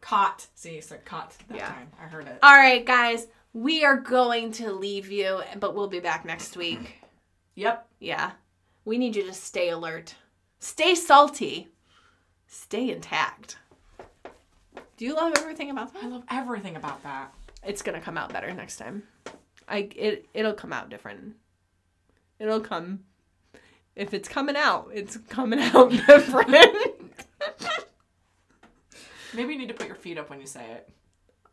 Cot. 0.00 0.46
See, 0.54 0.80
so 0.80 0.96
cot 1.04 1.34
that 1.48 1.56
Yeah. 1.56 1.68
time. 1.68 1.88
I 2.00 2.04
heard 2.06 2.26
it. 2.26 2.38
All 2.42 2.54
right, 2.54 2.84
guys. 2.84 3.26
We 3.54 3.84
are 3.84 3.96
going 3.96 4.50
to 4.52 4.72
leave 4.72 5.10
you, 5.10 5.40
but 5.60 5.74
we'll 5.74 5.88
be 5.88 6.00
back 6.00 6.24
next 6.24 6.56
week. 6.56 7.01
Yep. 7.54 7.86
Yeah. 8.00 8.32
We 8.84 8.98
need 8.98 9.16
you 9.16 9.24
to 9.24 9.32
stay 9.32 9.70
alert. 9.70 10.14
Stay 10.58 10.94
salty. 10.94 11.68
Stay 12.46 12.90
intact. 12.90 13.56
Do 14.96 15.04
you 15.04 15.14
love 15.14 15.32
everything 15.38 15.70
about 15.70 15.92
that? 15.94 16.04
I 16.04 16.08
love 16.08 16.24
everything 16.30 16.76
about 16.76 17.02
that. 17.02 17.32
It's 17.64 17.82
gonna 17.82 18.00
come 18.00 18.18
out 18.18 18.32
better 18.32 18.52
next 18.52 18.76
time. 18.76 19.04
I 19.68 19.88
it 19.96 20.28
it'll 20.34 20.52
come 20.52 20.72
out 20.72 20.90
different. 20.90 21.36
It'll 22.38 22.60
come. 22.60 23.00
If 23.94 24.14
it's 24.14 24.28
coming 24.28 24.56
out, 24.56 24.90
it's 24.92 25.16
coming 25.28 25.58
out 25.60 25.90
different. 25.90 26.76
Maybe 29.34 29.54
you 29.54 29.58
need 29.58 29.68
to 29.68 29.74
put 29.74 29.86
your 29.86 29.96
feet 29.96 30.18
up 30.18 30.30
when 30.30 30.40
you 30.40 30.46
say 30.46 30.64
it. 30.72 30.88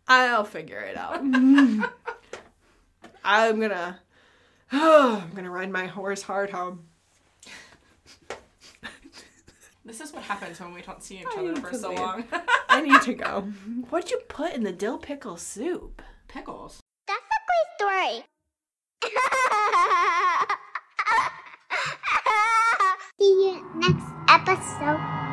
I'll 0.07 0.43
figure 0.43 0.79
it 0.79 0.97
out. 0.97 1.21
I'm 3.23 3.59
gonna. 3.59 3.99
I'm 4.71 5.31
gonna 5.31 5.49
ride 5.49 5.71
my 5.71 5.87
horse 5.87 6.21
hard 6.21 6.51
home. 6.51 6.85
This 9.85 10.01
is 10.01 10.11
what 10.13 10.21
happens 10.23 10.59
when 10.59 10.71
we 10.73 10.81
don't 10.83 11.01
see 11.01 11.17
each 11.19 11.25
I 11.35 11.39
other 11.41 11.55
for 11.55 11.73
so 11.73 11.89
leave. 11.89 11.99
long. 11.99 12.23
I 12.69 12.79
need 12.81 13.01
to 13.01 13.13
go. 13.15 13.41
What'd 13.89 14.11
you 14.11 14.19
put 14.27 14.53
in 14.53 14.61
the 14.63 14.71
dill 14.71 14.99
pickle 14.99 15.35
soup? 15.37 16.03
Pickles. 16.27 16.79
That's 17.07 17.19
a 17.19 17.41
great 17.49 17.69
story. 17.79 18.23
See 23.19 23.25
you 23.25 23.65
next 23.75 24.05
episode. 24.29 25.28